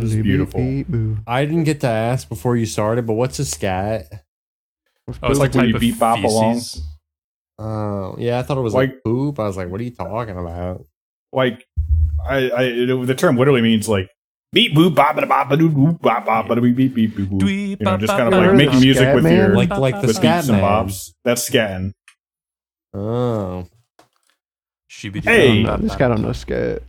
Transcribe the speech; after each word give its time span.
was 0.00 0.16
beautiful. 0.16 1.22
I 1.26 1.44
didn't 1.44 1.64
get 1.64 1.80
to 1.80 1.88
ask 1.88 2.28
before 2.28 2.56
you 2.56 2.66
started, 2.66 3.06
but 3.06 3.14
what's 3.14 3.38
a 3.38 3.44
scat? 3.44 4.06
Oh, 5.22 5.30
it's 5.30 5.38
like 5.38 5.54
when 5.54 5.68
you 5.68 5.74
of 5.74 5.80
beat 5.80 5.98
bop 5.98 6.22
along. 6.22 6.54
feces. 6.54 6.82
Oh, 7.58 8.16
yeah, 8.18 8.38
I 8.38 8.42
thought 8.42 8.58
it 8.58 8.62
was 8.62 8.74
like, 8.74 8.90
Like- 8.90 9.04
poop. 9.04 9.38
I 9.38 9.46
was 9.46 9.56
like, 9.56 9.68
what 9.68 9.80
are 9.80 9.84
you 9.84 9.90
talking 9.90 10.36
about? 10.36 10.84
Like, 11.32 11.64
I, 12.26 12.50
I 12.50 12.62
it, 12.64 13.06
the 13.06 13.14
term 13.14 13.36
literally 13.36 13.62
means 13.62 13.88
like 13.88 14.10
beep 14.56 14.72
boop 14.74 14.94
bop 14.94 15.14
ba 15.16 15.26
bop 15.26 15.50
ba 15.50 15.56
doo 15.60 15.68
boop 15.68 16.00
bop 16.00 16.24
bop 16.24 16.48
ba 16.48 16.56
beep 16.58 16.76
beep 16.76 16.94
beep 16.94 17.10
boop. 17.14 17.28
boop. 17.28 17.40
Dweep, 17.40 17.68
You 17.80 17.84
know, 17.84 17.90
bop, 17.90 18.00
just 18.00 18.08
bop, 18.10 18.18
kind 18.18 18.28
of 18.28 18.32
bop, 18.32 18.40
like 18.40 18.48
bop. 18.48 18.56
making 18.56 18.80
music 18.80 19.02
Scat 19.02 19.14
with 19.14 19.24
man? 19.24 19.36
your 19.36 19.54
Like 19.54 19.68
like 19.70 20.00
the 20.00 20.06
with 20.06 20.16
scat 20.16 20.44
beeps 20.44 20.48
and 20.48 20.60
man. 20.62 20.64
bops. 20.88 21.10
That's 21.24 21.48
scatting. 21.50 21.92
Oh, 22.94 23.66
Shibidi- 24.90 25.24
Hey. 25.24 25.62
No, 25.62 25.76
this 25.76 25.94
guy 25.94 26.08
don't 26.08 26.22
know 26.22 26.32
scat. 26.32 26.82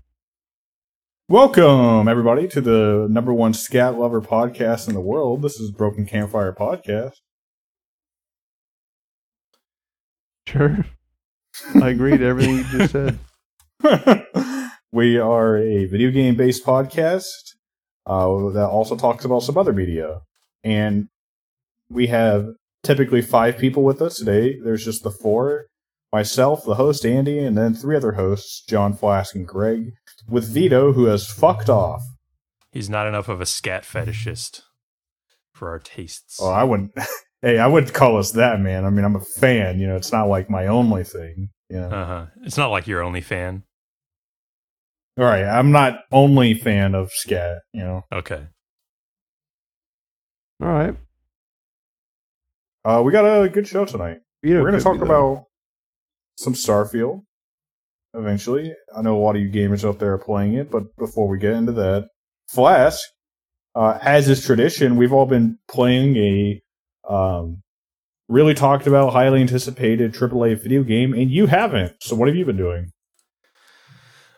Welcome 1.27 2.08
everybody 2.08 2.48
to 2.48 2.61
the 2.61 3.08
number 3.11 3.34
one 3.34 3.53
scat 3.53 3.99
lover 3.99 4.22
podcast 4.22 4.88
in 4.88 4.94
the 4.94 5.02
world. 5.02 5.41
This 5.41 5.59
is 5.59 5.70
Broken 5.72 6.05
Campfire 6.05 6.53
Podcast. 6.53 7.16
Sure. 10.47 10.86
I 11.84 11.89
agree 11.89 12.17
to 12.17 12.23
everything 12.25 12.55
you 12.59 12.63
just 12.63 12.94
said. 12.94 13.20
we 14.94 15.17
are 15.17 15.58
a 15.58 15.84
video 15.86 16.11
game 16.11 16.36
based 16.38 16.66
podcast 16.66 17.25
uh, 18.07 18.49
that 18.52 18.67
also 18.67 18.95
talks 18.95 19.25
about 19.25 19.43
some 19.43 19.57
other 19.57 19.73
media. 19.73 20.21
And 20.63 21.09
we 21.89 22.08
have 22.08 22.47
typically 22.83 23.22
five 23.22 23.58
people 23.58 23.83
with 23.83 24.02
us 24.02 24.17
today. 24.17 24.58
There's 24.64 24.83
just 24.83 25.03
the 25.03 25.11
four 25.11 25.66
myself, 26.11 26.64
the 26.64 26.75
host, 26.75 27.05
Andy, 27.05 27.38
and 27.39 27.58
then 27.58 27.73
three 27.73 27.95
other 27.95 28.14
hosts, 28.14 28.64
John 28.67 28.94
Flask 28.95 29.36
and 29.36 29.45
Greg, 29.47 29.91
with 30.27 30.47
Vito, 30.47 30.94
who 30.94 31.05
has 31.05 31.30
fucked 31.30 31.69
off. 31.69 32.02
He's 32.72 32.89
not 32.89 33.08
enough 33.08 33.27
of 33.27 33.41
a 33.41 33.45
scat 33.45 33.83
fetishist 33.83 34.61
for 35.53 35.69
our 35.69 35.80
tastes. 35.80 36.39
Oh, 36.42 36.49
I 36.49 36.64
wouldn't. 36.64 36.92
Hey, 37.44 37.59
I 37.59 37.67
wouldn't 37.67 37.94
call 37.94 38.17
us 38.17 38.31
that, 38.31 38.59
man. 38.59 38.83
I 38.83 38.89
mean, 38.89 39.05
I'm 39.05 39.16
a 39.16 39.21
fan. 39.21 39.80
You 39.80 39.86
know, 39.86 39.95
it's 39.95 40.11
not 40.11 40.27
like 40.27 40.49
my 40.49 40.66
only 40.66 41.03
thing. 41.03 41.49
You 41.69 41.81
know, 41.81 41.88
Uh 41.89 42.05
huh. 42.05 42.25
It's 42.42 42.58
not 42.58 42.71
like 42.71 42.88
you're 42.88 43.03
only 43.03 43.21
fan. 43.21 43.61
All 45.18 45.23
right. 45.26 45.44
I'm 45.44 45.72
not 45.72 46.00
only 46.12 46.54
fan 46.54 46.96
of 46.96 47.12
scat. 47.12 47.60
You 47.73 47.82
know, 47.82 48.02
Okay. 48.12 48.46
All 50.62 50.68
right. 50.70 50.96
uh, 52.86 53.02
we 53.04 53.12
got 53.12 53.26
a 53.26 53.48
good 53.50 53.68
show 53.68 53.86
tonight. 53.86 54.20
Vito 54.44 54.62
We're 54.62 54.70
going 54.72 54.80
to 54.80 54.84
talk 54.84 55.02
about 55.02 55.45
some 56.38 56.54
Starfield 56.54 57.23
eventually. 58.14 58.73
I 58.95 59.02
know 59.02 59.18
a 59.18 59.22
lot 59.22 59.36
of 59.36 59.42
you 59.42 59.50
gamers 59.50 59.88
out 59.88 60.00
there 60.00 60.14
are 60.14 60.18
playing 60.18 60.54
it, 60.54 60.72
but 60.72 60.95
before 60.98 61.28
we 61.28 61.38
get 61.38 61.54
into 61.54 61.72
that, 61.73 62.10
Flask, 62.48 63.00
uh, 63.76 64.00
as 64.02 64.30
is 64.30 64.44
tradition, 64.45 64.98
we've 64.98 65.14
all 65.14 65.26
been 65.26 65.60
playing 65.68 66.16
a 66.18 66.62
um, 67.08 67.62
really 68.30 68.54
talked 68.54 68.88
about, 68.88 69.14
highly 69.14 69.42
anticipated 69.42 70.14
AAA 70.14 70.62
video 70.62 70.84
game, 70.84 71.14
and 71.14 71.30
you 71.30 71.48
haven't. 71.48 71.94
So, 72.02 72.16
what 72.16 72.28
have 72.28 72.36
you 72.36 72.45
been 72.45 72.58
doing? 72.58 72.92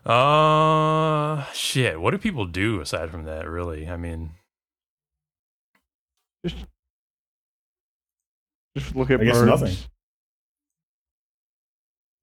Uh, 0.05 1.44
shit. 1.53 2.00
What 2.02 2.11
do 2.11 2.17
people 2.17 2.45
do 2.45 2.81
aside 2.81 3.09
from 3.11 3.25
that? 3.25 3.47
Really? 3.47 3.88
I 3.88 3.97
mean, 3.97 4.31
Just, 6.45 6.55
just 8.77 8.95
look 8.95 9.11
at 9.11 9.20
I 9.22 9.25
guess 9.25 9.38
birds. 9.39 9.61
nothing. 9.61 9.75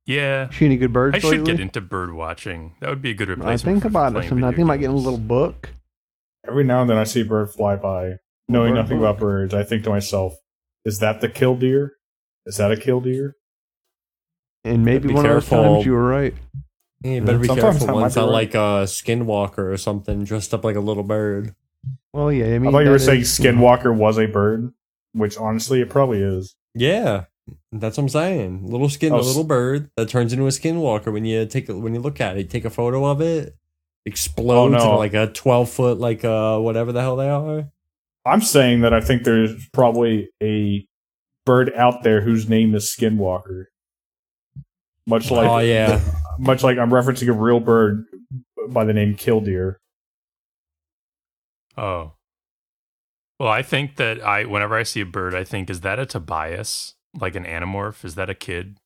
yeah. 0.06 0.48
See 0.50 0.64
any 0.64 0.76
good 0.76 0.92
birds 0.92 1.16
I 1.16 1.18
should 1.18 1.30
lately? 1.30 1.52
get 1.52 1.60
into 1.60 1.80
bird 1.80 2.12
watching. 2.14 2.74
That 2.80 2.90
would 2.90 3.02
be 3.02 3.10
a 3.10 3.14
good 3.14 3.28
replacement. 3.28 3.60
I 3.60 3.62
think 3.80 3.82
for 3.82 3.88
about 3.88 4.12
it 4.12 4.14
playing 4.14 4.28
sometimes. 4.30 4.44
I 4.44 4.50
video 4.50 4.56
think 4.56 4.66
about 4.68 4.80
getting 4.80 4.96
a 4.96 5.00
little 5.00 5.18
book. 5.18 5.70
Every 6.48 6.64
now 6.64 6.80
and 6.80 6.88
then, 6.90 6.96
I 6.96 7.04
see 7.04 7.22
a 7.22 7.24
bird 7.24 7.50
fly 7.50 7.76
by. 7.76 8.14
Knowing 8.48 8.74
Bird 8.74 8.82
nothing 8.82 8.98
book. 9.00 9.10
about 9.10 9.20
birds, 9.20 9.52
I 9.54 9.64
think 9.64 9.82
to 9.84 9.90
myself, 9.90 10.34
"Is 10.84 11.00
that 11.00 11.20
the 11.20 11.28
killdeer? 11.28 11.94
Is 12.46 12.56
that 12.58 12.70
a 12.70 12.76
killdeer?" 12.76 13.34
And 14.64 14.84
maybe 14.84 15.08
Be 15.08 15.14
one 15.14 15.26
of 15.26 15.32
those 15.32 15.48
careful. 15.48 15.74
times 15.74 15.86
you 15.86 15.92
were 15.92 16.06
right. 16.06 16.34
Yeah, 17.06 17.14
you 17.14 17.20
better 17.22 17.38
be 17.38 17.46
Sometimes 17.46 17.78
careful 17.78 17.88
I 17.90 17.92
might 17.94 18.00
once 18.02 18.14
be 18.14 18.20
I 18.20 18.24
right. 18.24 18.32
like 18.32 18.54
a 18.54 18.84
skinwalker 18.86 19.58
or 19.72 19.76
something 19.76 20.24
dressed 20.24 20.52
up 20.54 20.64
like 20.64 20.76
a 20.76 20.80
little 20.80 21.02
bird. 21.02 21.54
Well, 22.12 22.32
yeah. 22.32 22.46
I 22.54 22.58
mean, 22.58 22.68
I 22.68 22.72
thought 22.72 22.78
you 22.80 22.84
that 22.86 22.90
were 22.92 22.98
saying 22.98 23.20
is, 23.22 23.38
you 23.38 23.52
know, 23.52 23.58
Skinwalker 23.60 23.94
was 23.94 24.18
a 24.18 24.26
bird, 24.26 24.72
which 25.12 25.36
honestly, 25.36 25.80
it 25.80 25.90
probably 25.90 26.22
is. 26.22 26.56
Yeah, 26.74 27.24
that's 27.72 27.96
what 27.96 28.04
I'm 28.04 28.08
saying. 28.08 28.66
Little 28.66 28.88
skin, 28.88 29.12
Oh, 29.12 29.16
a 29.16 29.20
s- 29.20 29.26
little 29.26 29.44
bird 29.44 29.90
that 29.96 30.08
turns 30.08 30.32
into 30.32 30.44
a 30.46 30.50
skinwalker 30.50 31.12
when 31.12 31.24
you 31.24 31.46
take 31.46 31.68
a, 31.68 31.76
when 31.76 31.94
you 31.94 32.00
look 32.00 32.20
at 32.20 32.36
it. 32.36 32.50
Take 32.50 32.64
a 32.64 32.70
photo 32.70 33.04
of 33.06 33.20
it, 33.20 33.56
explodes 34.04 34.74
Oh, 34.74 34.78
no. 34.78 34.84
into 34.84 34.96
like 34.96 35.14
a 35.14 35.32
12 35.32 35.70
foot 35.70 35.98
like 35.98 36.24
uh 36.24 36.58
whatever 36.58 36.92
the 36.92 37.00
hell 37.00 37.16
they 37.16 37.28
are. 37.28 37.70
I'm 38.24 38.40
saying 38.40 38.80
that 38.80 38.92
I 38.92 39.00
think 39.00 39.22
there's 39.24 39.68
probably 39.72 40.30
a 40.42 40.86
bird 41.44 41.72
out 41.76 42.02
there 42.02 42.20
whose 42.22 42.48
name 42.48 42.74
is 42.74 42.84
Skinwalker. 42.86 43.66
Much 45.06 45.30
like, 45.30 45.48
oh 45.48 45.58
yeah, 45.58 46.00
much 46.38 46.62
like 46.62 46.78
I'm 46.78 46.90
referencing 46.90 47.28
a 47.28 47.32
real 47.32 47.60
bird 47.60 48.04
by 48.68 48.84
the 48.84 48.92
name 48.92 49.14
Killdeer. 49.14 49.78
Oh. 51.76 52.12
Well, 53.38 53.48
I 53.50 53.62
think 53.62 53.96
that 53.96 54.24
I 54.24 54.44
whenever 54.46 54.74
I 54.76 54.82
see 54.82 55.00
a 55.02 55.06
bird, 55.06 55.34
I 55.34 55.44
think 55.44 55.68
is 55.70 55.82
that 55.82 55.98
a 55.98 56.06
Tobias, 56.06 56.94
like 57.20 57.34
an 57.36 57.44
animorph? 57.44 58.04
Is 58.04 58.14
that 58.16 58.30
a 58.30 58.34
kid? 58.34 58.78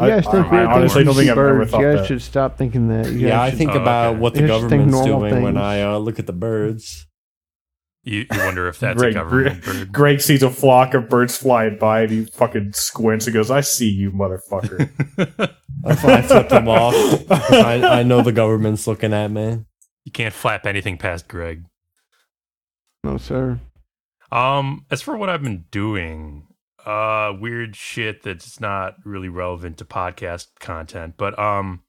You 0.00 0.08
guys 0.08 0.26
I, 0.26 0.30
think 0.32 0.46
I, 0.46 0.50
weird 0.50 0.66
I 0.66 0.72
honestly 0.72 1.04
things 1.04 1.06
don't 1.06 1.14
think 1.16 1.30
I've 1.30 1.36
see 1.36 1.40
ever 1.40 1.58
birds. 1.58 1.70
thought 1.70 1.80
You 1.80 1.86
guys 1.92 1.98
that. 2.00 2.06
should 2.08 2.22
stop 2.22 2.58
thinking 2.58 2.88
that. 2.88 3.06
You 3.12 3.28
yeah. 3.28 3.42
I 3.42 3.50
think 3.50 3.70
Oh, 3.72 3.80
about 3.80 4.12
okay. 4.14 4.20
what 4.20 4.34
the 4.34 4.40
You 4.40 4.46
just 4.48 4.60
think 4.68 4.70
government's 4.90 4.92
normal 5.06 5.20
doing 5.30 5.42
when. 5.44 5.56
I 5.56 5.82
uh, 5.82 5.98
look 5.98 6.18
at 6.18 6.26
the 6.26 6.32
birds. 6.32 7.06
You, 8.04 8.26
you 8.32 8.38
wonder 8.40 8.66
if 8.68 8.80
that's 8.80 8.98
Greg, 8.98 9.12
a 9.12 9.14
government 9.14 9.64
bird. 9.64 9.92
Greg 9.92 10.20
sees 10.20 10.42
a 10.42 10.50
flock 10.50 10.94
of 10.94 11.08
birds 11.08 11.36
flying 11.36 11.78
by 11.78 12.02
and 12.02 12.10
he 12.10 12.24
fucking 12.24 12.72
squints 12.72 13.26
and 13.26 13.34
goes, 13.34 13.50
I 13.50 13.60
see 13.60 13.88
you, 13.88 14.10
motherfucker. 14.10 14.90
That's 15.82 16.02
why 16.02 16.14
I 16.14 16.22
flip 16.22 16.50
him 16.50 16.66
off. 16.68 16.94
I, 17.30 18.00
I 18.00 18.02
know 18.02 18.22
the 18.22 18.32
government's 18.32 18.86
looking 18.88 19.12
at 19.12 19.30
me. 19.30 19.64
you 20.04 20.10
can't 20.12 20.34
flap 20.34 20.66
anything 20.66 20.98
past 20.98 21.28
Greg. 21.28 21.64
No, 23.04 23.18
sir. 23.18 23.60
Um, 24.32 24.84
as 24.90 25.00
for 25.02 25.16
what 25.16 25.28
I've 25.28 25.42
been 25.42 25.66
doing, 25.70 26.46
uh, 26.84 27.32
weird 27.38 27.76
shit 27.76 28.22
that's 28.22 28.58
not 28.60 28.94
really 29.04 29.28
relevant 29.28 29.78
to 29.78 29.84
podcast 29.84 30.46
content, 30.58 31.14
but 31.16 31.38
um, 31.38 31.82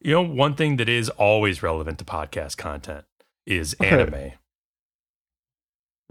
you 0.00 0.12
know, 0.12 0.22
one 0.22 0.54
thing 0.54 0.76
that 0.76 0.88
is 0.88 1.10
always 1.10 1.62
relevant 1.62 1.98
to 1.98 2.04
podcast 2.06 2.56
content 2.56 3.04
is 3.44 3.74
Okay. 3.80 3.90
anime. 3.90 4.32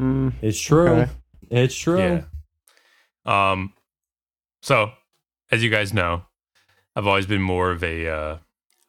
Mm, 0.02 0.34
It's 0.42 0.60
true. 0.60 0.88
Okay. 0.90 1.12
It's 1.50 1.76
true. 1.76 2.00
Yeah. 2.00 3.52
Um, 3.52 3.74
so 4.62 4.92
as 5.52 5.64
you 5.64 5.70
guys 5.70 5.94
know, 5.94 6.24
I've 6.96 7.08
always 7.08 7.26
been 7.26 7.42
more 7.42 7.72
of 7.72 7.84
a 7.84 8.08
uh, 8.08 8.38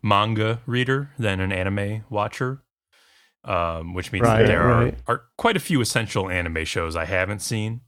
manga 0.03 0.61
reader 0.67 1.11
than 1.19 1.41
an 1.41 1.53
anime 1.53 2.05
watcher. 2.11 2.63
Um, 3.45 3.93
which 3.95 4.13
means 4.13 4.23
Right, 4.25 4.43
that 4.43 4.47
there 4.47 4.65
right. 4.69 4.95
are, 5.09 5.15
are 5.17 5.23
quite 5.37 5.57
a 5.57 5.61
few 5.61 5.81
essential 5.81 6.31
anime 6.31 6.65
shows 6.65 6.95
I 6.95 7.07
haven't 7.07 7.41
seen. 7.41 7.81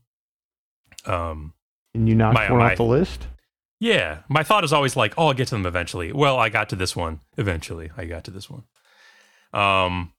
Um, 1.05 1.53
and 1.93 2.09
you 2.09 2.15
knocked 2.15 2.33
My- 2.33 2.51
one 2.51 2.59
my- 2.59 2.71
off 2.71 2.77
the 2.77 2.83
list. 2.83 3.27
Yeah, 3.79 4.19
my 4.29 4.43
thought 4.43 4.63
is 4.65 4.73
always 4.73 4.95
like, 4.97 5.13
"Oh, 5.17 5.27
I'll 5.27 5.33
get 5.33 5.47
to 5.49 5.55
them 5.55 5.65
eventually." 5.65 6.11
Well, 6.11 6.37
I 6.37 6.49
got 6.49 6.69
to 6.69 6.75
this 6.75 6.93
one 6.95 7.19
eventually. 7.37 7.89
I 7.95 8.03
got 8.05 8.23
to 8.25 8.31
this 8.31 8.49
one. 8.49 8.63
Um, 9.53 10.11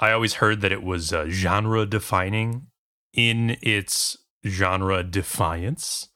I 0.00 0.12
always 0.12 0.34
heard 0.34 0.62
that 0.62 0.72
it 0.72 0.82
was 0.82 1.12
uh, 1.12 1.26
genre 1.28 1.84
defining 1.84 2.68
in 3.12 3.56
its 3.62 4.16
genre 4.46 5.02
defiance, 5.04 6.08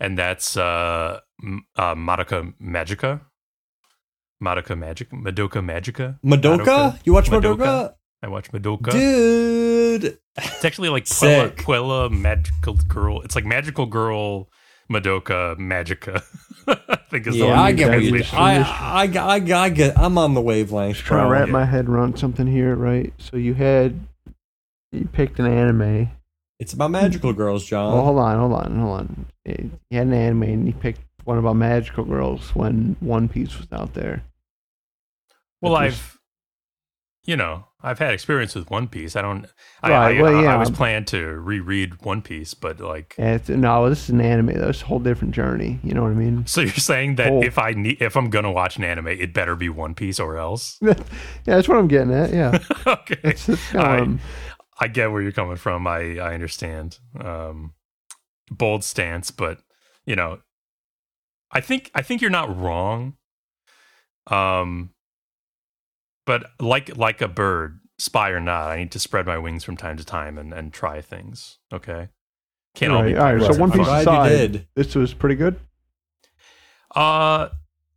and 0.00 0.18
that's 0.18 0.56
uh, 0.56 1.20
uh, 1.76 1.94
Madoka 1.94 2.54
Magica. 2.60 3.20
Madoka 4.42 4.76
Magic, 4.76 5.10
Madoka 5.10 5.62
Magica. 5.62 6.18
Madoka? 6.24 6.64
Madoka? 6.64 6.98
You 7.04 7.12
watch 7.12 7.28
Madoka? 7.30 7.56
Madoka? 7.58 7.94
I 8.22 8.28
watch 8.28 8.50
Madoka. 8.50 8.90
Dude. 8.90 10.18
It's 10.36 10.64
actually 10.64 10.88
like 10.88 11.04
Puella. 11.06 11.54
Puella 11.54 12.10
Magical 12.10 12.74
Girl. 12.88 13.20
It's 13.22 13.36
like 13.36 13.44
Magical 13.44 13.86
Girl 13.86 14.48
Madoka 14.90 15.56
Magica. 15.58 16.22
I 17.12 17.16
think 17.16 17.26
is 17.26 17.34
the 17.34 17.40
Yeah, 17.40 17.50
one 17.50 17.58
I 17.58 17.72
get 17.72 17.90
what 17.90 18.02
you. 18.02 18.22
I, 18.32 18.56
I, 18.56 19.02
I, 19.04 19.64
I 19.64 19.68
get. 19.68 19.98
I'm 19.98 20.16
on 20.16 20.32
the 20.32 20.40
wavelength. 20.40 20.96
Just 20.96 21.06
trying 21.06 21.26
to 21.26 21.30
wrap 21.30 21.48
yeah. 21.48 21.52
my 21.52 21.66
head 21.66 21.86
around 21.86 22.18
something 22.18 22.46
here, 22.46 22.74
right? 22.74 23.12
So 23.18 23.36
you 23.36 23.52
had 23.52 24.00
you 24.92 25.06
picked 25.12 25.38
an 25.38 25.46
anime. 25.46 26.08
It's 26.58 26.72
about 26.72 26.90
magical 26.90 27.34
girls, 27.34 27.66
John. 27.66 27.92
Well, 27.92 28.04
hold 28.04 28.18
on, 28.18 28.38
hold 28.38 28.52
on, 28.54 28.78
hold 28.78 29.00
on. 29.00 29.26
Eh, 29.44 29.64
he 29.90 29.96
had 29.96 30.06
an 30.06 30.14
anime, 30.14 30.42
and 30.44 30.66
he 30.66 30.72
picked 30.72 31.02
one 31.24 31.36
about 31.36 31.56
magical 31.56 32.04
girls 32.04 32.54
when 32.54 32.96
One 33.00 33.28
Piece 33.28 33.58
was 33.58 33.66
out 33.72 33.92
there. 33.92 34.24
Well, 35.60 35.76
I've, 35.76 36.18
you 37.24 37.36
know, 37.36 37.66
I've 37.82 37.98
had 37.98 38.14
experience 38.14 38.54
with 38.54 38.70
One 38.70 38.86
Piece. 38.86 39.16
I 39.16 39.22
don't. 39.22 39.46
I, 39.82 39.90
Right, 39.90 40.18
I, 40.18 40.22
well, 40.22 40.42
yeah. 40.42 40.54
I 40.54 40.56
was 40.56 40.70
planning 40.70 41.04
to 41.06 41.20
reread 41.26 42.02
One 42.04 42.22
Piece, 42.22 42.54
but 42.54 42.78
like, 42.80 43.14
it's, 43.18 43.48
no, 43.48 43.88
this 43.88 44.04
is 44.04 44.10
an 44.10 44.20
anime. 44.20 44.54
though. 44.54 44.68
It's 44.68 44.82
a 44.82 44.86
whole 44.86 45.00
different 45.00 45.34
journey. 45.34 45.80
You 45.82 45.94
know 45.94 46.02
what 46.02 46.12
I 46.12 46.14
mean? 46.14 46.46
so 46.46 46.60
you're 46.60 46.72
saying 46.74 47.16
that 47.16 47.32
Oh. 47.32 47.42
if 47.42 47.58
I 47.58 47.72
need, 47.72 48.00
if 48.00 48.16
I'm 48.16 48.30
gonna 48.30 48.52
watch 48.52 48.76
an 48.76 48.84
anime, 48.84 49.08
it 49.08 49.34
better 49.34 49.56
be 49.56 49.68
One 49.68 49.94
Piece 49.94 50.20
or 50.20 50.36
else. 50.38 50.78
yeah, 50.82 50.94
that's 51.44 51.68
what 51.68 51.76
I'm 51.78 51.88
getting 51.88 52.14
at. 52.14 52.32
Yeah, 52.32 52.58
okay, 52.86 53.16
it's, 53.24 53.48
it's 53.48 53.74
I- 53.74 53.98
um, 54.00 54.20
I 54.80 54.88
get 54.88 55.10
where 55.12 55.20
you're 55.22 55.32
coming 55.32 55.56
from. 55.56 55.86
I 55.86 56.18
I 56.18 56.34
understand. 56.34 56.98
Um, 57.20 57.74
bold 58.50 58.84
stance, 58.84 59.30
but 59.30 59.58
you 60.06 60.14
know, 60.16 60.38
I 61.50 61.60
think 61.60 61.90
I 61.94 62.02
think 62.02 62.20
you're 62.20 62.30
not 62.30 62.56
wrong. 62.56 63.14
Um, 64.28 64.90
but 66.26 66.46
like 66.60 66.96
like 66.96 67.20
a 67.20 67.28
bird, 67.28 67.80
spy 67.98 68.30
or 68.30 68.40
not, 68.40 68.68
I 68.70 68.76
need 68.78 68.92
to 68.92 68.98
spread 68.98 69.26
my 69.26 69.38
wings 69.38 69.64
from 69.64 69.76
time 69.76 69.96
to 69.96 70.04
time 70.04 70.38
and 70.38 70.52
and 70.52 70.72
try 70.72 71.00
things. 71.00 71.58
Okay, 71.72 72.08
can't 72.74 72.92
all 72.92 73.02
be. 73.02 73.14
Right, 73.14 73.18
all 73.40 73.46
right, 73.46 73.54
so 73.54 73.60
One 73.60 73.70
Piece 73.70 73.86
fun. 73.86 73.88
I'm 73.94 73.98
is- 74.00 74.04
glad 74.04 74.14
you 74.14 74.20
aside. 74.38 74.52
did. 74.52 74.66
this 74.74 74.94
was 74.94 75.14
pretty 75.14 75.34
good. 75.36 75.58
Uh, 76.94 77.48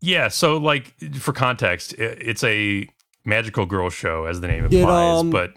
yeah. 0.02 0.28
So, 0.30 0.58
like, 0.58 0.94
for 1.16 1.34
context, 1.34 1.94
i- 1.98 2.02
it's 2.04 2.44
a 2.44 2.88
magical 3.26 3.66
girl 3.66 3.90
show, 3.90 4.26
as 4.26 4.42
the 4.42 4.48
name 4.48 4.68
Did, 4.70 4.82
implies. 4.82 5.20
um, 5.22 5.30
but 5.30 5.54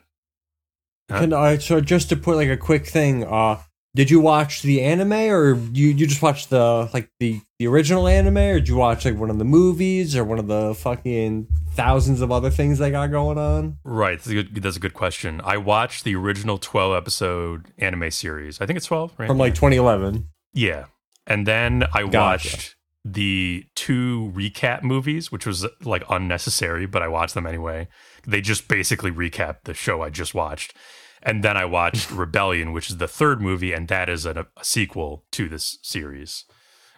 Huh? 1.11 1.21
Can 1.21 1.33
I 1.33 1.57
so 1.57 1.81
just 1.81 2.11
to 2.11 2.17
put 2.17 2.37
like 2.37 2.51
a 2.51 2.57
quick 2.59 2.87
thing? 2.87 3.25
Uh, 3.25 3.63
did 3.99 4.13
you 4.13 4.21
watch 4.21 4.63
the 4.63 4.81
anime 4.81 5.13
or 5.13 5.55
you 5.73 5.89
you 5.89 6.07
just 6.07 6.23
watched 6.23 6.51
the 6.51 6.89
like 6.95 7.11
the 7.19 7.41
the 7.59 7.67
original 7.67 8.07
anime 8.07 8.37
or 8.39 8.55
did 8.61 8.69
you 8.69 8.77
watch 8.77 9.05
like 9.05 9.19
one 9.19 9.29
of 9.29 9.39
the 9.39 9.45
movies 9.45 10.15
or 10.15 10.23
one 10.23 10.39
of 10.39 10.47
the 10.47 10.73
fucking 10.77 11.49
thousands 11.73 12.21
of 12.21 12.31
other 12.31 12.49
things 12.49 12.79
they 12.79 12.93
got 12.93 13.11
going 13.11 13.39
on? 13.39 13.77
right, 13.83 14.17
that's 14.17 14.29
a 14.29 14.35
good. 14.35 14.55
That's 14.63 14.77
a 14.77 14.81
good 14.81 14.95
question. 14.95 15.41
I 15.43 15.57
watched 15.57 16.05
the 16.05 16.15
original 16.15 16.59
twelve 16.59 16.95
episode 16.95 17.73
anime 17.77 18.13
series. 18.13 18.61
I 18.61 18.67
think 18.67 18.77
it's 18.77 18.87
twelve, 18.87 19.13
right? 19.19 19.27
From 19.27 19.37
like 19.39 19.57
2011. 19.57 20.29
yeah, 20.53 20.85
and 21.27 21.45
then 21.45 21.83
I 21.93 22.03
Gotcha. 22.03 22.19
watched 22.19 22.77
the 23.05 23.65
two 23.75 24.33
recap 24.37 24.85
movies, 24.85 25.33
which 25.33 25.45
was 25.45 25.67
like 25.83 26.05
unnecessary, 26.09 26.87
but 26.87 27.03
I 27.03 27.09
watched 27.09 27.35
them 27.35 27.47
anyway. 27.47 27.89
They 28.27 28.41
just 28.43 28.69
basically 28.69 29.11
recap 29.11 29.65
the 29.65 29.75
show 29.75 30.03
I 30.03 30.11
just 30.11 30.35
watched. 30.35 30.77
And 31.23 31.43
then 31.43 31.57
I 31.57 31.65
watched 31.65 32.11
Rebellion, 32.11 32.73
which 32.73 32.91
is 32.91 32.99
the 32.99 33.09
third 33.09 33.41
movie, 33.41 33.73
and 33.73 33.89
that 33.89 34.09
is 34.09 34.25
a, 34.25 34.47
a 34.57 34.65
sequel 34.65 35.25
to 35.33 35.49
this 35.49 35.79
series, 35.83 36.45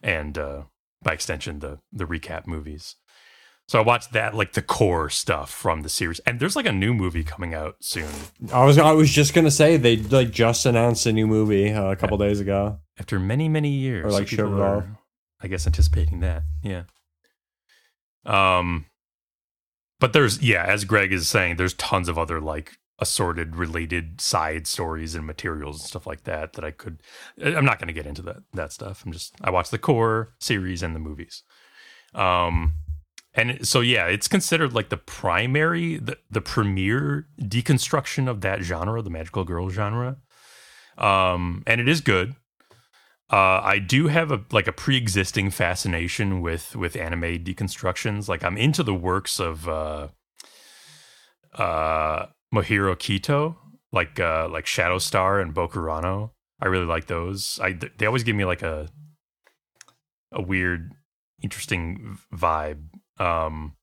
and 0.03 0.37
uh, 0.37 0.63
by 1.03 1.13
extension, 1.13 1.61
the 1.61 1.79
the 1.93 2.05
recap 2.05 2.47
movies. 2.47 2.97
So 3.67 3.79
I 3.79 3.83
watched 3.83 4.13
that, 4.13 4.35
like 4.35 4.55
the 4.55 4.63
core 4.63 5.09
stuff 5.09 5.51
from 5.51 5.83
the 5.83 5.89
series, 5.89 6.19
and 6.21 6.41
there's 6.41 6.57
like 6.57 6.67
a 6.67 6.73
new 6.73 6.93
movie 6.93 7.23
coming 7.23 7.55
out 7.55 7.77
soon. 7.81 8.11
I 8.53 8.65
was 8.65 8.79
I 8.79 8.91
was 8.93 9.11
just 9.11 9.33
gonna 9.33 9.51
say 9.51 9.77
they 9.77 9.97
like 9.97 10.33
just 10.33 10.67
announced 10.67 11.07
a 11.07 11.13
new 11.13 11.27
movie 11.27 11.71
uh, 11.71 11.91
a 11.91 11.97
couple 11.97 12.19
days 12.19 12.41
ago. 12.41 12.81
after 12.99 13.19
many 13.19 13.49
many 13.49 13.71
years. 13.71 14.07
Or, 14.07 14.11
like, 14.11 14.29
so 14.29 14.37
people 14.37 14.61
are. 14.61 14.99
I 15.41 15.49
guess 15.49 15.67
anticipating 15.67 16.21
that. 16.21 16.43
Yeah. 16.63 16.83
Um, 18.27 18.87
but 19.99 20.13
there's 20.13 20.43
yeah, 20.43 20.65
as 20.65 20.85
Greg 20.85 21.13
is 21.13 21.29
saying, 21.29 21.57
there's 21.57 21.75
tons 21.75 22.09
of 22.09 22.19
other 22.19 22.41
like 22.41 22.77
assorted 23.01 23.57
related 23.57 24.21
side 24.21 24.67
stories 24.67 25.15
and 25.15 25.27
materials 25.27 25.81
and 25.81 25.89
stuff 25.89 26.07
like 26.07 26.25
that 26.25 26.53
that 26.53 26.65
I 26.65 26.71
could. 26.71 27.03
I'm 27.43 27.65
not 27.65 27.79
going 27.79 27.89
to 27.89 27.95
get 27.95 28.07
into 28.07 28.23
that 28.23 28.43
that 28.53 28.73
stuff. 28.73 29.05
I'm 29.05 29.13
just 29.13 29.35
I 29.41 29.51
watch 29.51 29.71
the 29.71 29.79
core 29.79 30.35
series 30.41 30.83
and 30.83 30.95
the 30.95 31.01
movies. 31.01 31.43
Um. 32.15 32.75
And 33.33 33.67
so 33.67 33.81
yeah, 33.81 34.07
it's 34.07 34.27
considered 34.27 34.73
like 34.75 34.89
the 34.89 34.97
primary, 34.97 35.99
the, 35.99 36.19
the 36.31 36.41
premier 36.41 37.29
deconstruction 37.41 38.29
of 38.29 38.41
that 38.41 38.63
genre, 38.63 39.03
the 39.03 39.11
magical 39.11 39.45
girl 39.45 39.71
genre. 39.71 40.17
Um, 40.99 41.63
and 41.65 41.81
it 41.81 41.89
is 41.89 42.01
good. 42.01 42.35
Uh, 43.33 43.61
I 43.63 43.79
do 43.79 44.09
have 44.09 44.33
a 44.33 44.45
like 44.51 44.67
a 44.67 44.73
pre-existing 44.73 45.51
fascination 45.51 46.41
with 46.41 46.75
with 46.75 46.97
anime 46.97 47.45
deconstructions. 47.45 48.29
Like 48.29 48.43
I'm 48.43 48.57
into 48.57 48.83
the 48.83 48.95
works 48.95 49.39
of 49.39 49.69
uh, 49.69 50.09
uh, 51.55 52.27
Mohiro 52.55 52.97
Kitoh, 52.97 53.57
like 53.93 54.19
uh, 54.19 54.49
like 54.49 54.67
Shadow 54.67 54.99
Star 54.99 55.41
and 55.41 55.55
Bokurano. 55.55 56.31
I 56.61 56.67
really 56.67 56.87
like 56.87 57.07
those. 57.07 57.59
I 57.63 57.73
they 57.73 58.07
always 58.07 58.25
give 58.25 58.37
me 58.37 58.45
like 58.45 58.63
a 58.63 58.89
a 60.33 60.43
weird, 60.43 60.93
interesting 61.43 62.19
vibe. 62.33 62.83
Um, 63.19 63.77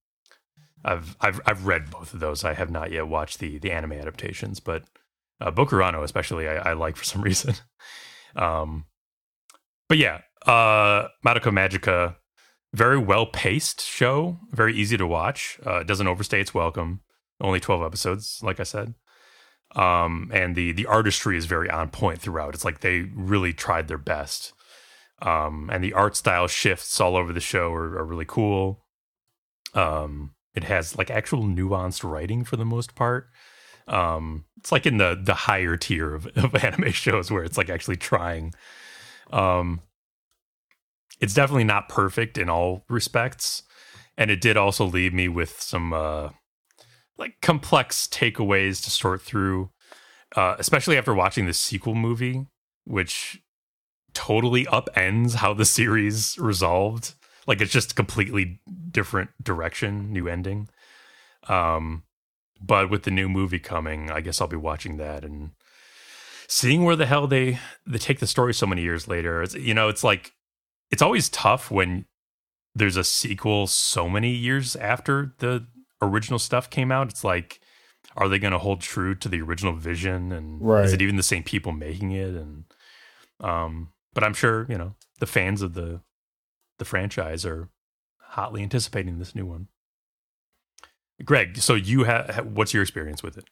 I've 0.84 1.16
I've 1.19 1.42
I've 1.46 1.66
read 1.66 1.90
both 1.90 2.14
of 2.14 2.19
those. 2.19 2.44
I 2.44 2.54
have 2.54 2.72
not 2.72 2.92
yet 2.92 3.08
watched 3.08 3.40
the 3.40 3.58
the 3.58 3.72
anime 3.72 3.94
adaptations, 3.94 4.60
but 4.60 4.84
uh, 5.42 5.52
Bokurano 5.52 6.04
especially 6.04 6.48
I, 6.48 6.72
I 6.72 6.74
like 6.74 6.96
for 6.96 7.04
some 7.04 7.22
reason. 7.30 7.56
um, 8.36 8.86
but 9.90 9.98
yeah, 9.98 10.22
uh, 10.46 11.08
Madoka 11.25 11.52
Magica, 11.52 12.16
very 12.74 12.98
well 12.98 13.25
paced 13.25 13.81
show, 13.81 14.40
very 14.52 14.75
easy 14.75 14.98
to 14.98 15.08
watch. 15.08 15.60
Uh, 15.66 15.84
doesn't 15.84 16.08
overstay 16.08 16.42
its 16.42 16.54
welcome. 16.54 17.02
Only 17.39 17.60
twelve 17.60 17.84
episodes, 17.84 18.39
like 18.42 18.60
I 18.60 18.63
said. 18.63 18.95
Um, 19.75 20.31
and 20.34 20.56
the 20.56 20.72
the 20.72 20.86
artistry 20.86 21.38
is 21.38 21.45
very 21.45 21.69
on 21.69 21.89
point 21.89 22.22
throughout. 22.22 22.54
It's 22.54 22.66
like 22.66 22.80
they 22.80 23.01
really 23.13 23.54
tried 23.54 23.88
their 23.88 23.98
best. 23.98 24.54
Um, 25.22 25.69
and 25.72 25.84
the 25.84 25.94
art 25.94 26.16
style 26.16 26.48
shifts 26.48 27.01
all 27.01 27.18
over 27.18 27.34
the 27.34 27.39
show 27.39 27.74
are, 27.74 27.98
are 27.98 28.06
really 28.06 28.25
cool. 28.25 28.86
Um, 29.74 30.36
it 30.54 30.63
has 30.63 30.98
like 30.98 31.10
actual 31.10 31.44
nuanced 31.44 32.10
writing 32.10 32.44
for 32.44 32.56
the 32.56 32.66
most 32.66 32.95
part. 32.95 33.28
Um, 33.88 34.45
it's 34.57 34.72
like 34.72 34.86
in 34.86 34.98
the 34.98 35.19
the 35.22 35.34
higher 35.34 35.78
tier 35.78 36.13
of, 36.13 36.28
of 36.38 36.56
anime 36.63 36.92
shows 36.92 37.31
where 37.31 37.44
it's 37.44 37.57
like 37.57 37.69
actually 37.69 37.98
trying. 37.98 38.54
Um, 39.31 39.81
it's 41.19 41.34
definitely 41.34 41.63
not 41.63 41.89
perfect 41.89 42.38
in 42.38 42.50
all 42.50 42.86
respects, 42.89 43.63
and 44.18 44.30
it 44.30 44.42
did 44.42 44.57
also 44.57 44.86
leave 44.86 45.13
me 45.13 45.28
with 45.28 45.62
some 45.62 45.94
uh, 45.94 46.30
like 47.18 47.42
complex 47.42 48.08
takeaways 48.08 48.84
to 48.84 48.92
sort 48.92 49.22
through, 49.22 49.72
uh, 50.36 50.56
especially 50.60 50.98
after 50.98 51.14
watching 51.14 51.46
the 51.46 51.54
sequel 51.54 51.96
movie, 51.96 52.48
which 52.86 53.42
totally 54.14 54.66
upends 54.66 55.36
how 55.36 55.54
the 55.54 55.66
series 55.66 56.38
resolved. 56.38 57.14
Like 57.46 57.62
it's 57.62 57.72
just 57.72 57.96
completely 57.96 58.60
different 58.92 59.31
direction, 59.42 60.12
new 60.12 60.28
ending. 60.28 60.69
Um, 61.48 62.04
but 62.62 62.89
with 62.89 63.03
the 63.03 63.12
new 63.12 63.30
movie 63.30 63.60
coming, 63.60 64.12
I 64.12 64.22
guess 64.22 64.41
I'll 64.41 64.48
be 64.48 64.56
watching 64.58 64.98
that 64.98 65.24
and 65.24 65.51
seeing 66.48 66.84
where 66.84 66.96
the 66.96 67.06
hell 67.06 67.27
they 67.27 67.60
they 67.86 67.98
take 67.98 68.20
the 68.20 68.27
story 68.27 68.53
so 68.53 68.65
many 68.65 68.82
years 68.82 69.08
later. 69.08 69.41
It's 69.41 69.53
you 69.56 69.74
know, 69.74 69.88
it's 69.88 70.03
like 70.03 70.34
it's 70.91 71.01
always 71.01 71.30
tough 71.30 71.70
when 71.70 72.06
there's 72.74 72.98
a 72.98 73.03
sequel 73.03 73.68
so 73.68 74.10
many 74.10 74.32
years 74.32 74.75
after 74.75 75.34
the 75.39 75.68
original 76.01 76.39
stuff 76.39 76.70
came 76.70 76.92
out. 76.92 77.10
It's 77.10 77.24
like 77.24 77.60
are 78.16 78.30
they 78.30 78.39
going 78.39 78.54
to 78.54 78.60
hold 78.60 78.82
true 78.82 79.13
to 79.16 79.27
the 79.30 79.42
original 79.42 79.74
vision 79.74 80.32
and 80.32 80.62
is 80.86 80.94
it 80.94 81.01
even 81.01 81.18
the 81.18 81.24
same 81.24 81.44
people 81.44 81.72
making 81.72 82.12
it 82.12 82.30
and 82.30 82.63
um 83.42 83.89
but 84.13 84.24
I'm 84.24 84.34
sure, 84.34 84.66
you 84.68 84.77
know, 84.80 84.96
the 85.20 85.27
fans 85.27 85.62
of 85.62 85.74
the 85.74 86.01
the 86.80 86.86
franchise 86.86 87.46
are 87.46 87.70
hotly 88.20 88.63
anticipating 88.63 89.20
this 89.20 89.36
new 89.36 89.46
one. 89.46 89.68
Greg, 91.24 91.58
so 91.58 91.75
you 91.75 92.04
have 92.06 92.48
what's 92.51 92.74
your 92.74 92.82
experience 92.84 93.22
with 93.22 93.38
it? 93.38 93.46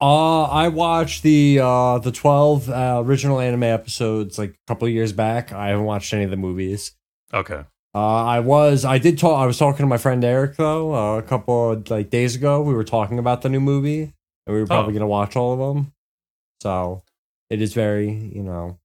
Uh, 0.00 0.42
I 0.44 0.68
watched 0.68 1.22
the 1.22 1.60
uh 1.62 1.98
the 1.98 2.12
12 2.12 2.68
uh, 2.68 3.02
original 3.04 3.40
anime 3.40 3.64
episodes 3.64 4.38
like 4.38 4.50
a 4.50 4.66
couple 4.68 4.86
of 4.86 4.94
years 4.94 5.12
back. 5.12 5.52
I 5.52 5.68
haven't 5.68 5.86
watched 5.86 6.12
any 6.12 6.24
of 6.24 6.30
the 6.30 6.36
movies. 6.36 6.92
Okay. 7.32 7.64
Uh, 7.96 8.24
I 8.24 8.40
was 8.40 8.84
I 8.84 8.98
did 8.98 9.18
talk. 9.18 9.40
I 9.40 9.46
was 9.46 9.56
talking 9.56 9.82
to 9.82 9.86
my 9.86 9.96
friend 9.96 10.22
Eric 10.22 10.56
though 10.56 10.94
uh, 10.94 11.16
a 11.18 11.22
couple 11.22 11.72
of, 11.72 11.88
like 11.90 12.10
days 12.10 12.36
ago. 12.36 12.60
We 12.60 12.74
were 12.74 12.84
talking 12.84 13.18
about 13.18 13.40
the 13.40 13.48
new 13.48 13.60
movie, 13.60 14.02
and 14.46 14.54
we 14.54 14.60
were 14.60 14.66
probably 14.66 14.92
Oh. 14.92 14.98
gonna 14.98 15.06
watch 15.06 15.34
all 15.34 15.54
of 15.54 15.58
them. 15.74 15.92
So 16.60 17.04
it 17.48 17.62
is 17.62 17.72
very 17.72 18.10
you 18.10 18.42
know, 18.42 18.78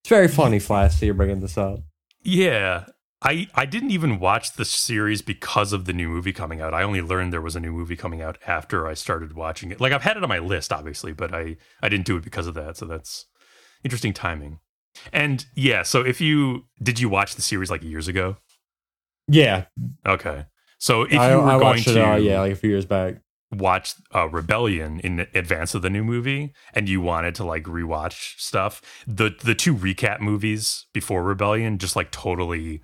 it's 0.00 0.08
very 0.08 0.28
funny. 0.28 0.58
Flask, 0.68 0.98
that 0.98 1.04
you're 1.06 1.14
bringing 1.14 1.40
this 1.40 1.58
up. 1.58 1.80
Yeah. 2.22 2.86
I 3.20 3.48
I 3.54 3.66
didn't 3.66 3.90
even 3.90 4.18
watch 4.20 4.52
the 4.54 4.64
series 4.64 5.20
because 5.22 5.72
of 5.74 5.84
the 5.84 5.92
new 5.92 6.08
movie 6.08 6.32
coming 6.32 6.60
out. 6.62 6.72
I 6.72 6.84
only 6.84 7.02
learned 7.02 7.32
there 7.32 7.42
was 7.42 7.56
a 7.56 7.60
new 7.60 7.72
movie 7.72 7.96
coming 7.96 8.22
out 8.22 8.38
after 8.46 8.86
I 8.86 8.94
started 8.94 9.34
watching 9.34 9.70
it. 9.72 9.80
Like 9.80 9.92
I've 9.92 10.02
had 10.02 10.16
it 10.16 10.22
on 10.22 10.28
my 10.28 10.38
list 10.38 10.72
obviously, 10.72 11.12
but 11.12 11.34
I 11.34 11.56
I 11.82 11.88
didn't 11.90 12.06
do 12.06 12.16
it 12.16 12.22
because 12.24 12.46
of 12.46 12.54
that. 12.54 12.76
So 12.78 12.86
that's 12.86 13.26
interesting 13.84 14.14
timing. 14.14 14.60
And 15.12 15.46
yeah, 15.54 15.82
so 15.82 16.04
if 16.04 16.20
you 16.20 16.64
did 16.82 16.98
you 17.00 17.08
watch 17.08 17.34
the 17.34 17.42
series 17.42 17.70
like 17.70 17.82
years 17.82 18.08
ago? 18.08 18.36
Yeah, 19.28 19.66
Okay. 20.06 20.46
So 20.78 21.02
if 21.02 21.12
you 21.12 21.18
were 21.18 21.24
I 21.24 21.58
going 21.58 21.82
to 21.82 21.90
it. 21.90 22.02
Uh, 22.02 22.16
yeah, 22.16 22.40
like 22.40 22.52
a 22.52 22.56
few 22.56 22.70
years 22.70 22.86
back. 22.86 23.16
watch 23.52 23.94
uh, 24.14 24.28
Rebellion 24.28 25.00
in 25.00 25.26
advance 25.34 25.74
of 25.74 25.82
the 25.82 25.90
new 25.90 26.04
movie, 26.04 26.52
and 26.72 26.88
you 26.88 27.00
wanted 27.00 27.34
to 27.36 27.44
like 27.44 27.64
rewatch 27.64 28.38
stuff, 28.38 28.80
the 29.06 29.34
the 29.42 29.54
two 29.54 29.74
recap 29.74 30.20
movies 30.20 30.86
before 30.94 31.22
Rebellion 31.24 31.78
just 31.78 31.96
like 31.96 32.10
totally 32.12 32.80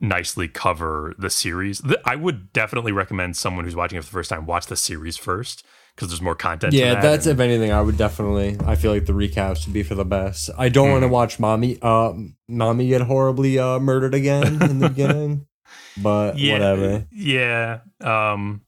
nicely 0.00 0.48
cover 0.48 1.14
the 1.18 1.30
series. 1.30 1.80
Th- 1.80 2.00
I 2.04 2.16
would 2.16 2.52
definitely 2.52 2.92
recommend 2.92 3.36
someone 3.36 3.64
who's 3.64 3.76
watching 3.76 3.98
it 3.98 4.02
for 4.02 4.10
the 4.10 4.12
first 4.18 4.30
time 4.30 4.46
watch 4.46 4.66
the 4.66 4.76
series 4.76 5.16
first 5.16 5.64
because 5.94 6.08
there's 6.08 6.22
more 6.22 6.34
content. 6.34 6.72
Yeah, 6.72 6.94
that 6.94 7.02
that's 7.02 7.26
and- 7.26 7.38
if 7.38 7.44
anything. 7.44 7.72
I 7.72 7.80
would 7.80 7.96
definitely. 7.96 8.56
I 8.66 8.74
feel 8.74 8.92
like 8.92 9.06
the 9.06 9.12
recaps 9.12 9.66
would 9.66 9.74
be 9.74 9.82
for 9.82 9.94
the 9.94 10.04
best. 10.04 10.50
I 10.58 10.68
don't 10.68 10.90
want 10.90 11.02
to 11.02 11.08
watch 11.08 11.38
mommy, 11.38 11.78
uh, 11.82 12.12
mommy 12.48 12.88
get 12.88 13.02
horribly 13.02 13.58
uh 13.58 13.78
murdered 13.78 14.14
again 14.14 14.62
in 14.62 14.78
the 14.78 14.88
beginning, 14.88 15.46
but 16.02 16.38
yeah, 16.38 16.52
whatever. 16.52 17.06
Yeah, 17.12 17.80
um, 18.00 18.62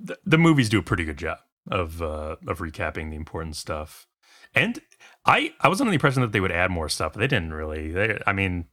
the, 0.00 0.18
the 0.24 0.38
movies 0.38 0.68
do 0.68 0.78
a 0.78 0.82
pretty 0.82 1.04
good 1.04 1.18
job 1.18 1.38
of 1.70 2.02
uh, 2.02 2.36
of 2.46 2.58
recapping 2.58 3.10
the 3.10 3.16
important 3.16 3.56
stuff. 3.56 4.06
And 4.54 4.80
I 5.24 5.54
I 5.60 5.68
was 5.68 5.80
under 5.80 5.90
the 5.90 5.94
impression 5.94 6.22
that 6.22 6.32
they 6.32 6.40
would 6.40 6.52
add 6.52 6.70
more 6.70 6.88
stuff, 6.88 7.14
they 7.14 7.26
didn't 7.26 7.52
really. 7.52 7.90
They, 7.90 8.18
I 8.26 8.32
mean, 8.32 8.66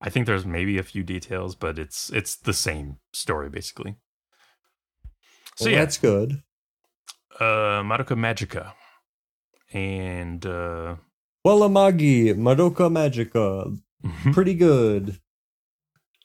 I 0.00 0.10
think 0.10 0.26
there's 0.26 0.46
maybe 0.46 0.78
a 0.78 0.82
few 0.82 1.02
details, 1.02 1.54
but 1.54 1.78
it's 1.78 2.10
it's 2.10 2.36
the 2.36 2.52
same 2.52 2.98
story 3.12 3.48
basically. 3.48 3.96
So 5.56 5.64
Well, 5.64 5.74
yeah, 5.74 5.78
that's 5.80 5.98
good. 5.98 6.42
Uh, 7.40 7.82
Madoka 7.82 8.16
Magica, 8.16 8.72
and 9.72 10.44
uh, 10.46 10.96
Walla 11.44 11.68
Magi, 11.68 12.32
Madoka 12.34 12.88
Magica, 12.90 13.76
pretty 14.32 14.54
good. 14.54 15.18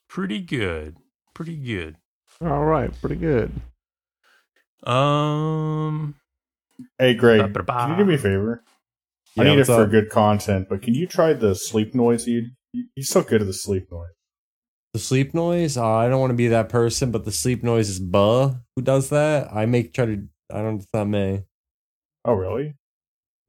pretty 0.09 0.39
good, 0.41 0.97
pretty 1.33 1.55
good. 1.57 1.97
All 2.41 2.65
right, 2.65 2.91
pretty 3.01 3.15
good. 3.15 3.51
Um, 4.83 6.15
Hey, 6.97 7.13
Greg, 7.13 7.39
Ba-ba-ba. 7.53 7.73
can 7.79 7.91
you 7.91 7.97
do 7.97 8.05
me 8.05 8.15
a 8.15 8.17
favor? 8.17 8.63
I 9.37 9.43
need 9.45 9.59
it 9.59 9.65
for 9.65 9.83
up? 9.83 9.89
good 9.91 10.09
content, 10.09 10.67
but 10.69 10.81
can 10.81 10.93
you 10.93 11.07
try 11.07 11.33
the 11.33 11.55
sleep 11.55 11.95
noise? 11.95 12.27
You, 12.27 12.47
you- 12.73 12.85
you're 12.95 13.03
so 13.05 13.21
good 13.21 13.41
at 13.41 13.47
the 13.47 13.53
sleep 13.53 13.91
noise. 13.91 14.09
The 14.93 14.99
sleep 14.99 15.33
noise. 15.33 15.77
Uh, 15.77 15.87
I 15.87 16.07
don't 16.09 16.19
want 16.19 16.31
to 16.31 16.35
be 16.35 16.47
that 16.49 16.69
person, 16.69 17.11
but 17.11 17.25
the 17.25 17.31
sleep 17.31 17.63
noise 17.63 17.89
is 17.89 17.99
Buh 17.99 18.53
who 18.75 18.81
does 18.81 19.09
that. 19.09 19.51
I 19.53 19.65
make 19.65 19.93
try 19.93 20.05
to. 20.05 20.27
I 20.53 20.61
don't. 20.61 20.77
It's 20.77 20.87
not 20.93 21.05
me. 21.07 21.43
Oh, 22.25 22.33
really? 22.33 22.75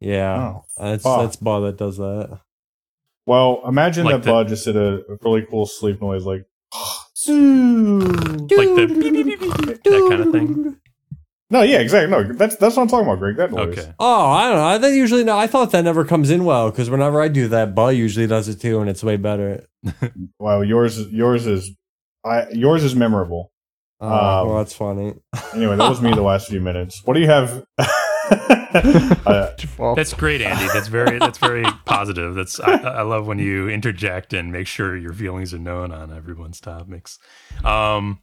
Yeah, 0.00 0.34
Oh, 0.36 0.64
that's 0.78 1.02
fuck. 1.02 1.20
that's 1.22 1.36
Buh 1.36 1.60
that 1.60 1.76
does 1.78 1.96
that. 1.98 2.40
Well, 3.26 3.62
imagine 3.66 4.04
Like 4.04 4.16
that 4.16 4.22
the- 4.24 4.30
Bud 4.30 4.48
just 4.48 4.64
did 4.64 4.76
a, 4.76 5.00
a 5.08 5.16
really 5.22 5.46
cool 5.48 5.66
sleep 5.66 6.00
noise, 6.02 6.24
like 6.24 6.44
Zoo. 7.16 7.98
like 8.00 8.48
the 8.48 9.78
that 9.84 10.06
kind 10.10 10.20
of 10.22 10.32
thing. 10.32 10.76
No, 11.50 11.62
yeah, 11.62 11.78
exactly. 11.78 12.10
No, 12.10 12.32
that's 12.32 12.56
that's 12.56 12.74
what 12.76 12.82
I'm 12.82 12.88
talking 12.88 13.06
about, 13.06 13.18
Greg. 13.20 13.36
That 13.36 13.52
noise. 13.52 13.78
Okay. 13.78 13.92
Oh, 13.98 14.26
I 14.30 14.48
don't 14.48 14.56
know. 14.58 14.66
I 14.66 14.78
think 14.78 14.96
usually 14.96 15.24
no. 15.24 15.38
I 15.38 15.46
thought 15.46 15.70
that 15.72 15.84
never 15.84 16.04
comes 16.04 16.30
in 16.30 16.44
well 16.44 16.70
because 16.70 16.90
whenever 16.90 17.22
I 17.22 17.28
do 17.28 17.48
that, 17.48 17.74
Buh 17.74 17.88
usually 17.88 18.26
does 18.26 18.48
it 18.48 18.60
too, 18.60 18.80
and 18.80 18.90
it's 18.90 19.04
way 19.04 19.16
better. 19.16 19.66
Wow, 20.38 20.62
yours 20.62 20.98
is 20.98 21.12
yours 21.12 21.46
is 21.46 21.70
I 22.24 22.48
yours 22.50 22.82
is 22.84 22.94
memorable. 22.96 23.52
Uh, 24.04 24.42
Um, 24.42 24.48
well, 24.48 24.58
that's 24.58 24.74
funny. 24.74 25.14
Anyway, 25.54 25.76
that 25.76 25.88
was 25.88 26.00
me 26.02 26.12
the 26.12 26.22
last 26.22 26.48
few 26.48 26.60
minutes. 26.60 27.02
What 27.04 27.14
do 27.14 27.20
you 27.20 27.26
have? 27.28 27.64
uh, 27.78 29.50
That's 29.96 30.14
great, 30.14 30.40
Andy. 30.40 30.66
That's 30.72 30.88
very 30.88 31.18
that's 31.18 31.38
very 31.38 31.64
positive. 31.84 32.34
That's 32.34 32.58
I, 32.60 32.72
I 32.74 33.02
love 33.02 33.26
when 33.26 33.38
you 33.38 33.68
interject 33.68 34.32
and 34.32 34.52
make 34.52 34.66
sure 34.66 34.96
your 34.96 35.12
feelings 35.12 35.54
are 35.54 35.58
known 35.58 35.92
on 35.92 36.12
everyone's 36.12 36.60
topics. 36.60 37.18
Um, 37.64 38.20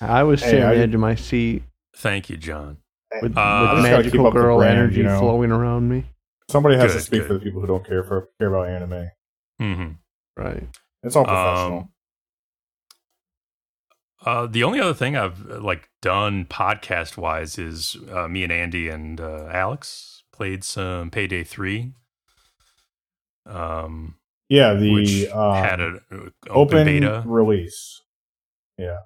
I 0.00 0.22
was 0.22 0.42
Hey, 0.42 0.62
on 0.62 0.70
I- 0.70 0.74
the 0.76 0.80
edge 0.82 0.94
of 0.94 1.00
my 1.00 1.14
seat 1.14 1.62
thank 1.96 2.30
you, 2.30 2.36
John. 2.36 2.76
with, 3.22 3.22
Uh, 3.22 3.24
with 3.24 3.36
I 3.36 3.74
just 3.74 3.90
gotta 3.90 4.02
keep 4.04 4.12
magical 4.14 4.30
girl 4.30 4.58
brand, 4.58 4.78
energy 4.78 4.98
you 4.98 5.02
know? 5.04 5.18
flowing 5.18 5.50
around 5.50 5.88
me. 5.88 6.04
somebody 6.50 6.76
has 6.76 6.92
to 6.92 7.00
speak 7.00 7.22
good. 7.22 7.26
for 7.26 7.34
the 7.34 7.40
people 7.40 7.60
who 7.60 7.66
don't 7.66 7.84
care 7.86 8.04
for 8.04 8.28
care 8.38 8.48
about 8.54 8.68
anime. 8.68 9.08
hmm 9.58 9.92
Right. 10.36 10.68
It's 11.02 11.16
all 11.16 11.24
professional. 11.24 11.78
Um, 11.78 11.88
uh, 14.28 14.46
the 14.46 14.62
only 14.62 14.78
other 14.78 14.92
thing 14.92 15.16
I've 15.16 15.50
uh, 15.50 15.58
like 15.58 15.88
done 16.02 16.44
podcast 16.44 17.16
wise 17.16 17.58
is 17.58 17.96
uh, 18.12 18.28
me 18.28 18.42
and 18.42 18.52
Andy 18.52 18.90
and 18.90 19.18
uh, 19.18 19.48
Alex 19.50 20.22
played 20.32 20.64
some 20.64 21.10
Payday 21.10 21.44
Three. 21.44 21.94
Um, 23.46 24.16
yeah, 24.50 24.74
the 24.74 25.30
um, 25.32 25.54
had 25.54 25.80
an 25.80 26.00
open, 26.10 26.32
open 26.50 26.84
beta. 26.84 27.22
release. 27.24 28.02
Yeah. 28.76 28.98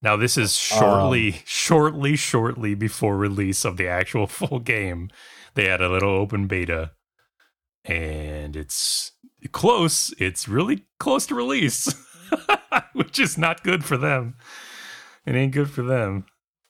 Now 0.00 0.16
this 0.16 0.38
is 0.38 0.54
shortly, 0.56 1.32
shortly, 1.44 2.14
shortly 2.14 2.76
before 2.76 3.16
release 3.16 3.64
of 3.64 3.78
the 3.78 3.88
actual 3.88 4.26
full 4.28 4.60
game. 4.60 5.10
They 5.54 5.66
had 5.66 5.80
a 5.80 5.88
little 5.88 6.10
open 6.10 6.46
beta, 6.46 6.92
and 7.84 8.54
it's 8.54 9.10
close. 9.50 10.14
It's 10.18 10.46
really 10.46 10.86
close 11.00 11.26
to 11.26 11.34
release, 11.34 11.92
which 12.92 13.18
is 13.18 13.36
not 13.38 13.62
good 13.62 13.84
for 13.84 13.96
them. 13.96 14.36
It 15.26 15.34
ain't 15.34 15.52
good 15.52 15.70
for 15.70 15.82
them 15.82 16.26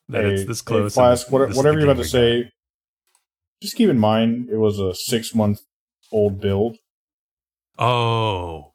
that 0.09 0.25
Hey, 0.25 0.35
it's 0.35 0.45
this 0.47 0.63
close. 0.63 0.83
and 0.83 0.93
Flask, 0.93 1.31
what- 1.31 1.47
this 1.49 1.57
whatever 1.57 1.79
you're 1.81 1.91
about 1.91 1.95
to 1.95 1.99
we 2.01 2.05
got. 2.05 2.45
say, 2.45 2.51
just 3.63 3.77
keep 3.77 3.89
in 3.91 3.99
mind 3.99 4.49
it 4.51 4.57
was 4.57 4.79
a 4.79 4.95
six 4.95 5.35
month 5.35 5.61
old 6.13 6.41
build. 6.41 6.77
Oh, 7.79 8.73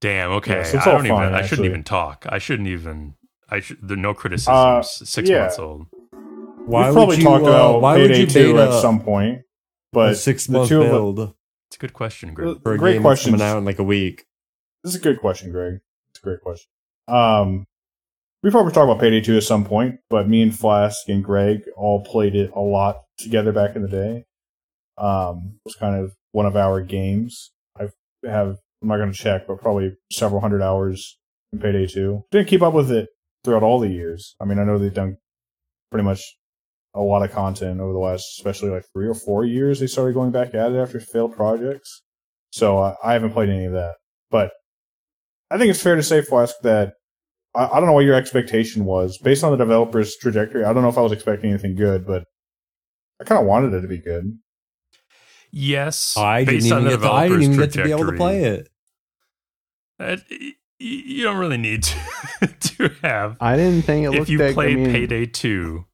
damn. 0.00 0.30
Okay, 0.32 0.58
Yeah, 0.58 0.62
so 0.64 0.78
it's 0.78 0.86
I 0.86 0.90
all 0.92 0.96
don't 0.98 1.06
even. 1.06 1.34
I 1.34 1.46
shouldn't 1.46 1.66
even 1.66 1.82
talk. 1.84 2.26
I 2.28 2.38
shouldn't 2.38 2.68
even. 2.68 3.14
I 3.48 3.60
should. 3.60 3.78
There 3.82 3.96
no 3.96 4.14
criticisms. 4.14 4.54
Uh, 4.54 4.82
six 4.82 5.28
yeah. 5.28 5.40
months 5.40 5.58
old. 5.58 5.86
Why 6.66 6.86
We've 6.86 6.94
would 6.94 6.94
probably 6.94 7.16
you? 7.16 7.22
talked 7.24 7.44
uh, 7.44 7.48
about 7.48 7.80
why 7.82 7.96
would 7.98 8.08
Payday 8.10 8.20
you 8.20 8.26
2 8.26 8.52
beta 8.54 8.62
at 8.72 8.80
some 8.80 9.00
point, 9.00 9.38
a 9.38 9.42
but 9.92 10.14
six 10.14 10.46
the 10.46 10.52
month 10.52 10.68
two 10.68 10.82
of 10.82 10.88
build 10.90 11.34
It's 11.68 11.76
a 11.76 11.78
good 11.80 11.92
question, 11.92 12.34
Greg. 12.34 12.46
Well, 12.46 12.58
for 12.62 12.72
a 12.74 12.78
Great 12.78 13.00
question. 13.00 13.02
that's 13.02 13.02
questions. 13.02 13.32
coming 13.40 13.46
out 13.46 13.58
in 13.58 13.64
like 13.64 13.80
a 13.80 13.84
week? 13.84 14.26
This 14.84 14.94
is 14.94 15.00
a 15.00 15.02
good 15.02 15.20
question, 15.20 15.50
Greg. 15.50 15.80
Great 16.22 16.40
question. 16.40 16.66
Um, 17.08 17.64
we 18.42 18.50
probably 18.50 18.72
talked 18.72 18.84
about 18.84 19.00
Payday 19.00 19.20
2 19.20 19.36
at 19.36 19.42
some 19.42 19.64
point, 19.64 20.00
but 20.10 20.28
me 20.28 20.42
and 20.42 20.56
Flask 20.56 21.08
and 21.08 21.22
Greg 21.22 21.62
all 21.76 22.04
played 22.04 22.34
it 22.34 22.50
a 22.54 22.60
lot 22.60 22.96
together 23.18 23.52
back 23.52 23.76
in 23.76 23.82
the 23.82 23.88
day. 23.88 24.24
Um, 24.98 25.54
it 25.54 25.60
was 25.64 25.76
kind 25.76 25.96
of 25.96 26.12
one 26.32 26.46
of 26.46 26.56
our 26.56 26.80
games. 26.80 27.52
I 27.78 27.88
have, 28.24 28.56
I'm 28.82 28.88
not 28.88 28.96
going 28.96 29.12
to 29.12 29.18
check, 29.18 29.46
but 29.46 29.60
probably 29.60 29.92
several 30.10 30.40
hundred 30.40 30.62
hours 30.62 31.18
in 31.52 31.60
Payday 31.60 31.86
2. 31.86 32.24
Didn't 32.30 32.48
keep 32.48 32.62
up 32.62 32.74
with 32.74 32.90
it 32.90 33.08
throughout 33.44 33.62
all 33.62 33.78
the 33.78 33.88
years. 33.88 34.34
I 34.40 34.44
mean, 34.44 34.58
I 34.58 34.64
know 34.64 34.78
they've 34.78 34.92
done 34.92 35.18
pretty 35.90 36.04
much 36.04 36.20
a 36.94 37.00
lot 37.00 37.22
of 37.22 37.32
content 37.32 37.80
over 37.80 37.92
the 37.92 37.98
last, 37.98 38.24
especially 38.38 38.70
like 38.70 38.84
three 38.92 39.06
or 39.06 39.14
four 39.14 39.44
years. 39.44 39.80
They 39.80 39.86
started 39.86 40.14
going 40.14 40.32
back 40.32 40.54
at 40.54 40.72
it 40.72 40.76
after 40.76 41.00
failed 41.00 41.34
projects. 41.34 42.02
So 42.50 42.78
I, 42.78 42.94
I 43.02 43.12
haven't 43.14 43.32
played 43.32 43.48
any 43.48 43.66
of 43.66 43.72
that. 43.72 43.94
But 44.30 44.50
I 45.52 45.58
think 45.58 45.70
it's 45.70 45.82
fair 45.82 45.96
to 45.96 46.02
say, 46.02 46.22
Flask, 46.22 46.54
that 46.62 46.94
I, 47.54 47.66
I 47.66 47.74
don't 47.78 47.86
know 47.86 47.92
what 47.92 48.04
your 48.06 48.14
expectation 48.14 48.84
was 48.84 49.18
based 49.18 49.44
on 49.44 49.50
the 49.50 49.58
developer's 49.58 50.16
trajectory. 50.16 50.64
I 50.64 50.72
don't 50.72 50.82
know 50.82 50.88
if 50.88 50.96
I 50.98 51.02
was 51.02 51.12
expecting 51.12 51.50
anything 51.50 51.74
good, 51.76 52.06
but 52.06 52.24
I 53.20 53.24
kind 53.24 53.40
of 53.40 53.46
wanted 53.46 53.74
it 53.74 53.82
to 53.82 53.88
be 53.88 53.98
good. 53.98 54.38
Yes, 55.50 56.14
I 56.16 56.44
didn't 56.44 56.60
based 56.60 56.72
on 56.72 56.80
even 56.80 56.92
the 56.92 56.96
get. 56.98 57.02
To, 57.06 57.12
I 57.12 57.28
didn't 57.28 57.42
even 57.42 57.56
get 57.58 57.72
to 57.72 57.84
be 57.84 57.90
able 57.90 58.06
to 58.06 58.12
play 58.16 58.40
trajectory, 58.40 58.60
it. 58.60 58.68
uh, 60.00 60.16
y- 60.30 60.38
y- 60.40 60.52
you 60.80 61.22
don't 61.24 61.36
really 61.36 61.58
need 61.58 61.82
to, 62.40 62.46
to 62.46 62.88
have. 63.02 63.36
I 63.40 63.56
didn't 63.56 63.82
think 63.82 64.06
it 64.06 64.18
if 64.18 64.28
you 64.30 64.38
that. 64.38 64.54
played 64.54 64.78
I 64.78 64.80
mean, 64.80 64.90
Payday 64.90 65.26
2, 65.26 65.84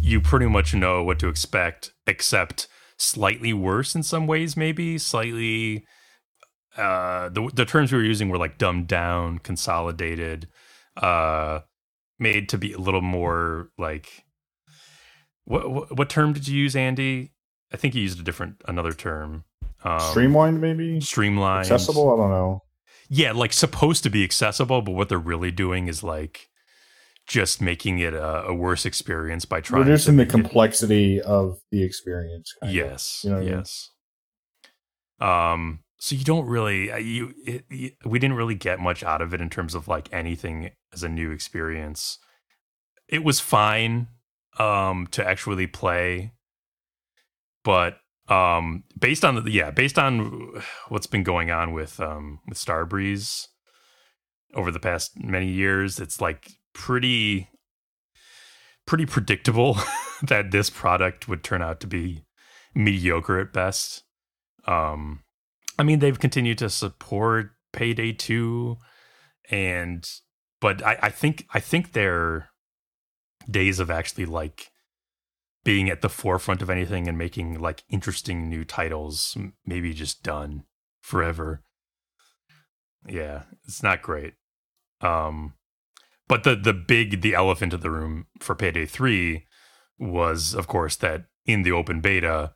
you 0.00 0.20
pretty 0.22 0.46
much 0.46 0.74
know 0.74 1.04
what 1.04 1.18
to 1.18 1.28
expect, 1.28 1.92
except 2.06 2.66
slightly 2.96 3.52
worse 3.52 3.94
in 3.94 4.02
some 4.02 4.26
ways, 4.26 4.56
maybe 4.56 4.96
slightly. 4.96 5.84
Uh, 6.76 7.28
the 7.28 7.50
the 7.54 7.64
terms 7.64 7.92
we 7.92 7.98
were 7.98 8.04
using 8.04 8.28
were 8.28 8.38
like 8.38 8.58
dumbed 8.58 8.86
down, 8.88 9.38
consolidated, 9.38 10.48
uh, 10.96 11.60
made 12.18 12.48
to 12.48 12.58
be 12.58 12.72
a 12.72 12.78
little 12.78 13.00
more 13.02 13.70
like. 13.78 14.24
What, 15.44 15.70
what 15.70 15.96
what 15.98 16.08
term 16.08 16.32
did 16.32 16.48
you 16.48 16.58
use, 16.58 16.74
Andy? 16.74 17.32
I 17.72 17.76
think 17.76 17.94
you 17.94 18.02
used 18.02 18.18
a 18.18 18.22
different 18.22 18.62
another 18.66 18.92
term. 18.92 19.44
Um, 19.84 20.00
Streamlined, 20.00 20.60
maybe 20.60 21.00
streamlined, 21.00 21.66
accessible. 21.66 22.12
I 22.12 22.16
don't 22.16 22.30
know. 22.30 22.62
yeah, 23.10 23.32
like 23.32 23.52
supposed 23.52 24.02
to 24.04 24.10
be 24.10 24.24
accessible, 24.24 24.80
but 24.80 24.92
what 24.92 25.08
they're 25.10 25.18
really 25.18 25.50
doing 25.50 25.86
is 25.88 26.02
like 26.02 26.48
just 27.26 27.60
making 27.60 27.98
it 27.98 28.14
a, 28.14 28.44
a 28.46 28.54
worse 28.54 28.86
experience 28.86 29.44
by 29.44 29.60
trying 29.60 29.82
Reducing 29.82 30.06
to 30.06 30.10
the 30.12 30.16
make 30.16 30.28
it- 30.28 30.30
complexity 30.30 31.20
of 31.20 31.58
the 31.70 31.82
experience. 31.82 32.52
Yes, 32.66 33.20
You 33.22 33.30
know 33.30 33.36
what 33.36 33.42
I 33.42 33.44
mean? 33.46 33.58
yes. 33.58 33.90
Um, 35.20 35.83
so 35.98 36.14
you 36.14 36.24
don't 36.24 36.46
really 36.46 36.90
uh, 36.90 36.96
you, 36.96 37.34
it, 37.46 37.64
you 37.70 37.90
we 38.04 38.18
didn't 38.18 38.36
really 38.36 38.54
get 38.54 38.80
much 38.80 39.02
out 39.02 39.22
of 39.22 39.32
it 39.32 39.40
in 39.40 39.50
terms 39.50 39.74
of 39.74 39.88
like 39.88 40.12
anything 40.12 40.70
as 40.92 41.02
a 41.02 41.08
new 41.08 41.30
experience. 41.30 42.18
It 43.08 43.24
was 43.24 43.40
fine 43.40 44.08
um 44.58 45.08
to 45.12 45.26
actually 45.26 45.66
play, 45.66 46.32
but 47.62 47.98
um 48.28 48.84
based 48.98 49.24
on 49.24 49.42
the 49.42 49.50
yeah 49.50 49.70
based 49.70 49.98
on 49.98 50.62
what's 50.88 51.06
been 51.06 51.22
going 51.22 51.50
on 51.50 51.72
with 51.72 52.00
um 52.00 52.40
with 52.48 52.58
Starbreeze 52.58 53.48
over 54.54 54.70
the 54.70 54.80
past 54.80 55.12
many 55.16 55.48
years, 55.48 55.98
it's 55.98 56.20
like 56.20 56.50
pretty 56.72 57.48
pretty 58.86 59.06
predictable 59.06 59.78
that 60.22 60.50
this 60.50 60.70
product 60.70 61.28
would 61.28 61.42
turn 61.42 61.62
out 61.62 61.80
to 61.80 61.86
be 61.86 62.24
mediocre 62.74 63.38
at 63.38 63.52
best. 63.52 64.02
Um, 64.66 65.22
I 65.78 65.82
mean, 65.82 65.98
they've 65.98 66.18
continued 66.18 66.58
to 66.58 66.70
support 66.70 67.50
Payday 67.72 68.12
2 68.12 68.76
and 69.50 70.08
but 70.60 70.82
I, 70.84 70.98
I 71.02 71.10
think 71.10 71.46
I 71.52 71.60
think 71.60 71.92
their 71.92 72.48
days 73.50 73.80
of 73.80 73.90
actually 73.90 74.24
like 74.24 74.70
being 75.64 75.90
at 75.90 76.00
the 76.00 76.08
forefront 76.08 76.62
of 76.62 76.70
anything 76.70 77.08
and 77.08 77.18
making 77.18 77.60
like 77.60 77.84
interesting 77.90 78.48
new 78.48 78.64
titles 78.64 79.36
maybe 79.66 79.92
just 79.92 80.22
done 80.22 80.64
forever. 81.02 81.62
Yeah, 83.06 83.42
it's 83.66 83.82
not 83.82 84.00
great. 84.00 84.34
Um 85.00 85.54
but 86.28 86.44
the 86.44 86.56
the 86.56 86.72
big 86.72 87.20
the 87.20 87.34
elephant 87.34 87.74
in 87.74 87.80
the 87.80 87.90
room 87.90 88.26
for 88.40 88.54
Payday 88.54 88.86
3 88.86 89.46
was 89.98 90.54
of 90.54 90.66
course 90.66 90.96
that 90.96 91.24
in 91.44 91.62
the 91.62 91.72
open 91.72 92.00
beta 92.00 92.54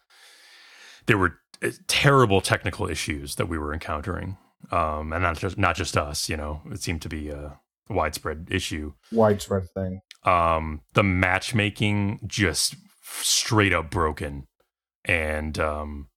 there 1.07 1.19
were 1.19 1.41
terrible 1.87 2.41
technical 2.41 2.89
issues 2.89 3.35
that 3.37 3.47
we 3.49 3.59
were 3.59 3.73
encountering. 3.73 4.37
Um 4.71 5.13
and 5.13 5.23
not 5.23 5.39
just 5.39 5.59
not 5.59 5.77
just 5.77 5.97
us, 5.97 6.29
you 6.29 6.37
know. 6.37 6.63
It 6.71 6.81
seemed 6.83 7.03
to 7.03 7.09
be 7.09 7.29
a 7.31 7.59
widespread 7.89 8.49
issue 8.51 8.93
Widespread 9.13 9.69
thing. 9.71 10.01
um 10.25 10.83
the 10.95 11.03
matchmaking 11.03 12.21
just 12.27 12.75
straight 13.03 13.73
up 13.73 13.91
broken 13.91 14.47
and 15.05 15.59
um 15.59 16.09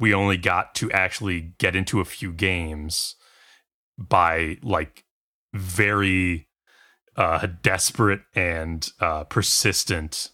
we 0.00 0.12
only 0.12 0.36
got 0.36 0.74
to 0.74 0.90
actually 0.90 1.54
get 1.58 1.76
into 1.76 2.00
a 2.00 2.04
few 2.04 2.32
games 2.32 3.14
by 3.96 4.56
like 4.62 5.04
very 5.54 6.48
uh 7.16 7.46
desperate 7.62 8.22
and 8.34 8.88
uh 9.00 9.22
persistent 9.24 10.30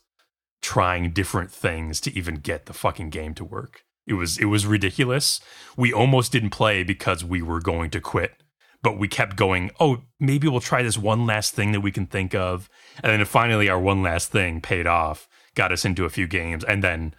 trying 0.63 1.11
different 1.13 1.51
things 1.51 2.01
to 2.01 2.17
even 2.17 2.37
get 2.37 2.65
the 2.67 2.73
fucking 2.73 3.11
game 3.11 3.35
to 3.35 3.45
work 3.45 3.83
it 4.09 4.15
was 4.15 4.39
it 4.39 4.47
was 4.47 4.67
ridiculous. 4.67 5.41
We 5.77 5.93
almost 5.93 6.33
didn't 6.33 6.51
play 6.51 6.83
because 6.83 7.25
we 7.25 7.43
were 7.43 7.61
going 7.61 7.91
to 7.91 8.01
quit 8.01 8.43
but 8.83 8.99
we 8.99 9.09
kept 9.09 9.37
going 9.37 9.71
oh 9.81 10.05
maybe 10.21 10.49
we'll 10.49 10.61
try 10.61 10.83
this 10.83 10.99
one 10.99 11.27
last 11.27 11.55
thing 11.55 11.73
that 11.73 11.81
we 11.81 11.93
can 11.93 12.07
think 12.07 12.35
of. 12.35 12.69
And 13.03 13.13
then 13.13 13.25
finally 13.27 13.69
our 13.69 13.79
one 13.79 14.03
last 14.03 14.31
thing 14.31 14.61
paid 14.61 14.87
off 14.87 15.29
got 15.55 15.73
us 15.73 15.85
into 15.85 16.05
a 16.05 16.11
few 16.11 16.27
games 16.27 16.65
and 16.65 16.83
then 16.83 17.15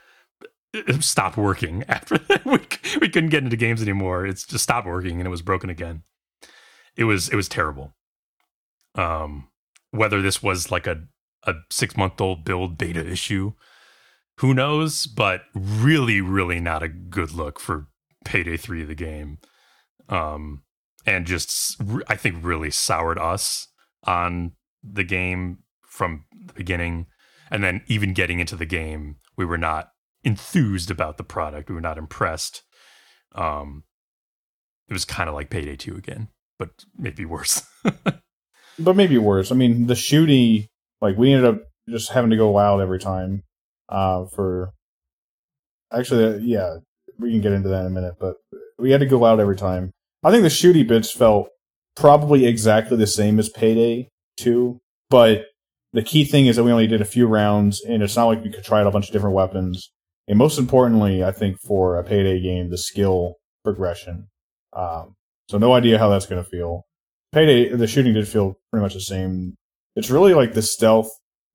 it 0.73 1.03
stopped 1.03 1.37
working 1.37 1.83
after 1.87 2.17
that. 2.17 2.45
We, 2.45 2.59
we 2.99 3.09
couldn't 3.09 3.29
get 3.29 3.43
into 3.43 3.57
games 3.57 3.81
anymore. 3.81 4.25
It's 4.25 4.45
just 4.45 4.63
stopped 4.63 4.87
working 4.87 5.19
and 5.19 5.27
it 5.27 5.31
was 5.31 5.41
broken 5.41 5.69
again. 5.69 6.03
It 6.95 7.05
was 7.05 7.29
it 7.29 7.35
was 7.35 7.49
terrible. 7.49 7.93
Um 8.95 9.47
whether 9.91 10.21
this 10.21 10.41
was 10.43 10.71
like 10.71 10.87
a 10.87 11.03
a 11.43 11.53
six 11.69 11.95
month 11.95 12.19
old 12.19 12.43
build 12.43 12.77
beta 12.77 13.05
issue 13.05 13.53
who 14.39 14.53
knows 14.53 15.05
but 15.05 15.41
really 15.53 16.21
really 16.21 16.59
not 16.59 16.83
a 16.83 16.89
good 16.89 17.31
look 17.31 17.59
for 17.59 17.87
payday 18.25 18.57
3 18.57 18.83
of 18.83 18.87
the 18.87 18.95
game. 18.95 19.39
Um 20.07 20.63
and 21.05 21.25
just 21.25 21.81
I 22.07 22.15
think 22.15 22.37
really 22.41 22.71
soured 22.71 23.17
us 23.17 23.67
on 24.03 24.53
the 24.83 25.03
game 25.03 25.59
from 25.85 26.25
the 26.45 26.53
beginning. 26.53 27.07
And 27.51 27.63
then 27.63 27.81
even 27.87 28.13
getting 28.13 28.39
into 28.39 28.55
the 28.55 28.65
game 28.65 29.17
we 29.37 29.45
were 29.45 29.57
not 29.57 29.89
enthused 30.23 30.91
about 30.91 31.17
the 31.17 31.23
product. 31.23 31.69
We 31.69 31.75
were 31.75 31.81
not 31.81 31.97
impressed. 31.97 32.63
Um 33.33 33.83
it 34.87 34.93
was 34.93 35.05
kind 35.05 35.29
of 35.29 35.35
like 35.35 35.49
payday 35.49 35.75
2 35.75 35.95
again 35.95 36.29
but 36.57 36.83
maybe 36.97 37.25
worse. 37.25 37.61
But 38.79 38.95
maybe 38.95 39.17
worse. 39.17 39.51
I 39.51 39.55
mean, 39.55 39.87
the 39.87 39.93
shooty, 39.93 40.69
like 41.01 41.17
we 41.17 41.33
ended 41.33 41.53
up 41.53 41.61
just 41.89 42.11
having 42.11 42.29
to 42.31 42.37
go 42.37 42.51
loud 42.51 42.79
every 42.79 42.99
time. 42.99 43.43
Uh, 43.89 44.25
for 44.25 44.71
actually, 45.91 46.25
uh, 46.25 46.37
yeah, 46.37 46.77
we 47.17 47.31
can 47.31 47.41
get 47.41 47.51
into 47.51 47.69
that 47.69 47.81
in 47.81 47.87
a 47.87 47.89
minute. 47.89 48.15
But 48.19 48.35
we 48.77 48.91
had 48.91 48.99
to 49.01 49.05
go 49.05 49.25
out 49.25 49.39
every 49.39 49.55
time. 49.57 49.91
I 50.23 50.31
think 50.31 50.43
the 50.43 50.49
shooty 50.49 50.87
bits 50.87 51.11
felt 51.11 51.49
probably 51.95 52.45
exactly 52.45 52.97
the 52.97 53.07
same 53.07 53.39
as 53.39 53.49
Payday 53.49 54.09
Two, 54.37 54.79
but 55.09 55.45
the 55.91 56.03
key 56.03 56.23
thing 56.23 56.45
is 56.45 56.55
that 56.55 56.63
we 56.63 56.71
only 56.71 56.87
did 56.87 57.01
a 57.01 57.05
few 57.05 57.27
rounds, 57.27 57.81
and 57.81 58.03
it's 58.03 58.15
not 58.15 58.27
like 58.27 58.43
we 58.43 58.51
could 58.51 58.63
try 58.63 58.81
out 58.81 58.87
a 58.87 58.91
bunch 58.91 59.07
of 59.07 59.13
different 59.13 59.35
weapons. 59.35 59.91
And 60.27 60.37
most 60.37 60.59
importantly, 60.59 61.23
I 61.23 61.31
think 61.31 61.59
for 61.59 61.97
a 61.97 62.03
Payday 62.03 62.41
game, 62.41 62.69
the 62.69 62.77
skill 62.77 63.35
progression. 63.63 64.27
Um, 64.73 65.15
so 65.49 65.57
no 65.57 65.73
idea 65.73 65.97
how 65.97 66.09
that's 66.09 66.27
going 66.27 66.43
to 66.43 66.49
feel. 66.49 66.85
Payday, 67.33 67.69
the 67.75 67.87
shooting 67.87 68.13
did 68.13 68.27
feel 68.27 68.55
pretty 68.71 68.83
much 68.83 68.93
the 68.93 69.01
same. 69.01 69.55
It's 69.95 70.11
really 70.11 70.35
like 70.35 70.53
the 70.53 70.61
stealth, 70.61 71.09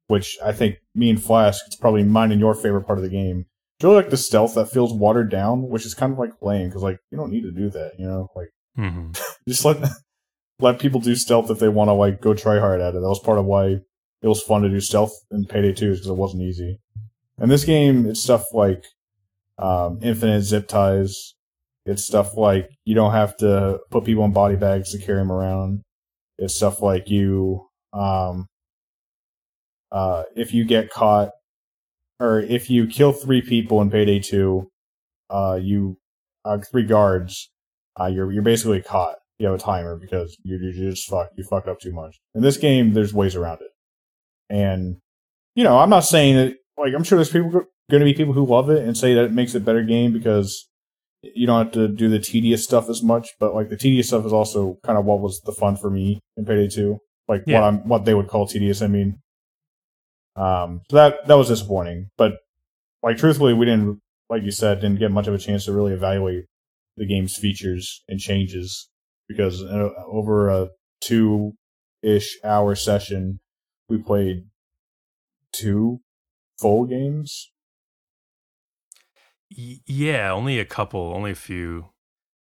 which 0.09 0.39
I 0.45 0.53
think 0.53 0.77
me 0.95 1.11
and 1.11 1.23
Flask, 1.23 1.63
it's 1.67 1.77
probably 1.77 2.05
mine 2.05 2.33
and 2.33 2.41
your 2.41 2.55
favorite 2.55 2.87
part 2.87 2.99
of 2.99 3.05
the 3.05 3.11
game. 3.11 3.47
It's 3.79 3.85
really 3.85 3.97
like 3.97 4.11
the 4.11 4.17
stealth 4.17 4.55
that 4.55 4.71
feels 4.71 4.93
watered 4.93 5.31
down, 5.31 5.69
which 5.69 5.85
is 5.85 5.95
kind 5.95 6.13
of 6.13 6.19
like 6.19 6.31
lame 6.41 6.69
because 6.69 6.83
like 6.83 6.99
you 7.11 7.19
don't 7.19 7.33
need 7.33 7.43
to 7.43 7.51
do 7.51 7.71
that, 7.71 7.93
you 7.99 8.07
know, 8.07 8.29
like 8.37 8.51
mm-hmm. 8.79 9.13
just 9.49 9.65
let 9.65 9.79
let 10.61 10.79
people 10.79 11.01
do 11.01 11.17
stealth 11.17 11.51
if 11.51 11.59
they 11.59 11.69
want 11.69 11.89
to 11.89 11.93
like 11.93 12.21
go 12.21 12.35
try 12.35 12.59
hard 12.59 12.81
at 12.81 12.95
it. 12.95 13.01
That 13.01 13.09
was 13.09 13.21
part 13.21 13.39
of 13.39 13.47
why 13.47 13.81
it 14.23 14.29
was 14.29 14.43
fun 14.43 14.63
to 14.63 14.69
do 14.69 14.81
stealth 14.81 15.13
in 15.31 15.45
Payday 15.45 15.73
2 15.73 15.91
because 15.93 16.07
it 16.07 16.15
wasn't 16.15 16.43
easy. 16.43 16.81
And 17.39 17.51
this 17.51 17.65
game, 17.65 18.07
it's 18.07 18.23
stuff 18.23 18.45
like 18.53 18.85
um, 19.59 19.99
infinite 20.03 20.43
zip 20.43 20.69
ties. 20.69 21.35
It's 21.85 22.05
stuff 22.05 22.37
like 22.37 22.71
you 22.85 22.95
don't 22.95 23.13
have 23.13 23.37
to 23.39 23.81
put 23.91 24.05
people 24.05 24.25
in 24.25 24.33
body 24.33 24.57
bags 24.57 24.93
to 24.93 24.99
carry 24.99 25.19
them 25.19 25.33
around. 25.33 25.83
It's 26.39 26.57
stuff 26.57 26.81
like 26.81 27.11
you, 27.11 27.69
um, 27.93 28.47
uh, 29.95 30.25
if 30.37 30.53
you 30.53 30.65
get 30.65 30.91
caught, 30.91 31.31
or 32.21 32.41
if 32.41 32.69
you 32.69 32.87
kill 32.87 33.13
three 33.13 33.41
people 33.41 33.81
in 33.81 33.91
Payday 33.91 34.19
2, 34.21 34.69
uh, 35.31 35.59
you, 35.63 35.97
uh, 36.45 36.59
three 36.71 36.85
guards, 36.85 37.51
uh, 37.99 38.07
you're 38.07 38.31
you're 38.33 38.43
basically 38.43 38.83
caught. 38.83 39.17
You 39.39 39.47
have 39.47 39.55
a 39.57 39.59
timer 39.63 39.97
because 39.97 40.37
you 40.45 40.59
you 40.59 40.91
just 40.91 41.09
fuck 41.09 41.29
you 41.37 41.45
fucked 41.45 41.69
up 41.69 41.81
too 41.81 41.93
much. 41.93 42.19
In 42.35 42.43
this 42.43 42.57
game, 42.57 42.93
there's 42.93 43.15
ways 43.15 43.35
around 43.37 43.61
it, 43.63 43.71
and 44.51 44.97
you 45.55 45.65
know 45.65 45.79
I'm 45.79 45.91
not 45.91 46.01
saying 46.05 46.37
that 46.37 46.55
like 46.77 46.93
I'm 46.95 47.05
sure 47.05 47.17
there's 47.17 47.31
people 47.31 47.51
going 47.91 48.01
to 48.01 48.05
be 48.05 48.15
people 48.15 48.33
who 48.33 48.47
love 48.47 48.71
it 48.71 48.85
and 48.85 48.97
say 48.97 49.15
that 49.15 49.25
it 49.25 49.33
makes 49.33 49.55
it 49.55 49.59
a 49.63 49.65
better 49.65 49.83
game 49.85 50.13
because 50.13 50.69
you 51.23 51.47
don't 51.47 51.65
have 51.65 51.73
to 51.75 51.89
do 51.89 52.09
the 52.09 52.19
tedious 52.19 52.65
stuff 52.65 52.89
as 52.89 53.03
much. 53.03 53.29
But 53.41 53.55
like 53.55 53.71
the 53.71 53.77
tedious 53.77 54.09
stuff 54.09 54.25
is 54.27 54.33
also 54.33 54.79
kind 54.85 54.99
of 54.99 55.05
what 55.05 55.21
was 55.21 55.41
the 55.45 55.53
fun 55.53 55.77
for 55.77 55.91
me 55.91 56.21
in 56.37 56.45
Payday 56.45 56.69
Two, 56.69 56.99
like 57.29 57.43
Yeah. 57.47 57.61
what 57.61 57.67
I'm 57.67 57.89
what 57.89 58.05
they 58.05 58.15
would 58.15 58.29
call 58.29 58.47
tedious. 58.47 58.83
I 58.83 58.87
mean, 58.89 59.19
um, 60.37 60.81
so 60.91 60.97
that 60.97 61.27
that 61.27 61.35
was 61.35 61.49
disappointing. 61.49 62.11
But 62.17 62.33
like 63.03 63.19
truthfully, 63.19 63.55
we 63.55 63.67
didn't 63.67 64.01
like 64.29 64.43
you 64.43 64.51
said 64.51 64.81
didn't 64.81 64.99
get 64.99 65.11
much 65.11 65.27
of 65.27 65.35
a 65.35 65.39
chance 65.39 65.67
to 65.67 65.73
really 65.73 65.93
evaluate 65.93 66.45
the 66.97 67.07
game's 67.07 67.37
features 67.37 68.03
and 68.09 68.19
changes 68.19 68.89
because 69.29 69.63
uh, 69.63 69.91
over 70.07 70.49
a 70.49 70.69
two 71.01 71.53
ish 72.03 72.39
hour 72.45 72.75
session, 72.75 73.41
we 73.89 73.99
played 73.99 74.45
two 75.53 76.01
full 76.61 76.87
games. 76.87 77.51
Yeah, 79.51 80.33
only 80.33 80.59
a 80.59 80.65
couple, 80.65 81.13
only 81.15 81.31
a 81.31 81.37
few. 81.37 81.91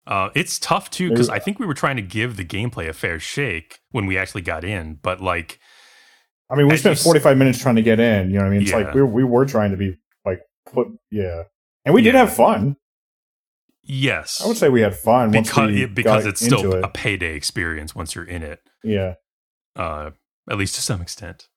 Uh, 0.06 0.30
it's 0.34 0.58
tough 0.58 0.90
too 0.90 1.10
because 1.10 1.28
I 1.28 1.38
think 1.38 1.58
we 1.58 1.66
were 1.66 1.74
trying 1.74 1.96
to 1.96 2.02
give 2.02 2.36
the 2.36 2.44
gameplay 2.44 2.88
a 2.88 2.92
fair 2.92 3.20
shake 3.20 3.80
when 3.90 4.06
we 4.06 4.18
actually 4.18 4.42
got 4.42 4.64
in, 4.64 4.98
but 5.02 5.20
like, 5.20 5.60
I 6.52 6.56
mean, 6.56 6.68
we 6.68 6.76
spent 6.76 6.98
s- 6.98 7.02
45 7.04 7.36
minutes 7.38 7.58
trying 7.58 7.76
to 7.76 7.82
get 7.82 7.98
in. 7.98 8.28
You 8.30 8.34
know 8.36 8.42
what 8.42 8.46
I 8.48 8.50
mean? 8.50 8.62
It's 8.62 8.70
Yeah. 8.70 8.76
like 8.78 8.94
we, 8.94 9.02
we 9.02 9.24
were 9.24 9.46
trying 9.46 9.70
to 9.70 9.76
be 9.78 9.96
like 10.26 10.40
put, 10.70 10.88
yeah. 11.10 11.44
And 11.84 11.94
we 11.94 12.02
did 12.02 12.14
have 12.14 12.32
fun. 12.32 12.76
yes, 13.82 14.40
I 14.42 14.46
would 14.48 14.56
say 14.56 14.68
we 14.68 14.80
had 14.82 14.94
fun 14.96 15.30
because 15.30 15.74
it- 15.74 15.94
because 15.94 16.26
it's 16.26 16.44
still 16.44 16.74
it. 16.74 16.84
a 16.84 16.88
payday 16.88 17.34
experience 17.34 17.94
once 17.94 18.14
you're 18.14 18.24
in 18.24 18.42
it. 18.42 18.60
yeah. 18.84 19.14
uh, 19.76 20.10
at 20.50 20.58
least 20.58 20.74
to 20.74 20.80
some 20.82 21.00
extent. 21.00 21.48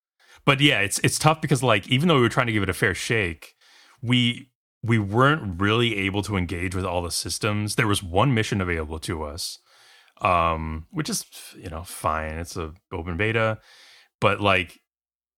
But 0.45 0.61
yeah, 0.61 0.79
it's 0.79 0.99
it's 0.99 1.19
tough 1.19 1.41
because 1.41 1.61
like 1.63 1.87
even 1.89 2.07
though 2.07 2.15
we 2.15 2.21
were 2.21 2.29
trying 2.29 2.47
to 2.47 2.53
give 2.53 2.63
it 2.63 2.69
a 2.69 2.73
fair 2.73 2.93
shake, 2.93 3.55
we 4.01 4.51
we 4.83 4.99
weren't 4.99 5.59
really 5.59 5.97
able 5.97 6.21
to 6.23 6.37
engage 6.37 6.75
with 6.75 6.85
all 6.85 7.01
the 7.01 7.09
systems. 7.11 7.75
There 7.75 7.87
was 7.87 8.01
one 8.03 8.33
mission 8.33 8.61
available 8.61 8.99
to 8.99 9.23
us, 9.23 9.57
um, 10.21 10.85
which 10.91 11.09
is 11.09 11.25
you 11.57 11.69
know 11.69 11.83
fine. 11.83 12.33
It's 12.37 12.55
a 12.55 12.73
open 12.91 13.17
beta, 13.17 13.57
but 14.21 14.39
like 14.39 14.79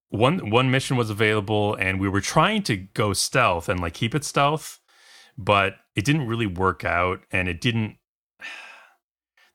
one 0.09 0.49
one 0.49 0.71
mission 0.71 0.97
was 0.97 1.09
available, 1.09 1.75
and 1.75 1.99
we 1.99 2.07
were 2.09 2.21
trying 2.21 2.63
to 2.63 2.77
go 2.77 3.13
stealth 3.13 3.69
and 3.69 3.79
like 3.79 3.93
keep 3.93 4.15
it 4.15 4.23
stealth, 4.23 4.79
but 5.37 5.75
it 5.95 6.05
didn't 6.05 6.27
really 6.27 6.47
work 6.47 6.85
out, 6.85 7.21
and 7.31 7.47
it 7.47 7.61
didn't. 7.61 7.97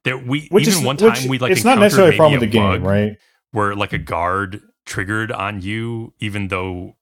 There 0.05 0.19
we 0.19 0.49
Which 0.51 0.67
even 0.67 0.81
is 0.81 0.85
one 0.85 0.97
time 0.97 1.29
we 1.29 1.39
like 1.39 1.53
it's 1.53 1.63
not 1.63 1.75
encountered 1.75 1.85
necessarily 1.85 2.15
a 2.15 2.19
problem 2.19 2.41
with 2.41 2.51
the 2.51 2.59
game, 2.59 2.83
right? 2.83 3.17
where 3.53 3.77
like 3.77 3.93
a 3.93 3.99
guard 3.99 4.61
triggered 4.85 5.31
on 5.31 5.61
you, 5.61 6.13
even 6.19 6.49
though 6.49 6.97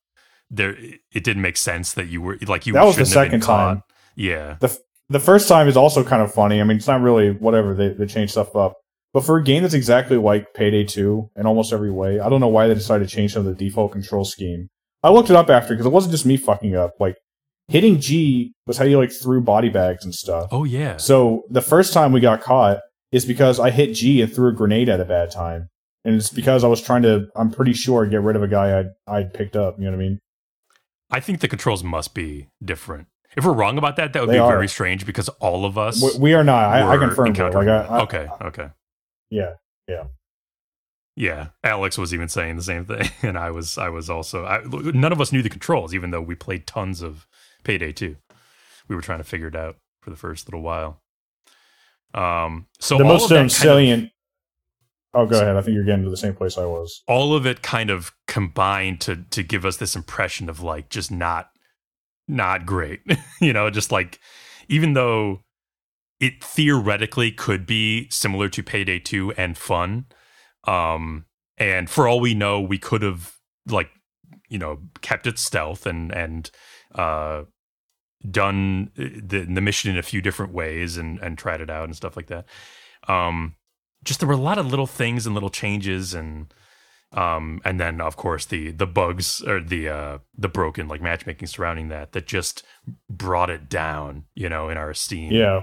there 0.51 0.77
it 1.11 1.23
didn't 1.23 1.41
make 1.41 1.57
sense 1.57 1.93
that 1.93 2.09
you 2.09 2.21
were 2.21 2.37
like 2.45 2.67
you. 2.67 2.73
That 2.73 2.83
was 2.83 2.95
the 2.95 3.05
shouldn't 3.05 3.17
have 3.17 3.31
been 3.31 3.41
second 3.41 3.55
time. 3.55 3.83
Yeah, 4.15 4.57
The 5.09 5.19
first 5.19 5.49
time 5.49 5.67
is 5.67 5.75
also 5.75 6.03
kind 6.03 6.21
of 6.21 6.33
funny. 6.33 6.61
I 6.61 6.63
mean, 6.63 6.77
it's 6.77 6.87
not 6.87 7.01
really 7.01 7.31
whatever 7.31 7.73
they 7.73 7.89
they 7.89 8.05
change 8.05 8.31
stuff 8.31 8.55
up, 8.55 8.77
but 9.13 9.23
for 9.25 9.37
a 9.37 9.43
game 9.43 9.61
that's 9.61 9.73
exactly 9.73 10.17
like 10.17 10.53
Payday 10.53 10.85
Two 10.85 11.29
in 11.35 11.45
almost 11.45 11.73
every 11.73 11.91
way, 11.91 12.19
I 12.19 12.29
don't 12.29 12.39
know 12.41 12.47
why 12.47 12.67
they 12.67 12.73
decided 12.73 13.07
to 13.07 13.13
change 13.15 13.33
some 13.33 13.45
of 13.45 13.57
the 13.57 13.65
default 13.65 13.91
control 13.91 14.25
scheme. 14.25 14.69
I 15.03 15.09
looked 15.09 15.29
it 15.29 15.35
up 15.35 15.49
after 15.49 15.73
because 15.73 15.85
it 15.85 15.91
wasn't 15.91 16.11
just 16.11 16.25
me 16.25 16.37
fucking 16.37 16.75
up. 16.75 16.91
Like 16.99 17.15
hitting 17.67 17.99
G 17.99 18.53
was 18.67 18.77
how 18.77 18.85
you 18.85 18.97
like 18.97 19.11
threw 19.11 19.41
body 19.41 19.69
bags 19.69 20.05
and 20.05 20.13
stuff. 20.13 20.49
Oh 20.51 20.63
yeah. 20.63 20.97
So 20.97 21.43
the 21.49 21.61
first 21.61 21.93
time 21.93 22.11
we 22.11 22.19
got 22.19 22.41
caught, 22.41 22.79
is 23.11 23.25
because 23.25 23.59
I 23.59 23.71
hit 23.71 23.93
G 23.93 24.21
and 24.21 24.33
threw 24.33 24.49
a 24.49 24.53
grenade 24.53 24.89
at 24.89 24.99
a 24.99 25.05
bad 25.05 25.31
time, 25.31 25.69
and 26.05 26.15
it's 26.15 26.29
because 26.29 26.63
I 26.63 26.67
was 26.67 26.81
trying 26.81 27.01
to. 27.03 27.27
I'm 27.35 27.51
pretty 27.51 27.73
sure 27.73 28.05
get 28.05 28.21
rid 28.21 28.35
of 28.35 28.43
a 28.43 28.47
guy 28.47 28.79
I'd 28.79 28.89
I'd 29.07 29.33
picked 29.33 29.55
up. 29.55 29.75
You 29.77 29.85
know 29.85 29.91
what 29.91 29.97
I 29.97 29.99
mean? 29.99 30.19
I 31.09 31.19
think 31.19 31.41
the 31.41 31.47
controls 31.47 31.83
must 31.83 32.13
be 32.13 32.47
different. 32.63 33.07
If 33.35 33.45
we're 33.45 33.53
wrong 33.53 33.77
about 33.77 33.95
that, 33.97 34.13
that 34.13 34.21
would 34.21 34.29
They 34.29 34.35
be 34.35 34.39
are. 34.39 34.51
very 34.51 34.67
strange 34.67 35.05
because 35.05 35.29
all 35.39 35.65
of 35.65 35.77
us. 35.77 36.01
We, 36.01 36.19
we 36.19 36.33
are 36.33 36.43
not. 36.43 36.65
I, 36.65 36.81
I 36.81 36.95
it. 36.95 37.17
Like 37.17 37.67
I. 37.67 37.85
I, 37.85 38.01
okay, 38.01 38.27
okay. 38.43 38.69
Yeah. 39.31 39.53
Yeah, 39.87 40.03
Yeah, 41.15 41.47
Alex 41.63 41.97
was 41.97 42.13
even 42.13 42.29
saying 42.29 42.55
the 42.55 42.63
same 42.63 42.85
thing, 42.85 43.09
and 43.23 43.37
I 43.37 43.49
was, 43.51 43.77
I 43.77 43.89
was 43.89 44.09
also. 44.09 44.45
I, 44.45 44.61
none 44.63 45.11
of 45.11 45.19
us 45.19 45.31
knew 45.31 45.41
the 45.41 45.49
controls, 45.49 45.93
even 45.93 46.11
though 46.11 46.21
we 46.21 46.35
played 46.35 46.67
tons 46.67 47.01
of 47.01 47.25
Payday 47.63 47.91
Two. 47.93 48.17
We 48.87 48.95
were 48.95 49.01
trying 49.01 49.17
to 49.17 49.23
figure 49.25 49.47
it 49.47 49.55
out 49.55 49.77
for 50.01 50.11
the 50.11 50.15
first 50.15 50.47
little 50.47 50.61
while. 50.61 51.01
Um, 52.13 52.67
so 52.79 52.97
the 52.97 53.03
most 53.03 53.31
um, 53.31 53.49
kind 53.49 54.03
of- 54.03 54.09
oh, 55.13 55.25
go 55.25 55.41
ahead. 55.41 55.55
I 55.57 55.61
think 55.61 55.75
you're 55.75 55.85
getting 55.85 56.03
to 56.03 56.09
the 56.09 56.17
same 56.17 56.35
place 56.35 56.57
I 56.57 56.65
was. 56.65 57.01
all 57.07 57.33
of 57.35 57.45
it 57.45 57.61
kind 57.61 57.89
of 57.89 58.13
combined 58.27 59.01
to 59.01 59.17
to 59.31 59.43
give 59.43 59.65
us 59.65 59.77
this 59.77 59.95
impression 59.95 60.49
of 60.49 60.61
like 60.61 60.89
just 60.89 61.11
not 61.11 61.49
not 62.27 62.65
great 62.65 63.01
you 63.41 63.51
know 63.51 63.69
just 63.69 63.91
like 63.91 64.19
even 64.69 64.93
though 64.93 65.41
it 66.21 66.41
theoretically 66.43 67.31
could 67.31 67.65
be 67.65 68.07
similar 68.09 68.47
to 68.47 68.63
payday 68.63 68.99
2 68.99 69.33
and 69.33 69.57
fun. 69.57 70.05
Um 70.65 71.25
and 71.57 71.89
for 71.89 72.07
all 72.07 72.19
we 72.21 72.33
know 72.33 72.61
we 72.61 72.77
could 72.77 73.01
have 73.01 73.35
like 73.67 73.89
you 74.47 74.57
know 74.57 74.79
kept 75.01 75.27
it 75.27 75.37
stealth 75.37 75.85
and 75.85 76.11
and 76.13 76.51
uh 76.95 77.43
done 78.29 78.91
the 78.95 79.45
the 79.45 79.61
mission 79.61 79.91
in 79.91 79.97
a 79.97 80.03
few 80.03 80.21
different 80.21 80.53
ways 80.53 80.95
and 80.95 81.19
and 81.19 81.37
tried 81.37 81.59
it 81.59 81.69
out 81.69 81.85
and 81.85 81.95
stuff 81.95 82.15
like 82.15 82.27
that. 82.27 82.45
Um 83.07 83.55
just 84.03 84.19
there 84.19 84.29
were 84.29 84.35
a 84.35 84.37
lot 84.37 84.57
of 84.59 84.67
little 84.67 84.87
things 84.87 85.25
and 85.25 85.33
little 85.33 85.49
changes 85.49 86.13
and 86.13 86.53
um 87.13 87.61
and 87.65 87.79
then 87.79 87.99
of 87.99 88.15
course 88.15 88.45
the 88.45 88.71
the 88.71 88.87
bugs 88.87 89.41
or 89.41 89.59
the 89.59 89.89
uh 89.89 90.17
the 90.37 90.47
broken 90.47 90.87
like 90.87 91.01
matchmaking 91.01 91.47
surrounding 91.47 91.89
that 91.89 92.11
that 92.13 92.27
just 92.27 92.63
brought 93.09 93.49
it 93.49 93.69
down 93.69 94.25
you 94.35 94.47
know 94.47 94.69
in 94.69 94.77
our 94.77 94.91
esteem. 94.91 95.31
Yeah, 95.31 95.61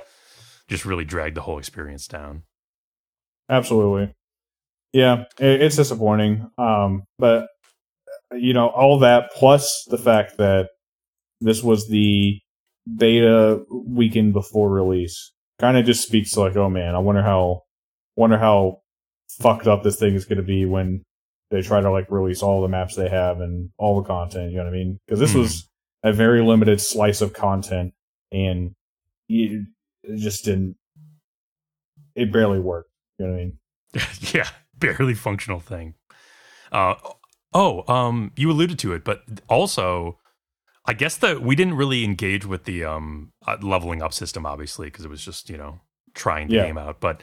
just 0.68 0.84
really 0.84 1.04
dragged 1.04 1.36
the 1.36 1.42
whole 1.42 1.58
experience 1.58 2.06
down 2.06 2.42
absolutely. 3.50 4.14
Yeah, 4.92 5.24
it, 5.38 5.62
it's 5.62 5.76
disappointing. 5.76 6.50
Um, 6.58 7.04
but 7.18 7.46
you 8.32 8.52
know, 8.52 8.68
all 8.68 8.98
that 9.00 9.30
plus 9.34 9.86
the 9.90 9.98
fact 9.98 10.36
that 10.38 10.68
this 11.40 11.62
was 11.62 11.88
the 11.88 12.38
beta 12.96 13.62
weekend 13.70 14.32
before 14.32 14.70
release 14.70 15.32
kind 15.58 15.76
of 15.76 15.86
just 15.86 16.06
speaks 16.06 16.32
to 16.32 16.40
like, 16.40 16.56
oh 16.56 16.68
man, 16.68 16.94
I 16.94 16.98
wonder 16.98 17.22
how, 17.22 17.62
wonder 18.16 18.38
how 18.38 18.80
fucked 19.40 19.66
up 19.66 19.82
this 19.82 19.98
thing 19.98 20.14
is 20.14 20.24
going 20.24 20.38
to 20.38 20.42
be 20.42 20.64
when 20.64 21.02
they 21.50 21.62
try 21.62 21.80
to 21.80 21.90
like 21.90 22.10
release 22.10 22.42
all 22.42 22.60
the 22.62 22.68
maps 22.68 22.94
they 22.96 23.08
have 23.08 23.40
and 23.40 23.70
all 23.78 24.00
the 24.00 24.06
content. 24.06 24.50
You 24.50 24.58
know 24.58 24.64
what 24.64 24.70
I 24.74 24.76
mean? 24.76 24.98
Because 25.06 25.20
this 25.20 25.32
Hmm. 25.32 25.38
was 25.40 25.68
a 26.02 26.12
very 26.12 26.42
limited 26.42 26.80
slice 26.80 27.20
of 27.20 27.32
content, 27.32 27.92
and 28.30 28.72
you, 29.26 29.66
it 30.08 30.18
just 30.18 30.44
didn't. 30.44 30.76
It 32.14 32.32
barely 32.32 32.58
worked. 32.58 32.90
You 33.18 33.26
know 33.26 33.32
what 33.32 33.40
I 33.40 33.44
mean? 33.44 33.58
yeah 34.34 34.48
barely 34.78 35.14
functional 35.14 35.60
thing 35.60 35.94
uh 36.72 36.94
oh 37.54 37.82
um 37.92 38.30
you 38.36 38.50
alluded 38.50 38.78
to 38.78 38.92
it 38.92 39.02
but 39.02 39.22
also 39.48 40.18
i 40.84 40.92
guess 40.92 41.16
that 41.16 41.40
we 41.40 41.56
didn't 41.56 41.74
really 41.74 42.04
engage 42.04 42.44
with 42.44 42.64
the 42.64 42.84
um 42.84 43.32
uh, 43.46 43.56
leveling 43.62 44.02
up 44.02 44.12
system 44.12 44.44
obviously 44.44 44.88
because 44.88 45.06
it 45.06 45.08
was 45.10 45.24
just 45.24 45.48
you 45.48 45.56
know 45.56 45.80
trying 46.14 46.48
the 46.48 46.54
Yeah. 46.56 46.66
game 46.66 46.76
out 46.78 47.00
but 47.00 47.22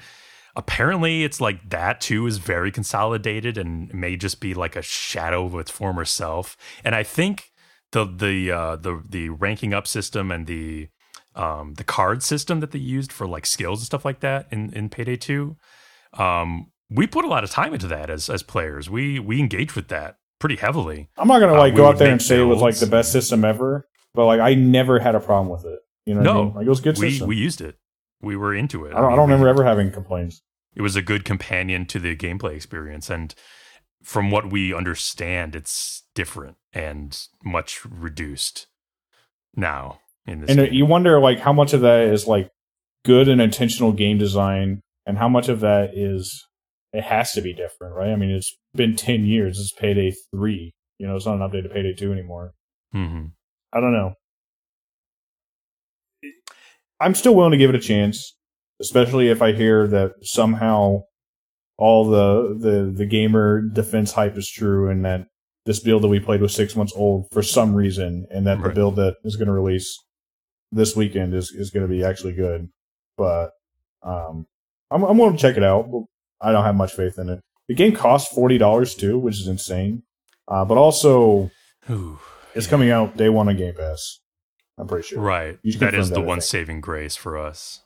apparently 0.55 1.23
it's 1.23 1.39
like 1.39 1.69
that 1.69 2.01
too 2.01 2.25
is 2.25 2.39
very 2.39 2.71
consolidated 2.71 3.57
and 3.59 3.93
may 3.93 4.17
just 4.17 4.41
be 4.41 4.55
like 4.55 4.75
a 4.75 4.81
shadow 4.81 5.45
of 5.45 5.53
its 5.55 5.69
former 5.69 6.03
self 6.03 6.57
and 6.83 6.95
i 6.95 7.03
think 7.03 7.51
the 7.91 8.05
the 8.05 8.51
uh 8.51 8.75
the 8.75 9.03
the 9.07 9.29
ranking 9.29 9.73
up 9.73 9.85
system 9.85 10.31
and 10.31 10.47
the 10.47 10.89
um 11.35 11.73
the 11.75 11.83
card 11.83 12.23
system 12.23 12.59
that 12.61 12.71
they 12.71 12.79
used 12.79 13.11
for 13.11 13.27
like 13.27 13.45
skills 13.45 13.79
and 13.79 13.85
stuff 13.85 14.05
like 14.05 14.19
that 14.21 14.47
in 14.51 14.71
in 14.73 14.89
payday 14.89 15.15
2 15.15 15.55
um 16.13 16.71
we 16.89 17.07
put 17.07 17.25
a 17.25 17.27
lot 17.27 17.43
of 17.43 17.49
time 17.49 17.73
into 17.73 17.87
that 17.87 18.09
as 18.09 18.29
as 18.29 18.43
players 18.43 18.89
we 18.89 19.19
we 19.19 19.39
engage 19.39 19.75
with 19.75 19.87
that 19.89 20.17
pretty 20.39 20.55
heavily 20.55 21.09
I'm 21.17 21.27
not 21.27 21.39
gonna 21.39 21.53
Uh, 21.53 21.57
like 21.59 21.73
we 21.73 21.77
go 21.77 21.87
out 21.87 21.97
there 21.97 22.11
and 22.11 22.21
say 22.21 22.39
it 22.39 22.43
was 22.43 22.61
like 22.61 22.75
the 22.77 22.87
best 22.87 23.11
system 23.11 23.43
ever, 23.45 23.87
but 24.13 24.25
like 24.25 24.39
I 24.39 24.53
never 24.53 24.99
had 24.99 25.15
a 25.15 25.19
problem 25.19 25.49
with 25.49 25.65
it. 25.65 25.79
You 26.05 26.13
know 26.13 26.21
what 26.21 26.29
I 26.29 26.33
No, 26.33 26.43
mean? 26.45 26.53
Like 26.55 26.65
it 26.67 26.69
was 26.69 26.81
good 26.81 26.97
we 26.97 27.09
system. 27.11 27.27
we 27.29 27.35
used 27.37 27.61
it 27.61 27.77
we 28.21 28.35
were 28.35 28.53
into 28.53 28.85
it 28.85 28.93
I 28.93 28.95
don't, 29.01 29.05
I 29.05 29.07
mean, 29.09 29.15
don't 29.17 29.29
remember 29.29 29.47
ever 29.49 29.63
having 29.63 29.91
complaints. 29.91 30.41
it 30.75 30.81
was 30.81 30.95
a 30.95 31.01
good 31.01 31.25
companion 31.25 31.85
to 31.87 31.99
the 31.99 32.15
gameplay 32.15 32.55
experience 32.55 33.09
and 33.09 33.33
from 34.03 34.29
what 34.29 34.51
we 34.51 34.73
understand 34.73 35.55
it's 35.55 36.03
different 36.13 36.57
and 36.73 37.27
much 37.43 37.83
reduced 37.85 38.67
now 39.55 39.99
And 40.27 40.47
game. 40.47 40.73
you 40.73 40.85
wonder 40.85 41.19
like 41.19 41.39
how 41.39 41.53
much 41.53 41.73
of 41.73 41.81
that 41.81 42.01
is 42.01 42.27
like 42.27 42.49
good 43.03 43.27
and 43.27 43.39
intentional 43.39 43.91
game 43.91 44.17
design, 44.17 44.81
and 45.05 45.17
how 45.17 45.29
much 45.29 45.49
of 45.49 45.59
that 45.59 45.91
is 45.95 46.43
it 46.93 47.03
has 47.03 47.31
to 47.33 47.41
be 47.41 47.53
different, 47.53 47.95
right? 47.95 48.09
I 48.09 48.15
mean, 48.15 48.31
it's 48.31 48.55
been 48.73 48.95
ten 48.95 49.25
years. 49.25 49.59
It's 49.59 49.73
Payday 49.73 50.13
three. 50.33 50.73
You 50.97 51.07
know, 51.07 51.15
it's 51.15 51.25
not 51.25 51.35
an 51.35 51.41
update 51.41 51.63
to 51.63 51.69
Payday 51.69 51.93
two 51.93 52.11
anymore. 52.11 52.53
Mhm. 52.93 53.31
I 53.73 53.79
don't 53.79 53.93
know. 53.93 54.13
I'm 56.99 57.13
still 57.13 57.35
willing 57.35 57.51
to 57.51 57.57
give 57.57 57.69
it 57.69 57.75
a 57.75 57.79
chance, 57.79 58.35
especially 58.79 59.27
if 59.29 59.41
I 59.41 59.51
hear 59.51 59.88
that 59.88 60.13
somehow 60.21 61.01
all 61.77 62.09
the 62.09 62.57
the 62.57 62.93
the 62.95 63.05
gamer 63.05 63.61
defense 63.61 64.13
hype 64.13 64.38
is 64.38 64.49
true, 64.49 64.89
and 64.89 65.03
that 65.05 65.27
this 65.65 65.81
build 65.81 66.03
that 66.03 66.07
we 66.07 66.19
played 66.19 66.41
was 66.41 66.53
six 66.53 66.75
months 66.75 66.93
old 66.95 67.27
for 67.31 67.43
some 67.43 67.75
reason, 67.75 68.25
and 68.31 68.47
that 68.47 68.63
the 68.63 68.69
build 68.69 68.95
that 68.95 69.15
is 69.23 69.35
going 69.35 69.47
to 69.47 69.53
release 69.53 69.99
this 70.71 70.95
weekend 70.95 71.34
is 71.34 71.51
is 71.51 71.69
going 71.71 71.88
to 71.88 71.91
be 71.93 72.04
actually 72.04 72.34
good. 72.34 72.69
But 73.17 73.51
um, 74.04 74.45
I'm 74.91 75.04
I'm 75.04 75.17
going 75.17 75.34
to 75.34 75.38
check 75.41 75.58
it 75.58 75.63
out. 75.63 75.89
but 75.91 76.04
I 76.41 76.51
don't 76.51 76.63
have 76.63 76.75
much 76.75 76.93
faith 76.93 77.17
in 77.17 77.30
it. 77.30 77.39
The 77.67 77.75
game 77.75 77.95
costs 77.95 78.34
forty 78.34 78.58
dollars 78.58 78.95
too, 78.95 79.17
which 79.17 79.39
is 79.39 79.47
insane. 79.47 80.04
Uh, 80.47 80.63
but 80.65 80.78
also, 80.78 81.49
Ooh, 81.89 82.19
it's 82.54 82.67
yeah. 82.67 82.69
coming 82.69 82.91
out 82.91 83.17
day 83.17 83.30
one 83.30 83.47
on 83.49 83.58
Game 83.58 83.73
Pass. 83.73 84.19
I'm 84.78 84.88
pretty 84.88 85.08
sure. 85.08 85.21
right 85.21 85.58
that 85.80 85.93
is 85.93 86.10
the 86.10 86.19
I 86.19 86.23
one 86.23 86.38
think. 86.39 86.43
saving 86.43 86.82
grace 86.82 87.15
for 87.15 87.38
us 87.38 87.82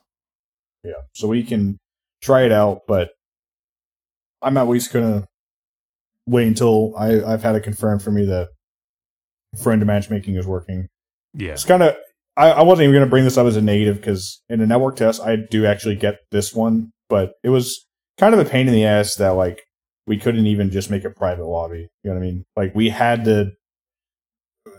Yeah. 0.82 0.94
So 1.14 1.28
we 1.28 1.44
can 1.44 1.78
try 2.20 2.42
it 2.42 2.50
out, 2.52 2.80
but 2.88 3.10
I'm 4.42 4.56
at 4.56 4.66
least 4.68 4.92
gonna 4.92 5.26
wait 6.26 6.48
until 6.48 6.94
I, 6.98 7.22
I've 7.22 7.42
had 7.44 7.54
it 7.54 7.60
confirmed 7.62 8.02
for 8.02 8.10
me 8.10 8.24
that 8.26 8.48
friend 9.62 9.84
matchmaking 9.86 10.34
is 10.34 10.46
working. 10.48 10.88
yeah 11.32 11.52
It's 11.52 11.64
kind 11.64 11.82
of 11.84 11.94
I, 12.36 12.50
I 12.50 12.62
wasn't 12.62 12.84
even 12.84 12.94
gonna 12.96 13.10
bring 13.10 13.24
this 13.24 13.36
up 13.36 13.46
as 13.46 13.56
a 13.56 13.62
negative 13.62 13.96
because 13.96 14.42
in 14.48 14.60
a 14.60 14.66
network 14.66 14.96
test 14.96 15.20
I 15.20 15.36
do 15.36 15.66
actually 15.66 15.96
get 15.96 16.16
this 16.30 16.54
one, 16.54 16.92
but 17.08 17.32
it 17.42 17.48
was 17.50 17.86
kind 18.18 18.34
of 18.34 18.40
a 18.40 18.44
pain 18.48 18.68
in 18.68 18.74
the 18.74 18.84
ass 18.84 19.16
that 19.16 19.30
like 19.30 19.62
we 20.06 20.16
couldn't 20.18 20.46
even 20.46 20.70
just 20.70 20.90
make 20.90 21.04
a 21.04 21.10
private 21.10 21.46
lobby. 21.46 21.88
You 22.02 22.10
know 22.10 22.14
what 22.16 22.22
I 22.22 22.26
mean? 22.26 22.44
Like 22.56 22.74
we 22.74 22.88
had 22.90 23.24
to. 23.24 23.52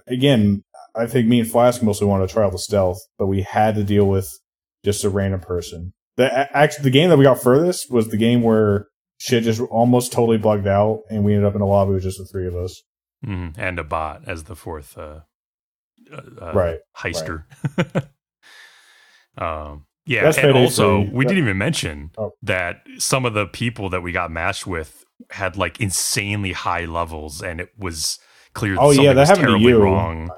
Again, 0.08 0.64
I 0.96 1.08
think 1.08 1.28
me 1.28 1.40
and 1.40 1.50
Flask 1.50 1.82
mostly 1.82 2.08
wanted 2.08 2.28
to 2.28 2.34
try 2.34 2.44
out 2.44 2.52
the 2.52 2.58
stealth, 2.60 3.00
but 3.18 3.28
we 3.28 3.42
had 3.44 3.76
to 3.76 3.84
deal 3.84 4.06
with 4.06 4.30
just 4.84 5.04
a 5.04 5.10
random 5.10 5.40
person. 5.40 5.94
The 6.18 6.56
actually 6.56 6.84
the 6.84 6.90
game 6.92 7.10
that 7.10 7.18
we 7.18 7.24
got 7.24 7.42
furthest 7.42 7.92
was 7.92 8.10
the 8.10 8.18
game 8.18 8.42
where 8.42 8.88
shit 9.20 9.44
just 9.44 9.62
almost 9.62 10.12
totally 10.12 10.38
bugged 10.38 10.68
out, 10.68 11.02
and 11.10 11.24
we 11.24 11.34
ended 11.34 11.48
up 11.48 11.56
in 11.56 11.62
a 11.62 11.66
lobby 11.68 11.94
with 11.94 12.04
just 12.04 12.18
the 12.18 12.26
three 12.26 12.48
of 12.48 12.56
us. 12.56 12.82
Mhm. 13.26 13.54
and 13.56 13.78
a 13.78 13.84
bot 13.84 14.24
as 14.28 14.46
the 14.46 14.56
fourth 14.56 14.98
uh, 14.98 15.20
uh, 16.12 16.46
uh, 16.46 16.54
Right, 16.54 16.80
heister 16.98 17.44
um 19.38 19.86
yeah 20.06 20.24
That's 20.24 20.38
and 20.38 20.58
also 20.58 21.00
we 21.00 21.24
That- 21.24 21.30
didn't 21.30 21.44
even 21.46 21.58
mention 21.58 22.12
Oh. 22.18 22.32
that 22.44 22.82
some 22.98 23.26
of 23.26 23.34
the 23.34 23.46
people 23.48 23.90
that 23.90 24.02
we 24.02 24.12
got 24.12 24.32
matched 24.32 24.68
with 24.68 25.06
had 25.30 25.56
like 25.58 25.80
insanely 25.80 26.52
high 26.54 26.86
levels 26.86 27.42
and 27.42 27.62
it 27.62 27.70
was 27.78 28.20
clear 28.54 28.74
that 28.76 28.82
Oh, 28.82 28.92
yeah, 28.92 29.14
that 29.14 29.20
was 29.22 29.30
happened 29.30 29.46
to 29.48 29.52
terribly 29.52 29.70
you. 29.72 29.82
wrong 29.82 30.30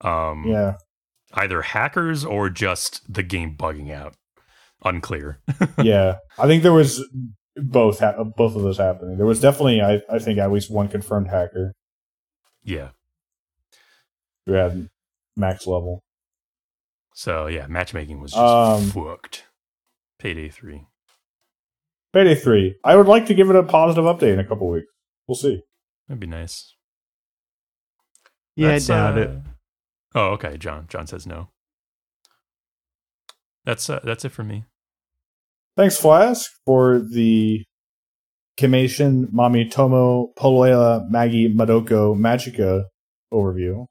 um 0.00 0.44
Yeah, 0.46 0.74
either 1.34 1.62
hackers 1.62 2.24
or 2.24 2.50
just 2.50 3.02
the 3.12 3.22
game 3.22 3.56
bugging 3.56 3.92
out 3.92 4.14
unclear 4.84 5.40
yeah. 5.82 6.16
I 6.38 6.46
think 6.46 6.62
there 6.62 6.72
was 6.72 7.02
both 7.56 8.00
ha- 8.00 8.24
both 8.24 8.56
of 8.56 8.62
those 8.62 8.78
happening. 8.78 9.16
There 9.16 9.24
was 9.26 9.40
definitely, 9.40 9.80
I, 9.80 10.02
I 10.10 10.18
think, 10.18 10.38
at 10.40 10.50
least 10.50 10.70
one 10.70 10.88
confirmed 10.88 11.28
hacker 11.28 11.72
yeah 12.64 12.88
who 14.46 14.52
had 14.54 14.88
max 15.36 15.66
level. 15.66 16.02
so 17.14 17.46
yeah 17.46 17.66
matchmaking 17.66 18.20
was 18.20 18.32
just 18.32 18.42
Um, 18.42 18.82
fucked 18.90 19.44
payday 20.18 20.48
3 20.48 20.86
Payday 22.12 22.36
three. 22.36 22.76
I 22.84 22.94
would 22.94 23.08
like 23.08 23.26
to 23.26 23.34
give 23.34 23.50
it 23.50 23.56
a 23.56 23.64
positive 23.64 24.04
update 24.04 24.34
in 24.34 24.38
a 24.38 24.44
couple 24.46 24.68
weeks. 24.70 24.86
We'll 25.26 25.34
see. 25.34 25.62
that'd 26.06 26.20
be 26.20 26.28
nice 26.28 26.74
Yeah, 28.54 28.68
That's, 28.68 28.88
I 28.88 28.94
doubt 28.94 29.18
uh, 29.18 29.20
it. 29.22 29.30
Oh, 30.14 30.26
okay. 30.34 30.56
John. 30.56 30.86
John 30.88 31.08
says 31.08 31.26
no. 31.26 31.48
That's 33.64 33.90
uh, 33.90 33.98
that's 34.04 34.24
it 34.24 34.28
for 34.28 34.44
me. 34.44 34.64
thanks 35.76 35.96
Flask 35.96 36.48
for 36.64 37.00
the 37.00 37.64
Kimation 38.56 39.32
Mami 39.32 39.68
Tomo 39.68 40.28
Polea 40.38 41.10
Magi 41.10 41.48
Madoko 41.48 42.14
Magica 42.16 42.84
overview. 43.32 43.86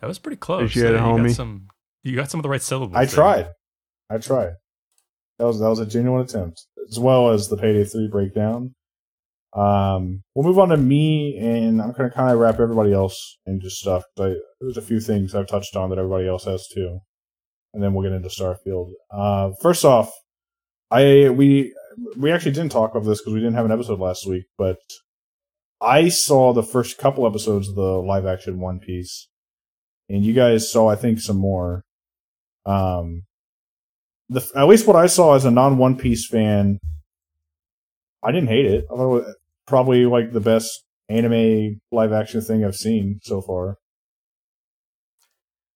That 0.00 0.06
was 0.06 0.18
pretty 0.18 0.36
close. 0.36 0.70
Appreciate 0.70 0.94
it, 0.94 0.96
Yeah, 0.96 1.06
you 1.16 1.22
homie. 1.22 1.26
got 1.28 1.36
some. 1.36 1.66
You 2.02 2.16
got 2.16 2.30
some 2.30 2.40
of 2.40 2.42
the 2.42 2.48
right 2.48 2.62
syllables. 2.62 2.96
I 2.96 3.04
there. 3.04 3.14
tried. 3.14 3.48
I 4.08 4.18
tried. 4.18 4.52
That 5.38 5.46
was 5.46 5.60
that 5.60 5.68
was 5.68 5.78
a 5.78 5.86
genuine 5.86 6.22
attempt, 6.22 6.64
as 6.88 6.98
well 6.98 7.30
as 7.30 7.48
the 7.48 7.56
Payday 7.56 7.84
Three 7.84 8.08
breakdown. 8.10 8.74
Um, 9.52 10.22
we'll 10.34 10.46
move 10.46 10.58
on 10.58 10.68
to 10.68 10.76
me, 10.76 11.36
and 11.38 11.82
I'm 11.82 11.92
gonna 11.92 12.10
kind 12.10 12.32
of 12.32 12.38
wrap 12.38 12.60
everybody 12.60 12.92
else 12.92 13.36
into 13.46 13.68
stuff. 13.68 14.04
I, 14.18 14.34
there's 14.60 14.76
a 14.76 14.82
few 14.82 15.00
things 15.00 15.34
I've 15.34 15.48
touched 15.48 15.76
on 15.76 15.90
that 15.90 15.98
everybody 15.98 16.28
else 16.28 16.44
has 16.44 16.68
too, 16.68 17.00
and 17.74 17.82
then 17.82 17.92
we'll 17.94 18.08
get 18.08 18.14
into 18.14 18.28
Starfield. 18.28 18.92
Uh, 19.10 19.50
first 19.60 19.84
off, 19.84 20.10
I 20.90 21.30
we 21.30 21.74
we 22.16 22.30
actually 22.30 22.52
didn't 22.52 22.72
talk 22.72 22.92
about 22.92 23.04
this 23.06 23.20
because 23.20 23.34
we 23.34 23.40
didn't 23.40 23.54
have 23.56 23.64
an 23.66 23.72
episode 23.72 23.98
last 23.98 24.26
week, 24.26 24.44
but 24.56 24.76
I 25.80 26.08
saw 26.10 26.52
the 26.52 26.62
first 26.62 26.98
couple 26.98 27.26
episodes 27.26 27.68
of 27.68 27.74
the 27.74 27.82
live 27.82 28.26
action 28.26 28.60
One 28.60 28.78
Piece, 28.78 29.28
and 30.10 30.22
you 30.24 30.34
guys 30.34 30.70
saw 30.70 30.88
I 30.90 30.96
think 30.96 31.20
some 31.20 31.38
more. 31.38 31.82
Um, 32.66 33.22
the 34.28 34.46
at 34.54 34.64
least 34.68 34.86
what 34.86 34.96
I 34.96 35.06
saw 35.06 35.34
as 35.34 35.44
a 35.46 35.50
non 35.50 35.78
One 35.78 35.96
Piece 35.96 36.28
fan, 36.28 36.78
I 38.22 38.30
didn't 38.32 38.48
hate 38.48 38.66
it. 38.66 38.84
I 38.92 38.96
thought 38.96 39.04
it 39.04 39.14
was 39.24 39.36
probably 39.66 40.04
like 40.04 40.32
the 40.32 40.40
best 40.40 40.84
anime 41.08 41.80
live 41.90 42.12
action 42.12 42.40
thing 42.42 42.64
I've 42.64 42.76
seen 42.76 43.20
so 43.22 43.40
far. 43.40 43.76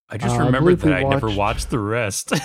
I 0.09 0.17
just 0.17 0.35
Uh, 0.35 0.45
remembered 0.45 0.79
believe 0.79 0.83
we 0.83 0.89
that 0.91 1.05
I 1.05 1.09
never 1.09 1.27
watched- 1.27 1.37
watched 1.37 1.69
the 1.71 1.79
rest. 1.79 2.31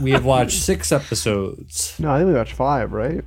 We 0.00 0.12
have 0.12 0.24
watched 0.24 0.56
six 0.62 0.90
episodes. 0.90 1.94
No, 2.00 2.10
I 2.10 2.18
think 2.18 2.28
we 2.30 2.34
watched 2.34 2.54
five, 2.54 2.92
right? 2.92 3.22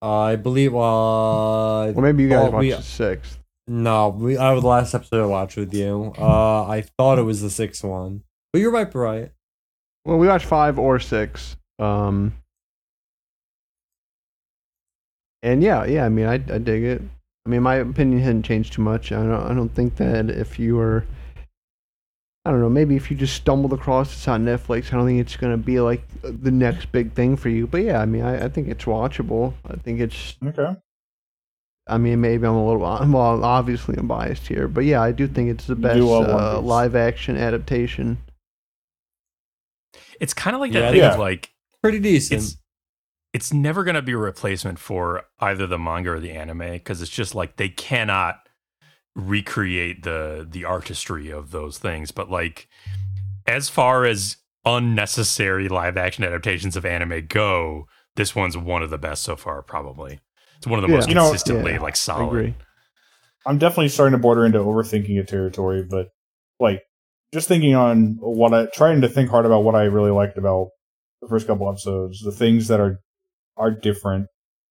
I 0.00 0.36
believe. 0.36 0.72
Uh, 0.72 0.78
Or 0.78 1.94
maybe 2.00 2.22
you 2.22 2.28
guys 2.28 2.44
well, 2.44 2.52
watched 2.52 2.60
we- 2.60 2.70
the 2.70 2.80
sixth. 2.82 3.38
No, 3.70 4.08
we. 4.08 4.36
I 4.36 4.52
was 4.52 4.62
the 4.62 4.68
last 4.68 4.94
episode 4.96 5.22
I 5.22 5.26
watched 5.26 5.56
with 5.56 5.72
you. 5.72 6.12
Uh, 6.18 6.66
I 6.66 6.80
thought 6.98 7.20
it 7.20 7.22
was 7.22 7.40
the 7.40 7.50
sixth 7.50 7.84
one, 7.84 8.24
but 8.52 8.58
you're 8.58 8.72
right, 8.72 8.90
Brian. 8.90 9.30
Well, 10.04 10.18
we 10.18 10.26
watched 10.26 10.46
five 10.46 10.76
or 10.76 10.98
six. 10.98 11.56
Um, 11.78 12.34
and 15.44 15.62
yeah, 15.62 15.84
yeah. 15.84 16.04
I 16.04 16.08
mean, 16.08 16.26
I, 16.26 16.34
I 16.34 16.58
dig 16.58 16.82
it. 16.82 17.00
I 17.46 17.48
mean, 17.48 17.62
my 17.62 17.76
opinion 17.76 18.20
hadn't 18.20 18.42
changed 18.42 18.72
too 18.72 18.82
much. 18.82 19.12
I 19.12 19.22
don't. 19.22 19.50
I 19.52 19.54
don't 19.54 19.72
think 19.72 19.94
that 19.98 20.30
if 20.30 20.58
you 20.58 20.74
were, 20.74 21.06
I 22.44 22.50
don't 22.50 22.60
know, 22.60 22.68
maybe 22.68 22.96
if 22.96 23.08
you 23.08 23.16
just 23.16 23.36
stumbled 23.36 23.72
across 23.72 24.10
this 24.10 24.26
on 24.26 24.44
Netflix, 24.44 24.92
I 24.92 24.96
don't 24.96 25.06
think 25.06 25.20
it's 25.20 25.36
gonna 25.36 25.56
be 25.56 25.78
like 25.78 26.02
the 26.22 26.50
next 26.50 26.90
big 26.90 27.12
thing 27.12 27.36
for 27.36 27.50
you. 27.50 27.68
But 27.68 27.82
yeah, 27.82 28.00
I 28.00 28.04
mean, 28.04 28.22
I, 28.22 28.46
I 28.46 28.48
think 28.48 28.66
it's 28.66 28.86
watchable. 28.86 29.54
I 29.64 29.76
think 29.76 30.00
it's. 30.00 30.36
Okay. 30.44 30.74
I 31.90 31.98
mean, 31.98 32.20
maybe 32.20 32.46
I'm 32.46 32.54
a 32.54 32.66
little. 32.66 32.80
Well, 33.12 33.44
obviously 33.44 33.96
I'm 33.96 34.06
biased 34.06 34.46
here, 34.46 34.68
but 34.68 34.84
yeah, 34.84 35.02
I 35.02 35.12
do 35.12 35.26
think 35.26 35.50
it's 35.50 35.66
the 35.66 35.74
best 35.76 35.96
do 35.96 36.08
love 36.08 36.28
One 36.28 36.42
uh, 36.42 36.60
live 36.60 36.94
action 36.96 37.36
adaptation. 37.36 38.18
it's 40.20 40.34
kind 40.34 40.54
of 40.54 40.60
like 40.60 40.72
Yeah, 40.72 40.80
that 40.80 40.90
thing 40.92 41.00
yeah. 41.00 41.12
of 41.14 41.18
like 41.18 41.50
Pretty 41.82 41.98
decent. 41.98 42.42
it's 42.42 42.56
it's 43.32 43.52
never 43.52 43.84
going 43.84 43.94
to 43.94 44.02
be 44.02 44.12
a 44.12 44.16
replacement 44.18 44.78
for 44.78 45.24
either 45.38 45.66
the 45.66 45.78
manga 45.78 46.10
or 46.10 46.20
the 46.20 46.32
anime 46.32 46.58
because 46.72 47.00
it's 47.00 47.10
just 47.10 47.34
like 47.34 47.56
they 47.56 47.68
cannot 47.68 48.48
recreate 49.14 50.02
the 50.02 50.46
the 50.48 50.64
artistry 50.64 51.30
of 51.30 51.50
those 51.50 51.78
things 51.78 52.10
but 52.10 52.30
like 52.30 52.68
as 53.46 53.68
far 53.68 54.04
as 54.04 54.36
unnecessary 54.64 55.68
live 55.68 55.96
action 55.96 56.22
adaptations 56.22 56.76
of 56.76 56.84
anime 56.84 57.26
go 57.26 57.86
this 58.16 58.34
one's 58.36 58.56
one 58.56 58.82
of 58.82 58.90
the 58.90 58.98
best 58.98 59.22
so 59.22 59.36
far 59.36 59.62
probably 59.62 60.20
it's 60.60 60.66
one 60.66 60.78
of 60.78 60.82
the 60.82 60.88
Yeah. 60.90 60.96
most 60.96 61.08
You 61.08 61.14
know, 61.14 61.28
consistently 61.30 61.72
yeah, 61.72 61.80
like 61.80 61.94
I 61.94 61.96
solid 61.96 62.26
agree. 62.28 62.54
I'm 63.46 63.58
definitely 63.58 63.88
starting 63.88 64.12
to 64.12 64.18
border 64.22 64.44
into 64.44 64.58
overthinking 64.58 65.18
a 65.18 65.24
territory, 65.24 65.82
but 65.88 66.08
like 66.60 66.82
just 67.32 67.48
thinking 67.48 67.74
on 67.74 68.18
what 68.20 68.52
I 68.52 68.66
trying 68.66 69.00
to 69.00 69.08
think 69.08 69.30
hard 69.30 69.46
about 69.46 69.64
what 69.64 69.74
I 69.74 69.84
really 69.84 70.10
liked 70.10 70.36
about 70.36 70.68
the 71.22 71.28
first 71.28 71.46
couple 71.46 71.68
episodes, 71.68 72.20
the 72.20 72.32
things 72.32 72.68
that 72.68 72.80
are 72.80 72.98
are 73.56 73.70
different 73.70 74.26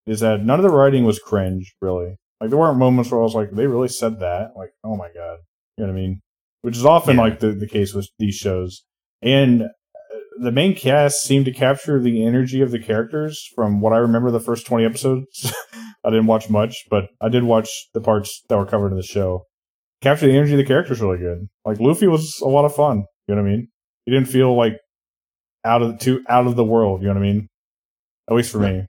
is 0.06 0.20
that 0.22 0.44
none 0.46 0.60
of 0.60 0.64
the 0.64 0.70
writing 0.70 1.04
was 1.06 1.20
cringe, 1.20 1.74
really. 1.82 2.16
Like 2.40 2.50
there 2.52 2.60
weren't 2.60 2.78
moments 2.78 3.12
where 3.12 3.20
I 3.20 3.24
was 3.24 3.36
like, 3.36 3.52
they 3.52 3.68
really 3.68 3.88
said 3.88 4.20
that. 4.20 4.52
Like, 4.56 4.70
oh 4.84 4.96
my 4.96 5.08
god. 5.14 5.40
You 5.78 5.86
know 5.86 5.92
what 5.94 6.00
I 6.00 6.02
mean? 6.02 6.22
Which 6.62 6.78
is 6.78 6.86
often 6.86 7.16
Yeah. 7.18 7.24
like 7.24 7.40
the, 7.40 7.52
the 7.52 7.68
case 7.68 7.94
with 7.94 8.08
these 8.20 8.36
shows. 8.36 8.84
And 9.22 9.64
uh, 9.64 9.68
the 10.42 10.52
main 10.52 10.76
cast 10.76 11.22
seemed 11.24 11.46
to 11.46 11.52
capture 11.52 12.00
the 12.00 12.24
energy 12.26 12.62
of 12.62 12.72
the 12.72 12.80
characters 12.80 13.48
from 13.56 13.82
what 13.82 13.94
I 13.94 13.98
remember 13.98 14.32
the 14.32 14.40
first 14.40 14.66
20 14.68 14.86
episodes. 14.86 15.54
I 16.10 16.16
didn't 16.16 16.28
watch 16.28 16.50
much, 16.50 16.86
but 16.90 17.10
I 17.22 17.30
did 17.30 17.44
watch 17.44 17.70
the 17.94 18.02
parts 18.02 18.44
that 18.50 18.58
were 18.58 18.66
covered 18.66 18.92
in 18.92 18.98
the 18.98 19.04
show. 19.04 19.46
Capture 20.02 20.28
the 20.28 20.36
energy 20.36 20.54
of 20.54 20.58
the 20.58 20.66
characters 20.66 21.02
really 21.02 21.18
good. 21.18 21.48
Like 21.66 21.80
Luffy 21.80 22.08
was 22.08 22.40
a 22.42 22.48
lot 22.48 22.66
of 22.66 22.76
fun. 22.76 23.06
You 23.28 23.36
know 23.36 23.42
what 23.42 23.50
I 23.50 23.52
mean? 23.52 23.68
He 24.06 24.12
didn't 24.12 24.28
feel 24.28 24.56
like 24.56 24.78
out 25.64 25.82
of 25.82 26.00
too 26.00 26.24
out 26.28 26.48
of 26.48 26.56
the 26.56 26.64
world. 26.64 27.02
You 27.02 27.08
know 27.08 27.14
what 27.14 27.24
I 27.24 27.32
mean? 27.32 27.48
At 28.30 28.36
least 28.36 28.52
for 28.52 28.60
me. 28.60 28.86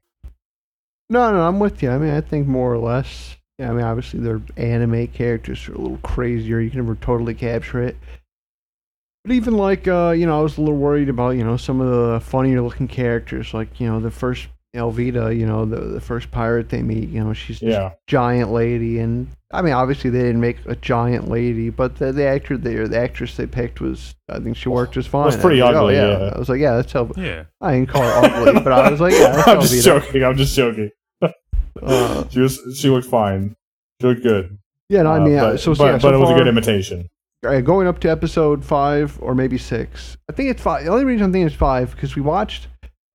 No, 1.09 1.33
no, 1.33 1.47
I'm 1.47 1.59
with 1.59 1.83
you. 1.83 1.91
I 1.91 1.99
mean, 1.99 2.11
I 2.11 2.21
think 2.21 2.47
more 2.47 2.73
or 2.73 2.79
less. 2.79 3.37
Yeah, 3.59 3.71
I 3.71 3.73
mean, 3.73 3.85
obviously 3.85 4.21
their 4.21 4.41
anime 4.57 5.09
characters 5.09 5.69
are 5.69 5.75
a 5.75 5.79
little 5.79 5.99
crazier. 5.99 6.61
You 6.61 6.71
can 6.71 6.81
never 6.81 6.95
totally 6.95 7.35
capture 7.35 7.83
it. 7.83 7.97
But 9.25 9.33
even 9.33 9.57
like, 9.57 9.87
uh, 9.87 10.15
you 10.17 10.25
know, 10.25 10.39
I 10.39 10.43
was 10.43 10.57
a 10.57 10.63
little 10.63 10.79
worried 10.79 11.11
about, 11.11 11.31
you 11.31 11.45
know, 11.45 11.57
some 11.57 11.81
of 11.81 11.91
the 11.91 12.21
funnier 12.21 12.63
looking 12.63 12.89
characters, 12.89 13.53
like, 13.53 13.79
you 13.79 13.87
know, 13.87 14.01
the 14.01 14.11
first 14.11 14.49
Alvida, 14.77 15.37
you 15.37 15.47
know, 15.47 15.65
the 15.65 15.81
the 15.81 16.01
first 16.01 16.31
pirate 16.31 16.69
they 16.69 16.83
meet. 16.83 17.09
You 17.09 17.25
know, 17.25 17.33
she's 17.33 17.59
this 17.61 17.71
Yeah. 17.73 17.91
giant 18.07 18.53
lady, 18.53 19.01
and 19.01 19.27
I 19.53 19.63
mean, 19.63 19.73
obviously 19.73 20.11
they 20.11 20.21
didn't 20.21 20.41
make 20.41 20.59
a 20.67 20.77
giant 20.77 21.29
lady, 21.29 21.71
but 21.71 21.97
the 21.97 22.13
the 22.13 22.25
actor 22.25 22.57
there, 22.57 22.87
the 22.87 22.99
actress 22.99 23.37
they 23.37 23.47
picked 23.47 23.81
was, 23.81 24.15
I 24.29 24.39
think 24.39 24.57
she 24.57 24.69
worked 24.69 24.95
just 24.95 25.09
fine. 25.09 25.27
Was 25.27 25.37
pretty 25.37 25.61
I 25.61 25.67
was 25.71 25.75
like, 25.75 25.83
ugly, 25.83 25.99
Oh, 25.99 26.19
yeah. 26.21 26.33
I 26.35 26.39
was 26.39 26.49
like, 26.49 26.61
yeah, 26.61 26.77
that's 26.77 26.93
Alvida. 26.93 27.17
yeah 27.25 27.45
I 27.61 27.73
didn't 27.75 27.89
call 27.89 28.03
her 28.03 28.13
ugly, 28.47 28.61
but 28.65 28.73
I 28.73 28.91
was 28.91 29.01
like, 29.01 29.13
yeah, 29.15 29.33
that's 29.37 29.49
I'm 29.49 29.61
just 29.61 29.85
joking. 29.85 30.25
I'm 30.25 30.37
just 30.37 30.55
joking. 30.55 30.91
Uh, 31.21 32.25
She 32.31 32.41
was 32.41 32.61
she 32.77 32.91
looked 32.91 33.09
fine. 33.09 33.57
She 34.01 34.07
looked 34.07 34.23
good. 34.23 34.57
Yeah, 34.89 35.03
no, 35.03 35.13
I 35.13 35.19
Uh, 35.19 35.25
mean, 35.25 35.39
uh, 35.39 35.51
but, 35.53 35.61
so, 35.61 35.75
but, 35.75 35.85
yeah, 35.85 35.99
but 35.99 36.15
it 36.15 36.19
was 36.19 36.31
a 36.31 36.35
good 36.35 36.49
imitation. 36.49 37.09
uh, 37.47 37.61
going 37.61 37.87
up 37.89 37.99
to 38.01 38.11
episode 38.11 38.65
five 38.65 39.19
or 39.23 39.35
maybe 39.35 39.57
six. 39.59 40.17
I 40.29 40.33
think 40.33 40.51
it's 40.51 40.63
five. 40.63 40.85
The 40.85 40.91
only 40.91 41.05
reason 41.05 41.25
I'm 41.27 41.33
thinking 41.33 41.47
it's 41.49 41.57
five 41.57 41.91
because 41.95 42.15
we 42.17 42.23
watched 42.23 42.69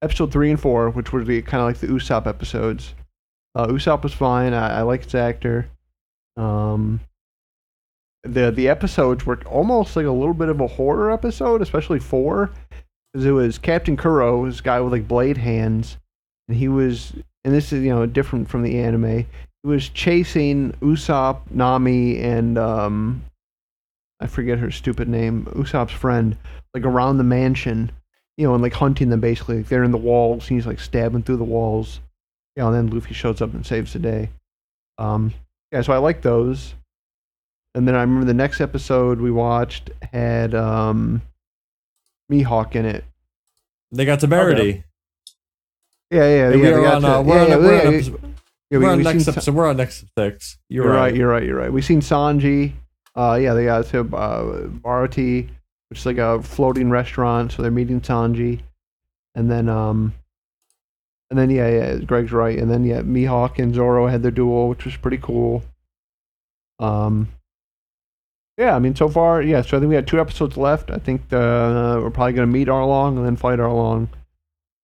episode 0.05 0.31
three 0.31 0.49
and 0.49 0.59
four, 0.59 0.89
which 0.89 1.11
would 1.11 1.27
be 1.27 1.41
kind 1.41 1.61
of 1.61 1.67
like 1.67 1.77
the 1.77 1.87
Usopp 1.87 2.27
episodes. 2.27 2.93
Uh, 3.55 3.67
Usopp 3.67 4.03
was 4.03 4.13
fine. 4.13 4.53
I, 4.53 4.79
I 4.79 4.81
like 4.83 5.03
his 5.03 5.15
actor. 5.15 5.67
Um, 6.37 7.01
the 8.23 8.51
the 8.51 8.67
episodes 8.67 9.25
were 9.25 9.41
almost 9.45 9.95
like 9.95 10.05
a 10.05 10.11
little 10.11 10.33
bit 10.33 10.49
of 10.49 10.59
a 10.59 10.67
horror 10.67 11.11
episode, 11.11 11.61
especially 11.61 11.99
four, 11.99 12.51
because 13.13 13.25
it 13.25 13.31
was 13.31 13.57
Captain 13.57 13.95
Kuro, 13.97 14.45
this 14.45 14.61
guy 14.61 14.79
with 14.81 14.91
like 14.91 15.07
blade 15.07 15.37
hands, 15.37 15.97
and 16.47 16.57
he 16.57 16.67
was, 16.67 17.13
and 17.43 17.53
this 17.53 17.71
is 17.71 17.83
you 17.83 17.89
know 17.89 18.05
different 18.05 18.49
from 18.49 18.63
the 18.63 18.79
anime. 18.79 19.25
He 19.63 19.69
was 19.69 19.89
chasing 19.89 20.71
Usopp, 20.81 21.39
Nami, 21.49 22.19
and 22.19 22.57
um, 22.57 23.23
I 24.19 24.27
forget 24.27 24.59
her 24.59 24.71
stupid 24.71 25.07
name, 25.07 25.45
Usopp's 25.55 25.93
friend, 25.93 26.37
like 26.73 26.83
around 26.83 27.17
the 27.17 27.23
mansion, 27.23 27.91
you 28.37 28.47
know, 28.47 28.53
and 28.53 28.63
like 28.63 28.73
hunting 28.73 29.09
them 29.09 29.19
basically. 29.21 29.57
Like, 29.57 29.67
they're 29.67 29.83
in 29.83 29.91
the 29.91 29.97
walls, 29.97 30.47
he's 30.47 30.65
like 30.67 30.79
stabbing 30.79 31.23
through 31.23 31.37
the 31.37 31.43
walls. 31.43 31.99
You 32.55 32.63
know, 32.63 32.71
and 32.71 32.89
then 32.89 32.95
Luffy 32.97 33.13
shows 33.13 33.41
up 33.41 33.53
and 33.53 33.65
saves 33.65 33.93
the 33.93 33.99
day. 33.99 34.29
Um, 34.97 35.33
yeah, 35.71 35.81
so 35.81 35.91
I 35.91 35.97
like 35.97 36.21
those. 36.21 36.73
And 37.73 37.85
then 37.85 37.95
I 37.95 38.01
remember 38.01 38.25
the 38.25 38.33
next 38.33 38.61
episode 38.61 39.19
we 39.19 39.31
watched 39.31 39.89
had 40.13 40.55
um, 40.55 41.21
Mihawk 42.31 42.75
in 42.75 42.85
it. 42.85 43.03
they 43.91 44.05
got 44.05 44.21
severity. 44.21 44.83
Yeah, 46.09 46.23
yeah, 46.23 46.49
yeah. 46.51 46.55
We 46.55 46.67
are 46.69 46.85
on, 46.85 47.01
to- 47.01 47.07
uh, 47.07 47.21
we're 47.21 47.35
yeah, 47.35 47.41
on, 47.43 47.49
yeah, 47.49 47.57
we're 47.57 47.75
on 47.79 47.91
yeah, 47.91 47.97
episode, 47.97 48.21
yeah, 48.23 48.77
we're 48.77 48.79
we- 48.79 48.85
on 48.87 49.03
next 49.03 49.27
episode. 49.27 49.55
We're 49.55 49.67
on 49.67 49.77
next 49.77 50.05
six. 50.17 50.57
You're, 50.69 50.85
You're 50.85 50.93
right. 50.93 50.99
right. 51.01 51.15
You're 51.15 51.27
right. 51.29 51.43
You're 51.43 51.57
right. 51.57 51.73
We've 51.73 51.83
seen 51.85 51.99
Sanji. 52.01 52.73
Uh, 53.15 53.37
yeah, 53.41 53.53
they 53.53 53.65
got 53.65 53.85
to 53.87 53.99
uh, 54.15 54.67
Baratie, 54.67 55.49
which 55.89 55.99
is 55.99 56.05
like 56.05 56.17
a 56.17 56.41
floating 56.41 56.89
restaurant. 56.89 57.51
So 57.51 57.61
they're 57.61 57.71
meeting 57.71 58.01
Sanji, 58.01 58.61
and 59.35 59.49
then 59.49 59.69
um, 59.69 60.13
and 61.29 61.39
then 61.39 61.49
yeah, 61.49 61.67
yeah, 61.69 61.95
Greg's 61.97 62.31
right. 62.31 62.57
And 62.57 62.69
then 62.69 62.83
yeah, 62.85 63.01
Mihawk 63.01 63.59
and 63.59 63.73
Zoro 63.73 64.07
had 64.07 64.21
their 64.23 64.31
duel, 64.31 64.69
which 64.69 64.85
was 64.85 64.95
pretty 64.97 65.17
cool. 65.17 65.63
Um, 66.79 67.29
yeah, 68.57 68.75
I 68.75 68.79
mean, 68.79 68.95
so 68.95 69.09
far, 69.09 69.41
yeah. 69.41 69.61
So 69.61 69.77
I 69.77 69.79
think 69.79 69.89
we 69.89 69.95
had 69.95 70.07
two 70.07 70.19
episodes 70.19 70.55
left. 70.55 70.89
I 70.89 70.97
think 70.97 71.21
uh, 71.33 71.99
we're 72.01 72.09
probably 72.11 72.33
gonna 72.33 72.47
meet 72.47 72.67
Arlong 72.67 73.17
and 73.17 73.25
then 73.25 73.35
fight 73.35 73.59
Arlong. 73.59 74.07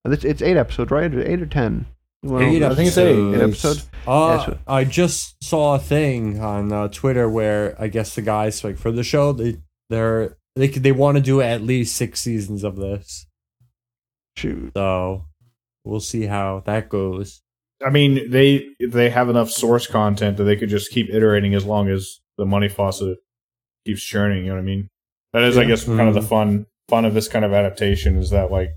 It's, 0.05 0.25
it's 0.25 0.41
eight 0.41 0.57
episodes, 0.57 0.91
right? 0.91 1.13
Eight 1.13 1.41
or 1.41 1.45
ten? 1.45 1.85
Well, 2.23 2.41
Eight 2.41 2.61
I 2.63 2.75
think 2.75 2.87
it's 2.89 2.97
eight. 2.97 3.17
Eight 3.35 3.41
episodes. 3.41 3.89
Uh, 4.05 4.37
Yeah, 4.39 4.45
so- 4.45 4.57
I 4.67 4.83
just 4.83 5.43
saw 5.43 5.75
a 5.75 5.79
thing 5.79 6.39
on 6.39 6.71
uh, 6.71 6.87
Twitter 6.89 7.29
where 7.29 7.75
I 7.79 7.87
guess 7.87 8.13
the 8.15 8.21
guys 8.21 8.63
like 8.63 8.77
for 8.77 8.91
the 8.91 9.03
show 9.03 9.31
they 9.31 9.57
they're 9.89 10.37
they 10.55 10.67
they 10.67 10.91
want 10.91 11.17
to 11.17 11.21
do 11.23 11.41
at 11.41 11.61
least 11.61 11.95
six 11.95 12.21
seasons 12.21 12.63
of 12.63 12.75
this. 12.75 13.27
Shoot. 14.37 14.71
So 14.75 15.25
we'll 15.83 15.99
see 15.99 16.25
how 16.25 16.63
that 16.65 16.89
goes. 16.89 17.41
I 17.85 17.89
mean, 17.89 18.29
they 18.29 18.67
they 18.79 19.09
have 19.09 19.29
enough 19.29 19.49
source 19.49 19.87
content 19.87 20.37
that 20.37 20.43
they 20.43 20.55
could 20.55 20.69
just 20.69 20.91
keep 20.91 21.09
iterating 21.09 21.55
as 21.55 21.65
long 21.65 21.89
as 21.89 22.19
the 22.37 22.45
money 22.45 22.69
faucet 22.69 23.17
keeps 23.85 24.03
churning. 24.03 24.45
You 24.45 24.49
know 24.49 24.55
what 24.55 24.61
I 24.61 24.65
mean? 24.65 24.89
That 25.33 25.43
is, 25.43 25.57
I 25.57 25.61
Yeah. 25.61 25.69
guess, 25.69 25.85
kind 25.85 26.01
of 26.01 26.13
the 26.13 26.19
mm-hmm. 26.19 26.29
fun 26.29 26.65
fun 26.89 27.05
of 27.05 27.13
this 27.13 27.27
kind 27.27 27.45
of 27.45 27.53
adaptation 27.53 28.17
is 28.17 28.31
that 28.31 28.51
like 28.51 28.69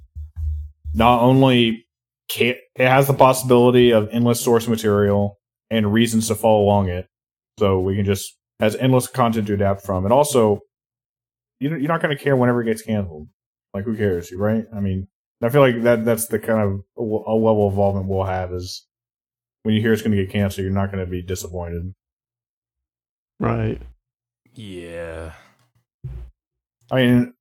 not 0.94 1.20
only 1.20 1.86
can, 2.28 2.54
it 2.76 2.88
has 2.88 3.06
the 3.06 3.14
possibility 3.14 3.92
of 3.92 4.08
endless 4.12 4.40
source 4.40 4.68
material 4.68 5.38
and 5.70 5.92
reasons 5.92 6.28
to 6.28 6.34
follow 6.34 6.62
along 6.62 6.88
it, 6.88 7.06
so 7.58 7.80
we 7.80 7.96
can 7.96 8.04
just 8.04 8.36
has 8.60 8.76
endless 8.76 9.08
content 9.08 9.48
to 9.48 9.54
adapt 9.54 9.84
from, 9.84 10.04
and 10.04 10.12
also 10.12 10.60
you're 11.70 11.88
not 11.88 12.02
going 12.02 12.16
to 12.16 12.22
care 12.22 12.36
whenever 12.36 12.62
it 12.62 12.66
gets 12.66 12.82
canceled. 12.82 13.28
Like, 13.72 13.84
who 13.84 13.96
cares, 13.96 14.32
right? 14.32 14.66
I 14.74 14.80
mean, 14.80 15.08
I 15.42 15.48
feel 15.48 15.60
like 15.60 15.82
that 15.82 16.04
that's 16.04 16.28
the 16.28 16.38
kind 16.38 16.60
of 16.60 16.80
a 16.96 17.02
a 17.02 17.34
level 17.34 17.66
of 17.66 17.72
involvement 17.72 18.06
we'll 18.06 18.24
have 18.24 18.52
is 18.52 18.86
when 19.62 19.74
you 19.74 19.80
hear 19.80 19.92
it's 19.92 20.02
going 20.02 20.16
to 20.16 20.22
get 20.24 20.32
canceled, 20.32 20.64
you're 20.64 20.72
not 20.72 20.92
going 20.92 21.04
to 21.04 21.10
be 21.10 21.22
disappointed. 21.22 21.94
Right. 23.40 23.80
Yeah. 24.54 25.32
I 26.90 26.96
mean, 26.96 27.34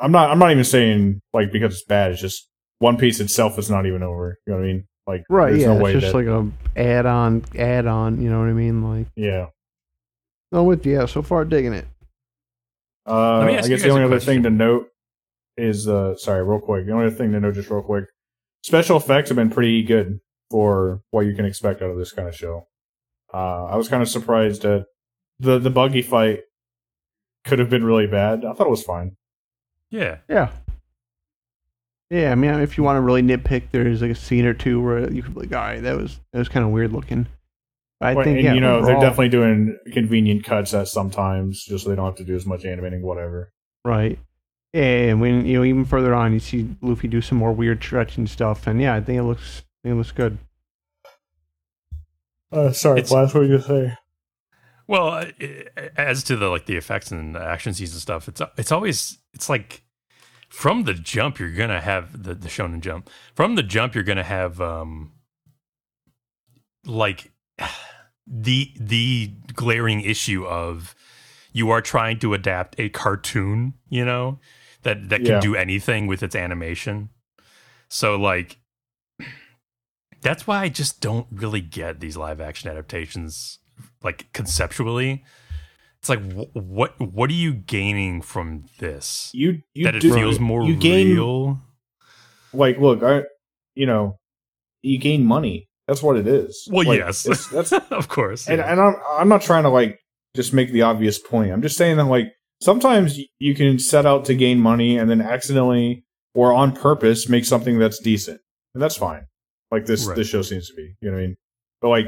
I'm 0.00 0.12
not. 0.12 0.30
I'm 0.30 0.38
not 0.38 0.52
even 0.52 0.64
saying 0.64 1.20
like 1.32 1.50
because 1.50 1.74
it's 1.74 1.84
bad. 1.84 2.12
It's 2.12 2.20
just 2.20 2.48
One 2.78 2.96
Piece 2.96 3.20
itself 3.20 3.58
is 3.58 3.70
not 3.70 3.86
even 3.86 4.02
over. 4.02 4.38
You 4.46 4.52
know 4.52 4.58
what 4.58 4.64
I 4.64 4.66
mean? 4.66 4.84
Like, 5.06 5.24
Right. 5.28 5.50
There's 5.50 5.62
yeah. 5.62 5.78
no 5.78 5.86
it's 5.86 6.00
just 6.00 6.12
that. 6.12 6.18
like 6.18 6.26
a 6.26 6.50
add 6.80 7.06
on, 7.06 7.44
add 7.58 7.86
on. 7.86 8.22
You 8.22 8.30
know 8.30 8.38
what 8.38 8.48
I 8.48 8.52
mean? 8.52 8.82
Like, 8.88 9.08
yeah. 9.16 9.46
I'm 10.52 10.66
with 10.66 10.86
you. 10.86 10.92
Yeah. 10.92 11.06
So 11.06 11.22
far, 11.22 11.44
digging 11.44 11.72
it. 11.72 11.86
Uh, 13.06 13.38
Let 13.38 13.46
me 13.46 13.54
I 13.54 13.58
ask 13.58 13.68
you 13.68 13.76
guess 13.76 13.82
the 13.82 13.90
only 13.90 14.02
a 14.02 14.06
other 14.06 14.20
thing 14.20 14.42
to 14.44 14.50
note 14.50 14.88
is 15.56 15.88
uh, 15.88 16.16
sorry, 16.16 16.44
real 16.44 16.60
quick. 16.60 16.86
The 16.86 16.92
only 16.92 17.06
other 17.06 17.14
thing 17.16 17.32
to 17.32 17.40
note, 17.40 17.54
just 17.54 17.70
real 17.70 17.82
quick, 17.82 18.04
special 18.62 18.96
effects 18.96 19.30
have 19.30 19.36
been 19.36 19.50
pretty 19.50 19.82
good 19.82 20.20
for 20.50 21.02
what 21.10 21.26
you 21.26 21.34
can 21.34 21.44
expect 21.44 21.82
out 21.82 21.90
of 21.90 21.98
this 21.98 22.12
kind 22.12 22.28
of 22.28 22.34
show. 22.34 22.68
Uh, 23.32 23.64
I 23.64 23.76
was 23.76 23.88
kind 23.88 24.02
of 24.02 24.08
surprised 24.08 24.62
that 24.62 24.86
the 25.40 25.58
the 25.58 25.70
buggy 25.70 26.02
fight 26.02 26.40
could 27.44 27.58
have 27.58 27.70
been 27.70 27.84
really 27.84 28.06
bad. 28.06 28.44
I 28.44 28.52
thought 28.52 28.66
it 28.66 28.70
was 28.70 28.84
fine. 28.84 29.16
Yeah. 29.90 30.18
Yeah. 30.28 30.50
Yeah, 32.10 32.30
I 32.30 32.34
mean, 32.34 32.50
if 32.60 32.76
you 32.76 32.84
want 32.84 32.98
to 32.98 33.00
really 33.00 33.22
nitpick, 33.22 33.70
there's 33.72 34.02
like 34.02 34.10
a 34.10 34.14
scene 34.14 34.44
or 34.44 34.52
two 34.52 34.82
where 34.82 35.10
you 35.10 35.22
could 35.22 35.32
be 35.32 35.40
like, 35.40 35.52
all 35.52 35.58
right, 35.60 35.82
that 35.82 35.96
was 35.96 36.20
that 36.32 36.38
was 36.38 36.48
kind 36.48 36.64
of 36.64 36.70
weird 36.70 36.92
looking. 36.92 37.26
I 38.02 38.14
But- 38.14 38.24
think, 38.24 38.36
and 38.38 38.44
yeah, 38.44 38.54
you 38.54 38.60
know, 38.60 38.84
they're 38.84 38.96
definitely 39.00 39.28
doing 39.30 39.78
convenient 39.92 40.44
cuts 40.44 40.74
at 40.74 40.88
sometimes, 40.88 41.64
just 41.64 41.84
so 41.84 41.90
they 41.90 41.96
don't 41.96 42.06
have 42.06 42.16
to 42.16 42.24
do 42.24 42.34
as 42.34 42.44
much 42.46 42.64
animating, 42.64 43.02
whatever. 43.02 43.52
right. 43.84 44.18
And 44.74 45.20
when 45.20 45.44
you 45.44 45.58
know, 45.58 45.64
even 45.64 45.84
further 45.84 46.14
on, 46.14 46.32
you 46.32 46.38
see 46.40 46.74
Luffy 46.80 47.06
do 47.06 47.20
some 47.20 47.36
more 47.36 47.52
weird 47.52 47.82
stretching 47.82 48.26
stuff, 48.26 48.66
and 48.66 48.80
yeah, 48.80 48.94
I 48.94 49.00
think 49.02 49.18
it 49.18 49.22
looks, 49.24 49.58
I 49.60 49.88
think 49.88 49.92
it 49.92 49.96
looks 49.96 50.12
good. 50.12 50.38
Uh, 52.50 52.72
sorry, 52.72 53.00
It's- 53.00 53.10
last 53.12 53.34
what 53.34 53.40
were 53.40 53.46
you 53.46 53.58
gonna 53.58 53.88
say? 53.90 53.96
Well, 54.86 55.08
uh, 55.08 55.24
as 55.96 56.22
to 56.24 56.36
the 56.36 56.48
like 56.48 56.66
the 56.66 56.76
effects 56.76 57.10
and 57.10 57.34
the 57.34 57.42
action 57.42 57.72
scenes 57.74 57.92
and 57.92 58.00
stuff, 58.00 58.28
it's 58.28 58.42
it's 58.58 58.72
always 58.72 59.18
it's 59.32 59.48
like 59.48 59.82
from 60.48 60.84
the 60.84 60.92
jump 60.94 61.38
you're 61.38 61.52
gonna 61.52 61.80
have 61.80 62.22
the 62.24 62.34
the 62.34 62.48
shonen 62.48 62.80
jump. 62.80 63.08
From 63.34 63.54
the 63.54 63.62
jump 63.62 63.94
you're 63.94 64.04
gonna 64.04 64.22
have 64.22 64.60
um 64.60 65.12
like 66.84 67.30
the 68.26 68.72
the 68.78 69.32
glaring 69.54 70.00
issue 70.00 70.44
of 70.46 70.94
you 71.52 71.70
are 71.70 71.82
trying 71.82 72.18
to 72.20 72.34
adapt 72.34 72.78
a 72.78 72.88
cartoon, 72.88 73.74
you 73.88 74.04
know, 74.04 74.38
that 74.82 75.08
that 75.10 75.18
can 75.24 75.34
Yeah. 75.34 75.40
do 75.40 75.54
anything 75.56 76.06
with 76.06 76.22
its 76.22 76.34
animation. 76.34 77.10
So 77.88 78.16
like 78.16 78.58
that's 80.20 80.46
why 80.46 80.62
I 80.62 80.68
just 80.68 81.00
don't 81.00 81.26
really 81.30 81.60
get 81.60 82.00
these 82.00 82.16
live 82.16 82.40
action 82.40 82.70
adaptations 82.70 83.58
like 84.02 84.32
conceptually. 84.32 85.24
It's 85.98 86.08
like 86.08 86.20
wh- 86.32 86.54
what 86.56 86.98
what 87.00 87.30
are 87.30 87.34
you 87.34 87.52
gaining 87.52 88.22
from 88.22 88.64
this? 88.78 89.30
You 89.34 89.62
you 89.74 89.84
that 89.84 89.96
it 89.96 90.00
do, 90.00 90.14
feels 90.14 90.38
more 90.40 90.64
you 90.64 90.76
gain 90.76 91.10
real. 91.12 91.60
like 92.52 92.78
look, 92.78 93.02
I 93.02 93.22
you 93.74 93.86
know, 93.86 94.18
you 94.82 94.98
gain 94.98 95.24
money. 95.24 95.68
That's 95.92 96.02
what 96.02 96.16
it 96.16 96.26
is. 96.26 96.66
Well, 96.72 96.86
Like, 96.88 97.00
yes, 97.00 97.24
that's 97.52 97.70
of 97.90 98.08
course. 98.08 98.48
and, 98.48 98.58
yeah. 98.60 98.72
and 98.72 98.80
I'm 98.80 98.94
I'm 99.10 99.28
not 99.28 99.42
trying 99.42 99.64
to 99.64 99.68
like 99.68 99.98
just 100.34 100.54
make 100.54 100.72
the 100.72 100.80
obvious 100.80 101.18
point. 101.18 101.52
I'm 101.52 101.60
just 101.60 101.76
saying 101.76 101.98
that 101.98 102.06
like 102.06 102.32
sometimes 102.62 103.18
you 103.38 103.54
can 103.54 103.78
set 103.78 104.06
out 104.06 104.24
to 104.24 104.34
gain 104.34 104.58
money 104.58 104.96
and 104.96 105.10
then 105.10 105.20
accidentally 105.20 106.06
or 106.34 106.54
on 106.54 106.72
purpose 106.72 107.28
make 107.28 107.44
something 107.44 107.78
that's 107.78 107.98
decent, 107.98 108.40
and 108.72 108.82
that's 108.82 108.96
fine. 108.96 109.24
Like 109.70 109.84
this 109.84 110.06
Right. 110.06 110.16
this 110.16 110.28
show 110.28 110.40
seems 110.40 110.68
to 110.68 110.74
be. 110.74 110.94
You 111.02 111.10
know 111.10 111.16
what 111.18 111.22
I 111.22 111.26
mean? 111.26 111.36
But 111.82 111.88
like 111.90 112.06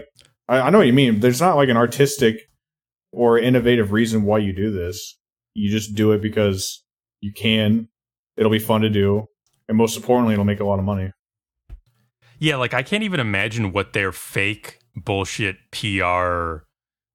I, 0.49 0.61
I 0.61 0.71
know 0.71 0.79
what 0.79 0.87
you 0.87 0.95
mean. 0.95 1.21
There's 1.21 1.43
not 1.43 1.57
like 1.57 1.69
an 1.69 1.77
artistic 1.77 2.37
or 3.13 3.39
innovative 3.39 3.93
reason 3.93 4.23
why 4.23 4.39
you 4.39 4.55
do 4.55 4.71
this. 4.71 5.19
You 5.53 5.71
just 5.71 5.95
do 5.95 6.13
it 6.13 6.23
because 6.23 6.83
you 7.21 7.33
can. 7.37 7.89
It'll 8.39 8.51
be 8.51 8.59
fun 8.59 8.81
to 8.81 8.89
do, 8.91 9.27
and 9.69 9.77
most 9.77 9.95
importantly, 9.97 10.33
it'll 10.33 10.47
make 10.47 10.61
a 10.61 10.65
lot 10.65 10.79
of 10.79 10.87
money. 10.87 11.11
Yeah, 12.45 12.57
like 12.57 12.75
I 12.75 12.83
can't 12.83 13.03
even 13.03 13.21
imagine 13.21 13.73
what 13.73 13.95
their 13.95 14.13
fake 14.13 14.79
bullshit 14.95 15.57
PR 15.73 16.65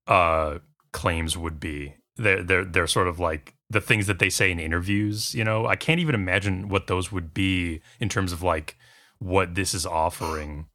uh 0.06 0.58
claims 0.92 1.36
would 1.38 1.60
be. 1.60 1.94
They're 2.16 2.42
they're 2.42 2.64
they're 2.64 2.86
sort 2.88 3.06
of 3.06 3.20
like 3.20 3.54
the 3.70 3.80
things 3.80 4.08
that 4.08 4.18
they 4.18 4.28
say 4.28 4.50
in 4.50 4.58
interviews, 4.58 5.32
you 5.34 5.44
know. 5.44 5.66
I 5.66 5.76
can't 5.76 6.00
even 6.00 6.16
imagine 6.16 6.68
what 6.68 6.88
those 6.88 7.12
would 7.12 7.32
be 7.32 7.80
in 8.00 8.08
terms 8.08 8.32
of 8.32 8.42
like 8.42 8.76
what 9.20 9.54
this 9.54 9.72
is 9.72 9.86
offering 9.86 10.66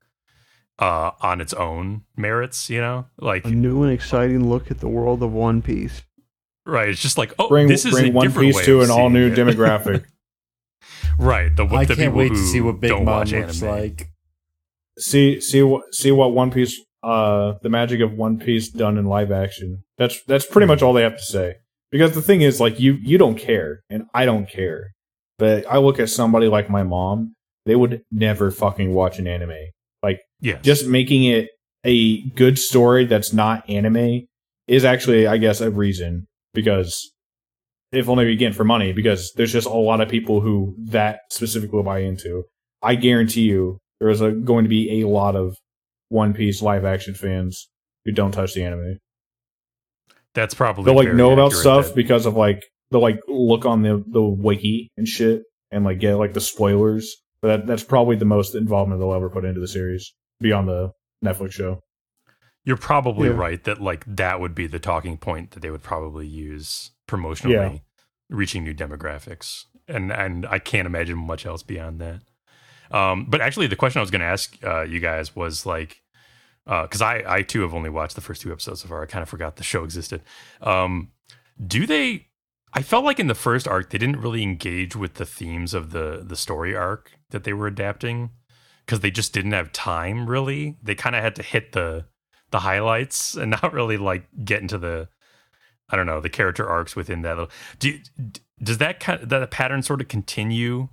uh 0.79 1.11
on 1.21 1.41
its 1.41 1.53
own 1.53 2.03
merits, 2.15 2.69
you 2.69 2.79
know? 2.79 3.07
Like 3.19 3.43
A 3.43 3.49
new 3.49 3.83
and 3.83 3.91
exciting 3.91 4.49
look 4.49 4.71
at 4.71 4.79
the 4.79 4.87
world 4.87 5.21
of 5.21 5.33
One 5.33 5.61
Piece. 5.61 6.01
right, 6.65 6.87
it's 6.87 7.01
just 7.01 7.17
like, 7.17 7.33
oh, 7.39 7.49
Bring 7.49 7.67
this 7.67 7.83
is 7.85 7.91
bring 7.91 8.07
a 8.07 8.11
One 8.11 8.27
different 8.27 8.47
Piece 8.47 8.55
way 8.55 8.65
to 8.65 8.81
an 8.83 8.89
all 8.89 9.09
new 9.09 9.27
it. 9.27 9.37
demographic. 9.37 10.05
right, 11.19 11.53
the, 11.53 11.65
I 11.65 11.83
the 11.83 11.95
can't 11.95 11.99
people 12.13 12.19
wait 12.19 12.29
to 12.29 12.37
see 12.37 12.61
what 12.61 12.79
Big 12.79 12.89
don't 12.91 13.03
Mom 13.05 13.25
looks 13.27 13.61
anime. 13.61 13.69
like. 13.69 14.11
See 14.97 15.39
see 15.41 15.61
what 15.61 15.93
see 15.93 16.11
what 16.11 16.33
One 16.33 16.51
Piece 16.51 16.79
uh 17.03 17.53
the 17.61 17.69
magic 17.69 18.01
of 18.01 18.13
One 18.13 18.39
Piece 18.39 18.69
done 18.69 18.97
in 18.97 19.05
live 19.05 19.31
action. 19.31 19.83
That's 19.97 20.21
that's 20.23 20.45
pretty 20.45 20.67
much 20.67 20.81
all 20.81 20.93
they 20.93 21.03
have 21.03 21.17
to 21.17 21.23
say. 21.23 21.55
Because 21.91 22.13
the 22.13 22.21
thing 22.21 22.41
is 22.41 22.59
like 22.59 22.79
you 22.79 22.93
you 22.93 23.17
don't 23.17 23.37
care 23.37 23.81
and 23.89 24.07
I 24.13 24.25
don't 24.25 24.49
care. 24.49 24.91
But 25.37 25.65
I 25.69 25.77
look 25.77 25.99
at 25.99 26.09
somebody 26.09 26.47
like 26.47 26.69
my 26.69 26.83
mom, 26.83 27.35
they 27.65 27.75
would 27.75 28.03
never 28.11 28.51
fucking 28.51 28.93
watch 28.93 29.19
an 29.19 29.27
anime. 29.27 29.71
Yes. 30.45 30.61
Just 30.63 30.87
making 30.87 31.23
it 31.25 31.49
a 31.83 32.21
good 32.29 32.59
story 32.59 33.05
that's 33.05 33.33
not 33.33 33.67
anime 33.69 34.27
is 34.67 34.85
actually 34.85 35.27
I 35.27 35.37
guess 35.37 35.61
a 35.61 35.71
reason 35.71 36.27
because 36.53 37.11
if 37.91 38.09
only 38.09 38.31
again 38.31 38.53
for 38.53 38.63
money 38.63 38.91
because 38.91 39.31
there's 39.35 39.53
just 39.53 39.67
a 39.67 39.71
lot 39.71 40.01
of 40.01 40.09
people 40.09 40.41
who 40.41 40.75
that 40.77 41.21
specifically 41.31 41.81
buy 41.81 41.99
into. 41.99 42.43
I 42.81 42.95
guarantee 42.95 43.41
you 43.41 43.79
there 43.99 44.09
is 44.09 44.21
a, 44.21 44.31
going 44.31 44.65
to 44.65 44.69
be 44.69 45.01
a 45.01 45.07
lot 45.07 45.35
of 45.35 45.57
One 46.09 46.33
Piece 46.33 46.61
live 46.61 46.85
action 46.85 47.13
fans 47.13 47.69
who 48.05 48.11
don't 48.11 48.31
touch 48.31 48.53
the 48.53 48.63
anime. 48.63 48.99
That's 50.33 50.53
probably 50.53 50.85
They'll 50.85 50.95
like 50.95 51.05
very 51.05 51.17
know 51.17 51.31
about 51.31 51.53
stuff 51.53 51.87
that- 51.87 51.95
because 51.95 52.25
of 52.25 52.35
like 52.35 52.65
they'll 52.91 53.01
like 53.01 53.21
look 53.27 53.65
on 53.65 53.81
the 53.81 54.03
the 54.07 54.21
wiki 54.21 54.91
and 54.97 55.07
shit 55.07 55.43
and 55.71 55.83
like 55.85 55.99
get 55.99 56.15
like 56.15 56.33
the 56.33 56.41
spoilers. 56.41 57.15
But 57.41 57.47
that, 57.59 57.67
that's 57.67 57.83
probably 57.83 58.15
the 58.15 58.25
most 58.25 58.55
involvement 58.55 58.99
they'll 58.99 59.13
ever 59.13 59.29
put 59.29 59.45
into 59.45 59.59
the 59.61 59.67
series 59.67 60.13
beyond 60.39 60.67
the 60.67 60.91
Netflix 61.23 61.51
show. 61.53 61.81
You're 62.63 62.77
probably 62.77 63.29
Yeah. 63.29 63.35
right 63.35 63.63
that 63.65 63.81
like 63.81 64.03
that 64.07 64.39
would 64.39 64.55
be 64.55 64.67
the 64.67 64.79
talking 64.79 65.17
point 65.17 65.51
that 65.51 65.61
they 65.61 65.69
would 65.69 65.83
probably 65.83 66.27
use 66.27 66.91
promotionally, 67.07 67.51
Yeah. 67.73 67.77
reaching 68.29 68.63
new 68.63 68.73
demographics, 68.73 69.65
and 69.87 70.11
and 70.11 70.45
I 70.47 70.59
can't 70.59 70.85
imagine 70.87 71.17
much 71.17 71.45
else 71.45 71.63
beyond 71.63 71.99
that. 72.01 72.21
Um, 72.91 73.25
but 73.29 73.41
actually, 73.41 73.67
the 73.67 73.75
question 73.75 73.99
I 73.99 74.03
was 74.03 74.11
going 74.11 74.21
to 74.21 74.27
ask 74.27 74.57
uh, 74.63 74.81
you 74.83 74.99
guys 74.99 75.35
was 75.35 75.65
like, 75.65 76.01
because 76.65 77.01
I 77.01 77.23
I 77.27 77.41
too 77.41 77.61
have 77.61 77.73
only 77.73 77.89
watched 77.89 78.15
the 78.15 78.21
first 78.21 78.41
two 78.41 78.51
episodes 78.51 78.81
so 78.81 78.87
far. 78.87 79.03
I 79.03 79.05
kind 79.05 79.23
of 79.23 79.29
forgot 79.29 79.55
the 79.55 79.63
show 79.63 79.83
existed. 79.83 80.21
Um, 80.61 81.11
do 81.65 81.85
they? 81.85 82.27
I 82.73 82.81
felt 82.81 83.05
like 83.05 83.19
in 83.19 83.27
the 83.27 83.35
first 83.35 83.67
arc 83.67 83.89
they 83.89 83.97
didn't 83.97 84.19
really 84.19 84.43
engage 84.43 84.95
with 84.95 85.15
the 85.15 85.25
themes 85.25 85.73
of 85.73 85.91
the 85.91 86.23
the 86.25 86.35
story 86.35 86.75
arc 86.75 87.11
that 87.29 87.43
they 87.43 87.53
were 87.53 87.67
adapting 87.67 88.31
because 88.85 88.99
they 88.99 89.11
just 89.11 89.33
didn't 89.33 89.53
have 89.53 89.71
time 89.71 90.29
really 90.29 90.77
they 90.81 90.95
kind 90.95 91.15
of 91.15 91.23
had 91.23 91.35
to 91.35 91.43
hit 91.43 91.71
the 91.71 92.05
the 92.51 92.59
highlights 92.59 93.35
and 93.35 93.51
not 93.63 93.73
really 93.73 93.97
like 93.97 94.27
get 94.43 94.61
into 94.61 94.77
the 94.77 95.07
i 95.89 95.95
don't 95.95 96.05
know 96.05 96.19
the 96.19 96.29
character 96.29 96.67
arcs 96.67 96.95
within 96.95 97.21
that 97.21 97.49
do, 97.79 97.97
does 98.61 98.77
that 98.77 98.99
kind 98.99 99.23
of, 99.23 99.29
that 99.29 99.51
pattern 99.51 99.81
sort 99.81 100.01
of 100.01 100.07
continue 100.07 100.89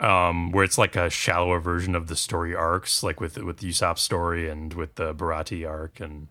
um 0.00 0.50
where 0.52 0.64
it's 0.64 0.78
like 0.78 0.96
a 0.96 1.10
shallower 1.10 1.60
version 1.60 1.94
of 1.94 2.08
the 2.08 2.16
story 2.16 2.54
arcs 2.54 3.02
like 3.02 3.20
with 3.20 3.36
with 3.38 3.58
the 3.58 3.68
Usopp 3.68 3.98
story 3.98 4.48
and 4.48 4.74
with 4.74 4.96
the 4.96 5.14
Baratie 5.14 5.68
arc 5.68 6.00
and 6.00 6.28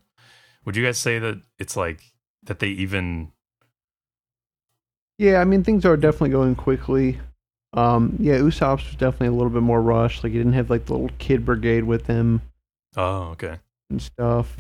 would 0.66 0.76
you 0.76 0.86
guys 0.86 0.98
say 0.98 1.20
that 1.20 1.42
it's 1.60 1.78
like 1.78 2.02
that 2.44 2.60
they 2.60 2.68
even 2.70 3.32
Yeah, 5.18 5.40
I 5.40 5.46
mean 5.46 5.64
things 5.64 5.86
are 5.86 5.98
definitely 5.98 6.30
going 6.32 6.56
quickly. 6.56 7.20
Um, 7.74 8.18
yeah, 8.20 8.38
Usopp's 8.38 8.86
was 8.86 8.96
definitely 8.96 9.28
a 9.28 9.32
little 9.32 9.50
bit 9.50 9.62
more 9.62 9.82
rushed. 9.82 10.24
Like 10.24 10.34
he 10.34 10.38
didn't 10.38 10.54
have 10.54 10.70
like 10.70 10.86
the 10.86 10.94
little 10.94 11.12
kid 11.20 11.46
brigade 11.46 11.84
with 11.86 12.08
him 12.08 12.42
Oh, 12.96 13.32
okay. 13.32 13.60
and 13.90 14.02
stuff. 14.02 14.56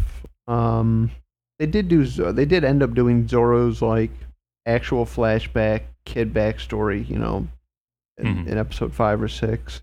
Um, 0.47 1.11
they 1.59 1.65
did 1.65 1.87
do. 1.87 2.05
They 2.05 2.45
did 2.45 2.63
end 2.63 2.83
up 2.83 2.93
doing 2.93 3.27
Zoro's 3.27 3.81
like 3.81 4.11
actual 4.65 5.05
flashback 5.05 5.83
kid 6.05 6.33
backstory. 6.33 7.07
You 7.07 7.17
know, 7.19 7.47
in, 8.21 8.45
Mhm. 8.45 8.47
in 8.47 8.57
episode 8.57 8.93
five 8.93 9.21
or 9.21 9.27
six. 9.27 9.81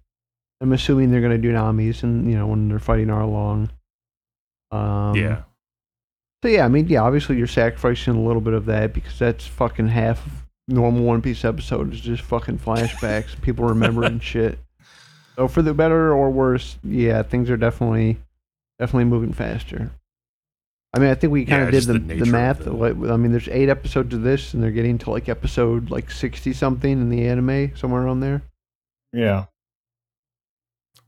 I'm 0.61 0.73
assuming 0.73 1.11
they're 1.11 1.21
gonna 1.21 1.39
do 1.39 1.53
Nami's 1.53 2.03
and 2.03 2.31
you 2.31 2.37
know 2.37 2.47
when 2.47 2.69
they're 2.69 2.79
fighting 2.79 3.09
Arlong. 3.09 3.69
Um, 4.71 5.15
yeah. 5.17 5.43
So 6.43 6.49
yeah, 6.49 6.65
I 6.65 6.69
mean, 6.69 6.87
yeah, 6.89 7.03
obviously 7.03 7.37
you're 7.37 7.47
sacrificing 7.47 8.15
a 8.15 8.21
little 8.23 8.41
bit 8.43 8.55
of 8.55 8.67
that 8.67 8.93
because 8.93 9.19
that's 9.19 9.47
fucking 9.47 9.89
half 9.89 10.25
of 10.27 10.33
normal 10.69 11.03
One 11.05 11.23
Piece 11.23 11.45
episode 11.45 11.93
is 11.93 12.01
just 12.01 12.23
fucking 12.23 12.59
flashbacks, 12.59 13.41
people 13.43 13.67
remembering 13.67 14.21
shit. 14.21 14.59
So 15.37 15.49
for 15.49 15.63
the 15.63 15.75
better 15.75 16.13
or 16.13 16.31
worse, 16.31 16.79
yeah, 16.85 17.23
things 17.23 17.49
are 17.51 17.57
definitely 17.57 18.19
definitely 18.79 19.05
moving 19.07 19.33
faster. 19.33 19.91
I 20.95 20.99
mean, 21.01 21.11
I 21.11 21.15
think 21.15 21.33
we 21.33 21.45
kind 21.45 21.63
Yeah, 21.63 21.67
of 21.69 21.73
did 21.73 21.83
the, 21.85 21.93
the 21.95 21.99
the, 21.99 22.05
nature 22.15 22.23
of 22.23 22.29
math. 22.31 22.65
the- 22.65 22.73
like, 22.73 22.93
I 23.11 23.17
mean, 23.17 23.31
there's 23.31 23.49
eight 23.49 23.69
episodes 23.69 24.15
of 24.15 24.23
this, 24.23 24.55
and 24.55 24.63
they're 24.63 24.71
getting 24.71 24.97
to 24.99 25.11
like 25.11 25.29
episode 25.29 25.91
like 25.91 26.11
sixty 26.11 26.53
something 26.53 26.91
in 26.93 27.11
the 27.11 27.27
anime, 27.29 27.77
somewhere 27.77 28.03
around 28.03 28.21
there. 28.21 28.43
Yeah. 29.13 29.45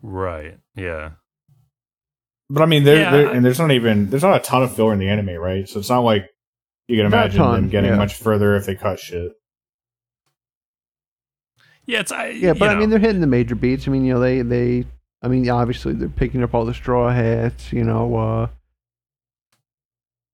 Right. 0.03 0.59
Yeah. 0.77 1.11
But 2.51 2.63
I 2.63 2.67
mean, 2.67 2.85
there, 2.85 2.99
Yeah, 3.01 3.31
I- 3.31 3.35
and 3.35 3.45
there's 3.45 3.59
not 3.59 3.71
even 3.71 4.11
there's 4.11 4.23
not 4.23 4.37
a 4.37 4.41
ton 4.41 4.63
of 4.63 4.75
filler 4.75 4.93
in 4.93 4.99
the 4.99 5.09
anime, 5.09 5.37
right? 5.37 5.69
So 5.69 5.79
it's 5.81 5.89
not 5.91 6.01
like 6.01 6.29
you 6.89 6.97
can 6.97 7.07
imagine 7.07 7.41
them 7.41 7.69
getting 7.69 7.91
yeah. 7.91 7.97
much 7.97 8.15
further 8.15 8.57
if 8.57 8.67
they 8.67 8.75
cut 8.75 8.99
shit. 8.99 9.33
Yeah. 11.87 12.01
It's 12.01 12.13
I. 12.13 12.29
Yeah, 12.29 12.53
but 12.53 12.67
you 12.67 12.71
I 12.71 12.75
mean, 12.79 12.91
they're 12.91 12.99
hitting 12.99 13.21
the 13.21 13.27
major 13.27 13.55
beats. 13.55 13.89
I 13.89 13.91
mean, 13.91 14.05
you 14.05 14.15
know, 14.15 14.21
they 14.21 14.43
they. 14.43 14.85
I 15.23 15.29
mean, 15.29 15.49
obviously 15.51 15.93
they're 15.93 16.09
picking 16.09 16.43
up 16.43 16.55
all 16.55 16.65
the 16.65 16.75
straw 16.75 17.11
hats. 17.11 17.73
You 17.73 17.85
know, 17.85 18.17
uh, 18.17 18.47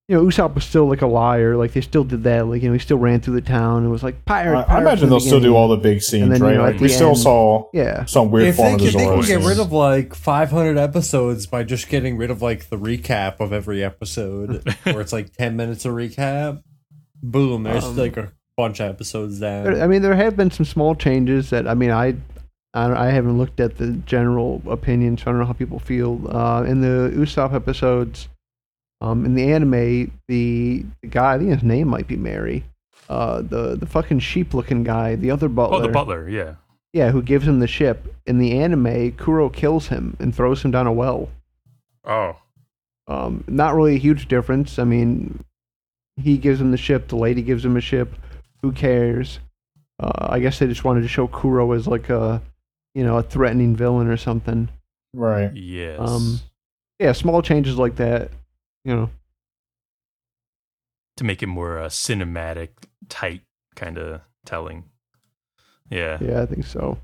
you 0.07 0.15
know, 0.15 0.23
Usopp 0.25 0.55
was 0.55 0.63
still 0.63 0.87
like 0.87 1.01
a 1.01 1.07
liar. 1.07 1.57
Like 1.57 1.73
they 1.73 1.81
still 1.81 2.03
did 2.05 2.23
that. 2.23 2.47
Like 2.47 2.61
you 2.61 2.69
know, 2.69 2.73
he 2.73 2.79
still 2.79 2.97
ran 2.97 3.19
through 3.19 3.33
the 3.35 3.41
town 3.41 3.83
and 3.83 3.91
was 3.91 4.03
like 4.03 4.23
pirate. 4.25 4.57
I, 4.57 4.61
I 4.61 4.63
pirate 4.65 4.81
imagine 4.81 4.99
from 4.99 5.09
they'll 5.09 5.19
the 5.19 5.25
still 5.25 5.39
do 5.39 5.41
beginning. 5.47 5.57
all 5.57 5.67
the 5.67 5.77
big 5.77 6.01
scenes, 6.01 6.29
then, 6.29 6.39
you 6.39 6.45
right? 6.47 6.55
know, 6.55 6.61
like 6.63 6.79
we 6.79 6.87
the 6.87 6.93
still 6.93 7.09
end- 7.09 7.17
saw 7.17 7.69
Yeah, 7.73 8.05
some 8.05 8.31
weird 8.31 8.47
if 8.47 8.55
they, 8.57 8.63
form 8.63 8.73
of 8.75 8.79
can, 8.79 8.87
the 8.87 8.97
they 8.97 9.05
can 9.05 9.21
get 9.21 9.47
rid 9.47 9.57
scene. 9.57 9.65
of 9.65 9.71
like 9.73 10.15
500 10.15 10.77
episodes 10.77 11.45
by 11.47 11.63
just 11.63 11.89
getting 11.89 12.17
rid 12.17 12.31
of 12.31 12.41
like 12.41 12.69
the 12.69 12.77
recap 12.77 13.39
of 13.41 13.51
every 13.51 13.83
episode, 13.83 14.63
where 14.83 15.01
it's 15.01 15.11
like 15.13 15.33
10 15.33 15.55
minutes 15.57 15.83
of 15.85 15.93
recap. 15.93 16.61
Boom, 17.21 17.63
there's 17.63 17.83
Um, 17.83 17.97
like 17.97 18.15
a 18.15 18.31
bunch 18.55 18.79
of 18.79 18.89
episodes 18.89 19.39
down. 19.39 19.65
There- 19.65 19.83
I 19.83 19.87
mean, 19.87 20.01
there 20.01 20.15
have 20.15 20.37
been 20.37 20.51
some 20.51 20.65
small 20.65 20.95
changes 20.95 21.49
that 21.49 21.67
I 21.67 21.73
mean, 21.73 21.91
I. 21.91 22.15
I 22.73 23.07
I 23.07 23.09
haven't 23.11 23.37
looked 23.37 23.59
at 23.59 23.77
the 23.77 23.91
general 24.05 24.61
opinion, 24.67 25.17
so 25.17 25.23
I 25.23 25.25
don't 25.31 25.39
know 25.39 25.45
how 25.47 25.53
people 25.53 25.79
feel. 25.79 26.21
Uh, 26.29 26.63
in 26.63 26.81
the 26.81 27.11
Usopp 27.15 27.53
episodes, 27.53 28.27
um, 29.01 29.25
in 29.25 29.35
the 29.35 29.51
anime, 29.51 30.11
the, 30.27 30.85
the 31.01 31.07
guy, 31.07 31.33
I 31.35 31.37
think 31.37 31.51
his 31.51 31.63
name 31.63 31.87
might 31.87 32.07
be 32.07 32.15
Merry, 32.17 32.63
uh, 33.09 33.41
the 33.41 33.75
the 33.75 33.85
fucking 33.85 34.19
sheep 34.19 34.53
looking 34.53 34.83
guy, 34.83 35.15
the 35.15 35.31
other 35.31 35.47
butler. 35.49 35.77
oh, 35.77 35.81
the 35.81 35.87
butler. 35.89 36.27
Yeah. 36.29 36.55
Yeah, 36.93 37.11
who 37.11 37.21
gives 37.21 37.47
him 37.47 37.59
the 37.59 37.67
ship. 37.67 38.13
In 38.25 38.39
the 38.39 38.57
anime, 38.59 39.11
Kuro 39.13 39.49
kills 39.49 39.87
him 39.87 40.15
and 40.19 40.33
throws 40.33 40.63
him 40.63 40.71
down 40.71 40.87
a 40.87 40.91
well. 40.91 41.29
Oh. 42.05 42.37
Um, 43.07 43.43
not 43.47 43.75
really 43.75 43.95
a 43.95 43.99
huge 43.99 44.27
difference. 44.27 44.79
I 44.79 44.83
mean, 44.83 45.43
he 46.15 46.37
gives 46.37 46.59
him 46.59 46.71
the 46.71 46.77
ship, 46.77 47.07
the 47.09 47.15
lady 47.17 47.41
gives 47.41 47.63
him 47.63 47.77
a 47.77 47.81
ship. 47.81 48.13
Who 48.61 48.71
cares? 48.71 49.39
Uh, 49.99 50.27
I 50.29 50.39
guess 50.39 50.59
they 50.59 50.67
just 50.67 50.83
wanted 50.83 51.01
to 51.01 51.07
show 51.07 51.27
Kuro 51.27 51.71
as 51.73 51.87
like 51.87 52.09
a, 52.09 52.41
you 52.95 53.03
know, 53.03 53.17
a 53.17 53.23
threatening 53.23 53.75
villain 53.75 54.07
or 54.07 54.17
something. 54.17 54.69
right. 55.13 55.53
Yes. 55.55 55.99
Um, 55.99 56.39
Yeah, 56.99 57.11
small 57.11 57.41
changes 57.41 57.77
like 57.77 57.97
that. 57.97 58.31
You 58.87 58.95
know, 58.95 59.09
to 61.17 61.25
make 61.25 61.43
it 61.43 61.47
more 61.47 61.77
uh, 61.77 61.87
cinematic, 61.89 62.69
tight 63.09 63.41
kind 63.75 63.97
of 63.97 64.21
telling. 64.45 64.85
Yeah. 65.89 66.17
yeah, 66.21 66.41
I 66.41 66.45
think 66.45 66.63
so. 66.65 66.97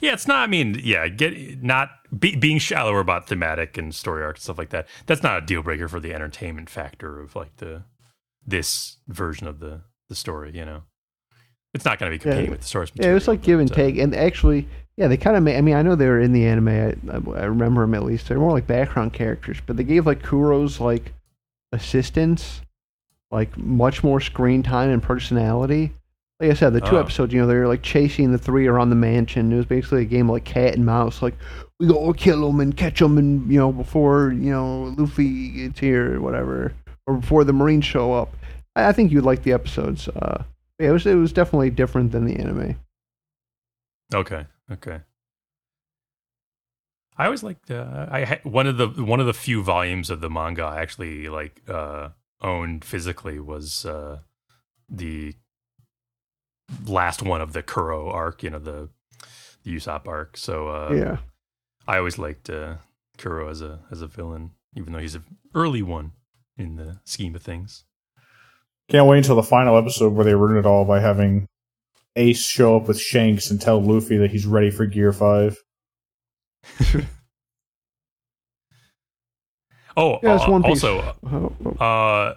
Yeah, 0.00 0.14
it's 0.14 0.26
not. 0.26 0.38
I 0.38 0.46
mean, 0.46 0.80
yeah, 0.82 1.06
get 1.08 1.62
not 1.62 1.90
be, 2.18 2.34
being 2.34 2.58
shallower 2.58 3.00
about 3.00 3.26
thematic 3.28 3.76
and 3.76 3.94
story 3.94 4.22
arc 4.22 4.36
and 4.36 4.42
stuff 4.42 4.56
like 4.56 4.70
that. 4.70 4.86
That's 5.04 5.22
not 5.22 5.42
a 5.42 5.44
deal 5.44 5.62
breaker 5.62 5.86
for 5.86 6.00
the 6.00 6.14
entertainment 6.14 6.70
factor 6.70 7.20
of 7.20 7.36
like 7.36 7.56
the 7.58 7.82
this 8.46 8.96
version 9.08 9.46
of 9.46 9.60
the 9.60 9.82
the 10.08 10.14
story. 10.14 10.52
You 10.56 10.64
know, 10.64 10.82
it's 11.74 11.84
not 11.84 11.98
going 11.98 12.10
to 12.10 12.18
be 12.18 12.22
competing 12.22 12.46
Yeah. 12.46 12.50
with 12.52 12.60
the 12.60 12.66
source 12.66 12.88
Yeah, 12.94 13.00
material. 13.00 13.10
it 13.10 13.14
was 13.14 13.28
like 13.28 13.42
give 13.42 13.60
and 13.60 13.70
uh, 13.70 13.74
take, 13.74 13.98
and 13.98 14.14
actually, 14.14 14.66
yeah, 14.96 15.08
they 15.08 15.18
kind 15.18 15.36
of 15.36 15.42
made. 15.42 15.56
I 15.58 15.60
mean, 15.60 15.74
I 15.74 15.82
know 15.82 15.94
they 15.94 16.06
were 16.06 16.20
in 16.20 16.32
the 16.32 16.46
anime. 16.46 16.68
I, 16.68 16.94
I, 17.12 17.40
I 17.42 17.44
remember 17.44 17.82
them 17.82 17.92
at 17.94 18.04
least. 18.04 18.28
They're 18.28 18.38
more 18.38 18.52
like 18.52 18.66
background 18.66 19.12
characters, 19.12 19.58
but 19.66 19.76
they 19.76 19.84
gave 19.84 20.06
like 20.06 20.22
Kuro's 20.22 20.80
like 20.80 21.12
assistants 21.72 22.62
like 23.30 23.56
much 23.58 24.02
more 24.02 24.20
screen 24.20 24.62
time 24.62 24.90
and 24.90 25.02
personality. 25.02 25.92
Like 26.40 26.50
I 26.50 26.54
said, 26.54 26.72
the 26.72 26.80
two 26.80 26.96
Oh. 26.96 27.00
episodes, 27.00 27.32
you 27.34 27.40
know, 27.40 27.46
they're 27.46 27.66
like 27.68 27.82
chasing 27.82 28.30
the 28.32 28.38
three 28.38 28.66
around 28.68 28.90
the 28.90 28.96
mansion. 28.96 29.52
It 29.52 29.56
was 29.56 29.66
basically 29.66 30.02
a 30.02 30.06
game 30.06 30.30
like 30.30 30.44
cat 30.44 30.74
and 30.74 30.86
mouse. 30.86 31.20
Like 31.20 31.34
we 31.80 31.86
go 31.88 32.12
kill 32.12 32.46
them 32.46 32.60
and 32.60 32.76
catch 32.76 33.00
them, 33.00 33.18
and 33.18 33.50
you 33.50 33.58
know, 33.58 33.72
before 33.72 34.32
you 34.32 34.50
know 34.50 34.94
Luffy 34.96 35.50
gets 35.50 35.80
here 35.80 36.16
or 36.16 36.20
whatever, 36.20 36.72
or 37.06 37.16
before 37.16 37.44
the 37.44 37.52
Marines 37.52 37.84
show 37.84 38.12
up. 38.12 38.34
I, 38.76 38.88
I 38.88 38.92
think 38.92 39.10
you'd 39.12 39.24
like 39.24 39.42
the 39.42 39.52
episodes. 39.52 40.08
Uh, 40.08 40.44
yeah, 40.78 40.88
it 40.90 40.92
was 40.92 41.06
it 41.06 41.14
was 41.16 41.32
definitely 41.32 41.70
different 41.70 42.12
than 42.12 42.24
the 42.24 42.36
anime. 42.36 42.76
Okay. 44.14 44.46
Okay. 44.70 45.00
I 47.18 47.24
always 47.24 47.42
liked. 47.42 47.70
Uh, 47.70 48.06
I 48.10 48.20
had 48.20 48.44
one 48.44 48.68
of 48.68 48.76
the 48.76 48.88
one 48.88 49.18
of 49.18 49.26
the 49.26 49.34
few 49.34 49.62
volumes 49.62 50.08
of 50.08 50.20
the 50.20 50.30
manga 50.30 50.62
I 50.62 50.80
actually 50.80 51.28
like 51.28 51.60
uh, 51.68 52.10
owned 52.40 52.84
physically 52.84 53.40
was 53.40 53.84
uh, 53.84 54.20
the 54.88 55.34
last 56.86 57.22
one 57.22 57.40
of 57.40 57.52
the 57.52 57.62
Kuro 57.62 58.08
arc. 58.08 58.44
You 58.44 58.50
know 58.50 58.60
the 58.60 58.90
the 59.64 59.74
Usopp 59.74 60.06
arc. 60.06 60.36
So 60.36 60.68
uh, 60.68 60.92
yeah. 60.94 61.16
I 61.88 61.98
always 61.98 62.18
liked 62.18 62.48
uh, 62.48 62.76
Kuro 63.16 63.48
as 63.48 63.62
a 63.62 63.80
as 63.90 64.00
a 64.00 64.06
villain, 64.06 64.52
even 64.76 64.92
though 64.92 65.00
he's 65.00 65.16
an 65.16 65.24
early 65.54 65.82
one 65.82 66.12
in 66.56 66.76
the 66.76 67.00
scheme 67.04 67.34
of 67.34 67.42
things. 67.42 67.84
Can't 68.88 69.06
wait 69.06 69.18
until 69.18 69.36
the 69.36 69.42
final 69.42 69.76
episode 69.76 70.14
where 70.14 70.24
they 70.24 70.34
ruin 70.34 70.56
it 70.56 70.66
all 70.66 70.84
by 70.84 71.00
having 71.00 71.46
Ace 72.16 72.46
show 72.46 72.76
up 72.76 72.88
with 72.88 73.00
Shanks 73.00 73.50
and 73.50 73.60
tell 73.60 73.82
Luffy 73.82 74.16
that 74.16 74.30
he's 74.30 74.46
ready 74.46 74.70
for 74.70 74.86
Gear 74.86 75.12
Five. 75.12 75.58
Oh, 79.96 80.18
Yeah, 80.22 80.34
uh, 80.34 80.62
also 80.62 81.16
Oh, 81.24 81.56
oh. 81.64 81.84
Uh, 81.84 82.34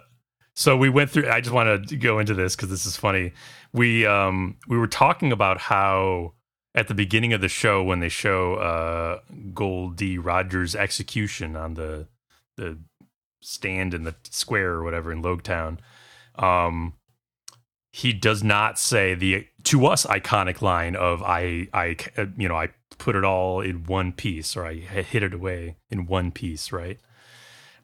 so 0.54 0.76
we 0.76 0.88
went 0.88 1.10
through. 1.10 1.30
I 1.30 1.40
just 1.40 1.54
want 1.54 1.88
to 1.88 1.96
go 1.96 2.18
into 2.18 2.34
this 2.34 2.54
because 2.54 2.68
this 2.68 2.84
is 2.84 2.96
funny. 2.96 3.32
We 3.72 4.04
um 4.06 4.56
we 4.68 4.76
were 4.76 4.86
talking 4.86 5.32
about 5.32 5.58
how 5.58 6.34
at 6.74 6.88
the 6.88 6.94
beginning 6.94 7.32
of 7.32 7.40
the 7.40 7.48
show 7.48 7.82
when 7.82 8.00
they 8.00 8.08
show 8.08 8.54
uh 8.56 9.20
Gol 9.54 9.90
D. 9.90 10.18
Roger's 10.18 10.76
execution 10.76 11.56
on 11.56 11.74
the 11.74 12.08
the 12.56 12.78
stand 13.40 13.94
in 13.94 14.04
the 14.04 14.14
square 14.30 14.72
or 14.72 14.84
whatever 14.84 15.10
in 15.10 15.22
Loguetown, 15.22 15.78
um, 16.36 16.94
he 17.92 18.12
does 18.12 18.42
not 18.42 18.78
say 18.78 19.14
the 19.14 19.46
to 19.64 19.86
us 19.86 20.04
iconic 20.06 20.60
line 20.60 20.96
of 20.96 21.22
I 21.22 21.68
I 21.72 21.96
you 22.36 22.48
know 22.48 22.56
I 22.56 22.68
put 23.02 23.16
it 23.16 23.24
all 23.24 23.60
in 23.60 23.82
one 23.82 24.12
piece 24.12 24.56
or 24.56 24.64
I 24.64 24.74
hid 24.74 25.24
it 25.24 25.34
away 25.34 25.74
in 25.90 26.06
one 26.06 26.30
piece, 26.30 26.70
right? 26.70 27.00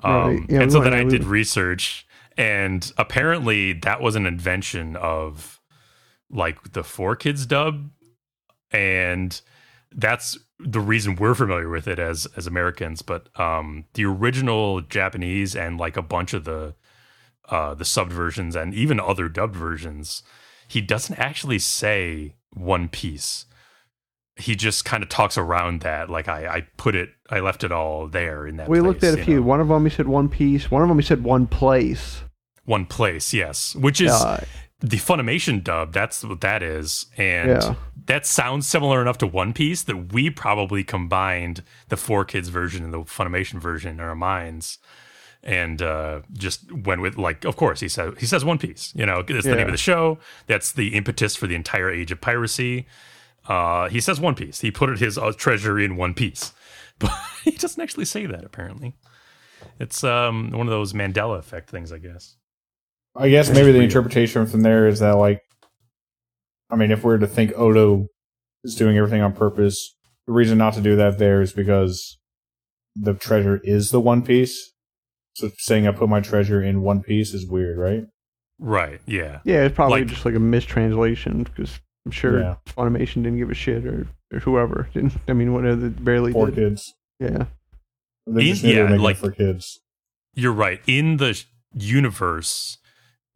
Um, 0.05 0.47
Yeah, 0.49 0.61
and 0.61 0.71
so 0.71 0.81
then 0.81 0.95
I 0.95 1.03
did 1.03 1.25
research, 1.25 2.07
and 2.37 2.93
apparently 2.97 3.73
that 3.73 4.01
was 4.01 4.15
an 4.15 4.27
invention 4.27 4.95
of 4.95 5.61
like 6.31 6.73
the 6.73 6.83
4Kids 6.83 7.49
dub, 7.49 7.91
and 8.71 9.41
that's 9.91 10.39
the 10.61 10.79
reason 10.79 11.17
we're 11.17 11.35
familiar 11.35 11.69
with 11.69 11.89
it 11.89 11.99
as 11.99 12.27
as 12.37 12.47
Americans. 12.47 13.03
But 13.03 13.29
um, 13.41 13.87
the 13.95 14.05
original 14.05 14.83
Japanese 14.83 15.57
and 15.57 15.81
like 15.81 15.97
a 15.97 16.03
bunch 16.03 16.33
of 16.33 16.45
the 16.45 16.77
uh, 17.49 17.75
the 17.75 17.85
subbed 17.85 18.13
versions 18.13 18.55
and 18.55 18.73
even 18.73 19.01
other 19.01 19.29
dubbed 19.29 19.57
versions, 19.57 20.23
he 20.69 20.81
doesn't 20.81 21.19
actually 21.19 21.59
say 21.59 22.37
One 22.53 22.89
Piece. 22.89 23.47
He 24.39 24.55
just 24.55 24.85
kind 24.85 25.03
of 25.03 25.09
talks 25.09 25.37
around 25.37 25.81
that, 25.81 26.09
like 26.09 26.29
I, 26.29 26.47
I 26.47 26.61
put 26.77 26.95
it, 26.95 27.11
I 27.29 27.41
left 27.41 27.65
it 27.65 27.73
all 27.73 28.07
there 28.07 28.47
in 28.47 28.57
that. 28.59 28.69
we 28.69 28.81
looked 28.81 29.03
at 29.05 29.19
a 29.19 29.25
few. 29.25 29.37
know? 29.37 29.43
One 29.43 29.61
of 29.61 29.69
them 29.69 29.85
he 29.85 29.91
said 29.91 30.07
one 30.09 30.29
piece. 30.29 30.71
One 30.71 30.83
of 30.83 30.89
them 30.89 30.99
he 30.99 31.05
said 31.05 31.25
one 31.25 31.47
place. 31.47 32.23
one 32.65 32.87
place, 32.87 33.35
yes, 33.35 33.75
which 33.75 34.01
is 34.01 34.13
Uh, 34.13 34.45
the 34.81 34.99
Funimation 34.99 35.65
dub. 35.65 35.93
That's 35.93 36.23
what 36.23 36.41
that 36.43 36.63
is, 36.63 37.07
and 37.17 37.51
Yeah. 37.63 37.75
that 38.07 38.27
sounds 38.27 38.67
similar 38.69 39.03
enough 39.03 39.19
to 39.19 39.27
One 39.27 39.53
Piece 39.53 39.83
that 39.83 40.13
we 40.13 40.31
probably 40.31 40.85
combined 40.85 41.63
the 41.89 41.97
4Kids 41.97 42.49
version 42.49 42.85
and 42.85 42.93
the 42.95 43.01
Funimation 43.01 43.61
version 43.61 43.91
in 43.95 44.01
our 44.01 44.15
minds, 44.15 44.79
and 45.43 45.83
uh, 45.83 46.21
just 46.33 46.71
went 46.73 47.01
with 47.01 47.17
like, 47.17 47.45
of 47.45 47.57
course, 47.57 47.81
he 47.81 47.89
says 47.89 48.15
he 48.19 48.27
says 48.27 48.45
One 48.45 48.59
Piece. 48.59 48.93
You 48.95 49.05
know, 49.07 49.25
it's 49.27 49.45
the 49.45 49.51
Yeah. 49.51 49.57
name 49.57 49.67
of 49.67 49.73
the 49.73 49.79
show. 49.79 50.19
That's 50.47 50.71
the 50.71 50.95
impetus 50.95 51.35
for 51.35 51.47
the 51.49 51.55
entire 51.57 51.91
age 51.91 52.13
of 52.13 52.21
piracy. 52.21 52.87
Uh, 53.49 53.89
he 53.89 54.01
says 54.01 54.21
One 54.21 54.35
Piece. 54.35 54.61
He 54.61 54.71
put 54.71 54.99
his 54.99 55.17
uh, 55.19 55.33
treasure 55.33 55.79
in 55.81 55.97
One 55.97 56.15
Piece, 56.15 56.53
but 56.99 57.11
he 57.45 57.53
doesn't 57.53 57.83
actually 57.83 58.05
say 58.05 58.27
that. 58.27 58.45
Apparently, 58.45 58.95
it's 59.81 60.05
um 60.05 60.51
one 60.51 60.67
of 60.67 60.71
those 60.71 60.93
Mandela 60.93 61.39
effect 61.39 61.71
things, 61.71 61.93
I 61.93 61.99
guess. 61.99 62.37
I 63.17 63.29
guess 63.31 63.51
maybe 63.51 63.73
the 63.73 63.81
interpretation 63.81 64.47
from 64.47 64.61
there 64.63 64.87
is 64.87 65.01
that 65.01 65.17
like, 65.17 65.41
I 66.71 66.77
mean, 66.77 66.91
if 66.91 67.03
we're 67.03 67.19
to 67.19 67.27
think 67.27 67.53
Oda 67.57 68.05
is 68.65 68.75
doing 68.77 68.97
everything 68.97 69.23
on 69.23 69.33
purpose, 69.33 69.97
the 70.27 70.33
reason 70.33 70.59
not 70.59 70.75
to 70.75 70.81
do 70.81 70.95
that 70.97 71.19
there 71.19 71.41
is 71.41 71.53
because 71.53 72.19
the 72.95 73.15
treasure 73.15 73.61
is 73.65 73.91
the 73.91 74.01
One 74.01 74.23
Piece. 74.23 74.73
So 75.35 75.51
saying 75.59 75.87
I 75.89 75.93
put 75.93 76.09
my 76.09 76.21
treasure 76.21 76.63
in 76.63 76.83
One 76.83 77.01
Piece 77.03 77.33
is 77.33 77.47
weird, 77.49 77.79
right? 77.79 78.05
Right? 78.59 79.01
Yeah. 79.07 79.39
Yeah, 79.45 79.63
it's 79.65 79.75
probably 79.75 80.01
Like- 80.01 80.09
just 80.11 80.25
like 80.25 80.35
a 80.35 80.41
mistranslation 80.41 81.45
because 81.45 81.79
I'm 82.09 82.13
sure 82.13 82.41
Yeah. 82.41 82.57
Funimation 82.67 83.17
didn't 83.23 83.37
give 83.37 83.51
a 83.51 83.55
shit 83.55 83.85
or, 83.85 84.07
or 84.33 84.39
whoever 84.39 84.89
didn't. 84.95 85.13
I 85.29 85.35
mean, 85.35 85.53
whatever, 85.53 85.77
they 85.77 85.89
barely 85.91 86.33
For 86.33 86.47
did. 86.47 86.55
kids, 86.55 86.95
Yeah. 87.21 87.45
they 88.27 88.45
just 88.49 88.65
In- 88.65 88.71
knew 88.71 88.77
they 88.77 88.83
were 88.85 88.91
yeah, 88.97 89.03
like- 89.03 89.17
for 89.19 89.31
kids. 89.31 89.81
You're 90.35 90.53
right. 90.55 90.81
In 90.87 91.19
the 91.19 91.43
universe, 91.75 92.79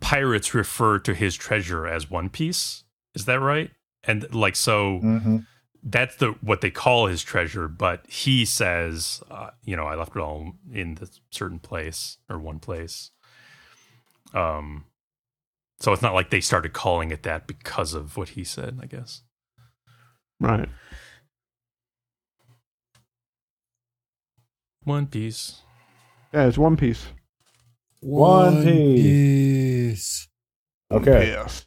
pirates 0.01 0.55
refer 0.55 0.99
to 1.01 1.13
his 1.15 1.35
treasure 1.37 1.87
as 1.87 2.09
One 2.11 2.31
Piece. 2.31 2.85
Is 3.15 3.27
that 3.27 3.41
right? 3.41 3.71
And 4.05 4.33
like 4.35 4.57
so, 4.57 4.99
hmm 5.01 5.39
that's 5.85 6.15
the 6.17 6.29
what 6.43 6.61
they 6.61 6.71
call 6.71 7.09
his 7.09 7.25
treasure. 7.25 7.67
But 7.67 8.07
he 8.09 8.45
says, 8.45 9.21
uh, 9.29 9.51
you 9.65 9.75
know, 9.77 9.85
I 9.87 9.97
left 9.97 10.15
it 10.15 10.21
all 10.21 10.53
in 10.73 10.95
the 10.95 11.11
certain 11.31 11.59
place 11.59 12.19
or 12.31 12.39
one 12.39 12.61
place. 12.61 13.11
Um, 14.33 14.85
so 15.83 15.93
it's 15.93 16.03
not 16.03 16.15
like 16.15 16.31
they 16.31 16.41
started 16.41 16.73
calling 16.73 17.11
it 17.11 17.25
that 17.25 17.49
because 17.49 17.93
of 17.93 18.17
what 18.17 18.31
he 18.31 18.45
said. 18.45 18.79
I 18.81 18.87
guess. 18.87 19.23
Right. 20.39 20.69
One 24.85 25.07
Piece. 25.09 25.63
Yeah, 26.33 26.47
it's 26.47 26.57
One 26.57 26.77
Piece. 26.77 27.07
One 28.01 28.63
Piece. 28.63 30.29
Okay. 30.91 31.29
Yes. 31.29 31.67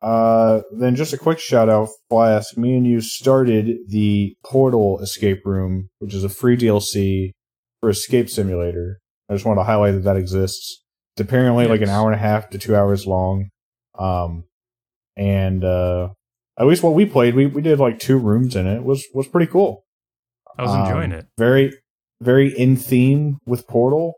Uh, 0.00 0.62
then 0.76 0.96
just 0.96 1.12
a 1.12 1.18
quick 1.18 1.38
shout 1.38 1.68
out, 1.68 1.88
Flask. 2.10 2.56
Me 2.56 2.76
and 2.76 2.84
you 2.84 3.00
started 3.00 3.76
the 3.86 4.36
Portal 4.44 4.98
Escape 5.00 5.46
Room, 5.46 5.90
which 6.00 6.12
is 6.12 6.24
a 6.24 6.28
free 6.28 6.56
DLC 6.56 7.30
for 7.80 7.88
Escape 7.88 8.28
Simulator. 8.28 8.98
I 9.30 9.34
just 9.34 9.46
want 9.46 9.60
to 9.60 9.64
highlight 9.64 9.94
that 9.94 10.04
that 10.04 10.16
exists. 10.16 10.81
It's 11.16 11.20
apparently 11.28 11.66
like 11.66 11.80
an 11.82 11.88
hour 11.88 12.10
and 12.10 12.18
a 12.18 12.22
half 12.22 12.50
to 12.50 12.58
two 12.58 12.74
hours 12.74 13.06
long. 13.06 13.50
Um, 13.98 14.44
and 15.16 15.62
uh, 15.64 16.10
at 16.58 16.66
least 16.66 16.82
what 16.82 16.94
we 16.94 17.04
played, 17.04 17.34
we, 17.34 17.46
we 17.46 17.60
did 17.60 17.78
like 17.78 17.98
two 17.98 18.16
rooms 18.18 18.56
in 18.56 18.66
it. 18.66 18.76
it 18.76 18.82
was 18.84 19.04
was 19.14 19.28
pretty 19.28 19.50
cool. 19.50 19.84
I 20.58 20.62
was 20.62 20.74
enjoying 20.74 21.12
Um, 21.12 21.18
it. 21.18 21.26
Very, 21.38 21.72
very 22.22 22.48
in 22.58 22.76
theme 22.76 23.38
with 23.46 23.66
Portal. 23.66 24.14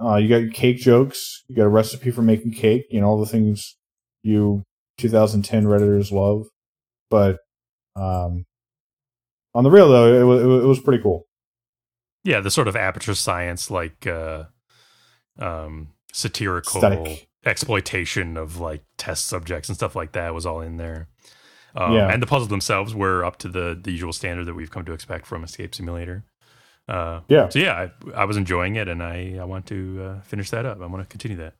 Uh, 0.00 0.16
you 0.16 0.28
got 0.28 0.42
your 0.42 0.50
cake 0.52 0.78
jokes. 0.78 1.42
You 1.48 1.56
got 1.56 1.64
a 1.66 1.68
recipe 1.68 2.10
for 2.10 2.22
making 2.22 2.52
cake. 2.54 2.86
You 2.90 3.00
know 3.00 3.06
all 3.08 3.20
the 3.20 3.26
things 3.30 3.76
you 4.22 4.62
2010 4.98 5.64
redditors 5.64 6.10
love. 6.12 6.46
But 7.10 7.38
um, 7.96 8.44
on 9.54 9.64
the 9.64 9.70
real 9.70 9.88
though, 9.88 10.20
it 10.20 10.24
was 10.24 10.42
it 10.64 10.66
was 10.66 10.80
pretty 10.80 11.02
cool. 11.02 11.24
Yeah, 12.24 12.40
the 12.40 12.50
sort 12.52 12.68
of 12.68 12.76
aperture 12.76 13.14
science, 13.16 13.68
like 13.70 14.06
uh, 14.06 14.44
um, 15.38 15.88
satirical 16.12 16.80
exploitation 17.44 18.36
of 18.36 18.60
like 18.60 18.84
test 18.96 19.26
subjects 19.26 19.68
and 19.68 19.76
stuff 19.76 19.96
like 19.96 20.12
that 20.12 20.34
was 20.34 20.46
all 20.46 20.60
in 20.60 20.76
there. 20.76 21.08
Um, 21.74 21.94
Yeah. 21.94 22.08
and 22.12 22.22
the 22.22 22.26
puzzles 22.26 22.48
themselves 22.50 22.94
were 22.94 23.24
up 23.24 23.38
to 23.38 23.48
the 23.48 23.78
the 23.82 23.90
usual 23.90 24.12
standard 24.12 24.44
that 24.46 24.54
we've 24.54 24.70
come 24.70 24.84
to 24.84 24.92
expect 24.92 25.26
from 25.26 25.42
Escape 25.44 25.74
Simulator. 25.74 26.24
Uh, 26.88 27.20
Yeah. 27.28 27.48
So 27.48 27.58
yeah, 27.58 27.88
I, 28.14 28.22
I 28.22 28.24
was 28.26 28.36
enjoying 28.36 28.76
it, 28.76 28.88
and 28.88 29.02
I 29.02 29.36
I 29.40 29.44
want 29.44 29.66
to 29.66 30.02
uh, 30.04 30.20
finish 30.22 30.50
that 30.50 30.66
up. 30.66 30.80
I 30.80 30.86
want 30.86 31.02
to 31.02 31.08
continue 31.08 31.36
that. 31.38 31.54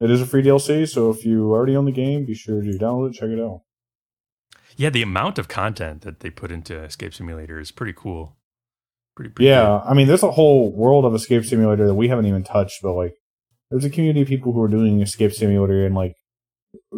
It 0.00 0.10
is 0.10 0.20
a 0.20 0.26
free 0.26 0.42
DLC, 0.42 0.88
so 0.88 1.10
if 1.10 1.24
you 1.24 1.52
already 1.52 1.76
own 1.76 1.84
the 1.84 1.92
game, 1.92 2.24
be 2.26 2.34
sure 2.34 2.60
to 2.60 2.70
download 2.70 3.10
it, 3.10 3.14
check 3.14 3.28
it 3.30 3.38
out. 3.38 3.62
Yeah, 4.76 4.90
the 4.90 5.02
amount 5.02 5.38
of 5.38 5.46
content 5.46 6.00
that 6.02 6.20
they 6.20 6.30
put 6.30 6.50
into 6.50 6.76
Escape 6.82 7.14
Simulator 7.14 7.60
is 7.60 7.70
pretty 7.70 7.92
cool. 7.96 8.36
Pretty, 9.16 9.30
pretty 9.32 9.48
Yeah, 9.48 9.78
I 9.86 9.94
mean, 9.94 10.06
there's 10.06 10.22
a 10.22 10.30
whole 10.30 10.72
world 10.74 11.04
of 11.04 11.14
Escape 11.14 11.44
Simulator 11.44 11.86
that 11.86 11.94
we 11.94 12.08
haven't 12.08 12.26
even 12.26 12.42
touched, 12.44 12.80
but 12.82 12.94
like, 12.94 13.14
there's 13.70 13.84
a 13.84 13.90
community 13.90 14.22
of 14.22 14.28
people 14.28 14.52
who 14.52 14.62
are 14.62 14.68
doing 14.68 15.00
Escape 15.00 15.32
Simulator 15.32 15.86
in 15.86 15.94
like 15.94 16.14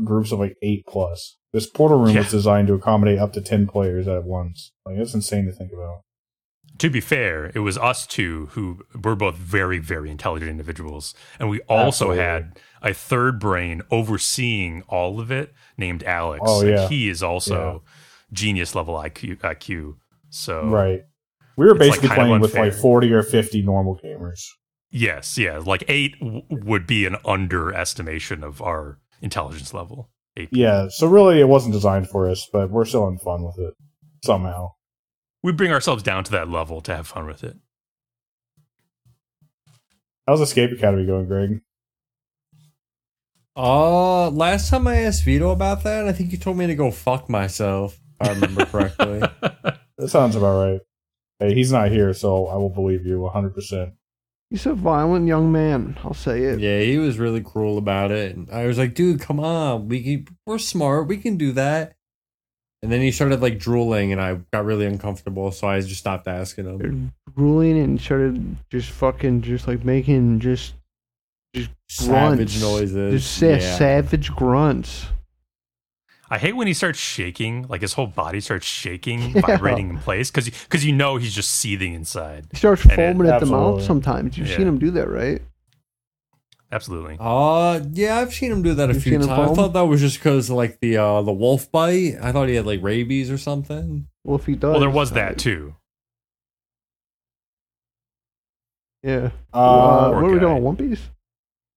groups 0.05 0.33
of 0.33 0.39
like 0.39 0.57
eight 0.63 0.85
plus. 0.87 1.37
This 1.53 1.67
portal 1.69 1.99
room 1.99 2.15
Yeah. 2.15 2.23
was 2.23 2.31
designed 2.31 2.69
to 2.69 2.75
accommodate 2.75 3.19
up 3.19 3.33
to 3.35 3.41
ten 3.41 3.67
players 3.67 4.09
at 4.09 4.25
once. 4.25 4.73
Like, 4.87 4.97
it's 4.99 5.15
insane 5.15 5.47
to 5.47 5.53
think 5.53 5.73
about. 5.73 6.01
to 6.79 6.91
be 6.91 7.01
fair, 7.01 7.53
it 7.55 7.61
was 7.61 7.79
us 7.79 8.05
two 8.05 8.47
who 8.53 8.81
were 9.01 9.15
both 9.15 9.37
very, 9.37 9.79
very 9.79 10.11
intelligent 10.11 10.51
individuals. 10.51 11.15
And 11.39 11.49
we 11.49 11.61
also 11.69 12.11
Absolutely. 12.11 12.19
had 12.25 12.59
a 12.83 12.93
third 12.93 13.39
brain 13.39 13.81
overseeing 13.93 14.83
all 14.89 15.21
of 15.21 15.31
it 15.31 15.53
named 15.79 16.03
Alex. 16.03 16.43
Oh, 16.45 16.63
and 16.63 16.71
yeah. 16.71 16.89
he 16.89 17.09
is 17.09 17.23
also 17.23 17.85
genius 18.33 18.75
level 18.75 18.95
IQ. 18.97 19.37
IQ. 19.43 19.95
So, 20.31 20.67
Right. 20.67 21.03
We 21.57 21.67
were 21.67 21.73
It's, 21.73 21.81
like, 21.81 21.89
basically 21.91 22.09
playing 22.17 22.41
with 22.41 22.55
like 22.55 22.73
40 22.73 23.13
or 23.13 23.23
50 23.23 23.63
normal 23.63 23.99
gamers. 24.05 24.41
yes, 24.91 25.39
yeah. 25.39 25.59
Like 25.59 25.85
eight 25.89 26.19
w- 26.21 26.43
would 26.51 26.87
be 26.87 27.07
an 27.07 27.17
underestimation 27.25 28.43
of 28.43 28.61
our 28.63 28.99
intelligence 29.23 29.73
level. 29.75 30.11
Eight. 30.37 30.49
Yeah, 30.53 30.89
so 30.89 31.07
really 31.07 31.39
it 31.41 31.49
wasn't 31.49 31.75
designed 31.75 32.09
for 32.09 32.29
us, 32.29 32.49
but 32.53 32.71
we're 32.71 32.85
still 32.85 33.05
having 33.05 33.19
fun 33.21 33.45
with 33.45 33.57
it 33.59 33.75
somehow. 34.25 34.71
We 35.45 35.53
bring 35.53 35.71
ourselves 35.71 36.03
down 36.03 36.25
to 36.25 36.33
that 36.33 36.49
level 36.49 36.81
to 36.81 36.97
have 36.97 37.07
fun 37.07 37.27
with 37.27 37.45
it. 37.45 37.57
How's 40.27 40.41
Escape 40.41 40.73
Academy 40.73 41.07
going, 41.07 41.27
Greg? 41.27 41.61
Uh, 43.57 44.31
last 44.31 44.71
time 44.71 44.89
I 44.89 44.97
asked 45.03 45.23
Vito 45.25 45.51
about 45.51 45.85
that, 45.85 46.09
I 46.09 46.13
think 46.13 46.31
he 46.31 46.37
told 46.37 46.57
me 46.57 46.67
to 46.67 46.75
go 46.75 46.91
fuck 46.91 47.29
myself. 47.29 47.99
If 48.21 48.29
I 48.29 48.33
remember 48.33 48.65
correctly. 48.67 49.23
That 49.97 50.09
sounds 50.09 50.35
about 50.35 50.59
right. 50.59 50.81
Hey, 51.49 51.55
he's 51.55 51.73
not 51.73 51.91
here, 51.91 52.13
so 52.15 52.47
I 52.47 52.57
will 52.57 52.71
believe 52.71 53.05
you 53.07 53.19
100%. 53.19 53.93
He's 54.51 54.67
a 54.67 54.75
violent 54.75 55.27
young 55.27 55.51
man. 55.51 55.99
I'll 56.05 56.15
say 56.15 56.43
it. 56.43 56.61
yeah, 56.61 56.81
he 56.81 56.99
was 56.99 57.19
really 57.19 57.41
cruel 57.41 57.77
about 57.79 58.11
it. 58.13 58.37
And 58.37 58.51
I 58.51 58.67
was 58.67 58.79
like, 58.79 58.95
dude, 58.95 59.21
come 59.21 59.41
on, 59.41 59.89
we 59.89 60.03
can, 60.03 60.37
we're 60.47 60.59
smart, 60.59 61.09
we 61.09 61.17
can 61.17 61.37
do 61.37 61.53
that. 61.53 61.97
And 62.83 62.93
then 62.93 63.01
he 63.01 63.11
started 63.11 63.41
like 63.41 63.59
drooling, 63.59 64.13
and 64.13 64.21
I 64.21 64.35
got 64.53 64.65
really 64.67 64.85
uncomfortable, 64.87 65.51
so 65.51 65.67
I 65.67 65.81
just 65.81 65.99
stopped 66.01 66.29
asking 66.29 66.67
him. 66.67 66.77
Started 66.79 67.13
drooling 67.35 67.79
and 67.79 68.01
started 68.01 68.57
just 68.71 68.91
fucking 68.91 69.43
just 69.43 69.67
like 69.67 69.85
making 69.85 70.41
just 70.41 70.75
Savage 71.89 72.61
grunts. 72.61 72.61
noises. 72.63 73.23
just 73.23 73.39
sa- 73.39 73.47
yeah. 73.47 73.77
savage 73.77 74.35
grunts. 74.35 75.07
I 76.35 76.39
hate 76.39 76.57
when 76.57 76.67
he 76.67 76.75
starts 76.75 76.99
shaking, 76.99 77.67
like 77.69 77.81
his 77.81 77.93
whole 77.93 78.09
body 78.09 78.41
starts 78.41 78.67
shaking, 78.67 79.21
Yeah. 79.35 79.43
vibrating 79.43 79.91
in 79.91 79.99
place, 79.99 80.31
because 80.33 80.47
because 80.51 80.85
you 80.85 80.93
know 80.93 81.17
he's 81.17 81.33
just 81.35 81.51
seething 81.51 81.95
inside. 81.95 82.47
He 82.51 82.57
starts 82.59 82.83
And 82.83 82.93
it- 82.93 82.97
foaming 82.97 83.29
at 83.31 83.39
the 83.41 83.47
mouth 83.47 83.83
sometimes. 83.83 84.37
You've 84.37 84.49
Yeah. 84.49 84.57
seen 84.57 84.67
him 84.67 84.79
do 84.79 84.91
that, 84.93 85.09
right? 85.09 85.41
Absolutely. 86.73 87.17
Uh, 87.21 87.81
yeah, 87.93 88.19
I've 88.19 88.35
seen 88.35 88.51
him 88.51 88.63
do 88.63 88.75
that 88.75 88.91
a 88.91 88.95
You've 88.95 89.03
few 89.05 89.13
seen 89.13 89.21
him 89.23 89.29
times. 89.29 89.53
I 89.53 89.55
thought 89.55 89.75
that 89.75 89.85
was 89.85 90.01
just 90.01 90.19
because 90.19 90.51
like 90.51 90.81
the 90.81 90.97
uh 90.97 91.23
the 91.23 91.33
wolf 91.33 91.71
bite. 91.71 92.17
I 92.21 92.33
thought 92.33 92.49
he 92.49 92.57
had 92.57 92.67
like 92.67 92.83
rabies 92.83 93.31
or 93.31 93.39
something. 93.39 94.09
Well, 94.25 94.37
if 94.39 94.47
he 94.47 94.57
does. 94.57 94.73
Well, 94.73 94.81
there 94.81 94.91
was 94.91 95.13
uh, 95.13 95.15
that 95.17 95.39
too. 95.39 95.77
Yeah. 99.05 99.31
Uh, 99.53 99.57
Uh, 99.59 100.11
what 100.15 100.25
are 100.25 100.27
we 100.27 100.35
guy. 100.35 100.41
doing? 100.41 100.63
One 100.65 100.77
Piece? 100.77 101.11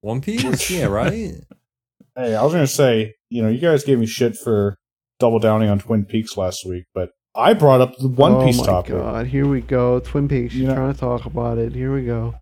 One 0.02 0.22
Piece, 0.22 0.72
yeah, 0.72 0.86
right. 0.86 1.36
hey, 2.18 2.36
I 2.36 2.44
was 2.44 2.52
going 2.54 2.66
to 2.66 2.72
say, 2.72 3.14
you 3.30 3.42
know, 3.42 3.50
you 3.50 3.60
guys 3.60 3.84
gave 3.86 4.00
me 4.00 4.06
shit 4.06 4.36
for 4.36 4.78
double 5.20 5.40
downing 5.40 5.70
on 5.70 5.80
Twin 5.80 6.04
Peaks 6.06 6.36
last 6.36 6.66
week, 6.66 6.84
but 6.94 7.12
I 7.36 7.54
brought 7.54 7.80
up 7.82 7.96
the 7.98 8.08
One 8.10 8.34
oh 8.34 8.46
Piece 8.46 8.62
topic. 8.62 8.94
Oh 8.94 8.98
my 9.04 9.12
god! 9.12 9.28
Here 9.28 9.48
we 9.48 9.62
go. 9.62 10.00
Twin 10.00 10.28
Peaks. 10.28 10.54
You 10.56 10.62
You're 10.64 10.70
know- 10.72 10.76
trying 10.76 10.94
to 10.94 11.00
talk 11.00 11.26
about 11.26 11.58
it. 11.60 11.74
Here 11.74 11.94
we 11.94 12.04
go. 12.06 12.36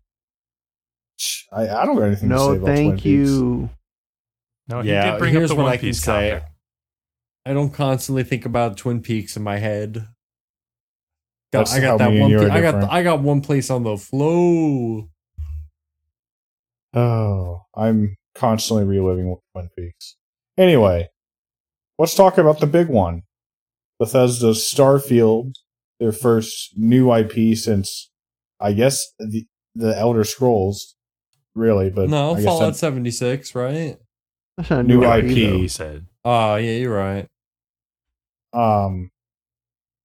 I, 1.52 1.68
I 1.70 1.86
don't 1.86 1.96
got 1.96 2.04
anything 2.06 2.30
to 2.30 2.38
say 2.38 2.44
No, 2.46 2.52
about 2.54 2.60
Twin 2.66 2.76
thank 2.76 2.96
Peaks. 2.96 3.06
you. 3.06 3.70
No, 4.68 4.82
he 4.82 4.90
yeah, 4.90 5.12
did 5.12 5.20
bring 5.20 5.34
here's 5.34 5.52
up 5.52 5.56
the 5.56 5.62
what 5.62 5.64
One 5.66 5.74
I 5.74 5.78
can 5.78 5.90
Piece 5.90 6.02
say. 6.02 6.32
topic. 6.32 6.50
I 7.46 7.54
don't 7.54 7.70
constantly 7.72 8.24
think 8.24 8.46
about 8.46 8.78
Twin 8.78 9.02
Peaks 9.02 9.38
in 9.38 9.44
my 9.44 9.58
head. 9.60 9.94
Got, 11.54 11.60
That's 11.60 11.74
I 11.76 11.80
got 11.80 11.88
how 11.92 11.98
that 12.00 12.10
me 12.10 12.16
and 12.16 12.22
one. 12.24 12.32
you 12.32 12.38
Pi- 12.40 12.44
I 12.46 12.62
got 12.62 12.72
different. 12.72 12.92
I 12.92 13.04
got 13.04 13.22
one 13.22 13.42
place 13.42 13.70
on 13.70 13.84
the 13.84 13.98
flow. 13.98 15.10
Oh, 16.94 17.62
I'm 17.76 18.16
constantly 18.36 18.86
reliving 18.86 19.36
Twin 19.54 19.70
Peaks. 19.78 20.16
Anyway, 20.58 21.10
let's 21.98 22.16
talk 22.16 22.38
about 22.38 22.60
the 22.60 22.68
big 22.68 22.88
one. 22.88 23.24
Bethesda's 24.00 24.60
Starfield, 24.60 25.54
their 26.00 26.12
first 26.12 26.74
new 26.78 27.14
IP 27.14 27.58
since, 27.58 28.10
I 28.60 28.74
guess, 28.74 29.06
the, 29.20 29.46
the 29.74 29.98
Elder 29.98 30.24
Scrolls, 30.26 30.96
really, 31.56 31.90
but 31.90 32.10
no, 32.10 32.32
I 32.32 32.36
guess 32.36 32.46
Fallout 32.46 32.74
that- 32.74 32.78
seventy 32.80 33.12
six, 33.12 33.56
right? 33.56 33.98
That's 34.58 34.70
not 34.70 34.80
a 34.82 34.84
New 34.84 35.00
new, 35.02 35.12
IP. 35.12 35.24
IP. 35.26 35.30
He 35.32 35.68
said. 35.68 36.06
Oh 36.24 36.56
yeah, 36.56 36.72
you're 36.78 36.96
right. 36.96 37.28
Um, 38.54 39.12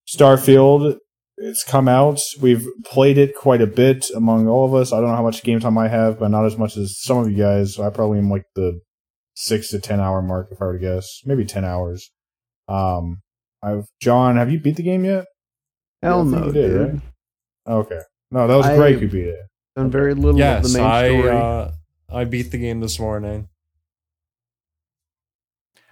Starfield, 0.09 0.97
it's 1.43 1.65
come 1.65 1.89
out. 1.89 2.21
We've 2.41 2.67
played 2.85 3.17
it 3.19 3.35
quite 3.35 3.61
a 3.63 3.67
bit 3.67 4.07
among 4.15 4.47
all 4.49 4.65
of 4.67 4.75
us. 4.75 4.93
I 4.93 5.01
don't 5.01 5.09
know 5.11 5.17
how 5.17 5.23
much 5.23 5.43
game 5.43 5.59
time 5.61 5.79
I 5.79 5.89
have, 5.89 6.19
but 6.19 6.29
not 6.29 6.45
as 6.45 6.57
much 6.59 6.77
as 6.77 7.01
some 7.03 7.19
of 7.19 7.31
you 7.31 7.37
guys. 7.37 7.79
I 7.79 7.91
probably 7.91 8.19
am 8.19 8.31
like 8.31 8.45
the 8.55 8.81
six 9.35 9.71
to 9.71 9.81
ten 9.81 10.01
hour 10.01 10.21
mark, 10.23 10.49
if 10.53 10.61
I 10.61 10.67
were 10.67 10.73
to 10.75 10.79
guess, 10.79 11.07
maybe 11.25 11.45
ten 11.45 11.65
hours. 11.65 12.11
Um, 12.69 13.21
I've 13.63 13.87
John, 14.01 14.37
have 14.37 14.51
you 14.53 14.61
beat 14.61 14.77
the 14.77 14.83
game 14.83 15.05
yet? 15.05 15.25
Hell 16.03 16.25
Yeah, 16.25 16.37
I 16.39 16.41
think 16.41 16.41
no, 16.41 16.47
you 16.47 16.53
did, 16.53 16.69
dude. 16.69 16.93
right? 16.93 17.03
Okay, 17.75 18.01
no, 18.31 18.47
that 18.47 18.57
was 18.57 18.67
I- 18.67 18.77
Greg 18.77 18.99
who 18.99 19.09
beat 19.09 19.27
it. 19.27 19.37
Done 19.77 19.91
very 19.91 20.15
little 20.15 20.31
of 20.31 20.39
Yes, 20.39 20.73
the 20.73 20.79
main 20.79 20.87
I 20.87 21.09
story. 21.09 21.31
uh, 21.37 21.71
I 22.13 22.25
beat 22.25 22.51
the 22.51 22.59
game 22.59 22.81
this 22.81 22.99
morning. 22.99 23.49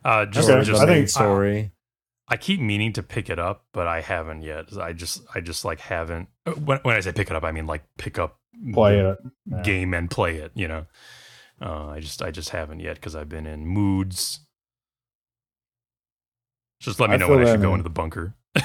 Uh, 0.05 0.27
just, 0.27 0.49
Okay, 0.49 0.65
just 0.65 0.83
I 0.83 0.87
main 0.87 0.95
think- 0.97 1.09
story. 1.11 1.73
I 2.31 2.37
keep 2.37 2.61
meaning 2.61 2.93
to 2.93 3.03
pick 3.03 3.31
it 3.31 3.39
up, 3.39 3.65
but 3.73 3.87
I 3.87 4.01
haven't 4.03 4.43
yet. 4.43 4.67
I 4.79 4.93
just, 4.93 5.23
I 5.35 5.41
just 5.41 5.65
like 5.65 5.81
haven't. 5.81 6.29
uh, 6.47 6.53
When, 6.53 6.79
when 6.83 6.95
I 6.97 7.01
say 7.01 7.13
pick 7.13 7.31
it 7.31 7.37
up, 7.37 7.43
I 7.45 7.53
mean 7.53 7.67
like 7.67 7.85
pick 7.97 8.19
up 8.19 8.39
Play 8.75 8.97
the 8.97 9.11
it. 9.11 9.19
Yeah. 9.47 9.63
game 9.63 9.95
and 9.95 10.11
play 10.11 10.37
it. 10.37 10.53
You 10.55 10.69
know, 10.69 10.87
uh, 11.63 11.87
I 11.87 12.01
just, 12.01 12.21
I 12.23 12.31
just 12.31 12.51
haven't 12.51 12.81
yet 12.81 12.97
because 12.97 13.15
I've 13.17 13.29
been 13.29 13.47
in 13.47 13.67
moods. 13.67 14.41
Just 16.81 17.01
let 17.01 17.11
me 17.11 17.15
I 17.15 17.19
know 17.19 17.29
when 17.29 17.41
I 17.47 17.53
should 17.53 17.61
go 17.63 17.73
into 17.75 17.85
the 17.85 17.91
bunker. 17.91 18.35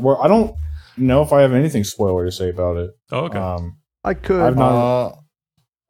Well, 0.00 0.20
I 0.22 0.28
don't 0.28 0.54
know 0.96 1.22
if 1.22 1.32
I 1.32 1.40
have 1.40 1.52
anything 1.52 1.82
spoiler 1.82 2.24
to 2.24 2.30
say 2.30 2.50
about 2.50 2.76
it. 2.76 2.92
oh, 3.10 3.24
okay. 3.24 3.36
Um, 3.38 3.78
I 4.04 4.14
could. 4.14 4.40
I've 4.40 4.56
not- 4.56 5.08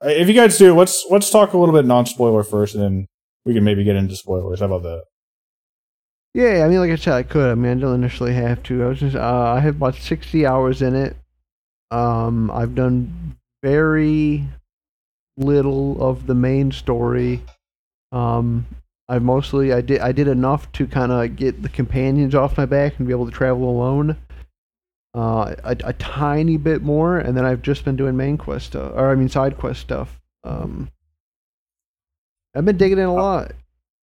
Uh, 0.02 0.08
if 0.08 0.28
you 0.28 0.32
guys 0.34 0.56
do, 0.56 0.74
let's 0.74 1.04
let's 1.10 1.28
talk 1.28 1.52
a 1.52 1.58
little 1.58 1.74
bit 1.74 1.84
non 1.84 2.06
spoiler 2.06 2.42
first, 2.42 2.74
and 2.74 2.82
then 2.82 3.06
we 3.44 3.52
can 3.52 3.64
maybe 3.64 3.84
get 3.84 3.96
into 3.96 4.16
spoilers. 4.16 4.60
How 4.60 4.66
about 4.66 4.82
that? 4.84 5.02
Yeah, 6.38 6.64
I 6.64 6.68
mean, 6.68 6.78
like 6.78 6.92
I 6.92 6.94
said, 6.94 7.14
I 7.14 7.24
could. 7.24 7.50
I 7.50 7.56
mean, 7.56 7.72
I 7.72 7.74
didn't 7.74 7.94
initially 7.94 8.32
have 8.32 8.62
to. 8.62 8.84
I 8.84 8.86
was 8.86 9.00
just, 9.00 9.16
uh, 9.16 9.54
I 9.56 9.58
have 9.58 9.74
about 9.74 9.96
sixty 9.96 10.46
hours 10.46 10.82
in 10.82 10.94
it. 10.94 11.16
Um, 11.90 12.48
I've 12.52 12.76
done 12.76 13.36
very 13.60 14.44
little 15.36 16.00
of 16.00 16.28
the 16.28 16.36
main 16.36 16.70
story. 16.70 17.42
Um, 18.12 18.68
I 19.08 19.18
mostly, 19.18 19.72
I 19.72 19.80
did, 19.80 20.00
I 20.00 20.12
did 20.12 20.28
enough 20.28 20.70
to 20.74 20.86
kind 20.86 21.10
of 21.10 21.34
get 21.34 21.60
the 21.60 21.68
companions 21.68 22.36
off 22.36 22.56
my 22.56 22.66
back 22.66 23.00
and 23.00 23.08
be 23.08 23.12
able 23.12 23.26
to 23.26 23.32
travel 23.32 23.68
alone. 23.68 24.16
Uh, 25.16 25.56
a, 25.64 25.76
a 25.82 25.92
tiny 25.94 26.56
bit 26.56 26.82
more, 26.82 27.18
and 27.18 27.36
then 27.36 27.44
I've 27.44 27.62
just 27.62 27.84
been 27.84 27.96
doing 27.96 28.16
main 28.16 28.38
quest 28.38 28.66
stuff, 28.66 28.92
or 28.94 29.10
I 29.10 29.16
mean, 29.16 29.28
side 29.28 29.58
quest 29.58 29.80
stuff. 29.80 30.20
Um, 30.44 30.88
I've 32.54 32.64
been 32.64 32.76
digging 32.76 32.98
in 32.98 33.06
a 33.06 33.12
lot. 33.12 33.50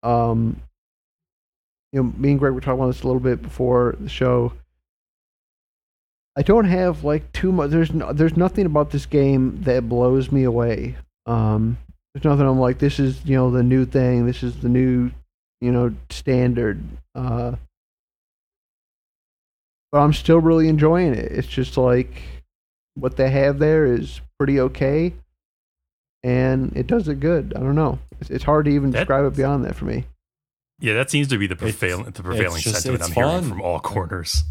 Um, 0.03 0.61
you 1.95 2.03
know, 2.03 2.13
me 2.17 2.31
and 2.31 2.39
Greg 2.39 2.51
were 2.51 2.59
talking 2.59 2.81
about 2.81 2.87
this 2.87 3.03
a 3.03 3.07
little 3.07 3.21
bit 3.21 3.41
before 3.41 3.95
the 4.01 4.09
show. 4.09 4.51
I 6.35 6.41
don't 6.41 6.65
have 6.65 7.05
like 7.05 7.31
too 7.31 7.53
much. 7.53 7.71
There's 7.71 7.93
no, 7.93 8.11
there's 8.11 8.35
nothing 8.35 8.65
about 8.65 8.91
this 8.91 9.05
game 9.05 9.61
that 9.61 9.87
blows 9.87 10.29
me 10.29 10.43
away. 10.43 10.97
Um, 11.25 11.77
there's 12.13 12.25
nothing 12.25 12.45
I'm 12.45 12.59
like 12.59 12.79
this 12.79 12.99
is 12.99 13.23
you 13.23 13.37
know 13.37 13.49
the 13.49 13.63
new 13.63 13.85
thing. 13.85 14.25
This 14.25 14.43
is 14.43 14.57
the 14.57 14.67
new 14.67 15.09
you 15.61 15.71
know 15.71 15.95
standard. 16.09 16.83
Uh, 17.15 17.55
but 19.93 19.99
I'm 19.99 20.11
still 20.11 20.41
really 20.41 20.67
enjoying 20.67 21.13
it. 21.13 21.31
It's 21.31 21.47
just 21.47 21.77
like 21.77 22.21
what 22.95 23.15
they 23.15 23.29
have 23.29 23.57
there 23.57 23.85
is 23.85 24.19
pretty 24.37 24.59
okay, 24.59 25.13
and 26.25 26.75
it 26.75 26.87
does 26.87 27.07
it 27.07 27.21
good. 27.21 27.53
I 27.55 27.61
don't 27.61 27.75
know. 27.75 27.99
It's, 28.19 28.29
it's 28.29 28.43
hard 28.43 28.65
to 28.65 28.71
even 28.71 28.91
That- 28.91 28.99
describe 28.99 29.23
it 29.23 29.37
beyond 29.37 29.63
that 29.63 29.75
for 29.75 29.85
me. 29.85 30.03
Yeah, 30.79 30.93
that 30.95 31.09
seems 31.09 31.27
to 31.29 31.37
be 31.37 31.47
the 31.47 31.55
prevailing, 31.55 32.05
the 32.11 32.23
prevailing 32.23 32.61
just- 32.61 32.81
sentiment 32.81 33.03
I'm 33.03 33.11
hearing 33.11 33.49
from 33.49 33.61
all 33.61 33.79
corners. 33.79 34.43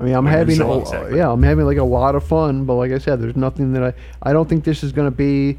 I 0.00 0.04
mean, 0.04 0.14
I'm 0.14 0.26
Yeah, 0.26 0.30
having, 0.32 0.60
a- 0.60 0.78
exactly. 0.78 1.12
Uh, 1.12 1.16
yeah, 1.16 1.30
I'm 1.32 1.42
having 1.42 1.66
like 1.66 1.78
a 1.78 1.82
lot 1.84 2.14
of 2.14 2.22
fun. 2.24 2.64
But 2.64 2.74
like 2.74 2.92
I 2.92 2.98
said, 2.98 3.20
there's 3.20 3.34
nothing 3.34 3.72
that 3.72 3.82
I, 3.82 3.94
I 4.22 4.32
don't 4.32 4.48
think 4.48 4.62
this 4.64 4.84
is 4.84 4.92
going 4.92 5.10
to 5.10 5.16
be. 5.16 5.58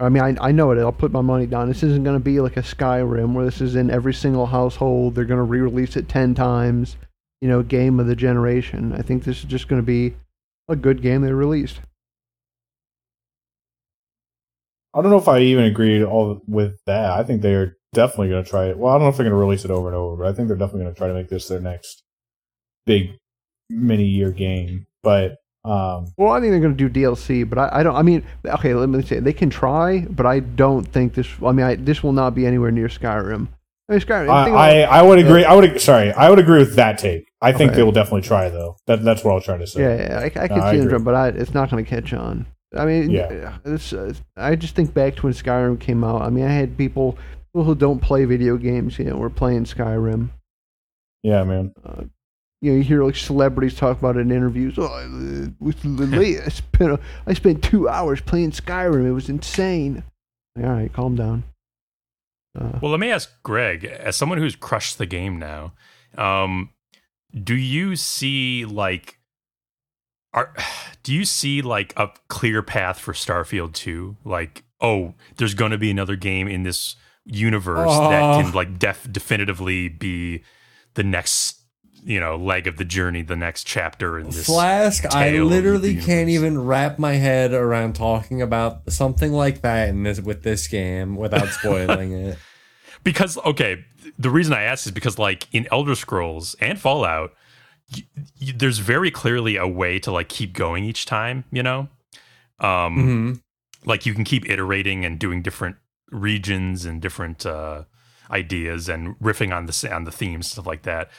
I 0.00 0.08
mean, 0.10 0.22
I, 0.22 0.48
I 0.48 0.52
know 0.52 0.70
it. 0.72 0.78
I'll 0.80 0.92
put 0.92 1.12
my 1.12 1.22
money 1.22 1.46
down. 1.46 1.68
This 1.68 1.82
isn't 1.82 2.02
going 2.04 2.16
to 2.16 2.22
be 2.22 2.40
like 2.40 2.56
a 2.58 2.62
Skyrim 2.62 3.32
where 3.32 3.44
this 3.44 3.60
is 3.62 3.74
in 3.76 3.90
every 3.90 4.12
single 4.12 4.44
household. 4.44 5.14
They're 5.14 5.24
going 5.24 5.38
to 5.38 5.44
re-release 5.44 5.96
it 5.96 6.08
ten 6.08 6.34
times. 6.34 6.96
You 7.40 7.48
know, 7.48 7.62
game 7.62 8.00
of 8.00 8.06
the 8.06 8.16
generation. 8.16 8.92
I 8.92 9.00
think 9.02 9.24
this 9.24 9.38
is 9.38 9.44
just 9.44 9.68
going 9.68 9.80
to 9.80 9.86
be 9.86 10.14
a 10.68 10.76
good 10.76 11.00
game 11.00 11.22
they 11.22 11.32
released. 11.32 11.80
I 14.94 15.02
don't 15.02 15.10
know 15.10 15.18
if 15.18 15.28
I 15.28 15.40
even 15.40 15.64
agreed 15.64 16.02
all 16.02 16.40
with 16.46 16.76
that. 16.86 17.10
I 17.12 17.22
think 17.24 17.42
they're 17.42 17.76
definitely 17.94 18.28
going 18.28 18.44
to 18.44 18.50
try 18.50 18.66
it. 18.66 18.76
Well, 18.78 18.92
I 18.92 18.96
don't 18.96 19.02
know 19.04 19.08
if 19.08 19.16
they're 19.16 19.24
going 19.24 19.32
to 19.32 19.36
release 19.44 19.64
it 19.64 19.70
over 19.70 19.88
and 19.88 19.96
over, 19.96 20.16
but 20.16 20.26
I 20.28 20.32
think 20.32 20.48
they're 20.48 20.56
definitely 20.56 20.82
going 20.82 20.94
to 20.94 20.98
try 20.98 21.08
to 21.08 21.14
make 21.14 21.28
this 21.28 21.48
their 21.48 21.60
next 21.60 22.02
big 22.86 23.12
mini 23.70 24.04
year 24.04 24.30
game. 24.30 24.86
But 25.02 25.36
um, 25.64 26.12
Well, 26.18 26.32
I 26.32 26.40
think 26.40 26.50
they're 26.52 26.60
going 26.60 26.76
to 26.76 26.88
do 26.88 27.00
DLC, 27.00 27.48
but 27.48 27.58
I, 27.58 27.68
I 27.72 27.82
don't. 27.82 27.96
I 27.96 28.02
mean, 28.02 28.24
okay, 28.44 28.74
let 28.74 28.88
me 28.88 29.02
say 29.02 29.20
they 29.20 29.32
can 29.32 29.50
try, 29.50 30.00
but 30.10 30.26
I 30.26 30.40
don't 30.40 30.84
think 30.84 31.14
this. 31.14 31.28
I 31.44 31.52
mean, 31.52 31.64
I, 31.66 31.74
this 31.76 32.02
will 32.02 32.12
not 32.12 32.34
be 32.34 32.46
anywhere 32.46 32.70
near 32.70 32.88
Skyrim. 32.88 33.48
I 33.88 33.92
mean, 33.92 34.00
Skyrim. 34.00 34.28
I, 34.30 34.44
think 34.44 34.56
I, 34.56 34.82
I 34.82 35.02
would 35.02 35.18
agree. 35.18 35.44
I 35.44 35.54
would 35.54 35.80
sorry. 35.80 36.12
I 36.12 36.30
would 36.30 36.38
agree 36.38 36.58
with 36.58 36.76
that 36.76 36.98
take. 36.98 37.26
I 37.40 37.52
think 37.52 37.70
Okay. 37.70 37.76
they 37.78 37.82
will 37.82 37.92
definitely 37.92 38.22
try 38.22 38.48
though. 38.48 38.76
That 38.86 39.02
that's 39.04 39.22
what 39.24 39.32
I 39.32 39.34
was 39.34 39.44
trying 39.44 39.60
to 39.60 39.66
say. 39.66 39.80
Yeah, 39.82 39.96
yeah, 39.96 40.18
I, 40.20 40.24
I 40.44 40.48
can 40.48 40.58
No, 40.58 40.70
see 40.70 40.78
them, 40.86 41.04
but 41.04 41.14
I, 41.14 41.28
it's 41.28 41.52
not 41.54 41.70
going 41.70 41.84
to 41.84 41.88
catch 41.88 42.12
on. 42.14 42.46
I 42.76 42.86
mean, 42.86 43.10
Yeah. 43.10 43.58
it's, 43.64 43.92
uh, 43.92 44.12
I 44.36 44.56
just 44.56 44.74
think 44.74 44.92
back 44.94 45.16
to 45.16 45.22
when 45.22 45.32
Skyrim 45.32 45.78
came 45.78 46.02
out. 46.02 46.22
I 46.22 46.30
mean, 46.30 46.44
I 46.44 46.48
had 46.52 46.76
people 46.76 47.16
people 47.54 47.64
who 47.64 47.76
don't 47.76 48.00
play 48.00 48.24
video 48.24 48.56
games, 48.56 48.98
you 48.98 49.04
know, 49.04 49.16
were 49.16 49.30
playing 49.30 49.64
Skyrim. 49.64 50.30
Yeah, 51.22 51.44
man. 51.44 51.72
You 52.60 52.72
know, 52.72 52.78
you 52.78 52.82
hear 52.82 53.04
like 53.04 53.14
celebrities 53.14 53.76
talk 53.76 53.96
about 53.96 54.16
it 54.16 54.20
in 54.20 54.32
interviews. 54.32 54.74
Oh, 54.76 54.86
uh, 54.86 55.50
with 55.60 55.80
the 55.82 55.88
late, 56.18 56.40
I 56.44 56.48
spent 56.48 56.90
a, 56.90 57.00
I 57.28 57.34
spent 57.34 57.62
two 57.62 57.88
hours 57.88 58.20
playing 58.20 58.50
Skyrim. 58.50 59.06
It 59.06 59.12
was 59.12 59.28
insane. 59.28 60.02
Like, 60.56 60.64
All 60.64 60.72
right, 60.72 60.92
calm 60.92 61.14
down. 61.14 61.44
Uh, 62.58 62.80
Well, 62.82 62.90
let 62.90 62.98
me 62.98 63.10
ask 63.10 63.30
Greg, 63.44 63.84
as 63.84 64.16
someone 64.16 64.38
who's 64.38 64.56
crushed 64.56 64.98
the 64.98 65.06
game 65.06 65.38
now, 65.38 65.74
um, 66.18 66.70
do 67.32 67.54
you 67.54 67.94
see 67.94 68.64
like 68.64 69.20
are 70.32 70.52
do 71.04 71.14
you 71.14 71.24
see 71.24 71.62
like 71.62 71.92
a 71.96 72.10
clear 72.26 72.62
path 72.62 72.98
for 72.98 73.12
Starfield 73.12 73.74
2? 73.74 74.16
Like, 74.24 74.64
oh, 74.80 75.14
there's 75.36 75.54
going 75.54 75.70
to 75.70 75.78
be 75.78 75.92
another 75.92 76.16
game 76.16 76.48
in 76.48 76.64
this 76.64 76.96
universe 77.24 77.90
that 77.90 78.22
Oh. 78.22 78.42
can 78.42 78.52
like 78.52 78.78
def- 78.78 79.08
definitively 79.10 79.88
be 79.88 80.42
the 80.94 81.02
next, 81.02 81.60
you 82.04 82.20
know, 82.20 82.36
leg 82.36 82.66
of 82.66 82.76
the 82.76 82.84
journey, 82.84 83.22
the 83.22 83.36
next 83.36 83.66
chapter 83.66 84.18
in 84.18 84.26
this. 84.26 84.46
Flask, 84.46 85.04
I 85.06 85.30
tale 85.30 85.44
of 85.44 85.50
the 85.50 85.56
literally 85.56 85.96
can't 85.96 86.28
even 86.28 86.60
wrap 86.62 86.98
my 86.98 87.14
head 87.14 87.52
around 87.52 87.94
talking 87.94 88.42
about 88.42 88.90
something 88.92 89.32
like 89.32 89.62
that 89.62 89.88
in 89.88 90.02
this 90.02 90.20
with 90.20 90.42
this 90.42 90.68
game 90.68 91.16
without 91.16 91.48
spoiling 91.48 92.12
it. 92.26 92.38
because 93.02 93.38
okay 93.38 93.84
the 94.18 94.28
reason 94.30 94.52
i 94.52 94.62
ask 94.62 94.84
is 94.86 94.92
because 94.92 95.18
like 95.18 95.46
in 95.52 95.66
elder 95.72 95.94
scrolls 95.94 96.54
and 96.60 96.78
fallout 96.78 97.30
y- 97.96 98.02
y- 98.40 98.52
there's 98.54 98.78
very 98.78 99.10
clearly 99.10 99.56
a 99.56 99.66
way 99.66 99.98
to 99.98 100.12
like 100.12 100.28
keep 100.28 100.52
going 100.52 100.84
each 100.84 101.04
time 101.06 101.44
you 101.50 101.62
know 101.62 101.88
um 102.60 102.94
hmm 102.94 103.32
like 103.86 104.06
you 104.06 104.14
can 104.14 104.24
keep 104.24 104.48
iterating 104.48 105.04
and 105.04 105.18
doing 105.18 105.42
different 105.42 105.76
regions 106.10 106.84
and 106.84 107.00
different 107.02 107.44
uh 107.46 107.84
ideas 108.30 108.88
and 108.88 109.16
riffing 109.18 109.54
on 109.54 109.66
the 109.66 109.90
on 109.94 110.04
the 110.04 110.12
themes 110.12 110.50
stuff 110.50 110.66
like 110.66 110.82
that. 110.82 111.10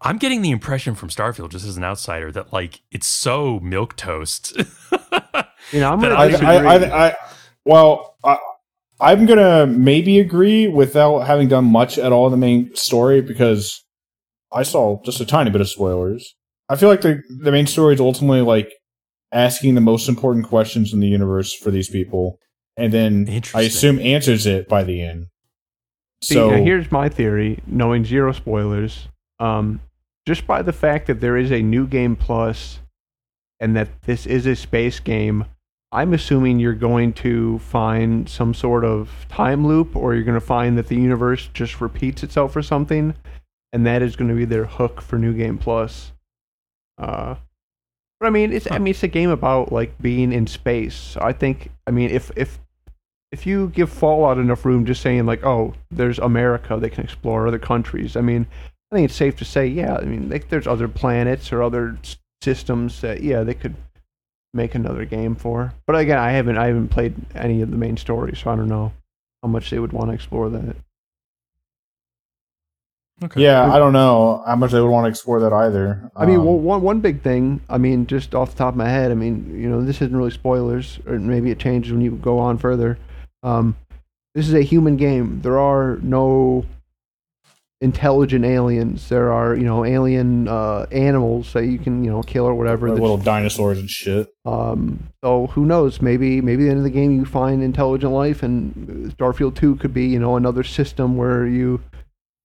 I'm 0.00 0.16
getting 0.18 0.42
the 0.42 0.50
impression 0.50 0.94
from 0.94 1.08
starfield 1.08 1.50
just 1.50 1.66
as 1.66 1.76
an 1.76 1.84
outsider 1.84 2.30
that 2.32 2.52
like 2.52 2.82
it's 2.90 3.06
so 3.06 3.60
milk 3.60 3.96
toast. 3.96 4.56
You 5.72 5.80
know, 5.80 5.92
I'm 5.92 6.00
But 6.00 6.08
going 6.16 6.18
I, 6.18 6.28
to 6.38 6.46
I- 6.46 6.54
I, 6.54 6.76
I, 6.76 7.06
I, 7.08 7.16
well, 7.66 8.16
I, 8.24 8.38
I'm 9.00 9.26
gonna 9.26 9.66
maybe 9.66 10.18
agree 10.18 10.66
without 10.66 11.20
having 11.26 11.48
done 11.48 11.66
much 11.66 11.98
at 11.98 12.10
all 12.10 12.26
in 12.26 12.30
the 12.30 12.38
main 12.38 12.74
story 12.74 13.20
because 13.20 13.84
I 14.50 14.62
saw 14.62 15.02
just 15.04 15.20
a 15.20 15.26
tiny 15.26 15.50
bit 15.50 15.60
of 15.60 15.68
spoilers. 15.68 16.34
I 16.70 16.76
feel 16.76 16.88
like 16.88 17.02
the 17.02 17.22
the 17.42 17.52
main 17.52 17.66
story 17.66 17.92
is 17.94 18.00
ultimately 18.00 18.40
like 18.40 18.72
asking 19.30 19.74
the 19.74 19.82
most 19.82 20.08
important 20.08 20.46
questions 20.46 20.94
in 20.94 21.00
the 21.00 21.06
universe 21.08 21.52
for 21.52 21.70
these 21.70 21.90
people, 21.90 22.38
and 22.78 22.92
then 22.92 23.42
I 23.54 23.62
assume 23.62 23.98
answers 23.98 24.46
it 24.46 24.68
by 24.68 24.84
the 24.84 25.02
end. 25.02 25.26
See, 26.22 26.34
So 26.34 26.50
now 26.50 26.62
here's 26.62 26.90
my 26.90 27.08
theory, 27.08 27.60
knowing 27.66 28.04
zero 28.04 28.32
spoilers. 28.32 29.08
Um, 29.38 29.80
just 30.26 30.46
by 30.46 30.62
the 30.62 30.72
fact 30.72 31.06
that 31.08 31.20
there 31.20 31.36
is 31.36 31.50
a 31.50 31.60
new 31.60 31.86
game 31.86 32.16
plus, 32.16 32.78
and 33.60 33.76
that 33.76 34.02
this 34.02 34.26
is 34.26 34.46
a 34.46 34.54
space 34.56 35.00
game, 35.00 35.44
I'm 35.90 36.12
assuming 36.12 36.60
you're 36.60 36.74
going 36.74 37.12
to 37.14 37.58
find 37.60 38.28
some 38.28 38.54
sort 38.54 38.84
of 38.84 39.26
time 39.28 39.66
loop, 39.66 39.96
or 39.96 40.14
you're 40.14 40.24
going 40.24 40.38
to 40.38 40.46
find 40.46 40.78
that 40.78 40.88
the 40.88 40.96
universe 40.96 41.48
just 41.54 41.80
repeats 41.80 42.22
itself 42.22 42.54
or 42.54 42.62
something, 42.62 43.14
and 43.72 43.86
that 43.86 44.02
is 44.02 44.16
going 44.16 44.28
to 44.28 44.36
be 44.36 44.44
their 44.44 44.66
hook 44.66 45.00
for 45.00 45.18
new 45.18 45.32
game 45.32 45.58
plus. 45.58 46.12
Uh, 46.98 47.36
but 48.20 48.26
I 48.26 48.30
mean, 48.30 48.52
it's 48.52 48.70
I 48.70 48.78
mean, 48.78 48.90
it's 48.90 49.02
a 49.02 49.08
game 49.08 49.30
about 49.30 49.72
like 49.72 49.96
being 50.00 50.32
in 50.32 50.46
space. 50.46 51.16
I 51.16 51.32
think, 51.32 51.70
I 51.86 51.90
mean, 51.90 52.10
if 52.10 52.30
if 52.36 52.58
if 53.30 53.46
you 53.46 53.68
give 53.68 53.90
Fallout 53.90 54.38
enough 54.38 54.64
room, 54.64 54.86
just 54.86 55.02
saying 55.02 55.26
like, 55.26 55.44
oh, 55.44 55.74
there's 55.90 56.18
America, 56.18 56.78
they 56.80 56.90
can 56.90 57.04
explore 57.04 57.46
other 57.46 57.58
countries. 57.58 58.16
I 58.16 58.20
mean, 58.20 58.46
I 58.90 58.96
think 58.96 59.04
it's 59.04 59.14
safe 59.14 59.36
to 59.36 59.44
say, 59.44 59.66
yeah. 59.66 59.96
I 59.96 60.04
mean, 60.04 60.30
like, 60.30 60.48
there's 60.48 60.66
other 60.66 60.88
planets 60.88 61.52
or 61.52 61.62
other 61.62 61.98
systems 62.42 63.00
that, 63.02 63.22
yeah, 63.22 63.42
they 63.42 63.54
could 63.54 63.74
make 64.54 64.74
another 64.74 65.04
game 65.04 65.34
for. 65.34 65.74
But 65.86 65.96
again, 65.96 66.18
I 66.18 66.30
haven't, 66.30 66.56
I 66.56 66.68
haven't 66.68 66.88
played 66.88 67.14
any 67.34 67.60
of 67.60 67.70
the 67.70 67.76
main 67.76 67.96
stories, 67.98 68.38
so 68.38 68.50
I 68.50 68.56
don't 68.56 68.68
know 68.68 68.92
how 69.42 69.48
much 69.48 69.70
they 69.70 69.78
would 69.78 69.92
want 69.92 70.08
to 70.08 70.14
explore 70.14 70.48
that. 70.48 70.76
Okay. 73.22 73.42
Yeah, 73.42 73.70
I 73.70 73.78
don't 73.78 73.92
know 73.92 74.44
how 74.46 74.54
much 74.54 74.70
they 74.70 74.80
would 74.80 74.88
want 74.88 75.04
to 75.04 75.08
explore 75.08 75.40
that 75.40 75.52
either. 75.52 76.08
I 76.14 76.24
mean, 76.24 76.38
Um, 76.38 76.46
well, 76.46 76.58
one 76.58 76.82
one 76.82 77.00
big 77.00 77.20
thing. 77.20 77.60
I 77.68 77.76
mean, 77.76 78.06
just 78.06 78.32
off 78.32 78.52
the 78.52 78.58
top 78.58 78.74
of 78.74 78.76
my 78.76 78.88
head, 78.88 79.10
I 79.10 79.14
mean, 79.14 79.58
you 79.60 79.68
know, 79.68 79.82
this 79.82 79.96
isn't 79.96 80.16
really 80.16 80.30
spoilers, 80.30 81.00
or 81.04 81.18
maybe 81.18 81.50
it 81.50 81.58
changes 81.58 81.92
when 81.92 82.00
you 82.00 82.12
go 82.12 82.38
on 82.38 82.58
further. 82.58 82.96
Um, 83.42 83.76
this 84.34 84.46
is 84.48 84.54
a 84.54 84.62
human 84.62 84.96
game. 84.96 85.40
There 85.42 85.58
are 85.58 85.98
no 86.02 86.64
intelligent 87.80 88.44
aliens. 88.44 89.08
There 89.08 89.32
are, 89.32 89.54
you 89.54 89.62
know, 89.64 89.84
alien 89.84 90.48
uh, 90.48 90.86
animals 90.90 91.52
that 91.52 91.66
you 91.66 91.78
can, 91.78 92.02
you 92.04 92.10
know, 92.10 92.22
kill 92.22 92.44
or 92.44 92.54
whatever. 92.54 92.88
There's- 92.88 93.00
little 93.00 93.16
dinosaurs 93.16 93.78
and 93.78 93.88
shit. 93.88 94.28
Um, 94.44 95.08
so 95.22 95.46
who 95.48 95.64
knows? 95.64 96.02
Maybe, 96.02 96.40
maybe 96.40 96.64
at 96.64 96.66
the 96.66 96.70
end 96.70 96.78
of 96.78 96.84
the 96.84 96.90
game 96.90 97.12
you 97.12 97.24
find 97.24 97.62
intelligent 97.62 98.12
life, 98.12 98.42
and 98.42 99.12
Starfield 99.16 99.54
Two 99.54 99.76
could 99.76 99.94
be, 99.94 100.06
you 100.06 100.18
know, 100.18 100.36
another 100.36 100.64
system 100.64 101.16
where 101.16 101.46
you 101.46 101.80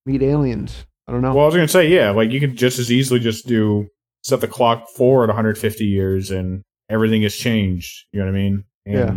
meet 0.05 0.21
aliens. 0.21 0.85
I 1.07 1.11
don't 1.11 1.21
know. 1.21 1.33
Well, 1.33 1.43
I 1.43 1.47
was 1.47 1.55
gonna 1.55 1.67
say, 1.67 1.87
yeah, 1.89 2.11
like 2.11 2.31
you 2.31 2.39
could 2.39 2.55
just 2.55 2.77
as 2.79 2.91
easily 2.91 3.19
just 3.19 3.47
do 3.47 3.87
set 4.23 4.39
the 4.39 4.47
clock 4.47 4.87
forward 4.89 5.27
150 5.27 5.83
years 5.85 6.31
and 6.31 6.61
everything 6.89 7.23
has 7.23 7.35
changed. 7.35 8.05
You 8.13 8.19
know 8.19 8.25
what 8.27 8.31
I 8.35 8.37
mean? 8.37 8.63
And 8.85 8.95
Yeah. 8.95 9.15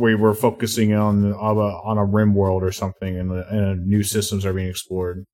We 0.00 0.14
were 0.14 0.34
focusing 0.34 0.94
on 0.94 1.32
on 1.34 1.56
a, 1.56 1.60
on 1.60 1.98
a 1.98 2.04
rim 2.04 2.34
world 2.34 2.62
or 2.62 2.72
something, 2.72 3.16
and, 3.18 3.30
and 3.30 3.86
new 3.86 4.02
systems 4.02 4.44
are 4.46 4.52
being 4.52 4.68
explored. 4.68 5.24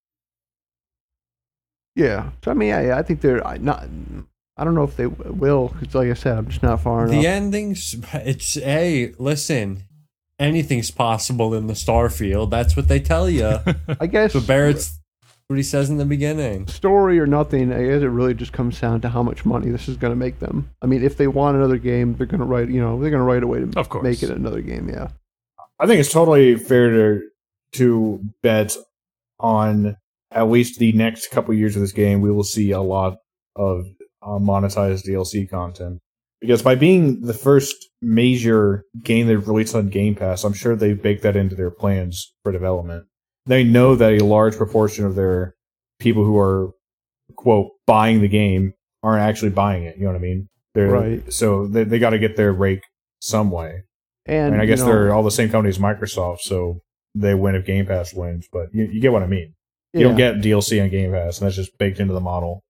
Yeah. 1.95 2.31
So 2.45 2.51
I 2.51 2.55
mean, 2.55 2.69
yeah, 2.69 2.81
yeah 2.83 2.99
I 2.99 3.03
think 3.03 3.21
they're 3.21 3.47
I- 3.47 3.59
not. 3.59 3.89
I 4.59 4.65
don't 4.65 4.75
know 4.75 4.85
if 4.85 4.97
they 4.97 5.07
will 5.07 5.69
because, 5.69 5.95
like 5.95 6.09
I 6.09 6.15
said, 6.15 6.39
I'm 6.39 6.49
just 6.49 6.63
not 6.63 6.81
far 6.81 7.05
enough. 7.05 7.21
The 7.21 7.27
endings, 7.27 7.95
it's 8.15 8.55
hey, 8.55 9.13
listen, 9.19 9.85
anything's 10.39 10.91
possible 10.91 11.55
in 11.55 11.67
the 11.67 11.75
Starfield. 11.75 12.51
That's 12.51 12.75
what 12.75 12.89
they 12.89 13.01
tell 13.01 13.29
you. 13.29 13.59
I 14.01 14.07
guess 14.07 14.33
so 14.33 14.41
Barrett's 14.41 14.99
what 15.49 15.57
he 15.57 15.63
says 15.63 15.91
in 15.91 15.97
the 15.97 16.05
beginning. 16.05 16.67
story 16.67 17.19
or 17.21 17.27
nothing. 17.27 17.73
I 17.73 17.85
guess 17.85 18.03
it 18.03 18.07
really 18.07 18.35
just 18.35 18.53
comes 18.53 18.81
down 18.81 19.01
to 19.03 19.09
how 19.09 19.23
much 19.23 19.45
money 19.45 19.71
this 19.71 19.89
is 19.89 19.97
going 19.97 20.11
to 20.13 20.17
make 20.17 20.41
them. 20.41 20.71
I 20.83 20.87
mean, 20.87 21.05
if 21.05 21.17
they 21.17 21.29
want 21.29 21.57
another 21.57 21.79
game, 21.79 22.15
they're 22.17 22.27
going 22.27 22.41
to 22.41 22.47
write. 22.47 22.69
You 22.69 22.81
know, 22.81 23.01
they're 23.01 23.11
going 23.11 23.21
to 23.21 23.25
write 23.27 23.43
a 23.43 23.47
way 23.47 23.61
to 23.61 23.79
Of 23.79 23.89
course. 23.89 24.03
make 24.03 24.23
it 24.23 24.31
another 24.31 24.61
game. 24.61 24.89
Yeah. 24.89 25.09
I 25.79 25.87
think 25.87 26.01
it's 26.01 26.13
totally 26.13 26.57
fair 26.57 26.91
to 26.91 27.21
to 27.73 28.21
bet 28.43 28.77
on 29.39 29.97
at 30.31 30.49
least 30.49 30.79
the 30.79 30.93
next 30.93 31.31
couple 31.31 31.55
years 31.55 31.77
of 31.77 31.83
this 31.83 31.93
game, 31.93 32.21
we 32.21 32.31
will 32.33 32.45
see 32.45 32.71
a 32.71 32.81
lot 32.81 33.19
of 33.55 33.85
uh, 34.23 34.39
monetized 34.39 35.07
DLC 35.07 35.49
content. 35.49 36.01
Because 36.41 36.63
by 36.63 36.75
being 36.75 37.21
the 37.23 37.33
first 37.35 37.75
major 38.03 38.85
game 39.03 39.27
they've 39.27 39.47
released 39.49 39.75
on 39.75 39.89
Game 39.89 40.15
Pass, 40.15 40.45
I'm 40.45 40.53
sure 40.53 40.77
they've 40.77 41.01
baked 41.01 41.23
that 41.23 41.37
into 41.37 41.55
their 41.55 41.71
plans 41.71 42.35
for 42.43 42.53
development. 42.53 43.07
They 43.47 43.65
know 43.65 43.95
that 43.95 44.13
a 44.13 44.25
large 44.25 44.57
proportion 44.57 45.05
of 45.05 45.15
their 45.15 45.55
people 45.99 46.25
who 46.25 46.39
are 46.39 46.71
quote 47.37 47.71
buying 47.87 48.21
the 48.21 48.29
game 48.29 48.75
aren't 49.03 49.23
actually 49.23 49.51
buying 49.51 49.85
it. 49.85 49.97
You 49.97 50.05
know 50.05 50.11
what 50.11 50.17
I 50.17 50.21
mean? 50.21 50.49
They're, 50.75 50.91
Right. 50.91 51.33
So 51.33 51.67
they 51.67 51.85
they 51.85 51.99
got 51.99 52.11
to 52.11 52.19
get 52.19 52.37
their 52.37 52.53
rake 52.53 52.83
some 53.21 53.51
way. 53.51 53.85
And 54.27 54.49
I 54.49 54.51
mean, 54.51 54.61
I 54.61 54.67
guess 54.67 54.81
know, 54.81 54.87
they're 54.87 55.15
all 55.15 55.23
the 55.23 55.31
same 55.31 55.49
company 55.49 55.69
as 55.69 55.79
Microsoft, 55.79 56.41
so 56.41 56.81
they 57.15 57.35
win 57.35 57.55
if 57.55 57.65
Game 57.65 57.87
Pass 57.87 58.13
wins. 58.13 58.49
But 58.53 58.69
you, 58.73 58.85
you 58.85 59.01
get 59.01 59.13
what 59.13 59.23
I 59.23 59.27
mean. 59.27 59.55
You 59.93 60.03
don't 60.03 60.17
get 60.17 60.37
DLC 60.37 60.83
on 60.83 60.91
Game 60.91 61.13
Pass, 61.13 61.39
and 61.39 61.47
that's 61.47 61.57
just 61.57 61.79
baked 61.79 62.01
into 62.01 62.13
the 62.13 62.21
model. 62.21 62.63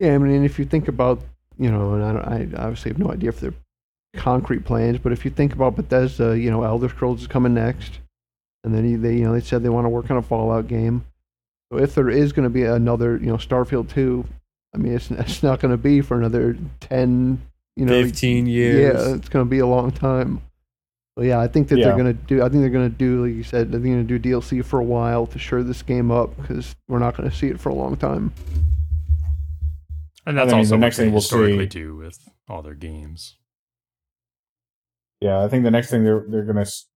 Yeah, 0.00 0.14
I 0.14 0.18
mean, 0.18 0.44
if 0.44 0.58
you 0.58 0.64
think 0.64 0.88
about, 0.88 1.20
you 1.58 1.70
know, 1.70 1.94
and 1.94 2.04
I, 2.04 2.12
don't, 2.12 2.56
I 2.56 2.62
obviously 2.62 2.90
have 2.92 2.98
no 2.98 3.10
idea 3.10 3.28
if 3.28 3.40
they're 3.40 3.52
concrete 4.14 4.64
plans, 4.64 4.98
but 4.98 5.12
if 5.12 5.24
you 5.24 5.30
think 5.30 5.52
about 5.52 5.76
Bethesda, 5.76 6.38
you 6.38 6.50
know, 6.50 6.62
Elder 6.62 6.88
Scrolls 6.88 7.20
is 7.20 7.26
coming 7.26 7.52
next, 7.52 7.98
and 8.64 8.74
then 8.74 8.88
you- 8.88 8.98
they, 8.98 9.14
you 9.16 9.24
know, 9.24 9.32
they 9.32 9.40
said 9.40 9.62
they 9.62 9.68
want 9.68 9.84
to 9.84 9.90
work 9.90 10.10
on 10.10 10.16
a 10.16 10.22
Fallout 10.22 10.68
game. 10.68 11.04
So 11.72 11.78
if 11.78 11.94
there 11.94 12.08
is 12.10 12.32
going 12.32 12.44
to 12.44 12.50
be 12.50 12.64
another, 12.64 13.16
you 13.18 13.26
know, 13.26 13.36
Starfield 13.36 13.88
two, 13.90 14.24
I 14.74 14.78
mean, 14.78 14.94
it's 14.94 15.10
it's 15.10 15.42
not 15.42 15.60
going 15.60 15.70
to 15.72 15.76
be 15.78 16.00
for 16.00 16.16
another 16.16 16.56
ten, 16.80 17.40
you 17.76 17.84
know, 17.86 17.92
15 18.02 18.46
years. 18.46 18.80
Yeah, 19.08 19.14
it's 19.14 19.28
going 19.28 19.44
to 19.44 19.48
be 19.50 19.58
a 19.60 19.66
long 19.66 19.90
time. 19.90 20.40
So 21.18 21.24
yeah, 21.24 21.40
I 21.40 21.48
think 21.48 21.68
that 21.68 21.78
Yeah. 21.78 21.86
they're 21.86 21.96
going 21.96 22.06
to 22.16 22.22
do. 22.24 22.42
I 22.42 22.48
think 22.48 22.60
they're 22.60 22.70
going 22.70 22.90
to 22.90 22.96
do, 22.96 23.24
like 23.26 23.34
you 23.34 23.42
said, 23.42 23.70
they're 23.72 23.80
going 23.80 24.06
to 24.06 24.18
do 24.18 24.30
DLC 24.30 24.64
for 24.64 24.78
a 24.78 24.84
while 24.84 25.26
to 25.26 25.38
shore 25.38 25.62
this 25.64 25.82
game 25.82 26.10
up 26.10 26.36
because 26.40 26.74
we're 26.88 27.00
not 27.00 27.16
going 27.16 27.28
to 27.28 27.34
see 27.36 27.48
it 27.48 27.58
for 27.60 27.70
a 27.70 27.74
long 27.74 27.96
time. 27.96 28.32
And 30.26 30.36
that's 30.36 30.48
I 30.52 30.56
mean, 30.56 30.58
also 30.58 30.70
the 30.76 30.78
next 30.78 30.96
thing 30.98 31.10
we'll 31.10 31.20
historically 31.20 31.64
see- 31.64 31.80
do 31.80 31.96
with 31.96 32.18
all 32.48 32.62
their 32.62 32.74
games. 32.74 33.36
Yeah, 35.20 35.42
I 35.42 35.48
think 35.48 35.64
the 35.64 35.70
next 35.70 35.90
thing 35.90 36.04
they're 36.04 36.24
they're 36.28 36.44
gonna 36.44 36.60
s- 36.60 36.86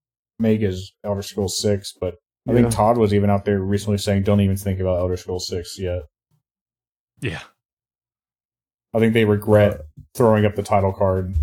make 0.43 0.61
is 0.61 0.93
Elder 1.05 1.23
Scrolls 1.23 1.59
Six, 1.59 1.95
but 1.99 2.15
I 2.49 2.53
Yeah. 2.53 2.63
think 2.63 2.73
Todd 2.73 2.99
was 2.99 3.15
even 3.15 3.31
out 3.31 3.45
there 3.45 3.61
recently 3.61 3.99
saying, 3.99 4.25
"Don't 4.25 4.41
even 4.41 4.57
think 4.57 4.81
about 4.81 4.99
Elder 4.99 5.17
Scrolls 5.17 5.47
Six 5.49 5.79
yet." 5.79 6.03
Yeah. 7.21 7.41
I 8.95 8.99
think 8.99 9.15
they 9.15 9.25
regret 9.25 9.81
throwing 10.15 10.45
up 10.45 10.55
the 10.55 10.63
title 10.63 10.93
card. 10.93 11.35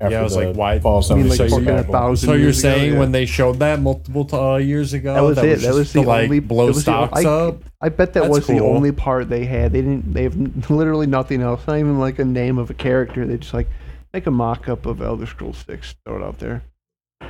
After 0.00 0.12
Yeah, 0.12 0.20
I 0.20 0.22
was 0.22 0.34
the 0.36 0.46
like, 0.48 0.56
why- 0.56 0.78
Fall 0.78 1.02
I 1.10 1.14
mean, 1.16 1.28
like 1.28 1.38
76 1.38 1.52
fucking 1.52 1.68
a 1.68 1.82
thousand. 1.82 2.26
So 2.28 2.32
you're 2.34 2.42
years 2.44 2.60
ago, 2.60 2.68
saying 2.72 2.92
yeah. 2.92 2.98
when 3.00 3.10
they 3.10 3.26
showed 3.26 3.58
that 3.58 3.80
multiple 3.80 4.24
t- 4.24 4.36
uh, 4.36 4.56
years 4.56 4.92
ago, 4.92 5.12
That 5.14 5.20
was 5.24 5.38
it. 5.38 5.60
That 5.62 5.74
was 5.74 5.92
the 5.92 6.02
to, 6.02 6.06
like 6.06 6.24
only- 6.24 6.38
blow 6.38 6.66
that 6.66 6.74
was 6.74 6.84
the 6.84 6.92
o- 6.96 7.06
stocks 7.06 7.24
I- 7.24 7.28
up. 7.28 7.62
I 7.80 7.88
bet 7.88 8.12
that 8.12 8.20
That's 8.22 8.28
was 8.32 8.46
the 8.46 8.60
only 8.60 8.92
part 8.92 9.28
they 9.28 9.44
had. 9.44 9.72
They 9.72 9.80
didn't. 9.80 10.12
They 10.14 10.22
have 10.22 10.36
literally 10.70 11.08
nothing 11.08 11.40
else. 11.42 11.66
Not 11.66 11.78
even 11.78 11.98
like 11.98 12.20
a 12.20 12.24
name 12.24 12.58
of 12.58 12.70
a 12.70 12.74
character. 12.74 13.26
They 13.26 13.38
just 13.38 13.54
like 13.54 13.66
make 14.14 14.26
a 14.28 14.30
mock-up 14.30 14.86
of 14.86 15.02
Elder 15.02 15.26
Scrolls 15.26 15.64
Six. 15.66 15.96
Throw 16.06 16.16
it 16.16 16.22
out 16.24 16.38
there. 16.38 16.62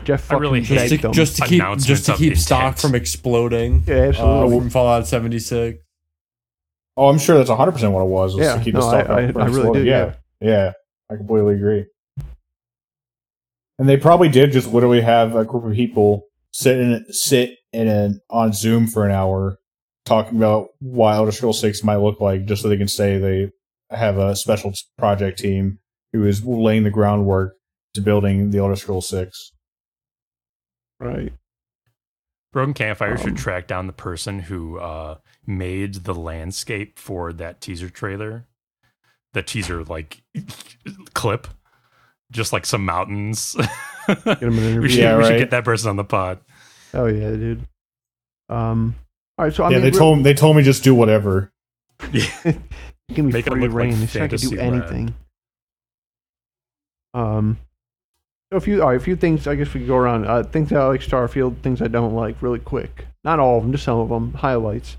Jeff 0.04 0.30
I 0.30 0.36
really 0.36 0.60
Just 0.60 0.70
hate 0.70 0.90
begged 0.90 1.02
to, 1.02 1.08
them. 1.08 1.12
just 1.12 1.36
to 1.36 1.42
keep 1.46 1.62
just 1.78 2.06
to 2.06 2.14
keep 2.14 2.36
stock 2.36 2.60
intent. 2.62 2.78
from 2.80 2.94
exploding. 2.94 3.84
yeah, 3.86 3.94
Uh, 3.94 3.98
absolutely. 4.08 4.58
from 4.60 4.70
Fallout 4.70 5.06
76. 5.06 5.78
Oh, 6.96 7.08
I'm 7.08 7.18
sure 7.18 7.36
that's 7.38 7.48
100 7.50 7.72
percent 7.72 7.92
what 7.92 8.02
it 8.02 8.08
was. 8.08 8.34
was 8.34 8.44
Yeah, 8.44 8.56
to 8.56 8.64
keep 8.64 8.74
no, 8.74 8.80
the 8.80 8.88
stock 8.88 9.10
I- 9.10 9.22
I- 9.28 9.32
from 9.32 9.42
I 9.42 9.44
really 9.46 9.58
exploding. 9.58 9.84
do, 9.84 9.88
Yeah, 9.90 10.14
yeah, 10.40 10.72
I 11.10 11.16
completely 11.16 11.54
agree. 11.54 11.86
And 13.78 13.88
they 13.88 13.96
probably 13.96 14.28
did 14.28 14.52
just 14.52 14.72
literally 14.72 15.00
have 15.02 15.36
a 15.36 15.44
group 15.44 15.64
of 15.64 15.72
people 15.74 16.24
sit 16.52 16.78
in 16.80 17.04
sit 17.10 17.56
in 17.72 17.86
an 17.86 18.20
on 18.30 18.52
Zoom 18.52 18.86
for 18.88 19.06
an 19.06 19.12
hour 19.12 19.58
talking 20.04 20.36
about 20.38 20.68
what 20.80 21.14
Elder 21.14 21.30
Scrolls 21.32 21.60
Six 21.60 21.84
might 21.84 21.96
look 21.98 22.20
like, 22.20 22.46
just 22.46 22.62
so 22.62 22.68
they 22.68 22.76
can 22.78 22.88
say 22.88 23.18
they 23.18 23.50
have 23.90 24.18
a 24.18 24.34
special 24.34 24.72
project 24.96 25.38
team 25.38 25.78
who 26.12 26.24
is 26.26 26.44
laying 26.44 26.82
the 26.84 26.90
groundwork 26.90 27.54
to 27.94 28.00
building 28.00 28.50
the 28.50 28.58
Elder 28.58 28.74
Scrolls 28.76 29.08
Six. 29.08 29.52
Right. 31.00 31.32
Broken 32.52 32.74
Campfire 32.74 33.12
Um, 33.12 33.16
should 33.18 33.36
track 33.36 33.66
down 33.66 33.86
the 33.86 33.92
person 33.92 34.38
who 34.40 34.78
uh, 34.78 35.16
made 35.46 35.94
the 36.04 36.14
landscape 36.14 36.98
for 36.98 37.32
that 37.34 37.60
teaser 37.60 37.90
trailer. 37.90 38.46
The 39.34 39.42
teaser 39.42 39.84
like 39.84 40.22
clip. 41.14 41.46
Just 42.30 42.52
like 42.52 42.66
some 42.66 42.84
mountains. 42.84 43.54
Get 44.06 44.42
him 44.42 44.58
an 44.58 44.80
we 44.82 44.88
should, 44.88 44.98
Yeah, 44.98 45.16
we 45.18 45.24
should 45.24 45.38
get 45.38 45.50
that 45.50 45.64
person 45.64 45.88
on 45.90 45.96
the 45.96 46.04
pod. 46.04 46.40
Oh 46.94 47.06
yeah, 47.06 47.30
dude. 47.30 47.66
Um. 48.48 48.94
All 49.38 49.44
right. 49.46 49.54
So 49.54 49.64
I 49.64 49.70
yeah, 49.70 49.76
mean, 49.78 49.84
they 49.84 49.90
told 49.98 50.24
they 50.24 50.34
told 50.34 50.56
me 50.56 50.62
just 50.62 50.82
do 50.84 50.94
whatever. 50.94 51.50
Give 52.12 52.44
me 53.16 53.22
Make 53.32 53.46
it 53.46 53.50
free 53.50 53.60
look 53.60 53.70
like 53.70 53.72
reign. 53.72 54.00
This 54.00 54.16
I 54.16 54.28
could 54.28 54.40
do 54.40 54.50
Fantasy 54.50 54.56
Land. 54.56 54.74
anything. 54.82 55.14
Um, 57.14 57.58
so 57.60 57.67
a 58.50 58.60
few, 58.60 58.80
all 58.82 58.88
right, 58.88 58.96
a 58.96 59.00
few 59.00 59.16
things. 59.16 59.46
I 59.46 59.54
guess 59.54 59.72
we 59.74 59.80
could 59.80 59.88
go 59.88 59.96
around. 59.96 60.26
Uh, 60.26 60.42
things 60.42 60.72
I 60.72 60.84
like 60.86 61.00
Starfield. 61.00 61.60
Things 61.62 61.82
I 61.82 61.88
don't 61.88 62.14
like. 62.14 62.40
Really 62.42 62.58
quick. 62.58 63.06
Not 63.24 63.38
all 63.40 63.58
of 63.58 63.62
them. 63.64 63.72
Just 63.72 63.84
some 63.84 63.98
of 63.98 64.08
them. 64.08 64.32
Highlights. 64.34 64.96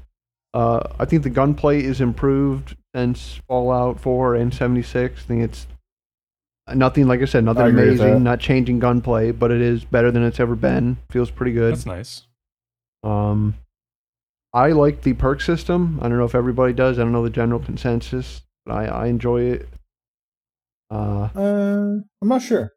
Uh, 0.54 0.82
I 1.00 1.06
think 1.06 1.24
the 1.24 1.30
gunplay 1.30 1.84
is 1.84 2.02
improved 2.02 2.76
since 2.96 3.40
Fallout 3.48 4.00
4 4.00 4.36
and 4.36 4.54
76. 4.54 5.22
I 5.22 5.26
think 5.28 5.44
it's 5.44 5.68
uh, 6.68 6.74
nothing. 6.74 7.08
Like 7.08 7.22
I 7.22 7.26
said, 7.26 7.44
nothing 7.44 7.64
I 7.64 7.68
agree 7.70 7.90
with 7.90 7.98
that. 8.00 8.04
amazing. 8.06 8.24
Not 8.24 8.40
changing 8.40 8.80
gunplay, 8.80 9.32
but 9.32 9.52
it 9.52 9.62
is 9.62 9.84
better 9.86 10.12
than 10.12 10.24
it's 10.24 10.40
ever 10.40 10.56
been. 10.56 10.98
Feels 11.12 11.30
pretty 11.32 11.52
good. 11.54 11.74
That's 11.74 11.86
nice. 11.86 12.24
Um, 13.04 13.56
I 14.54 14.72
like 14.72 15.02
the 15.04 15.14
perk 15.14 15.42
system. 15.42 16.00
I 16.02 16.10
don't 16.10 16.18
know 16.18 16.26
if 16.26 16.34
everybody 16.36 16.74
does. 16.74 16.98
I 16.98 17.04
don't 17.04 17.12
know 17.12 17.24
the 17.24 17.30
general 17.30 17.60
consensus, 17.60 18.42
but 18.66 18.74
I, 18.74 18.86
I 18.86 19.06
enjoy 19.08 19.42
it. 19.42 19.70
Uh, 20.92 21.30
Uh, 21.36 22.00
I'm 22.22 22.28
not 22.28 22.42
sure. 22.42 22.74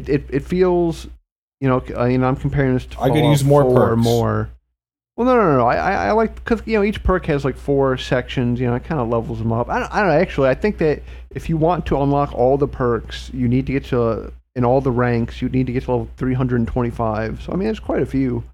It, 0.00 0.08
it 0.08 0.24
it 0.30 0.40
feels, 0.44 1.06
you 1.60 1.68
know, 1.68 1.82
uh, 1.94 2.00
I 2.00 2.08
mean, 2.08 2.24
I'm 2.24 2.36
comparing 2.36 2.74
this 2.74 2.86
to 2.86 3.00
I 3.00 3.08
could 3.10 3.24
use 3.24 3.44
more 3.44 3.62
4 3.62 3.70
or 3.70 3.88
perks. 3.90 4.02
more. 4.04 4.50
Well, 5.16 5.26
no, 5.26 5.34
no, 5.34 5.56
no. 5.56 5.66
I, 5.66 5.74
I, 5.74 5.92
I 6.08 6.12
like 6.12 6.34
because 6.36 6.62
you 6.64 6.78
know 6.78 6.84
each 6.84 7.02
perk 7.02 7.26
has 7.26 7.44
like 7.44 7.56
four 7.56 7.96
sections. 7.96 8.60
You 8.60 8.68
know, 8.68 8.76
it 8.76 8.84
kind 8.84 9.00
of 9.00 9.08
levels 9.08 9.40
them 9.40 9.52
up. 9.52 9.68
I 9.68 9.80
don't, 9.80 9.92
I 9.92 9.98
don't 10.00 10.08
know. 10.10 10.14
Actually, 10.20 10.48
I 10.48 10.54
think 10.54 10.78
that 10.78 11.02
if 11.30 11.48
you 11.48 11.56
want 11.56 11.86
to 11.86 12.00
unlock 12.00 12.32
all 12.34 12.56
the 12.56 12.68
perks, 12.68 13.28
you 13.34 13.48
need 13.48 13.66
to 13.66 13.72
get 13.72 13.84
to 13.86 14.32
in 14.54 14.64
all 14.64 14.80
the 14.80 14.92
ranks. 14.92 15.42
You 15.42 15.48
need 15.48 15.66
to 15.66 15.72
get 15.72 15.82
to 15.84 15.90
level 15.90 16.08
325. 16.16 17.42
So 17.42 17.52
I 17.52 17.56
mean, 17.56 17.64
there's 17.66 17.80
quite 17.80 18.00
a 18.02 18.06
few 18.06 18.20
you 18.20 18.44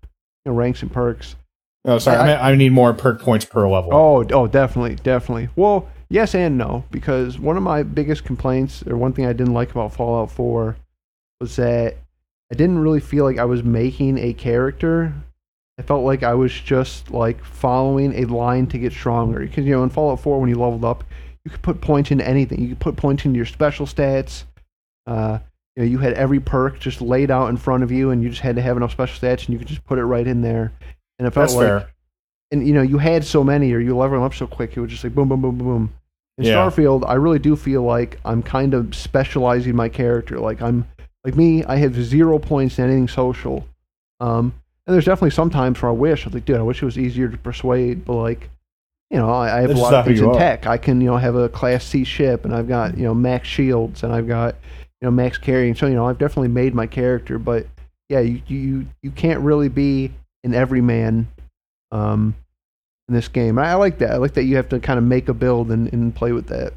know, 0.47 0.53
ranks 0.53 0.81
and 0.83 0.91
perks. 0.91 1.37
Oh, 1.85 1.99
sorry. 1.99 2.17
I, 2.17 2.33
I- 2.35 2.51
I 2.53 2.55
need 2.55 2.73
more 2.73 2.95
perk 2.95 3.21
points 3.21 3.45
per 3.45 3.69
level. 3.69 3.91
Oh, 3.93 4.25
oh, 4.33 4.47
definitely, 4.47 4.95
definitely. 4.97 5.51
Well, 5.57 5.87
yes 6.09 6.35
and 6.35 6.57
no, 6.57 6.85
because 6.91 7.39
one 7.39 7.59
of 7.59 7.63
my 7.63 7.83
biggest 7.83 8.25
complaints, 8.25 8.83
or 8.87 8.97
one 8.97 9.13
thing 9.13 9.27
I 9.27 9.35
didn't 9.35 9.53
like 9.53 9.71
about 9.71 9.93
Fallout 9.93 10.31
4, 10.31 10.77
was 11.45 11.57
that 11.57 11.97
I 12.51 12.55
didn't 12.55 12.79
really 12.79 13.01
feel 13.01 13.25
like 13.25 13.39
I 13.39 13.45
was 13.45 13.63
making 13.63 14.17
a 14.19 14.33
character. 14.33 15.13
I 15.79 15.83
felt 15.83 16.05
like 16.05 16.23
I 16.23 16.33
was 16.35 16.53
just 16.53 17.11
like 17.11 17.45
following 17.45 18.15
a 18.23 18.25
line 18.27 18.67
to 18.69 18.79
get 18.79 18.93
stronger. 18.93 19.41
Because 19.41 19.65
you 19.67 19.73
know, 19.73 19.83
in 19.83 19.91
Fallout 19.91 20.21
4, 20.21 20.41
when 20.41 20.49
you 20.49 20.57
leveled 20.57 20.85
up, 20.85 21.05
you 21.45 21.51
could 21.51 21.61
put 21.63 21.81
points 21.81 22.11
into 22.11 22.27
anything. 22.27 22.61
You 22.63 22.69
could 22.71 22.81
put 22.81 22.97
points 22.97 23.25
into 23.27 23.37
your 23.37 23.45
special 23.47 23.85
stats. 23.87 24.45
Uh, 25.07 25.39
you 25.77 25.83
know, 25.83 25.89
you 25.91 25.99
had 25.99 26.15
every 26.15 26.41
perk 26.41 26.79
just 26.81 27.03
laid 27.03 27.31
out 27.31 27.49
in 27.51 27.57
front 27.59 27.83
of 27.83 27.91
you, 27.93 28.11
and 28.11 28.23
you 28.23 28.31
just 28.31 28.41
had 28.41 28.57
to 28.57 28.63
have 28.63 28.77
enough 28.77 28.93
special 28.93 29.21
stats, 29.29 29.41
and 29.41 29.51
you 29.51 29.59
could 29.59 29.69
just 29.69 29.85
put 29.85 29.99
it 29.99 30.05
right 30.05 30.27
in 30.27 30.41
there. 30.41 30.73
And 31.19 31.29
it 31.29 31.33
felt 31.33 31.49
That's 31.49 31.55
like 31.57 31.67
fair. 31.67 31.91
and 32.53 32.67
you 32.67 32.73
know 32.75 32.83
you 32.83 32.99
had 32.99 33.25
so 33.25 33.45
many 33.45 33.73
or 33.73 33.79
you 33.81 33.97
level 33.97 34.17
them 34.17 34.25
up 34.25 34.35
so 34.35 34.47
quick 34.47 34.77
it 34.77 34.81
was 34.81 34.91
just 34.91 35.05
like 35.05 35.15
boom 35.15 35.29
boom 35.29 35.41
boom 35.43 35.59
boom 35.59 35.67
boom 35.67 35.95
in 36.39 36.45
Yeah. 36.45 36.55
starfield 36.57 37.05
i 37.09 37.15
really 37.15 37.39
do 37.39 37.55
feel 37.55 37.83
like 37.83 38.19
i'm 38.25 38.43
kind 38.43 38.75
of 38.75 38.95
specializing 38.97 39.77
my 39.77 39.89
character 39.89 40.41
like 40.41 40.61
i'm 40.61 40.87
like 41.25 41.35
me 41.37 41.65
i 41.65 41.77
have 41.77 41.95
zero 41.95 42.39
points 42.39 42.79
in 42.79 42.85
anything 42.85 43.09
social 43.09 43.67
um 44.21 44.53
and 44.87 44.95
there's 44.95 45.05
definitely 45.05 45.31
some 45.31 45.51
times 45.51 45.81
where 45.81 45.91
i 45.91 45.95
wish 45.95 46.25
i 46.25 46.29
was 46.29 46.35
like 46.35 46.45
dude 46.45 46.57
i 46.57 46.63
wish 46.63 46.83
it 46.83 46.85
was 46.85 46.99
easier 46.99 47.29
to 47.29 47.37
persuade 47.39 48.05
but 48.05 48.15
like 48.15 48.51
you 49.11 49.19
know 49.19 49.31
i, 49.31 49.59
I 49.59 49.61
have 49.61 49.69
That's 49.69 49.81
a 49.81 49.83
lot 49.83 49.95
of 49.95 50.05
things 50.07 50.21
in 50.21 50.29
are. 50.29 50.39
tech 50.39 50.67
i 50.67 50.77
can 50.77 51.01
you 51.01 51.09
know 51.09 51.17
have 51.17 51.35
a 51.35 51.49
class 51.49 51.85
c 51.85 52.05
ship 52.05 52.45
and 52.45 52.55
i've 52.55 52.69
got 52.69 52.97
you 52.97 53.05
know 53.05 53.15
max 53.15 53.49
shields 53.49 54.03
and 54.03 54.13
i've 54.13 54.29
got 54.29 54.55
you 55.01 55.07
know 55.07 55.11
max 55.11 55.39
carrying 55.39 55.75
so 55.75 55.87
you 55.87 55.95
know 55.95 56.07
i've 56.07 56.19
definitely 56.19 56.49
made 56.49 56.75
my 56.75 56.87
character 56.87 57.39
but 57.39 57.67
yeah 58.09 58.21
you 58.21 58.43
you 58.47 58.87
you 59.03 59.11
can't 59.11 59.41
really 59.41 59.69
be 59.69 60.13
an 60.45 60.55
everyman 60.55 61.27
um 61.91 62.35
in 63.09 63.15
this 63.15 63.29
game. 63.29 63.59
I, 63.59 63.71
I 63.71 63.75
like 63.75 63.99
that. 63.99 64.13
I 64.13 64.17
like 64.17 64.35
that 64.35 64.45
you 64.45 64.57
have 64.57 64.69
to 64.71 64.81
kind 64.81 64.99
of 64.99 65.05
make 65.05 65.29
a 65.29 65.35
build 65.35 65.71
and, 65.71 65.93
and 65.93 66.15
play 66.15 66.33
with 66.33 66.47
that. 66.49 66.73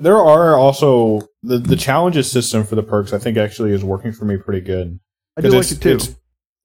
There 0.00 0.16
are 0.16 0.56
also 0.56 1.27
the 1.42 1.58
the 1.58 1.76
challenges 1.76 2.30
system 2.30 2.64
for 2.64 2.74
the 2.74 2.82
perks. 2.82 3.12
I 3.12 3.18
think 3.18 3.36
actually 3.38 3.72
is 3.72 3.84
working 3.84 4.12
for 4.12 4.24
me 4.24 4.36
pretty 4.36 4.60
good. 4.60 4.98
I 5.36 5.40
do 5.42 5.50
like 5.50 5.60
it's, 5.60 5.72
it 5.72 5.80
too. 5.80 5.94
It's, 5.94 6.14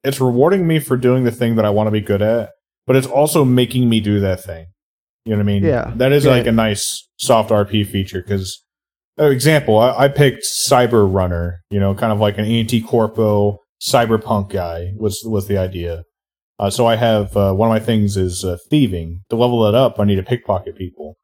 it's 0.03 0.19
rewarding 0.19 0.67
me 0.67 0.80
for 0.80 0.97
doing 0.97 1.24
the 1.24 1.32
thing 1.32 1.55
that 1.55 1.65
I 1.65 1.69
want 1.69 1.88
to 1.88 1.91
be 1.91 2.01
good 2.01 2.21
at, 2.21 2.49
but 2.88 2.95
it's 2.95 3.07
also 3.07 3.45
making 3.45 3.89
me 3.89 3.99
do 3.99 4.19
that 4.19 4.43
thing. 4.43 4.65
You 5.26 5.32
know 5.32 5.38
what 5.38 5.43
I 5.43 5.45
mean? 5.45 5.63
Yeah. 5.63 5.93
That 5.95 6.11
is 6.11 6.26
Yeah. 6.26 6.32
like 6.32 6.47
a 6.47 6.51
nice 6.51 7.07
soft 7.17 7.49
RP 7.51 7.88
feature 7.88 8.21
because, 8.21 8.61
for 9.15 9.32
example, 9.32 9.78
I, 9.78 10.05
I 10.05 10.07
picked 10.09 10.43
Cyber 10.43 11.11
Runner. 11.11 11.61
You 11.69 11.80
know, 11.80 11.93
kind 11.95 12.11
of 12.11 12.19
like 12.19 12.38
an 12.38 12.45
anti 12.45 12.82
corpo 12.82 13.59
cyberpunk 13.82 14.49
guy 14.49 14.91
was 14.97 15.21
was 15.26 15.47
the 15.47 15.57
idea. 15.57 16.03
Uh, 16.59 16.69
so 16.69 16.86
I 16.86 16.95
have 16.95 17.36
uh, 17.36 17.53
one 17.53 17.69
of 17.69 17.74
my 17.74 17.84
things 17.84 18.15
is 18.17 18.43
uh, 18.43 18.57
thieving. 18.69 19.21
To 19.30 19.36
level 19.36 19.65
it 19.67 19.76
up, 19.76 19.99
I 19.99 20.05
need 20.05 20.15
to 20.15 20.24
pickpocket 20.24 20.76
people. 20.78 21.15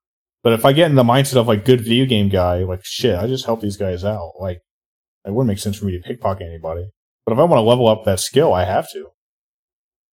But 0.43 0.53
if 0.53 0.63
I 0.65 0.71
get 0.73 0.89
in 0.89 0.95
the 0.95 1.03
mindset 1.03 1.35
of 1.37 1.47
like 1.47 1.65
good 1.65 1.81
video 1.81 2.05
game 2.05 2.29
guy, 2.29 2.59
like 2.63 2.81
shit, 2.83 3.17
I 3.17 3.27
just 3.27 3.45
help 3.45 3.61
these 3.61 3.77
guys 3.77 4.03
out. 4.05 4.33
Like 4.39 4.59
it 5.25 5.31
wouldn't 5.33 5.47
make 5.49 5.59
sense 5.59 5.77
for 5.77 5.85
me 5.85 5.91
to 5.93 5.99
pickpocket 5.99 6.47
anybody. 6.47 6.89
But 7.25 7.33
if 7.33 7.39
I 7.39 7.43
want 7.43 7.57
to 7.57 7.61
level 7.61 7.87
up 7.87 8.05
that 8.05 8.19
skill, 8.19 8.53
I 8.53 8.63
have 8.63 8.89
to. 8.93 9.07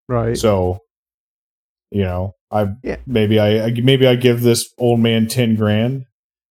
right. 0.09 0.37
So, 0.37 0.79
you 1.91 2.03
know, 2.03 2.33
I 2.51 2.67
Yeah. 2.83 2.97
maybe 3.05 3.39
I, 3.39 3.65
I 3.67 3.71
maybe 3.81 4.05
I 4.07 4.15
give 4.15 4.41
this 4.41 4.69
old 4.77 4.99
man 4.99 5.27
ten 5.27 5.55
grand. 5.55 6.05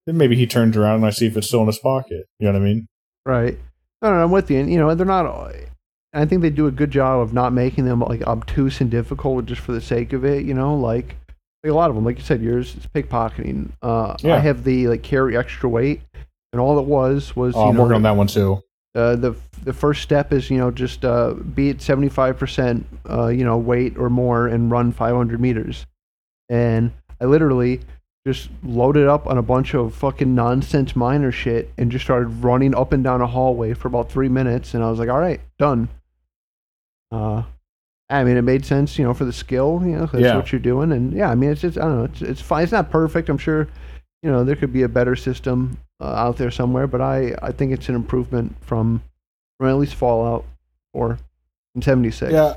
Then 0.06 0.16
maybe 0.16 0.36
he 0.36 0.46
turns 0.46 0.76
around 0.76 0.96
and 0.96 1.06
I 1.06 1.10
see 1.10 1.26
if 1.26 1.36
it's 1.36 1.48
still 1.48 1.60
in 1.62 1.66
his 1.66 1.78
pocket. 1.78 2.26
You 2.38 2.46
know 2.46 2.52
what 2.52 2.62
I 2.62 2.64
mean? 2.64 2.86
right. 3.24 3.58
No, 4.02 4.10
no, 4.10 4.22
I'm 4.22 4.30
with 4.30 4.50
you. 4.50 4.58
And, 4.60 4.70
you 4.70 4.78
know, 4.78 4.94
they're 4.94 5.06
not. 5.06 5.26
I 6.12 6.24
think 6.26 6.42
they 6.42 6.50
do 6.50 6.66
a 6.66 6.70
good 6.70 6.90
job 6.90 7.20
of 7.20 7.32
not 7.32 7.52
making 7.52 7.86
them 7.86 8.00
like 8.00 8.22
obtuse 8.22 8.80
and 8.80 8.90
difficult 8.90 9.46
just 9.46 9.60
for 9.62 9.72
the 9.72 9.80
sake 9.80 10.12
of 10.12 10.24
it. 10.24 10.44
You 10.44 10.52
know, 10.54 10.76
like, 10.76 11.16
like 11.66 11.72
a 11.72 11.76
lot 11.76 11.90
of 11.90 11.96
them, 11.96 12.04
like 12.04 12.18
you 12.18 12.24
said, 12.24 12.40
yours 12.40 12.74
is 12.76 12.86
pickpocketing. 12.94 13.70
Uh, 13.82 14.16
Yeah. 14.22 14.36
I 14.36 14.38
have 14.38 14.64
the 14.64 14.88
like 14.88 15.02
carry 15.02 15.36
extra 15.36 15.68
weight, 15.68 16.02
and 16.52 16.60
all 16.60 16.78
it 16.78 16.86
was 16.86 17.34
was 17.34 17.54
Oh, 17.56 17.64
you 17.64 17.68
I'm 17.70 17.76
know, 17.76 17.82
working 17.82 17.96
on 17.96 18.02
that 18.02 18.16
one 18.16 18.26
too. 18.28 18.62
Uh, 18.94 19.14
the 19.16 19.34
the 19.62 19.72
first 19.72 20.00
step 20.02 20.32
is 20.32 20.48
you 20.50 20.58
know 20.58 20.70
just 20.70 21.04
uh, 21.04 21.32
be 21.34 21.70
at 21.70 21.82
seventy 21.82 22.08
five 22.08 22.38
percent 22.38 22.86
uh, 23.10 23.26
you 23.26 23.44
know 23.44 23.58
weight 23.58 23.96
or 23.98 24.08
more 24.08 24.46
and 24.46 24.70
run 24.70 24.92
five 24.92 25.14
hundred 25.14 25.40
meters, 25.40 25.86
and 26.48 26.92
I 27.20 27.24
literally 27.26 27.80
just 28.26 28.48
loaded 28.64 29.06
up 29.06 29.26
on 29.26 29.38
a 29.38 29.42
bunch 29.42 29.74
of 29.74 29.94
fucking 29.94 30.34
nonsense 30.34 30.96
minor 30.96 31.30
shit 31.30 31.70
and 31.78 31.92
just 31.92 32.04
started 32.04 32.26
running 32.42 32.74
up 32.74 32.92
and 32.92 33.04
down 33.04 33.20
a 33.20 33.26
hallway 33.26 33.72
for 33.74 33.86
about 33.88 34.10
three 34.10 34.28
minutes, 34.28 34.74
and 34.74 34.82
I 34.82 34.90
was 34.90 34.98
like, 34.98 35.08
all 35.08 35.20
right, 35.20 35.40
done. 35.58 35.88
Uh, 37.12 37.42
I 38.08 38.22
mean, 38.22 38.36
it 38.36 38.42
made 38.42 38.64
sense, 38.64 38.98
you 38.98 39.04
know, 39.04 39.14
for 39.14 39.24
the 39.24 39.32
skill, 39.32 39.80
you 39.84 39.96
know, 39.96 40.06
that's 40.06 40.22
Yeah. 40.22 40.36
what 40.36 40.52
you're 40.52 40.60
doing, 40.60 40.92
and 40.92 41.12
yeah, 41.12 41.30
I 41.30 41.34
mean, 41.34 41.50
it's 41.50 41.60
just 41.60 41.76
I 41.76 41.82
don't 41.82 41.96
know, 41.98 42.04
it's 42.04 42.22
it's 42.22 42.40
fine, 42.40 42.62
it's 42.62 42.72
not 42.72 42.90
perfect, 42.90 43.28
I'm 43.28 43.38
sure, 43.38 43.68
you 44.22 44.30
know, 44.30 44.44
there 44.44 44.54
could 44.56 44.72
be 44.72 44.82
a 44.82 44.88
better 44.88 45.16
system 45.16 45.78
uh, 46.00 46.04
out 46.14 46.36
there 46.36 46.50
somewhere, 46.50 46.86
but 46.86 47.00
I, 47.00 47.34
I 47.42 47.50
think 47.52 47.72
it's 47.72 47.88
an 47.88 47.94
improvement 47.94 48.54
from 48.60 49.02
from 49.58 49.68
at 49.68 49.76
least 49.76 49.94
Fallout 49.94 50.44
or 50.92 51.18
in 51.74 51.82
'76. 51.82 52.32
Yeah, 52.32 52.54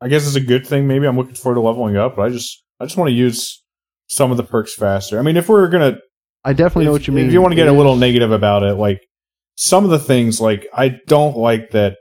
I 0.00 0.08
guess 0.08 0.26
it's 0.26 0.36
a 0.36 0.40
good 0.40 0.66
thing. 0.66 0.86
Maybe 0.86 1.06
I'm 1.06 1.16
looking 1.16 1.34
forward 1.34 1.56
to 1.56 1.60
leveling 1.60 1.96
up, 1.96 2.16
but 2.16 2.22
I 2.22 2.28
just 2.30 2.64
I 2.80 2.84
just 2.86 2.96
want 2.96 3.08
to 3.08 3.14
use 3.14 3.62
some 4.08 4.30
of 4.30 4.36
the 4.36 4.44
perks 4.44 4.74
faster. 4.74 5.18
I 5.18 5.22
mean, 5.22 5.36
if 5.36 5.48
we're 5.48 5.68
gonna, 5.68 5.98
I 6.44 6.52
definitely 6.52 6.84
know 6.86 6.92
what 6.92 7.06
you 7.06 7.12
mean. 7.12 7.26
If 7.26 7.32
you 7.32 7.42
want 7.42 7.52
to 7.52 7.56
get 7.56 7.68
a 7.68 7.72
little 7.72 7.96
negative 7.96 8.30
about 8.30 8.62
it, 8.62 8.74
like 8.74 9.00
some 9.56 9.84
of 9.84 9.90
the 9.90 9.98
things, 9.98 10.40
like 10.40 10.66
I 10.72 11.00
don't 11.06 11.36
like 11.36 11.70
that 11.70 11.96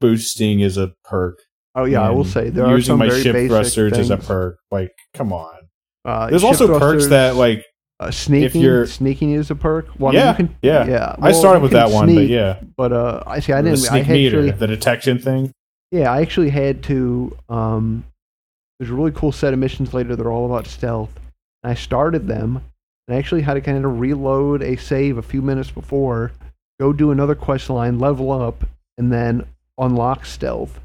boosting 0.00 0.60
is 0.60 0.76
a 0.76 0.92
perk. 1.04 1.38
Oh 1.74 1.84
yeah, 1.84 2.02
I 2.02 2.10
will 2.10 2.24
say 2.24 2.50
there 2.50 2.64
are 2.66 2.76
using 2.76 2.92
some 2.92 2.98
my 2.98 3.08
very 3.08 3.22
ship 3.22 3.32
basic 3.34 3.50
thrusters 3.50 3.92
as 3.98 4.10
a 4.10 4.16
perk. 4.16 4.58
Like, 4.70 4.92
come 5.14 5.32
on. 5.32 5.54
Uh, 6.04 6.28
There's 6.30 6.44
also 6.44 6.78
perks 6.78 7.06
that 7.08 7.36
like 7.36 7.64
uh, 8.00 8.10
sneaking. 8.10 8.60
you're- 8.62 8.86
sneaking 8.86 9.32
is 9.32 9.50
a 9.50 9.54
perk. 9.54 9.86
Well, 9.98 10.10
I 10.10 10.14
mean, 10.14 10.24
yeah, 10.24 10.34
can, 10.34 10.56
yeah, 10.62 10.86
yeah. 10.86 11.16
I 11.20 11.32
started 11.32 11.62
with 11.62 11.72
that 11.72 11.90
one, 11.90 12.12
but 12.14 12.26
yeah, 12.26 12.60
But 12.76 12.92
uh, 12.92 13.22
I 13.26 13.40
see. 13.40 13.52
I 13.52 13.62
didn't. 13.62 13.78
I 13.78 13.88
sneak 14.02 14.08
meter, 14.08 14.38
actually, 14.38 14.50
the 14.52 14.66
detection 14.66 15.18
thing. 15.18 15.52
yeah, 15.90 16.10
I 16.12 16.20
actually 16.20 16.50
had 16.50 16.82
to. 16.84 17.36
Um, 17.48 18.04
there's 18.78 18.90
a 18.90 18.94
really 18.94 19.12
cool 19.12 19.30
set 19.30 19.52
of 19.52 19.60
missions 19.60 19.94
later 19.94 20.16
that 20.16 20.26
are 20.26 20.32
all 20.32 20.46
about 20.46 20.66
stealth. 20.66 21.10
And 21.62 21.70
I 21.70 21.74
started 21.74 22.26
them, 22.26 22.56
and 23.06 23.14
I 23.14 23.18
actually 23.18 23.42
had 23.42 23.54
to 23.54 23.60
kind 23.60 23.84
of 23.84 24.00
reload 24.00 24.62
a 24.62 24.74
save 24.74 25.16
a 25.18 25.22
few 25.22 25.40
minutes 25.40 25.70
before, 25.70 26.32
go 26.80 26.92
do 26.92 27.12
another 27.12 27.36
quest 27.36 27.70
line, 27.70 28.00
level 28.00 28.32
up, 28.32 28.64
and 28.98 29.12
then 29.12 29.46
unlock 29.78 30.26
stealth. 30.26 30.80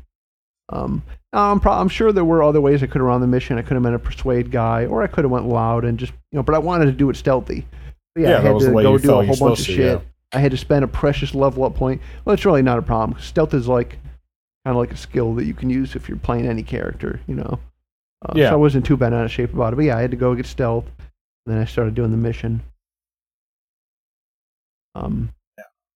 Um, 0.69 1.01
I'm, 1.33 1.59
pro- 1.59 1.73
I'm 1.73 1.89
sure 1.89 2.11
there 2.11 2.25
were 2.25 2.43
other 2.43 2.59
ways 2.61 2.81
I 2.83 2.87
could 2.87 2.99
have 2.99 3.07
run 3.07 3.21
the 3.21 3.27
mission. 3.27 3.57
I 3.57 3.61
could 3.61 3.73
have 3.75 3.83
been 3.83 3.93
a 3.93 3.99
persuade 3.99 4.51
guy, 4.51 4.85
or 4.85 5.03
I 5.03 5.07
could 5.07 5.23
have 5.23 5.31
went 5.31 5.47
loud 5.47 5.85
and 5.85 5.97
just 5.99 6.11
you 6.31 6.37
know. 6.37 6.43
But 6.43 6.55
I 6.55 6.59
wanted 6.59 6.85
to 6.85 6.91
do 6.91 7.09
it 7.09 7.15
stealthy. 7.15 7.65
But 8.15 8.21
yeah, 8.23 8.29
Yeah, 8.29 8.37
I 8.37 8.41
had 8.41 8.59
to 8.59 8.71
go 8.71 8.97
do 8.97 9.11
a 9.19 9.25
whole 9.25 9.37
bunch 9.37 9.59
of 9.59 9.65
to, 9.65 9.71
shit. 9.71 9.79
yeah. 9.79 9.99
I 10.33 10.39
had 10.39 10.51
to 10.51 10.57
spend 10.57 10.83
a 10.83 10.87
precious 10.87 11.33
level 11.35 11.63
up 11.63 11.75
point. 11.75 12.01
Well, 12.25 12.33
it's 12.33 12.45
really 12.45 12.61
not 12.61 12.79
a 12.79 12.81
problem. 12.81 13.17
stealth 13.21 13.53
is 13.53 13.67
like 13.67 13.91
kind 14.65 14.75
of 14.75 14.77
like 14.77 14.91
a 14.91 14.97
skill 14.97 15.33
that 15.35 15.45
you 15.45 15.53
can 15.53 15.69
use 15.69 15.95
if 15.95 16.09
you're 16.09 16.17
playing 16.17 16.45
any 16.47 16.63
character, 16.63 17.21
you 17.27 17.35
know. 17.35 17.59
Uh, 18.25 18.33
Yeah. 18.35 18.49
So 18.49 18.53
I 18.53 18.57
wasn't 18.57 18.85
too 18.85 18.97
bent 18.97 19.15
out 19.15 19.23
of 19.23 19.31
shape 19.31 19.53
about 19.53 19.71
it. 19.71 19.77
But 19.77 19.85
yeah, 19.85 19.97
I 19.97 20.01
had 20.01 20.11
to 20.11 20.17
go 20.17 20.35
get 20.35 20.45
stealth. 20.45 20.85
And 21.45 21.55
then 21.55 21.61
I 21.61 21.65
started 21.65 21.95
doing 21.95 22.11
the 22.11 22.17
mission. 22.17 22.61
Um, 24.95 25.29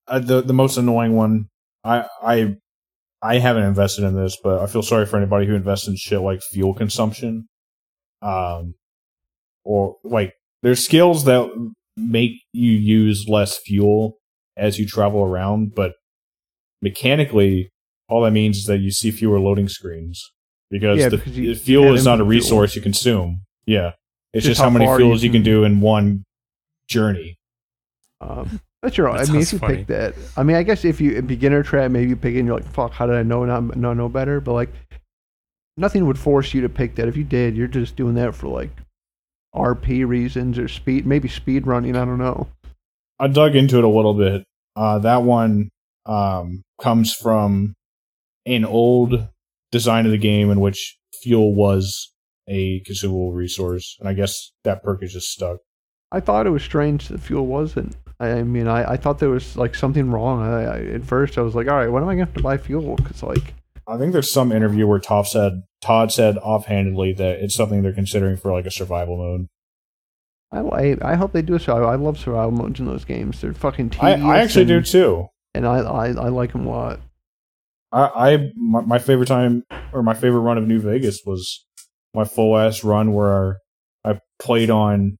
uh, 0.07 0.19
the 0.19 0.41
the 0.41 0.53
most 0.53 0.78
annoying 0.78 1.15
one. 1.15 1.49
I 1.84 2.05
I 2.22 2.57
I 3.24 3.38
haven't 3.39 3.63
invested 3.63 4.03
in 4.03 4.15
this, 4.15 4.38
but 4.43 4.59
I 4.61 4.65
feel 4.67 4.82
sorry 4.82 5.05
for 5.05 5.17
anybody 5.17 5.45
who 5.45 5.53
invests 5.55 5.88
in 5.88 5.95
shit 5.95 6.22
like 6.22 6.41
fuel 6.41 6.74
consumption. 6.74 7.47
Um, 8.22 8.76
or 9.63 9.97
like 10.03 10.34
there's 10.63 10.84
skills 10.84 11.26
that 11.26 11.49
make 11.97 12.32
you 12.53 12.72
use 12.72 13.26
less 13.28 13.57
fuel 13.57 14.17
as 14.57 14.80
you 14.80 14.88
travel 14.88 15.22
around, 15.24 15.74
but 15.76 15.93
mechanically, 16.82 17.72
all 18.09 18.22
that 18.24 18.32
means 18.32 18.57
is 18.57 18.65
that 18.65 18.80
you 18.80 18.91
see 18.91 19.11
fewer 19.11 19.39
loading 19.39 19.67
screens 19.69 20.32
because 20.69 20.99
Yeah, 20.99 21.09
the 21.09 21.17
because 21.17 21.38
you 21.38 21.55
fuel 21.55 21.93
is 21.93 22.03
not 22.05 22.19
a 22.19 22.24
infinite 22.24 22.26
fuel. 22.26 22.30
resource 22.30 22.76
you 22.76 22.82
consume. 22.82 23.41
Yeah, 23.65 23.91
it's 24.34 24.45
Just 24.45 24.51
just, 24.51 24.59
how 24.59 24.65
how, 24.65 24.69
many 24.78 24.86
you 24.86 24.97
fuels 24.97 25.24
you 25.24 25.30
can 25.30 25.43
can- 25.43 25.43
do 25.51 25.63
in 25.63 25.80
one 25.82 26.24
journey. 26.88 27.38
um, 28.19 28.59
that's 28.82 28.98
your. 28.98 29.12
That 29.12 29.30
I 29.30 29.32
mean, 29.32 29.42
if 29.42 29.54
you 29.54 29.60
funny. 29.60 29.78
pick 29.78 29.88
that, 29.88 30.16
I 30.36 30.44
mean, 30.44 30.56
I 30.58 30.64
guess 30.64 30.86
if 30.86 31.00
you 31.00 31.22
beginner 31.22 31.64
trap, 31.64 31.92
maybe 31.92 32.10
you 32.10 32.16
pick 32.16 32.36
it 32.36 32.40
and 32.40 32.48
you're 32.48 32.58
like, 32.58 32.68
"Fuck, 32.68 32.94
how 32.94 33.06
did 33.06 33.16
I 33.16 33.24
know 33.24 33.46
not 33.46 33.76
no 33.76 33.94
no 33.94 34.10
better?" 34.10 34.42
But 34.42 34.54
like, 34.54 34.70
nothing 35.78 36.06
would 36.08 36.18
force 36.18 36.54
you 36.54 36.62
to 36.62 36.70
pick 36.70 36.96
that. 36.96 37.08
If 37.08 37.16
you 37.16 37.24
did, 37.24 37.56
you're 37.56 37.68
just 37.68 37.96
doing 37.96 38.16
that 38.16 38.34
for 38.34 38.48
like 38.48 38.72
RP 39.56 40.08
reasons 40.08 40.58
or 40.58 40.68
speed, 40.68 41.06
maybe 41.06 41.28
speed 41.28 41.68
running. 41.68 41.96
I 41.96 42.06
don't 42.06 42.18
know. 42.18 42.48
I 43.20 43.28
dug 43.28 43.56
into 43.56 43.78
it 43.78 43.84
a 43.84 43.90
little 43.90 44.16
bit. 44.16 44.44
Uh, 44.76 45.00
that 45.00 45.24
one 45.24 45.70
um, 46.06 46.64
comes 46.82 47.14
from 47.14 47.74
an 48.46 48.66
old 48.66 49.28
design 49.72 50.06
of 50.06 50.12
the 50.12 50.18
game 50.18 50.50
in 50.50 50.60
which 50.60 50.98
fuel 51.22 51.54
was 51.54 52.12
a 52.48 52.80
consumable 52.82 53.32
resource, 53.32 53.96
and 54.00 54.10
I 54.10 54.14
guess 54.14 54.52
that 54.64 54.84
perk 54.84 55.04
is 55.04 55.14
just 55.14 55.32
stuck. 55.32 55.60
I 56.12 56.20
thought 56.20 56.48
it 56.48 56.52
was 56.52 56.64
strange 56.64 57.08
that 57.08 57.20
fuel 57.20 57.46
wasn't. 57.46 57.96
I, 58.22 58.39
I 58.39 58.43
mean, 58.43 58.67
I, 58.67 58.91
I 58.91 58.97
thought 58.97 59.17
there 59.17 59.30
was 59.30 59.57
like 59.57 59.74
something 59.74 60.11
wrong. 60.11 60.41
I, 60.41 60.63
I, 60.63 60.78
at 60.93 61.03
first, 61.03 61.38
I 61.38 61.41
was 61.41 61.55
like, 61.55 61.67
all 61.67 61.76
right, 61.76 61.88
when 61.88 62.03
am 62.03 62.09
I 62.09 62.15
going 62.15 62.28
to 62.28 62.32
have 62.32 62.36
to 62.36 62.43
buy 62.43 62.57
fuel? 62.57 62.95
Because 62.95 63.24
like, 63.24 63.55
I 63.88 63.97
think 63.97 64.13
there's 64.13 64.32
some 64.32 64.51
interview 64.51 64.86
where 64.86 64.99
Toph 64.99 65.28
said 65.28 65.63
Todd 65.82 66.11
said 66.11 66.38
offhandedly 66.38 67.13
that 67.13 67.39
it's 67.39 67.55
something 67.55 67.82
they're 67.82 67.93
considering 67.93 68.38
for 68.38 68.51
like 68.51 68.67
a 68.67 68.72
survival 68.72 69.17
mode. 69.17 69.47
I, 70.51 70.59
I, 70.59 71.13
I 71.13 71.15
hope 71.15 71.32
they 71.32 71.41
do 71.41 71.55
a 71.55 71.59
survival. 71.59 71.89
I 71.89 71.95
love 71.95 72.19
survival 72.19 72.51
modes 72.51 72.80
in 72.80 72.86
those 72.86 73.05
games. 73.05 73.41
They're 73.41 73.53
fucking 73.53 73.93
I, 73.99 74.13
tedious. 74.13 74.30
I 74.30 74.39
actually 74.39 74.65
do 74.65 74.82
too. 74.82 75.28
and 75.55 75.67
I, 75.67 75.80
I 75.80 76.07
I 76.07 76.30
like 76.30 76.51
them 76.51 76.67
a 76.67 76.69
lot. 76.69 76.99
I, 77.91 78.34
I 78.34 78.51
my, 78.55 78.82
my 78.82 78.99
favorite 78.99 79.28
time 79.28 79.63
or 79.91 80.03
my 80.03 80.13
favorite 80.13 80.41
run 80.41 80.59
of 80.59 80.67
New 80.67 80.80
Vegas 80.80 81.22
was 81.26 81.65
my 82.13 82.24
full 82.24 82.57
ass 82.57 82.84
run 82.84 83.13
where 83.13 83.57
I 84.05 84.19
played 84.39 84.69
on 84.69 85.17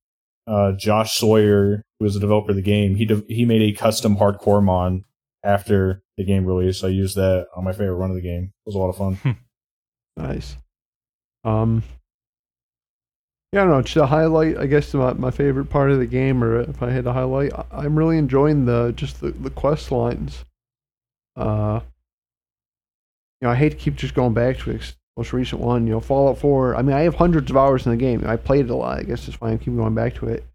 uh, 0.48 0.74
Josh 0.74 1.18
Sawyer, 1.18 1.84
who 2.02 2.06
was 2.06 2.16
the 2.16 2.20
developer 2.20 2.50
of 2.50 2.56
the 2.56 2.64
game. 2.64 2.96
He 2.96 3.06
de- 3.06 3.24
he 3.28 3.46
made 3.46 3.62
a 3.62 3.78
custom 3.78 4.18
hardcore 4.18 4.64
mod 4.64 5.04
after 5.44 6.02
the 6.18 6.24
game 6.26 6.46
release. 6.48 6.84
I 6.84 6.88
used 6.88 7.16
that 7.16 7.46
on 7.56 7.64
my 7.64 7.74
favorite 7.74 7.94
run 7.94 8.10
of 8.10 8.16
the 8.16 8.24
game. 8.24 8.46
It 8.46 8.52
was 8.66 8.74
a 8.74 8.80
lot 8.80 8.90
of 8.90 8.98
fun. 8.98 9.38
Nice. 10.18 10.58
Um. 11.44 11.84
Yeah, 13.54 13.62
I 13.62 13.64
don't 13.66 13.72
know. 13.74 13.82
Just 13.84 13.98
a 13.98 14.06
highlight, 14.08 14.58
I 14.58 14.66
guess, 14.66 14.94
my, 14.96 15.14
my 15.14 15.30
favorite 15.30 15.70
part 15.70 15.92
of 15.92 16.00
the 16.00 16.06
game, 16.08 16.44
or 16.44 16.62
if 16.62 16.82
I 16.82 16.90
had 16.90 17.04
to 17.04 17.14
highlight, 17.14 17.54
I- 17.54 17.66
I'm 17.72 17.96
really 17.98 18.18
enjoying 18.18 18.66
the 18.66 18.94
just 18.96 19.22
the, 19.22 19.30
the 19.32 19.50
quest 19.52 19.92
lines. 19.92 20.44
Uh, 21.36 21.82
you 23.42 23.48
know, 23.48 23.52
I 23.52 23.56
hate 23.56 23.70
to 23.70 23.76
keep 23.78 23.96
just 23.96 24.16
going 24.16 24.34
back 24.34 24.58
to 24.60 24.74
the 24.74 24.94
most 25.18 25.34
recent 25.34 25.62
one. 25.62 25.86
You 25.86 25.94
know, 25.94 26.00
Fallout 26.00 26.40
4. 26.40 26.76
I 26.76 26.82
mean, 26.82 26.96
I 26.96 27.02
have 27.02 27.16
hundreds 27.16 27.52
of 27.52 27.58
hours 27.58 27.86
in 27.86 27.92
the 27.92 27.98
game. 27.98 28.24
I 28.26 28.38
played 28.38 28.66
it 28.66 28.72
a 28.72 28.76
lot. 28.76 28.98
I 29.00 29.04
guess 29.04 29.26
that's 29.28 29.40
why 29.40 29.52
I 29.52 29.58
keep 29.58 29.76
going 29.76 29.96
back 29.96 30.16
to 30.16 30.28
it. 30.28 30.46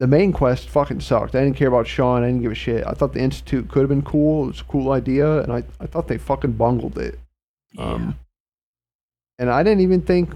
The 0.00 0.06
main 0.08 0.32
quest 0.32 0.68
fucking 0.68 1.00
sucked. 1.00 1.34
I 1.34 1.44
didn't 1.44 1.56
care 1.56 1.68
about 1.68 1.86
Sean. 1.86 2.22
I 2.22 2.26
didn't 2.26 2.42
give 2.42 2.52
a 2.52 2.56
shit. 2.56 2.84
I 2.86 2.92
thought 2.92 3.12
the 3.12 3.20
Institute 3.20 3.68
could 3.68 3.80
have 3.80 3.88
been 3.88 4.02
cool. 4.02 4.44
It 4.44 4.48
was 4.48 4.60
a 4.60 4.64
cool 4.64 4.90
idea, 4.90 5.40
and 5.40 5.52
I, 5.52 5.62
I 5.78 5.86
thought 5.86 6.08
they 6.08 6.18
fucking 6.18 6.52
bungled 6.52 6.98
it. 6.98 7.18
Um, 7.78 8.18
and 9.38 9.50
I 9.50 9.62
didn't 9.62 9.82
even 9.82 10.02
think. 10.02 10.34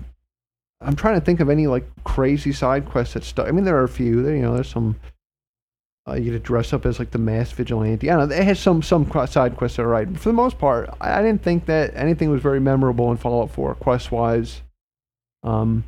I'm 0.80 0.94
trying 0.94 1.18
to 1.18 1.24
think 1.24 1.40
of 1.40 1.50
any 1.50 1.66
like 1.66 1.88
crazy 2.04 2.52
side 2.52 2.86
quests 2.86 3.14
that 3.14 3.24
stuck. 3.24 3.48
I 3.48 3.50
mean, 3.50 3.64
there 3.64 3.76
are 3.76 3.84
a 3.84 3.88
few. 3.88 4.22
There, 4.22 4.34
you 4.34 4.42
know, 4.42 4.54
there's 4.54 4.68
some. 4.68 4.96
Uh, 6.08 6.14
you 6.14 6.24
get 6.24 6.30
to 6.30 6.38
dress 6.38 6.72
up 6.72 6.86
as 6.86 6.98
like 6.98 7.10
the 7.10 7.18
mass 7.18 7.50
vigilante. 7.50 8.08
I 8.08 8.16
don't 8.16 8.28
know. 8.28 8.34
It 8.34 8.44
has 8.44 8.60
some 8.60 8.80
some 8.80 9.10
side 9.26 9.56
quests 9.56 9.76
that 9.76 9.82
are 9.82 9.88
right. 9.88 10.10
But 10.10 10.20
for 10.20 10.28
the 10.28 10.34
most 10.34 10.58
part, 10.58 10.88
I, 11.00 11.18
I 11.18 11.22
didn't 11.22 11.42
think 11.42 11.66
that 11.66 11.94
anything 11.96 12.30
was 12.30 12.40
very 12.40 12.60
memorable 12.60 13.10
in 13.10 13.16
Fallout 13.16 13.50
4 13.50 13.74
quest 13.74 14.12
wise. 14.12 14.62
Um, 15.42 15.84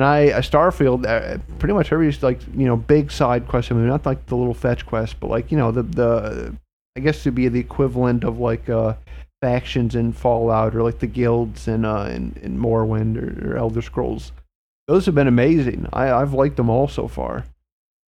and 0.00 0.08
I, 0.08 0.40
Starfield, 0.40 1.06
uh, 1.06 1.36
pretty 1.58 1.74
much 1.74 1.92
every 1.92 2.10
like 2.22 2.40
you 2.54 2.64
know 2.64 2.76
big 2.76 3.12
side 3.12 3.46
quest. 3.46 3.70
I 3.70 3.74
mean, 3.74 3.86
not 3.86 4.06
like 4.06 4.24
the 4.26 4.36
little 4.36 4.54
fetch 4.54 4.86
quest, 4.86 5.20
but 5.20 5.28
like 5.28 5.52
you 5.52 5.58
know 5.58 5.70
the 5.70 5.82
the 5.82 6.56
I 6.96 7.00
guess 7.00 7.22
to 7.24 7.30
be 7.30 7.48
the 7.48 7.60
equivalent 7.60 8.24
of 8.24 8.38
like 8.38 8.70
uh 8.70 8.94
factions 9.42 9.94
in 9.94 10.14
Fallout 10.14 10.74
or 10.74 10.82
like 10.82 11.00
the 11.00 11.06
guilds 11.06 11.68
in 11.68 11.84
uh 11.84 12.04
in, 12.04 12.34
in 12.40 12.58
Morrowind 12.58 13.18
or, 13.18 13.52
or 13.52 13.58
Elder 13.58 13.82
Scrolls. 13.82 14.32
Those 14.88 15.04
have 15.04 15.14
been 15.14 15.28
amazing. 15.28 15.86
I 15.92 16.10
I've 16.10 16.32
liked 16.32 16.56
them 16.56 16.70
all 16.70 16.88
so 16.88 17.06
far. 17.06 17.44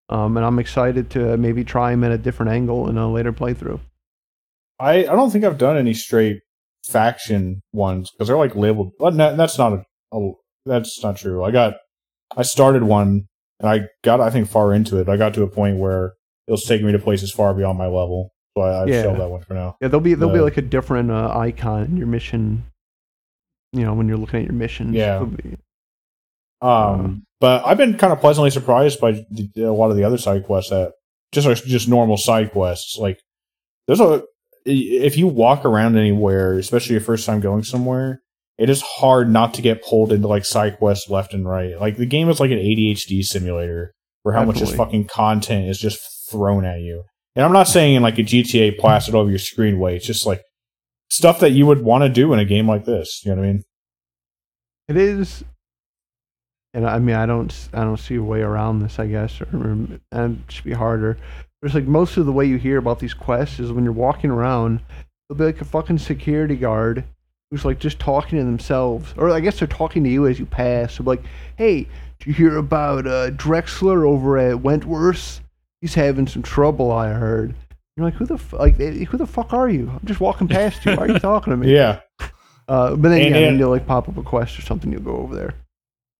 Um, 0.09 0.39
and 0.39 0.47
I'm 0.47 0.59
excited 0.59 1.11
to 1.11 1.37
maybe 1.37 1.63
try 1.63 1.91
them 1.91 2.05
at 2.05 2.13
a 2.13 2.19
different 2.19 2.53
angle 2.53 2.89
in 2.89 2.97
a 2.97 3.11
later 3.13 3.35
playthrough. 3.35 3.81
I 4.81 5.01
I 5.01 5.15
don't 5.15 5.31
think 5.31 5.45
I've 5.45 5.59
done 5.59 5.77
any 5.77 5.93
straight 5.93 6.41
faction 6.87 7.61
ones 7.75 8.11
because 8.11 8.29
they're 8.29 8.39
like 8.39 8.57
labeled. 8.57 8.93
But 8.99 9.15
no, 9.15 9.37
that's 9.37 9.59
not 9.59 9.75
a, 9.75 9.85
a 10.17 10.33
that's 10.67 11.03
not 11.03 11.17
true. 11.17 11.43
I 11.45 11.51
got 11.51 11.75
I 12.37 12.43
started 12.43 12.83
one 12.83 13.29
and 13.61 13.69
I 13.69 13.89
got 14.03 14.21
I 14.21 14.31
think 14.31 14.49
far 14.49 14.73
into 14.73 14.99
it. 14.99 15.09
I 15.09 15.17
got 15.17 15.35
to 15.35 15.43
a 15.43 15.49
point 15.49 15.79
where 15.79 16.15
it 16.47 16.51
was 16.51 16.65
taking 16.65 16.87
me 16.87 16.93
to 16.93 16.99
places 16.99 17.31
far 17.33 17.55
beyond 17.55 17.79
my 17.79 17.87
level, 17.87 18.33
so 18.57 18.63
I, 18.63 18.83
I've 18.83 18.89
Yeah. 18.89 19.03
shelved 19.03 19.21
that 19.21 19.31
one 19.31 19.43
for 19.43 19.55
now. 19.55 19.77
Yeah, 19.81 19.89
there'll 19.89 20.01
be 20.01 20.15
there'll 20.15 20.35
be 20.35 20.41
like 20.41 20.57
a 20.57 20.63
different 20.63 21.11
uh, 21.11 21.37
icon 21.37 21.85
in 21.85 21.97
your 21.97 22.07
mission. 22.09 22.65
You 23.73 23.85
know, 23.85 23.95
when 23.95 24.07
you're 24.09 24.19
looking 24.19 24.41
at 24.41 24.45
your 24.45 24.53
missions. 24.55 24.95
Yeah. 24.95 25.25
Be- 25.25 25.57
Um, 26.61 27.25
but 27.41 27.65
I've 27.67 27.79
been 27.79 27.97
kind 27.99 28.13
of 28.13 28.21
pleasantly 28.21 28.51
surprised 28.51 29.01
by 29.01 29.25
the, 29.31 29.51
a 29.65 29.73
lot 29.73 29.91
of 29.91 29.97
the 29.97 30.05
other 30.05 30.19
side 30.19 30.45
quests 30.45 30.71
that 30.71 30.93
just 31.33 31.47
are 31.47 31.55
just 31.55 31.89
normal 31.89 32.17
side 32.17 32.53
quests. 32.53 32.99
Like 32.99 33.19
there's 33.87 34.01
a 34.01 34.23
if 34.65 35.17
you 35.17 35.27
walk 35.27 35.65
around 35.65 35.97
anywhere, 35.97 36.53
especially 36.59 36.93
your 36.93 37.01
first 37.03 37.27
time 37.27 37.41
going 37.41 37.65
somewhere, 37.65 38.23
it 38.63 38.71
is 38.71 38.81
hard 38.81 39.29
not 39.29 39.55
to 39.55 39.63
get 39.63 39.83
pulled 39.83 40.13
into 40.13 40.29
like 40.29 40.45
side 40.45 40.79
quests 40.79 41.11
left 41.11 41.35
and 41.35 41.49
right. 41.49 41.81
Like 41.81 41.97
the 41.97 42.07
game 42.07 42.29
is 42.29 42.39
like 42.39 42.53
an 42.53 42.59
ADHD 42.59 43.25
simulator 43.25 43.93
where 44.23 44.37
how 44.37 44.45
much 44.45 44.59
just 44.59 44.71
Definitely. 44.73 44.85
fucking 44.85 45.09
content 45.09 45.69
is 45.69 45.81
just 45.81 45.99
thrown 46.31 46.65
at 46.65 46.79
you. 46.79 47.03
And 47.35 47.45
I'm 47.45 47.53
not 47.53 47.67
saying 47.67 47.97
in 47.97 48.05
like 48.05 48.19
a 48.19 48.23
GTA 48.23 48.79
plastered 48.79 49.17
over 49.17 49.31
your 49.31 49.41
screen 49.41 49.81
way. 49.81 49.97
It's 49.97 50.07
just 50.07 50.27
like 50.27 50.43
stuff 51.11 51.41
that 51.41 51.51
you 51.51 51.67
would 51.67 51.83
want 51.83 52.05
to 52.05 52.09
do 52.09 52.33
in 52.33 52.39
a 52.39 52.45
game 52.45 52.69
like 52.69 52.85
this. 52.85 53.23
You 53.25 53.33
know 53.33 53.41
what 53.41 53.49
I 53.49 53.53
mean? 53.53 53.63
It 54.89 54.97
is, 54.97 55.43
and 56.73 56.87
I 56.87 57.01
mean, 57.01 57.17
I 57.17 57.27
don't, 57.27 57.69
I 57.73 57.83
don't 57.83 57.97
see 57.97 58.15
a 58.15 58.23
way 58.23 58.43
around 58.43 58.79
this. 58.79 59.01
I 59.01 59.09
guess, 59.09 59.41
or, 59.41 59.47
and 59.53 60.01
it 60.13 60.53
should 60.53 60.65
be 60.65 60.73
harder. 60.73 61.19
There's 61.61 61.75
like 61.75 61.85
most 61.85 62.17
of 62.17 62.27
the 62.27 62.33
way 62.33 62.47
you 62.47 62.59
hear 62.59 62.79
about 62.79 63.01
these 63.01 63.15
quests 63.15 63.59
is 63.59 63.73
when 63.73 63.83
you're 63.83 63.93
walking 63.93 64.31
around, 64.31 64.83
there'll 65.29 65.39
be 65.39 65.47
like 65.47 65.61
a 65.61 65.65
fucking 65.65 65.99
security 65.99 66.55
guard 66.55 67.05
who's 67.53 67.67
like 67.67 67.79
just 67.79 67.99
talking 67.99 68.39
to 68.39 68.45
themselves, 68.47 69.13
or 69.19 69.31
I 69.31 69.41
guess 69.41 69.59
they're 69.59 69.69
talking 69.69 70.03
to 70.05 70.11
you 70.11 70.27
as 70.27 70.39
you 70.39 70.47
pass. 70.47 70.95
So 70.95 71.05
like, 71.05 71.23
hey, 71.57 71.87
did 72.19 72.27
you 72.27 72.33
hear 72.33 72.57
about 72.57 73.07
uh, 73.07 73.31
Drexler 73.33 74.09
over 74.09 74.39
at 74.39 74.63
Wentworth? 74.63 75.43
He's 75.83 75.93
having 75.95 76.27
some 76.27 76.43
trouble. 76.43 76.91
I 76.91 77.11
heard. 77.11 77.55
You're 77.97 78.07
like, 78.07 78.15
who 78.15 78.25
the 78.25 78.35
f- 78.37 78.55
like, 78.55 78.81
eh, 78.81 79.05
who 79.05 79.19
the 79.19 79.27
fuck 79.27 79.53
are 79.53 79.69
you? 79.69 79.91
I'm 79.91 80.01
just 80.07 80.19
walking 80.21 80.49
past 80.49 80.87
you. 80.87 80.93
Why 80.97 81.05
are 81.05 81.09
you 81.09 81.19
talking 81.19 81.51
to 81.51 81.59
me? 81.59 81.75
Yeah. 81.75 82.01
Uh, 82.67 82.97
but 82.97 83.11
then 83.11 83.21
And- 83.21 83.23
yeah, 83.27 83.33
then 83.33 83.43
and- 83.51 83.59
you'll 83.59 83.69
like 83.71 83.87
pop 83.87 84.09
up 84.09 84.17
a 84.17 84.23
quest 84.23 84.59
or 84.59 84.63
something. 84.63 84.91
You'll 84.91 85.03
go 85.03 85.19
over 85.19 85.37
there. 85.37 85.55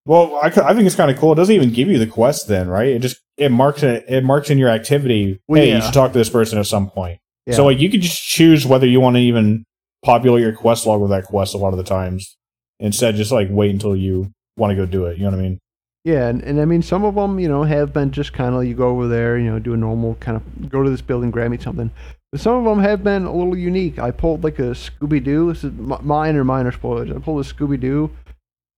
Well, 0.05 0.39
I, 0.43 0.49
I 0.49 0.75
think 0.75 0.85
it's 0.87 0.97
kind 0.97 1.11
of 1.11 1.17
cool. 1.17 1.33
It 1.33 1.37
doesn't 1.37 1.55
even 1.55 1.71
give 1.73 1.89
you 1.89 1.97
the 1.99 2.07
quest 2.09 2.47
then, 2.49 2.69
right? 2.69 2.89
It 2.89 2.99
just 2.99 3.19
it 3.39 3.51
marks 3.51 3.83
it 3.83 4.05
it 4.09 4.23
marks 4.25 4.51
in 4.51 4.59
your 4.59 4.69
activity. 4.69 5.41
Well, 5.49 5.63
hey, 5.63 5.69
yeah. 5.69 5.77
you 5.77 5.83
should 5.83 5.95
talk 5.95 6.13
to 6.13 6.19
this 6.19 6.29
person 6.29 6.59
at 6.59 6.67
some 6.67 6.91
point. 6.91 7.21
Yeah. 7.47 7.55
So 7.55 7.65
like 7.67 7.79
you 7.79 7.89
could 7.89 8.03
just 8.03 8.21
choose 8.23 8.67
whether 8.67 8.87
you 8.87 9.01
want 9.01 9.15
to 9.17 9.23
even 9.23 9.65
populate 10.05 10.43
your 10.43 10.53
quest 10.53 10.87
log 10.87 11.01
with 11.01 11.11
that 11.11 11.25
quest 11.25 11.55
a 11.55 11.59
lot 11.59 11.73
of 11.73 11.77
the 11.79 11.85
times. 11.85 12.37
Instead, 12.81 13.15
just 13.17 13.31
like 13.33 13.49
wait 13.51 13.71
until 13.71 13.95
you 13.97 14.31
want 14.57 14.71
to 14.71 14.77
go 14.77 14.87
do 14.87 15.07
it. 15.07 15.17
You 15.19 15.25
know 15.25 15.31
what 15.31 15.39
I 15.39 15.43
mean? 15.43 15.59
Yeah, 16.05 16.27
and, 16.29 16.43
and 16.43 16.61
I 16.61 16.65
mean 16.65 16.83
some 16.83 17.05
of 17.05 17.15
them, 17.15 17.39
you 17.39 17.49
know, 17.49 17.63
have 17.63 17.93
been 17.93 18.11
just 18.11 18.33
kind 18.33 18.55
of 18.57 18.65
you 18.65 18.75
go 18.75 18.89
over 18.89 19.07
there, 19.07 19.39
you 19.39 19.49
know, 19.51 19.61
do 19.61 19.73
a 19.75 19.77
normal 19.77 20.17
kind 20.17 20.37
of 20.37 20.69
go 20.69 20.83
to 20.83 20.91
this 20.91 21.01
building, 21.01 21.31
grab 21.31 21.51
me 21.51 21.59
something. 21.59 21.91
But 22.33 22.41
some 22.41 22.55
of 22.57 22.65
them 22.65 22.83
have 22.83 23.05
been 23.05 23.25
a 23.25 23.33
little 23.33 23.57
unique. 23.57 23.99
I 24.01 24.11
pulled 24.11 24.43
like 24.43 24.59
a 24.59 24.73
Scooby 24.73 25.23
Doo. 25.23 25.53
This 25.53 25.63
is 25.65 25.73
mi- 25.73 25.99
minor, 26.01 26.43
minor 26.45 26.73
spoilers. 26.73 27.11
I 27.13 27.19
pulled 27.21 27.45
a 27.45 27.49
Scooby 27.49 27.79
Doo. 27.79 28.11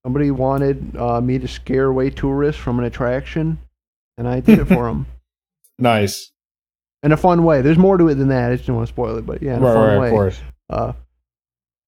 Somebody 0.05 0.31
wanted 0.33 0.97
uh, 0.99 1.21
me 1.23 1.39
to 1.39 1.49
scare 1.49 1.87
away 1.87 2.11
tourists 2.11 2.61
from 2.61 2.79
an 2.79 2.85
attraction, 2.85 3.59
and 4.19 4.29
I 4.29 4.41
did 4.41 4.59
it 4.59 4.65
for 4.67 4.85
them 4.89 5.07
Nice. 5.79 6.31
in 7.03 7.13
a 7.13 7.17
fun 7.17 7.45
way. 7.45 7.63
There's 7.63 7.79
more 7.79 7.97
to 7.97 8.09
it 8.09 8.17
than 8.17 8.29
that. 8.29 8.53
I 8.53 8.57
just 8.57 8.67
don't 8.67 8.77
want 8.77 8.89
to 8.89 8.93
spoil 8.93 9.17
it, 9.17 9.25
but 9.25 9.41
yeah, 9.43 9.57
in 9.57 9.63
a 9.63 9.67
right, 9.67 9.73
fun 9.75 9.87
right, 9.89 9.99
way. 10.01 10.09
of 10.09 10.13
course. 10.13 10.41
Uh, 10.69 10.93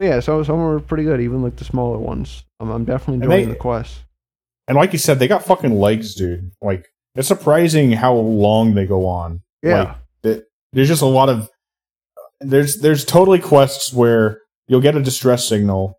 yeah, 0.00 0.20
so 0.20 0.42
some 0.42 0.58
were 0.58 0.80
pretty 0.80 1.04
good, 1.04 1.20
even 1.20 1.42
like 1.42 1.56
the 1.56 1.64
smaller 1.64 1.98
ones. 1.98 2.44
I'm, 2.60 2.70
I'm 2.70 2.84
definitely 2.84 3.24
enjoying 3.24 3.46
they- 3.46 3.52
the 3.52 3.58
quest. 3.58 4.02
And 4.68 4.76
like 4.76 4.92
you 4.92 4.98
said, 4.98 5.18
they 5.20 5.28
got 5.28 5.44
fucking 5.44 5.78
legs, 5.78 6.14
dude. 6.16 6.50
Like 6.60 6.86
it's 7.14 7.28
surprising 7.28 7.92
how 7.92 8.14
long 8.14 8.74
they 8.74 8.84
go 8.84 9.06
on. 9.06 9.42
Yeah. 9.62 9.78
Like, 9.82 9.96
th- 10.24 10.42
there's 10.72 10.88
just 10.88 11.02
a 11.02 11.06
lot 11.06 11.28
of 11.28 11.48
there's 12.40 12.80
there's 12.80 13.04
totally 13.04 13.38
quests 13.38 13.92
where 13.94 14.40
you'll 14.66 14.80
get 14.80 14.96
a 14.96 15.02
distress 15.02 15.48
signal. 15.48 15.98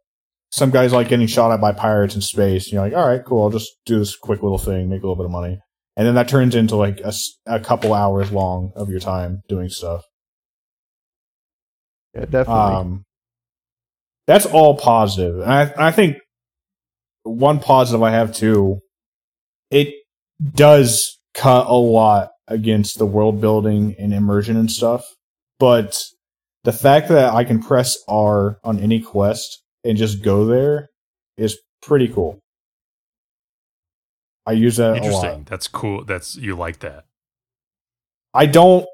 Some 0.51 0.69
guys 0.69 0.91
like 0.91 1.07
getting 1.07 1.27
shot 1.27 1.51
at 1.53 1.61
by 1.61 1.71
pirates 1.71 2.13
in 2.15 2.21
space. 2.21 2.69
You're 2.71 2.81
like, 2.81 2.93
all 2.93 3.07
right, 3.07 3.23
cool. 3.23 3.43
I'll 3.43 3.49
just 3.49 3.71
do 3.85 3.99
this 3.99 4.15
quick 4.17 4.43
little 4.43 4.57
thing, 4.57 4.89
make 4.89 5.01
a 5.01 5.05
little 5.07 5.15
bit 5.15 5.25
of 5.25 5.31
money, 5.31 5.59
and 5.95 6.05
then 6.05 6.15
that 6.15 6.27
turns 6.27 6.53
into 6.53 6.75
like 6.75 6.99
a 7.45 7.59
couple 7.61 7.93
hours 7.93 8.31
long 8.33 8.73
of 8.75 8.89
your 8.89 8.99
time 8.99 9.43
doing 9.47 9.69
stuff. 9.69 10.03
yeah, 12.13 12.25
definitely. 12.25 12.53
Um, 12.75 13.05
that's 14.27 14.45
all 14.45 14.77
positive, 14.77 15.39
and 15.39 15.51
I, 15.51 15.73
I 15.87 15.91
think 15.91 16.17
one 17.23 17.59
positive 17.59 18.03
I 18.03 18.11
have 18.11 18.33
too. 18.33 18.79
It 19.71 19.93
does 20.53 21.17
cut 21.33 21.67
a 21.67 21.73
lot 21.73 22.29
against 22.47 22.99
the 22.99 23.05
world 23.05 23.41
building 23.41 23.95
and 23.99 24.13
immersion 24.13 24.57
and 24.57 24.71
stuff, 24.71 25.03
but 25.59 25.97
the 26.63 26.73
fact 26.73 27.09
that 27.09 27.33
I 27.33 27.43
can 27.43 27.61
press 27.61 27.97
R 28.07 28.59
on 28.63 28.79
any 28.79 28.99
quest 29.01 29.63
and 29.83 29.97
just 29.97 30.21
go 30.23 30.45
there 30.45 30.89
is 31.37 31.57
pretty 31.81 32.07
cool. 32.07 32.39
I 34.45 34.53
use 34.53 34.77
that 34.77 34.89
a 34.89 34.93
lot. 34.93 35.03
Interesting. 35.03 35.43
That's 35.49 35.67
cool. 35.67 36.05
That's 36.05 36.35
you 36.35 36.55
like 36.55 36.79
that. 36.79 37.05
I 38.33 38.45
don't. 38.45 38.85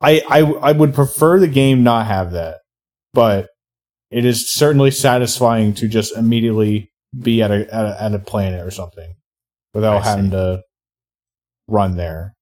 I 0.00 0.22
I 0.28 0.40
I 0.40 0.72
would 0.72 0.94
prefer 0.94 1.38
the 1.38 1.48
game 1.48 1.82
not 1.82 2.06
have 2.06 2.32
that, 2.32 2.58
but 3.14 3.48
it 4.10 4.24
is 4.24 4.50
certainly 4.50 4.90
satisfying 4.90 5.74
to 5.74 5.88
just 5.88 6.16
immediately 6.16 6.90
be 7.18 7.42
at 7.42 7.50
a 7.50 7.74
at 7.74 7.84
a, 7.86 8.02
at 8.02 8.14
a 8.14 8.18
planet 8.18 8.64
or 8.66 8.70
something 8.70 9.14
without 9.74 9.98
I 9.98 10.02
see. 10.02 10.08
having 10.08 10.30
to 10.30 10.62
run 11.68 11.96
there. 11.96 12.34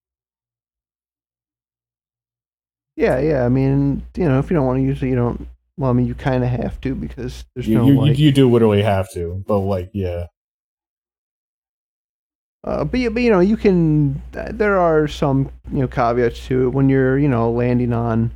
Yeah, 2.97 3.19
yeah. 3.19 3.45
I 3.45 3.49
mean, 3.49 4.05
you 4.17 4.29
know, 4.29 4.39
if 4.39 4.51
you 4.51 4.57
don't 4.57 4.67
want 4.67 4.79
to 4.79 4.83
use 4.85 5.03
it, 5.03 5.09
you 5.09 5.17
don't 5.17 5.49
Well, 5.77 5.91
I 5.91 5.93
mean, 5.95 6.07
you 6.07 6.15
kind 6.15 6.45
of 6.45 6.51
have 6.51 6.81
to 6.83 6.95
because 6.95 7.45
there's 7.55 7.67
You, 7.67 7.79
no 7.79 7.87
you, 7.87 8.01
like. 8.01 8.19
you 8.19 8.31
do 8.33 8.49
literally 8.51 8.83
have 8.83 9.11
to, 9.15 9.43
but 9.47 9.59
like, 9.59 9.91
yeah. 9.93 10.27
Uh, 12.63 12.85
but, 12.85 12.99
you- 13.01 13.11
but 13.11 13.23
you 13.23 13.31
know, 13.31 13.41
you 13.41 13.57
can. 13.57 14.23
There 14.33 14.79
are 14.79 15.07
some 15.09 15.51
you 15.73 15.81
know 15.81 15.89
caveats 15.89 16.47
to 16.47 16.65
it 16.67 16.69
when 16.71 16.89
you're 16.89 17.19
you 17.19 17.29
know 17.29 17.51
landing 17.51 17.93
on, 17.93 18.31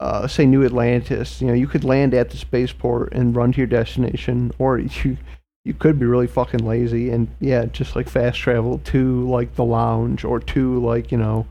uh, 0.00 0.26
say 0.26 0.46
New 0.46 0.64
Atlantis. 0.64 1.40
You 1.40 1.48
know, 1.48 1.54
you 1.54 1.66
could 1.68 1.84
land 1.84 2.14
at 2.14 2.30
the 2.30 2.36
spaceport 2.36 3.12
and 3.12 3.36
run 3.36 3.52
to 3.52 3.58
your 3.58 3.66
destination, 3.66 4.50
or 4.58 4.78
you 5.04 5.16
you 5.64 5.74
could 5.74 6.00
be 6.00 6.06
really 6.06 6.26
fucking 6.26 6.64
lazy 6.66 7.10
and 7.10 7.28
yeah, 7.38 7.66
just 7.66 7.94
like 7.94 8.08
fast 8.08 8.38
travel 8.38 8.78
to 8.78 9.28
like 9.28 9.54
the 9.54 9.64
lounge 9.64 10.24
or 10.24 10.40
to 10.40 10.80
like 10.84 11.12
you 11.12 11.18
know 11.18 11.46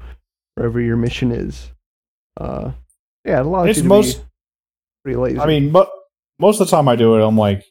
wherever 0.56 0.82
your 0.82 0.98
mission 0.98 1.32
is. 1.32 1.72
Uh, 2.36 2.72
yeah, 3.26 3.40
it 3.40 3.46
allows 3.46 3.70
It's 3.70 3.84
most. 3.84 4.24
pretty 5.04 5.18
lazy. 5.18 5.40
I 5.40 5.46
mean, 5.46 5.72
but 5.72 5.90
most 6.40 6.60
of 6.60 6.68
the 6.68 6.72
time 6.72 6.88
I 6.88 6.96
do 6.96 7.16
it, 7.16 7.26
I'm 7.26 7.38
like, 7.38 7.64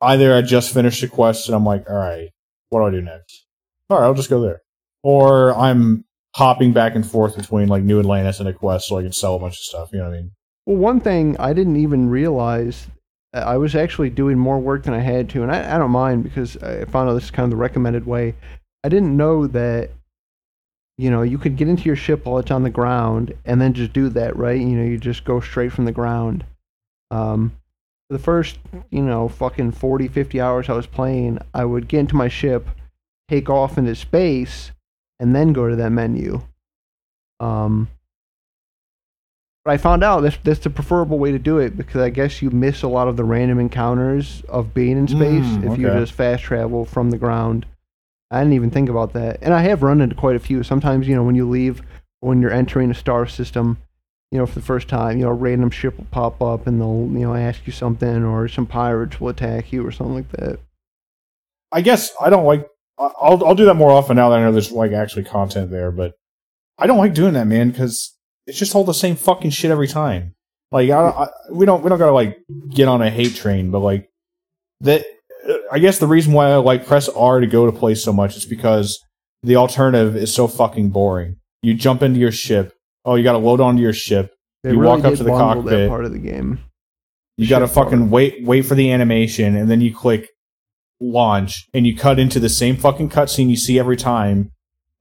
either 0.00 0.34
I 0.34 0.42
just 0.42 0.72
finished 0.72 1.02
a 1.02 1.08
quest 1.08 1.48
and 1.48 1.54
I'm 1.56 1.64
like, 1.64 1.88
all 1.90 1.96
right, 1.96 2.28
what 2.70 2.80
do 2.80 2.86
I 2.86 2.90
do 2.90 3.02
next? 3.02 3.44
All 3.90 3.98
right, 3.98 4.06
I'll 4.06 4.14
just 4.14 4.30
go 4.30 4.40
there. 4.40 4.62
Or 5.02 5.54
I'm 5.54 6.04
hopping 6.34 6.72
back 6.72 6.94
and 6.94 7.08
forth 7.08 7.36
between 7.36 7.68
like 7.68 7.82
New 7.82 7.98
Atlantis 7.98 8.40
and 8.40 8.48
a 8.48 8.52
quest 8.52 8.88
so 8.88 8.98
I 8.98 9.02
can 9.02 9.12
sell 9.12 9.34
a 9.34 9.38
bunch 9.38 9.54
of 9.54 9.62
stuff. 9.62 9.90
You 9.92 9.98
know 9.98 10.04
what 10.04 10.14
I 10.14 10.16
mean? 10.16 10.30
Well, 10.66 10.76
one 10.76 11.00
thing 11.00 11.36
I 11.38 11.52
didn't 11.52 11.76
even 11.76 12.10
realize, 12.10 12.88
uh, 13.34 13.38
I 13.38 13.56
was 13.56 13.74
actually 13.74 14.10
doing 14.10 14.38
more 14.38 14.58
work 14.58 14.84
than 14.84 14.94
I 14.94 15.00
had 15.00 15.28
to, 15.30 15.42
and 15.42 15.50
I, 15.50 15.74
I 15.74 15.78
don't 15.78 15.90
mind 15.90 16.24
because 16.24 16.56
I 16.58 16.84
found 16.84 17.08
out 17.08 17.14
this 17.14 17.24
is 17.24 17.30
kind 17.30 17.44
of 17.44 17.50
the 17.50 17.56
recommended 17.56 18.06
way. 18.06 18.34
I 18.84 18.88
didn't 18.88 19.16
know 19.16 19.46
that, 19.48 19.90
you 20.96 21.10
know, 21.10 21.22
you 21.22 21.38
could 21.38 21.56
get 21.56 21.68
into 21.68 21.84
your 21.84 21.96
ship 21.96 22.24
while 22.24 22.38
it's 22.38 22.50
on 22.50 22.62
the 22.62 22.70
ground 22.70 23.34
and 23.44 23.60
then 23.60 23.72
just 23.72 23.92
do 23.92 24.08
that, 24.10 24.36
right? 24.36 24.60
You 24.60 24.66
know, 24.66 24.84
you 24.84 24.98
just 24.98 25.24
go 25.24 25.40
straight 25.40 25.72
from 25.72 25.84
the 25.84 25.92
ground. 25.92 26.44
Um, 27.10 27.52
the 28.10 28.18
first, 28.18 28.58
you 28.90 29.02
know, 29.02 29.28
fucking 29.28 29.72
40, 29.72 30.08
50 30.08 30.40
hours 30.40 30.68
I 30.68 30.74
was 30.74 30.86
playing, 30.86 31.38
I 31.52 31.64
would 31.64 31.88
get 31.88 32.00
into 32.00 32.16
my 32.16 32.28
ship, 32.28 32.68
take 33.28 33.50
off 33.50 33.78
into 33.78 33.94
space, 33.94 34.72
and 35.20 35.34
then 35.34 35.52
go 35.52 35.68
to 35.68 35.76
that 35.76 35.90
menu. 35.90 36.40
Um, 37.40 37.88
but 39.64 39.72
I 39.72 39.76
found 39.76 40.02
out 40.02 40.20
that's 40.20 40.38
that's 40.42 40.60
the 40.60 40.70
preferable 40.70 41.18
way 41.18 41.30
to 41.32 41.38
do 41.38 41.58
it 41.58 41.76
because 41.76 42.00
I 42.00 42.10
guess 42.10 42.40
you 42.40 42.50
miss 42.50 42.82
a 42.82 42.88
lot 42.88 43.06
of 43.08 43.16
the 43.16 43.24
random 43.24 43.58
encounters 43.58 44.42
of 44.48 44.72
being 44.72 44.96
in 44.96 45.06
space 45.08 45.44
Mm, 45.44 45.72
if 45.72 45.78
you 45.78 45.86
just 46.00 46.12
fast 46.14 46.42
travel 46.42 46.84
from 46.84 47.10
the 47.10 47.18
ground. 47.18 47.66
I 48.30 48.40
didn't 48.40 48.54
even 48.54 48.70
think 48.70 48.88
about 48.88 49.12
that, 49.14 49.38
and 49.42 49.54
I 49.54 49.62
have 49.62 49.82
run 49.82 50.00
into 50.00 50.14
quite 50.14 50.36
a 50.36 50.40
few. 50.40 50.62
Sometimes 50.62 51.06
you 51.08 51.14
know 51.14 51.22
when 51.22 51.34
you 51.34 51.48
leave, 51.48 51.82
when 52.20 52.40
you're 52.40 52.50
entering 52.52 52.90
a 52.90 52.94
star 52.94 53.26
system, 53.26 53.78
you 54.30 54.38
know 54.38 54.46
for 54.46 54.54
the 54.54 54.64
first 54.64 54.88
time, 54.88 55.18
you 55.18 55.24
know 55.24 55.30
a 55.30 55.34
random 55.34 55.70
ship 55.70 55.96
will 55.98 56.06
pop 56.10 56.40
up 56.42 56.66
and 56.66 56.80
they'll 56.80 57.08
you 57.12 57.26
know 57.26 57.34
ask 57.34 57.66
you 57.66 57.72
something, 57.72 58.24
or 58.24 58.48
some 58.48 58.66
pirates 58.66 59.20
will 59.20 59.28
attack 59.28 59.72
you 59.72 59.86
or 59.86 59.92
something 59.92 60.14
like 60.14 60.30
that. 60.32 60.60
I 61.72 61.82
guess 61.82 62.10
I 62.20 62.30
don't 62.30 62.44
like. 62.44 62.66
I'll 62.98 63.44
I'll 63.44 63.54
do 63.54 63.66
that 63.66 63.74
more 63.74 63.90
often 63.90 64.16
now 64.16 64.28
that 64.30 64.38
I 64.38 64.42
know 64.42 64.52
there's 64.52 64.72
like 64.72 64.92
actually 64.92 65.24
content 65.24 65.70
there, 65.70 65.90
but 65.90 66.14
I 66.78 66.86
don't 66.86 66.98
like 66.98 67.14
doing 67.14 67.34
that, 67.34 67.46
man, 67.46 67.70
because 67.70 68.16
it's 68.46 68.58
just 68.58 68.74
all 68.74 68.84
the 68.84 68.94
same 68.94 69.16
fucking 69.16 69.50
shit 69.50 69.70
every 69.70 69.88
time. 69.88 70.34
Like 70.72 70.90
I, 70.90 71.08
I 71.08 71.28
we 71.50 71.66
don't 71.66 71.82
we 71.82 71.88
don't 71.88 71.98
gotta 71.98 72.12
like 72.12 72.38
get 72.70 72.88
on 72.88 73.02
a 73.02 73.10
hate 73.10 73.34
train, 73.34 73.70
but 73.70 73.80
like 73.80 74.08
that. 74.80 75.04
Uh, 75.48 75.54
I 75.70 75.78
guess 75.78 75.98
the 75.98 76.06
reason 76.06 76.32
why 76.32 76.50
I 76.50 76.56
like 76.56 76.86
press 76.86 77.08
R 77.08 77.40
to 77.40 77.46
go 77.46 77.66
to 77.66 77.72
place 77.72 78.02
so 78.02 78.12
much 78.12 78.36
is 78.36 78.44
because 78.44 78.98
the 79.42 79.56
alternative 79.56 80.16
is 80.16 80.34
so 80.34 80.48
fucking 80.48 80.90
boring. 80.90 81.36
You 81.62 81.74
jump 81.74 82.02
into 82.02 82.18
your 82.18 82.32
ship. 82.32 82.74
Oh, 83.04 83.14
you 83.14 83.24
got 83.24 83.32
to 83.32 83.38
load 83.38 83.60
onto 83.60 83.80
your 83.80 83.92
ship. 83.92 84.34
They 84.62 84.72
You 84.72 84.80
really 84.80 84.96
walk 84.96 85.04
up 85.04 85.14
to 85.14 85.24
the 85.24 85.30
cockpit. 85.30 85.88
Part 85.88 86.04
of 86.04 86.12
the 86.12 86.18
game. 86.18 86.60
You 87.36 87.48
got 87.48 87.60
to 87.60 87.68
part. 87.68 87.90
fucking 87.90 88.10
wait 88.10 88.44
wait 88.44 88.62
for 88.62 88.74
the 88.74 88.92
animation, 88.92 89.56
and 89.56 89.70
then 89.70 89.80
you 89.80 89.94
click 89.94 90.28
launch, 91.00 91.68
and 91.74 91.86
you 91.86 91.96
cut 91.96 92.18
into 92.18 92.40
the 92.40 92.48
same 92.48 92.76
fucking 92.76 93.08
cutscene 93.10 93.48
you 93.50 93.56
see 93.56 93.78
every 93.78 93.96
time, 93.96 94.50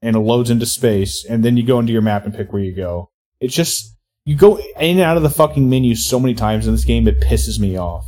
and 0.01 0.15
it 0.15 0.19
loads 0.19 0.49
into 0.49 0.65
space, 0.65 1.25
and 1.25 1.43
then 1.43 1.57
you 1.57 1.63
go 1.65 1.79
into 1.79 1.91
your 1.93 2.01
map 2.01 2.25
and 2.25 2.33
pick 2.33 2.51
where 2.53 2.61
you 2.61 2.75
go. 2.75 3.09
It's 3.39 3.55
just 3.55 3.95
you 4.25 4.35
go 4.35 4.57
in 4.57 4.97
and 4.97 4.99
out 5.01 5.17
of 5.17 5.23
the 5.23 5.29
fucking 5.29 5.69
menu 5.69 5.95
so 5.95 6.19
many 6.19 6.33
times 6.33 6.67
in 6.67 6.73
this 6.73 6.83
game, 6.85 7.07
it 7.07 7.19
pisses 7.21 7.59
me 7.59 7.77
off. 7.77 8.05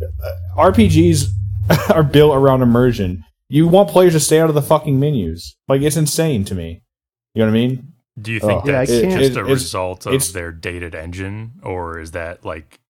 Uh, 0.00 0.30
RPGs 0.56 1.26
are 1.90 2.02
built 2.04 2.36
around 2.36 2.62
immersion. 2.62 3.24
You 3.48 3.66
want 3.68 3.90
players 3.90 4.12
to 4.12 4.20
stay 4.20 4.40
out 4.40 4.48
of 4.48 4.54
the 4.54 4.62
fucking 4.62 4.98
menus. 4.98 5.56
Like 5.68 5.82
it's 5.82 5.96
insane 5.96 6.44
to 6.46 6.54
me. 6.54 6.82
You 7.34 7.40
know 7.40 7.46
what 7.46 7.50
I 7.50 7.60
mean? 7.60 7.92
Do 8.20 8.32
you 8.32 8.40
think 8.40 8.62
Oh. 8.64 8.66
That's 8.66 8.90
can't- 8.90 9.10
just 9.12 9.36
a 9.36 9.40
It- 9.40 9.42
it's- 9.44 9.48
result 9.48 10.06
of 10.06 10.32
their 10.32 10.52
dated 10.52 10.94
engine, 10.94 11.52
or 11.62 11.98
is 12.00 12.12
that 12.12 12.44
like 12.44 12.80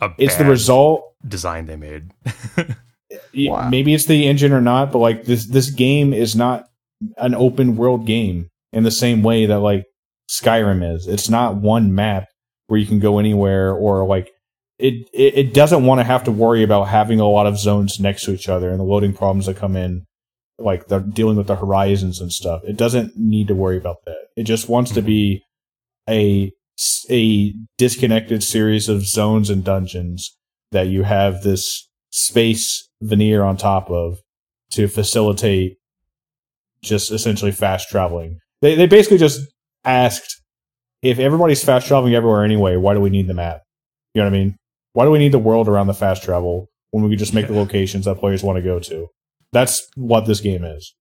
a 0.00 0.10
It's 0.18 0.36
the 0.36 0.44
result 0.44 1.04
design 1.26 1.66
they 1.66 1.76
made? 1.76 2.10
Wow. 3.34 3.68
maybe 3.68 3.94
it's 3.94 4.06
the 4.06 4.26
engine 4.26 4.52
or 4.52 4.60
not, 4.60 4.92
but 4.92 4.98
like 4.98 5.24
this 5.24 5.46
this 5.46 5.70
game 5.70 6.12
is 6.12 6.36
not 6.36 6.66
an 7.16 7.34
open 7.34 7.76
world 7.76 8.06
game 8.06 8.48
in 8.72 8.84
the 8.84 8.90
same 8.90 9.22
way 9.22 9.46
that 9.46 9.60
like 9.60 9.84
Skyrim 10.30 10.94
is. 10.94 11.06
It's 11.06 11.28
not 11.28 11.56
one 11.56 11.94
map 11.94 12.28
where 12.66 12.80
you 12.80 12.86
can 12.86 13.00
go 13.00 13.18
anywhere 13.18 13.72
or 13.72 14.06
like 14.06 14.30
it 14.78 15.08
it, 15.12 15.36
it 15.36 15.54
doesn't 15.54 15.84
want 15.84 16.00
to 16.00 16.04
have 16.04 16.24
to 16.24 16.32
worry 16.32 16.62
about 16.62 16.88
having 16.88 17.20
a 17.20 17.28
lot 17.28 17.46
of 17.46 17.58
zones 17.58 18.00
next 18.00 18.24
to 18.24 18.32
each 18.32 18.48
other 18.48 18.70
and 18.70 18.80
the 18.80 18.84
loading 18.84 19.12
problems 19.12 19.46
that 19.46 19.56
come 19.56 19.76
in 19.76 20.06
like 20.58 20.88
the 20.88 21.00
dealing 21.00 21.36
with 21.36 21.46
the 21.46 21.56
horizons 21.56 22.20
and 22.20 22.32
stuff. 22.32 22.62
It 22.64 22.76
doesn't 22.76 23.16
need 23.16 23.48
to 23.48 23.54
worry 23.54 23.76
about 23.76 24.04
that. 24.06 24.28
It 24.36 24.44
just 24.44 24.68
wants 24.68 24.92
to 24.92 25.00
mm-hmm. 25.00 25.06
be 25.06 25.44
a 26.08 26.52
a 27.10 27.54
disconnected 27.78 28.42
series 28.42 28.88
of 28.88 29.06
zones 29.06 29.50
and 29.50 29.62
dungeons 29.62 30.36
that 30.72 30.88
you 30.88 31.02
have 31.02 31.42
this 31.42 31.88
space 32.10 32.88
veneer 33.02 33.42
on 33.42 33.56
top 33.56 33.90
of 33.90 34.18
to 34.70 34.88
facilitate 34.88 35.76
just 36.82 37.12
essentially 37.12 37.52
fast 37.52 37.88
traveling. 37.88 38.38
They 38.60 38.74
they 38.74 38.86
basically 38.86 39.18
just 39.18 39.40
asked 39.84 40.40
if 41.02 41.18
everybody's 41.18 41.64
fast 41.64 41.86
traveling 41.86 42.14
everywhere 42.14 42.44
anyway, 42.44 42.76
why 42.76 42.94
do 42.94 43.00
we 43.00 43.10
need 43.10 43.26
the 43.26 43.34
map? 43.34 43.62
You 44.14 44.22
know 44.22 44.26
what 44.26 44.34
I 44.34 44.38
mean? 44.38 44.56
Why 44.92 45.04
do 45.04 45.10
we 45.10 45.18
need 45.18 45.32
the 45.32 45.38
world 45.38 45.68
around 45.68 45.88
the 45.88 45.94
fast 45.94 46.22
travel 46.22 46.68
when 46.90 47.02
we 47.02 47.10
could 47.10 47.18
just 47.18 47.34
make 47.34 47.48
the 47.48 47.54
locations 47.54 48.04
that 48.04 48.18
players 48.18 48.42
want 48.42 48.56
to 48.56 48.62
go 48.62 48.78
to? 48.78 49.08
That's 49.52 49.88
what 49.96 50.26
this 50.26 50.40
game 50.40 50.64
is. 50.64 50.94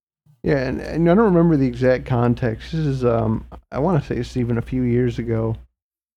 Yeah, 0.43 0.57
and, 0.57 0.81
and 0.81 1.09
I 1.09 1.13
don't 1.13 1.25
remember 1.25 1.55
the 1.55 1.67
exact 1.67 2.05
context. 2.05 2.71
This 2.71 2.85
is, 2.85 3.05
um, 3.05 3.45
I 3.71 3.77
want 3.77 4.01
to 4.01 4.07
say 4.07 4.19
it's 4.19 4.37
even 4.37 4.57
a 4.57 4.61
few 4.61 4.81
years 4.81 5.19
ago, 5.19 5.55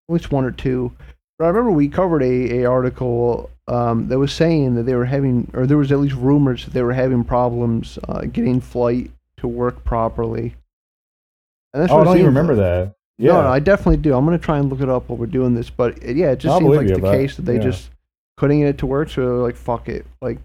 at 0.08 0.12
least 0.12 0.32
one 0.32 0.44
or 0.44 0.50
two. 0.50 0.92
But 1.38 1.44
I 1.44 1.48
remember 1.48 1.72
we 1.72 1.88
covered 1.88 2.22
a, 2.22 2.62
a 2.62 2.64
article 2.64 3.50
um, 3.66 4.08
that 4.08 4.18
was 4.18 4.32
saying 4.32 4.74
that 4.74 4.82
they 4.84 4.94
were 4.94 5.06
having, 5.06 5.50
or 5.54 5.66
there 5.66 5.78
was 5.78 5.90
at 5.90 5.98
least 5.98 6.16
rumors 6.16 6.64
that 6.64 6.74
they 6.74 6.82
were 6.82 6.92
having 6.92 7.24
problems 7.24 7.98
uh, 8.08 8.22
getting 8.22 8.60
flight 8.60 9.10
to 9.38 9.48
work 9.48 9.84
properly. 9.84 10.54
And 11.72 11.82
that's 11.82 11.92
oh, 11.92 11.96
I 11.96 11.98
what 11.98 12.02
it 12.02 12.04
don't 12.06 12.16
even 12.18 12.26
remember 12.26 12.54
that. 12.56 12.94
Yeah. 13.18 13.32
No, 13.32 13.42
no, 13.42 13.48
I 13.48 13.60
definitely 13.60 13.98
do. 13.98 14.14
I'm 14.14 14.24
gonna 14.24 14.38
try 14.38 14.58
and 14.58 14.68
look 14.68 14.80
it 14.80 14.88
up 14.88 15.08
while 15.08 15.16
we're 15.16 15.26
doing 15.26 15.54
this. 15.54 15.70
But 15.70 16.04
uh, 16.04 16.10
yeah, 16.10 16.32
it 16.32 16.40
just 16.40 16.52
I'll 16.52 16.60
seems 16.60 16.76
like 16.76 16.88
you, 16.88 16.96
the 16.96 17.10
case 17.10 17.36
that 17.36 17.42
they 17.42 17.56
yeah. 17.56 17.62
just 17.62 17.90
couldn't 18.36 18.60
get 18.60 18.68
it 18.68 18.78
to 18.78 18.86
work. 18.86 19.10
So 19.10 19.20
they're 19.20 19.34
like, 19.34 19.56
fuck 19.56 19.88
it, 19.88 20.04
like 20.20 20.38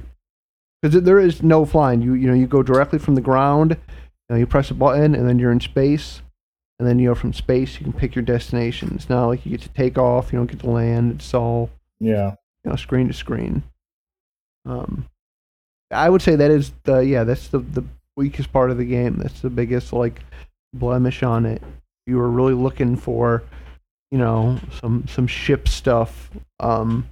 because 0.82 1.02
there 1.02 1.20
is 1.20 1.42
no 1.44 1.66
flying. 1.66 2.02
You 2.02 2.14
you 2.14 2.28
know 2.28 2.34
you 2.34 2.48
go 2.48 2.64
directly 2.64 3.00
from 3.00 3.16
the 3.16 3.22
ground. 3.22 3.72
You, 3.72 4.36
know, 4.36 4.36
you 4.38 4.48
press 4.48 4.70
a 4.70 4.76
button 4.76 5.16
and 5.16 5.28
then 5.28 5.40
you're 5.40 5.52
in 5.52 5.60
space, 5.60 6.22
and 6.78 6.88
then 6.88 7.00
you 7.00 7.10
know 7.10 7.16
from 7.16 7.34
space 7.34 7.80
you 7.80 7.84
can 7.84 7.94
pick 7.94 8.16
your 8.16 8.24
destination. 8.24 8.92
It's 8.96 9.10
not 9.10 9.28
like 9.28 9.46
you 9.46 9.52
get 9.52 9.62
to 9.62 9.70
take 9.70 9.98
off. 9.98 10.32
You 10.32 10.40
don't 10.40 10.52
get 10.52 10.60
to 10.60 10.70
land. 10.70 11.14
It's 11.14 11.34
all 11.34 11.70
yeah. 12.00 12.36
You 12.64 12.72
know 12.72 12.76
screen 12.76 13.08
to 13.08 13.14
screen. 13.14 13.64
Um, 14.66 15.08
I 15.92 16.10
would 16.10 16.22
say 16.22 16.36
that 16.36 16.52
is 16.52 16.72
the 16.84 17.00
yeah 17.00 17.24
that's 17.24 17.48
the 17.48 17.60
the 17.60 17.84
weakest 18.16 18.52
part 18.52 18.72
of 18.72 18.78
the 18.78 18.86
game. 18.86 19.16
That's 19.18 19.42
the 19.42 19.50
biggest 19.50 19.94
like 19.94 20.22
blemish 20.74 21.24
on 21.24 21.46
it. 21.46 21.62
You 22.06 22.18
were 22.18 22.30
really 22.30 22.54
looking 22.54 22.96
for, 22.96 23.44
you 24.12 24.18
know, 24.18 24.60
some 24.82 25.08
some 25.08 25.28
ship 25.28 25.68
stuff. 25.68 26.30
Um, 26.60 27.08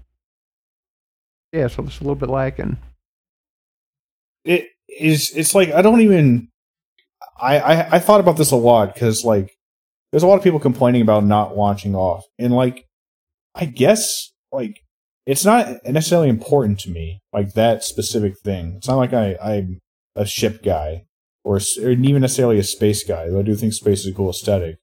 yeah, 1.53 1.67
so 1.67 1.83
it's 1.83 1.99
a 1.99 2.03
little 2.03 2.15
bit 2.15 2.29
lacking. 2.29 2.77
it 4.43 4.69
is 4.87 5.31
it's 5.35 5.53
like 5.53 5.71
I 5.71 5.81
don't 5.81 6.01
even 6.01 6.49
I 7.39 7.59
I, 7.59 7.95
I 7.95 7.99
thought 7.99 8.19
about 8.19 8.37
this 8.37 8.51
a 8.51 8.55
lot 8.55 8.93
because 8.93 9.23
like 9.23 9.57
there's 10.11 10.23
a 10.23 10.27
lot 10.27 10.37
of 10.37 10.43
people 10.43 10.59
complaining 10.59 11.01
about 11.01 11.25
not 11.25 11.57
launching 11.57 11.95
off 11.95 12.25
and 12.39 12.53
like 12.53 12.85
I 13.55 13.65
guess 13.65 14.31
like 14.51 14.83
it's 15.27 15.45
not 15.45 15.67
necessarily 15.85 16.29
important 16.29 16.79
to 16.79 16.89
me 16.89 17.21
like 17.33 17.53
that 17.53 17.83
specific 17.83 18.39
thing. 18.39 18.75
It's 18.77 18.87
not 18.87 18.97
like 18.97 19.13
I 19.13 19.35
I'm 19.41 19.79
a 20.15 20.25
ship 20.25 20.63
guy 20.63 21.05
or, 21.43 21.57
or 21.57 21.89
even 21.91 22.21
necessarily 22.21 22.57
a 22.57 22.63
space 22.63 23.03
guy. 23.03 23.29
Though 23.29 23.39
I 23.39 23.43
do 23.43 23.55
think 23.55 23.73
space 23.73 23.99
is 23.99 24.07
a 24.07 24.13
cool 24.13 24.31
aesthetic. 24.31 24.77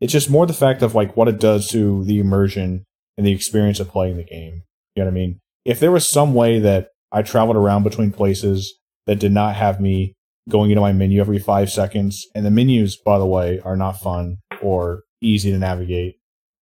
It's 0.00 0.12
just 0.12 0.30
more 0.30 0.46
the 0.46 0.52
fact 0.52 0.82
of 0.82 0.94
like 0.94 1.16
what 1.16 1.28
it 1.28 1.40
does 1.40 1.68
to 1.70 2.04
the 2.04 2.20
immersion 2.20 2.84
and 3.16 3.26
the 3.26 3.32
experience 3.32 3.80
of 3.80 3.88
playing 3.88 4.18
the 4.18 4.24
game. 4.24 4.62
You 4.94 5.02
know 5.02 5.06
what 5.06 5.12
I 5.12 5.14
mean? 5.14 5.40
If 5.64 5.80
there 5.80 5.90
was 5.90 6.08
some 6.08 6.34
way 6.34 6.60
that 6.60 6.90
I 7.10 7.22
traveled 7.22 7.56
around 7.56 7.82
between 7.82 8.12
places 8.12 8.78
that 9.06 9.18
did 9.18 9.32
not 9.32 9.56
have 9.56 9.80
me 9.80 10.14
going 10.48 10.70
into 10.70 10.80
my 10.80 10.92
menu 10.92 11.20
every 11.20 11.38
five 11.38 11.70
seconds. 11.70 12.26
And 12.34 12.44
the 12.44 12.50
menus, 12.50 12.96
by 12.96 13.18
the 13.18 13.26
way, 13.26 13.60
are 13.64 13.76
not 13.76 14.00
fun 14.00 14.38
or 14.62 15.02
easy 15.20 15.50
to 15.50 15.58
navigate. 15.58 16.16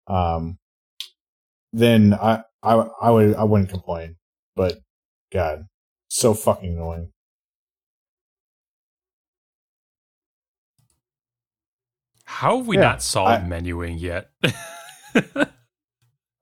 Um, 0.06 0.58
then 1.72 2.14
I, 2.14 2.42
I 2.64 2.72
I 3.02 3.10
would 3.10 3.34
I 3.36 3.44
wouldn't 3.44 3.70
complain. 3.70 4.16
But 4.56 4.78
God, 5.32 5.66
so 6.08 6.34
fucking 6.34 6.72
annoying. 6.74 7.10
How 12.24 12.58
have 12.58 12.66
we 12.66 12.76
Yeah, 12.76 12.82
not 12.82 13.02
solved 13.02 13.30
I- 13.44 13.46
menuing 13.46 14.00
yet? 14.00 14.30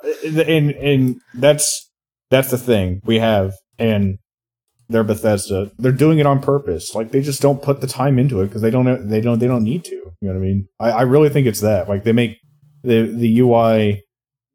Uh, 0.05 0.09
uh, 0.36 0.40
and 0.49 0.73
and 0.73 1.20
that's 1.35 1.89
that's 2.28 2.51
the 2.51 2.59
thing 2.59 3.01
we 3.05 3.20
have 3.20 3.53
and 3.78 4.19
they're 4.89 5.05
Bethesda. 5.05 5.70
They're 5.78 5.93
doing 5.93 6.19
it 6.19 6.27
on 6.27 6.40
purpose. 6.43 6.93
Like 6.93 7.12
they 7.12 7.23
just 7.23 7.40
don't 7.40 7.62
put 7.62 7.81
the 7.81 7.86
time 7.86 8.19
into 8.19 8.40
it 8.40 8.47
because 8.49 8.62
they 8.62 8.70
don't 8.70 9.09
they 9.09 9.20
don't 9.20 9.39
they 9.39 9.47
don't 9.47 9.62
need 9.62 9.85
to. 9.85 9.94
You 9.94 10.12
know 10.23 10.31
what 10.32 10.36
I 10.36 10.40
mean? 10.40 10.66
I, 10.81 10.90
I 10.90 11.03
really 11.03 11.28
think 11.28 11.47
it's 11.47 11.61
that. 11.61 11.89
Like 11.89 12.03
they 12.03 12.11
make 12.12 12.39
the 12.82 13.03
the 13.03 13.39
UI 13.40 14.03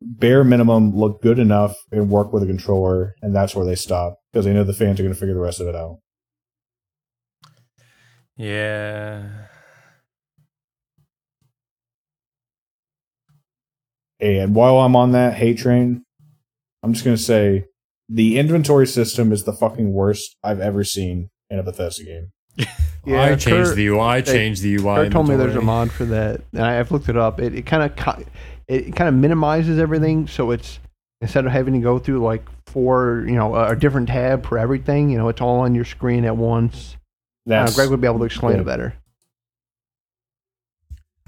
bare 0.02 0.44
minimum 0.44 0.96
look 0.96 1.22
good 1.22 1.40
enough 1.40 1.76
and 1.92 2.10
work 2.10 2.32
with 2.34 2.44
a 2.44 2.46
controller, 2.48 3.16
and 3.22 3.36
that's 3.36 3.56
where 3.56 3.66
they 3.66 3.76
stop 3.76 4.20
because 4.32 4.46
they 4.46 4.54
know 4.54 4.64
the 4.64 4.74
fans 4.74 5.00
are 5.00 5.04
going 5.04 5.14
to 5.14 5.20
figure 5.20 5.34
the 5.34 5.40
rest 5.40 5.60
of 5.60 5.68
it 5.68 5.76
out. 5.76 6.00
yeah. 8.36 9.24
And 14.20 14.56
while 14.56 14.78
I'm 14.80 14.96
on 14.96 15.12
that 15.12 15.36
hate 15.36 15.60
train, 15.60 16.04
I'm 16.82 16.94
just 16.94 17.06
going 17.06 17.16
to 17.18 17.22
say 17.22 17.66
the 18.10 18.40
inventory 18.40 18.88
system 18.88 19.32
is 19.32 19.44
the 19.44 19.54
fucking 19.54 19.94
worst 19.94 20.36
I've 20.44 20.60
ever 20.60 20.84
seen 20.84 21.30
in 21.50 21.60
a 21.60 21.64
Bethesda 21.64 22.04
game. 22.04 22.32
yeah, 23.06 23.22
I 23.22 23.36
changed 23.36 23.46
Kurt- 23.70 23.76
the 23.76 23.88
UI. 23.88 24.00
I 24.00 24.22
they- 24.22 24.32
changed 24.32 24.64
the 24.64 24.74
UI. 24.76 24.96
Kurt 24.96 25.12
told 25.12 25.30
me 25.30 25.36
there's 25.36 25.56
a 25.56 25.62
mod 25.62 25.92
for 25.92 26.06
that, 26.06 26.42
and 26.52 26.64
I- 26.64 26.80
I've 26.80 26.92
looked 26.92 27.10
it 27.10 27.18
up. 27.18 27.40
It, 27.40 27.54
it 27.54 27.66
kind 27.68 27.84
of 27.84 27.96
it 28.68 28.96
kind 28.96 29.08
of 29.08 29.16
minimizes 29.16 29.80
everything, 29.80 30.28
so 30.28 30.52
it's 30.52 30.80
instead 31.22 31.46
of 31.46 31.52
having 31.52 31.74
to 31.74 31.80
go 31.80 32.00
through 32.00 32.24
like 32.24 32.44
four, 32.68 33.26
you 33.28 33.36
know, 33.36 33.56
a, 33.56 33.72
a 33.72 33.76
different 33.76 34.08
tab 34.08 34.46
for 34.46 34.58
everything, 34.58 35.10
you 35.10 35.18
know, 35.18 35.30
it's 35.30 35.42
all 35.42 35.60
on 35.60 35.74
your 35.74 35.86
screen 35.86 36.26
at 36.26 36.36
once. 36.38 36.96
Uh, 37.50 37.72
Greg 37.72 37.90
would 37.90 38.02
be 38.02 38.08
able 38.08 38.20
to 38.20 38.26
explain 38.26 38.58
good. 38.58 38.62
it 38.62 38.66
better. 38.66 38.94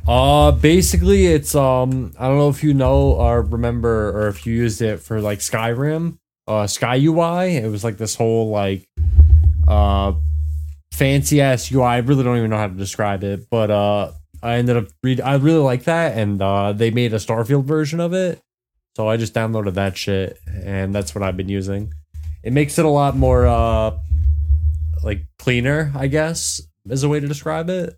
Uh, 0.07 0.51
basically, 0.51 1.27
it's 1.27 1.55
um, 1.55 2.13
I 2.19 2.27
don't 2.27 2.37
know 2.37 2.49
if 2.49 2.63
you 2.63 2.73
know 2.73 3.11
or 3.13 3.41
remember 3.41 4.09
or 4.09 4.27
if 4.27 4.45
you 4.45 4.53
used 4.53 4.81
it 4.81 4.99
for 4.99 5.21
like 5.21 5.39
Skyrim, 5.39 6.17
uh, 6.47 6.67
Sky 6.67 6.95
UI. 6.95 7.57
It 7.57 7.69
was 7.69 7.83
like 7.83 7.97
this 7.97 8.15
whole 8.15 8.49
like, 8.49 8.87
uh, 9.67 10.13
fancy 10.91 11.41
ass 11.41 11.71
UI. 11.71 11.83
I 11.83 11.97
really 11.99 12.23
don't 12.23 12.37
even 12.37 12.49
know 12.49 12.57
how 12.57 12.67
to 12.67 12.73
describe 12.73 13.23
it, 13.23 13.49
but 13.49 13.69
uh, 13.69 14.11
I 14.41 14.55
ended 14.55 14.77
up 14.77 14.87
read. 15.03 15.21
I 15.21 15.35
really 15.35 15.59
like 15.59 15.83
that, 15.83 16.17
and 16.17 16.41
uh, 16.41 16.73
they 16.73 16.91
made 16.91 17.13
a 17.13 17.17
Starfield 17.17 17.65
version 17.65 17.99
of 17.99 18.13
it. 18.13 18.41
So 18.95 19.07
I 19.07 19.17
just 19.17 19.33
downloaded 19.33 19.73
that 19.75 19.97
shit, 19.97 20.39
and 20.47 20.93
that's 20.93 21.13
what 21.13 21.23
I've 21.23 21.37
been 21.37 21.49
using. 21.49 21.93
It 22.43 22.53
makes 22.53 22.79
it 22.79 22.85
a 22.85 22.89
lot 22.89 23.15
more 23.15 23.47
uh, 23.47 23.97
like 25.03 25.25
cleaner, 25.37 25.91
I 25.95 26.07
guess, 26.07 26.61
is 26.89 27.03
a 27.03 27.09
way 27.09 27.19
to 27.19 27.27
describe 27.27 27.69
it. 27.69 27.97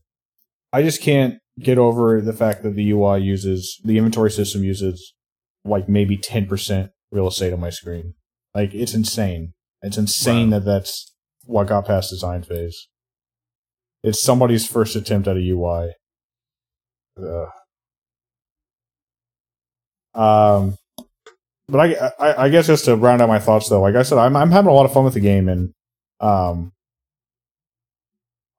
I 0.73 0.81
just 0.81 1.01
can't 1.01 1.39
get 1.59 1.77
over 1.77 2.21
the 2.21 2.33
fact 2.33 2.63
that 2.63 2.75
the 2.75 2.91
UI 2.91 3.19
uses 3.19 3.79
the 3.83 3.97
inventory 3.97 4.31
system 4.31 4.63
uses 4.63 5.13
like 5.63 5.87
maybe 5.87 6.17
10% 6.17 6.89
real 7.11 7.27
estate 7.27 7.53
on 7.53 7.59
my 7.59 7.69
screen. 7.69 8.15
Like 8.55 8.73
it's 8.73 8.93
insane. 8.93 9.53
It's 9.81 9.97
insane 9.97 10.49
that 10.51 10.65
that's 10.65 11.13
what 11.45 11.67
got 11.67 11.85
past 11.85 12.09
design 12.09 12.43
phase. 12.43 12.87
It's 14.03 14.21
somebody's 14.21 14.67
first 14.67 14.95
attempt 14.95 15.27
at 15.27 15.37
a 15.37 15.49
UI. 15.49 15.93
Um, 20.13 20.77
but 21.67 21.79
I, 21.79 22.11
I, 22.19 22.43
I 22.45 22.49
guess 22.49 22.67
just 22.67 22.85
to 22.85 22.95
round 22.95 23.21
out 23.21 23.29
my 23.29 23.39
thoughts 23.39 23.69
though, 23.69 23.81
like 23.81 23.95
I 23.95 24.03
said, 24.03 24.17
I'm, 24.17 24.35
I'm 24.35 24.51
having 24.51 24.69
a 24.69 24.73
lot 24.73 24.85
of 24.85 24.93
fun 24.93 25.05
with 25.05 25.13
the 25.13 25.19
game 25.21 25.47
and, 25.47 25.73
um, 26.19 26.73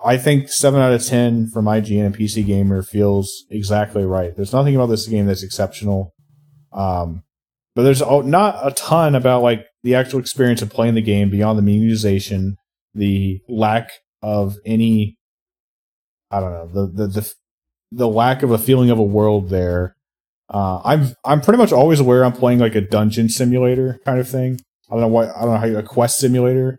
I 0.04 0.16
think 0.16 0.48
seven 0.48 0.80
out 0.80 0.92
of 0.92 1.04
ten 1.04 1.48
from 1.48 1.66
IGN 1.66 2.06
and 2.06 2.16
PC 2.16 2.44
Gamer 2.44 2.82
feels 2.82 3.44
exactly 3.50 4.04
right. 4.04 4.34
There's 4.34 4.52
nothing 4.52 4.74
about 4.74 4.86
this 4.86 5.06
game 5.06 5.26
that's 5.26 5.44
exceptional, 5.44 6.12
um, 6.72 7.22
but 7.76 7.82
there's 7.82 8.00
not 8.00 8.66
a 8.66 8.72
ton 8.72 9.14
about 9.14 9.42
like 9.42 9.64
the 9.84 9.94
actual 9.94 10.18
experience 10.18 10.60
of 10.60 10.70
playing 10.70 10.94
the 10.94 11.02
game 11.02 11.30
beyond 11.30 11.58
the 11.58 11.62
minimization, 11.62 12.54
the 12.94 13.40
lack 13.48 13.90
of 14.22 14.56
any, 14.66 15.18
I 16.30 16.40
don't 16.40 16.52
know, 16.52 16.66
the 16.66 16.86
the 16.92 17.06
the, 17.06 17.32
the 17.92 18.08
lack 18.08 18.42
of 18.42 18.50
a 18.50 18.58
feeling 18.58 18.90
of 18.90 18.98
a 18.98 19.02
world 19.02 19.50
there. 19.50 19.94
Uh, 20.48 20.80
I'm 20.84 21.14
I'm 21.24 21.40
pretty 21.40 21.58
much 21.58 21.72
always 21.72 22.00
aware 22.00 22.24
I'm 22.24 22.32
playing 22.32 22.58
like 22.58 22.74
a 22.74 22.80
dungeon 22.80 23.28
simulator 23.28 24.00
kind 24.04 24.18
of 24.18 24.28
thing. 24.28 24.60
I 24.90 24.94
don't 24.94 25.02
know 25.02 25.08
what 25.08 25.28
I 25.28 25.42
don't 25.42 25.52
know 25.52 25.58
how 25.58 25.66
you, 25.66 25.78
a 25.78 25.82
quest 25.82 26.18
simulator, 26.18 26.78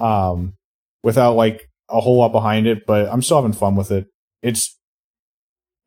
um, 0.00 0.54
without 1.02 1.34
like 1.34 1.68
a 1.88 2.00
whole 2.00 2.18
lot 2.18 2.32
behind 2.32 2.66
it, 2.66 2.86
but 2.86 3.08
I'm 3.08 3.22
still 3.22 3.36
having 3.36 3.52
fun 3.52 3.76
with 3.76 3.90
it. 3.90 4.06
It's 4.42 4.76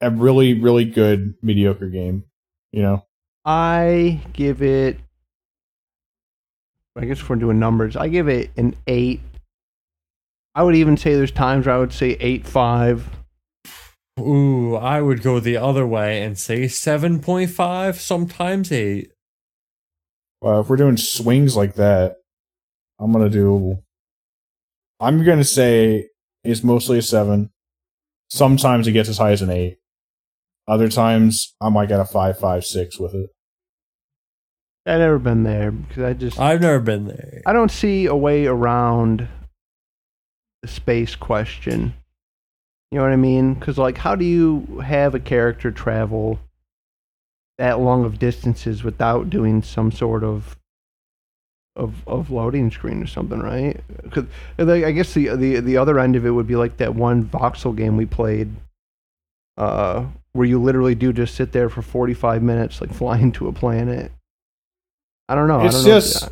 a 0.02 0.10
really, 0.10 0.60
really 0.60 0.86
good 0.86 1.34
mediocre 1.41 1.90
game. 1.90 2.23
You 2.72 2.84
know, 2.84 3.06
I 3.44 4.22
give 4.34 4.61
it. 4.61 4.98
I 6.95 7.06
guess 7.06 7.19
if 7.19 7.30
we're 7.30 7.38
doing 7.38 7.60
numbers, 7.60 7.95
I 7.95 8.10
give 8.10 8.27
it 8.27 8.52
an 8.57 8.76
eight. 8.88 9.22
I 10.56 10.64
would 10.64 10.76
even 10.76 10.98
say 10.98 11.15
there's 11.15 11.31
times 11.31 11.65
where 11.65 11.76
I 11.76 11.80
would 11.80 11.94
say 11.94 12.18
eight 12.19 12.45
five. 12.45 13.10
Ooh, 14.19 14.75
I 14.75 15.01
would 15.01 15.21
go 15.21 15.39
the 15.39 15.57
other 15.57 15.85
way 15.87 16.21
and 16.23 16.37
say 16.37 16.63
7.5, 16.65 17.95
sometimes 17.95 18.71
8. 18.71 19.11
well, 20.41 20.61
if 20.61 20.69
we're 20.69 20.75
doing 20.77 20.97
swings 20.97 21.55
like 21.55 21.75
that, 21.75 22.17
I'm 22.99 23.11
gonna 23.11 23.29
do. 23.29 23.79
I'm 24.99 25.23
gonna 25.23 25.43
say 25.43 26.09
it's 26.43 26.63
mostly 26.63 26.97
a 26.97 27.01
seven. 27.01 27.49
Sometimes 28.29 28.87
it 28.87 28.91
gets 28.91 29.09
as 29.09 29.17
high 29.17 29.31
as 29.31 29.41
an 29.41 29.49
eight. 29.49 29.77
Other 30.67 30.89
times 30.89 31.55
I 31.59 31.69
might 31.69 31.89
get 31.89 31.99
a 31.99 32.05
five, 32.05 32.37
five, 32.37 32.65
six 32.65 32.99
with 32.99 33.15
it. 33.15 33.29
I've 34.85 34.99
never 34.99 35.19
been 35.19 35.43
there 35.43 35.71
because 35.71 36.03
I 36.03 36.13
just 36.13 36.39
I've 36.39 36.61
never 36.61 36.79
been 36.79 37.05
there. 37.05 37.41
I 37.45 37.53
don't 37.53 37.71
see 37.71 38.05
a 38.05 38.15
way 38.15 38.45
around 38.45 39.27
the 40.61 40.67
space 40.67 41.15
question. 41.15 41.93
You 42.91 42.97
know 42.97 43.03
what 43.03 43.13
I 43.13 43.17
mean? 43.17 43.53
Because 43.53 43.77
like, 43.77 43.97
how 43.97 44.15
do 44.15 44.25
you 44.25 44.79
have 44.83 45.13
a 45.13 45.19
character 45.19 45.71
travel 45.71 46.39
that 47.57 47.79
long 47.79 48.05
of 48.05 48.17
distances 48.19 48.83
without 48.83 49.29
doing 49.29 49.61
some 49.61 49.91
sort 49.91 50.23
of 50.23 50.55
of 51.75 51.95
of 52.07 52.31
loading 52.31 52.71
screen 52.71 53.01
or 53.03 53.07
something, 53.07 53.39
right? 53.39 53.79
'Cause, 54.11 54.25
like, 54.57 54.83
I 54.83 54.91
guess 54.91 55.13
the 55.13 55.35
the 55.35 55.59
the 55.59 55.77
other 55.77 55.99
end 55.99 56.15
of 56.15 56.25
it 56.25 56.31
would 56.31 56.47
be 56.47 56.55
like 56.55 56.77
that 56.77 56.95
one 56.95 57.25
voxel 57.25 57.75
game 57.75 57.95
we 57.95 58.05
played, 58.05 58.49
uh, 59.57 60.05
where 60.33 60.47
you 60.47 60.61
literally 60.61 60.95
do 60.95 61.13
just 61.13 61.35
sit 61.35 61.51
there 61.51 61.69
for 61.69 61.81
forty 61.81 62.13
five 62.13 62.41
minutes, 62.41 62.81
like 62.81 62.91
flying 62.93 63.31
to 63.33 63.47
a 63.47 63.53
planet. 63.53 64.11
I 65.27 65.35
don't 65.35 65.47
know. 65.47 65.61
It's 65.63 65.75
I 65.75 65.77
don't 65.77 65.87
know. 65.87 65.93
just- 65.99 66.29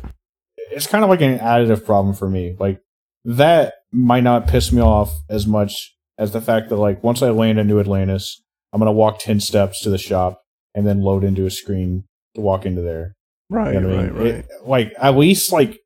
it's 0.70 0.86
kind 0.86 1.02
of 1.04 1.08
like 1.08 1.20
an 1.22 1.38
additive 1.38 1.84
problem 1.84 2.14
for 2.14 2.28
me. 2.28 2.54
Like 2.58 2.82
that 3.24 3.74
might 3.92 4.22
not 4.24 4.48
piss 4.48 4.70
me 4.72 4.82
off 4.82 5.12
as 5.30 5.46
much 5.46 5.96
as 6.18 6.32
the 6.32 6.40
fact 6.40 6.68
that 6.68 6.76
like 6.76 7.02
once 7.02 7.22
I 7.22 7.30
land 7.30 7.58
in 7.58 7.66
New 7.66 7.80
Atlantis, 7.80 8.42
I'm 8.72 8.80
gonna 8.80 8.92
walk 8.92 9.18
ten 9.20 9.40
steps 9.40 9.80
to 9.82 9.90
the 9.90 9.98
shop 9.98 10.42
and 10.74 10.86
then 10.86 11.02
load 11.02 11.24
into 11.24 11.46
a 11.46 11.50
screen 11.50 12.04
to 12.34 12.40
walk 12.40 12.66
into 12.66 12.82
there. 12.82 13.14
right, 13.50 13.74
You 13.74 13.80
know 13.80 13.88
what 13.88 13.98
I 13.98 14.02
right, 14.02 14.12
mean? 14.14 14.22
right. 14.24 14.34
It- 14.34 14.46
like 14.64 14.92
at 14.98 15.16
least 15.16 15.52
like 15.52 15.78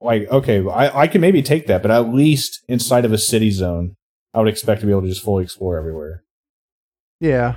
like 0.00 0.28
okay, 0.30 0.64
I 0.68 1.02
I 1.02 1.06
can 1.08 1.20
maybe 1.20 1.42
take 1.42 1.66
that, 1.66 1.82
but 1.82 1.90
at 1.90 2.12
least 2.12 2.62
inside 2.68 3.04
of 3.04 3.12
a 3.12 3.18
city 3.18 3.50
zone, 3.50 3.96
I 4.34 4.38
would 4.38 4.48
expect 4.48 4.80
to 4.80 4.86
be 4.86 4.92
able 4.92 5.02
to 5.02 5.08
just 5.08 5.22
fully 5.24 5.44
explore 5.44 5.76
everywhere. 5.78 6.22
Yeah. 7.20 7.56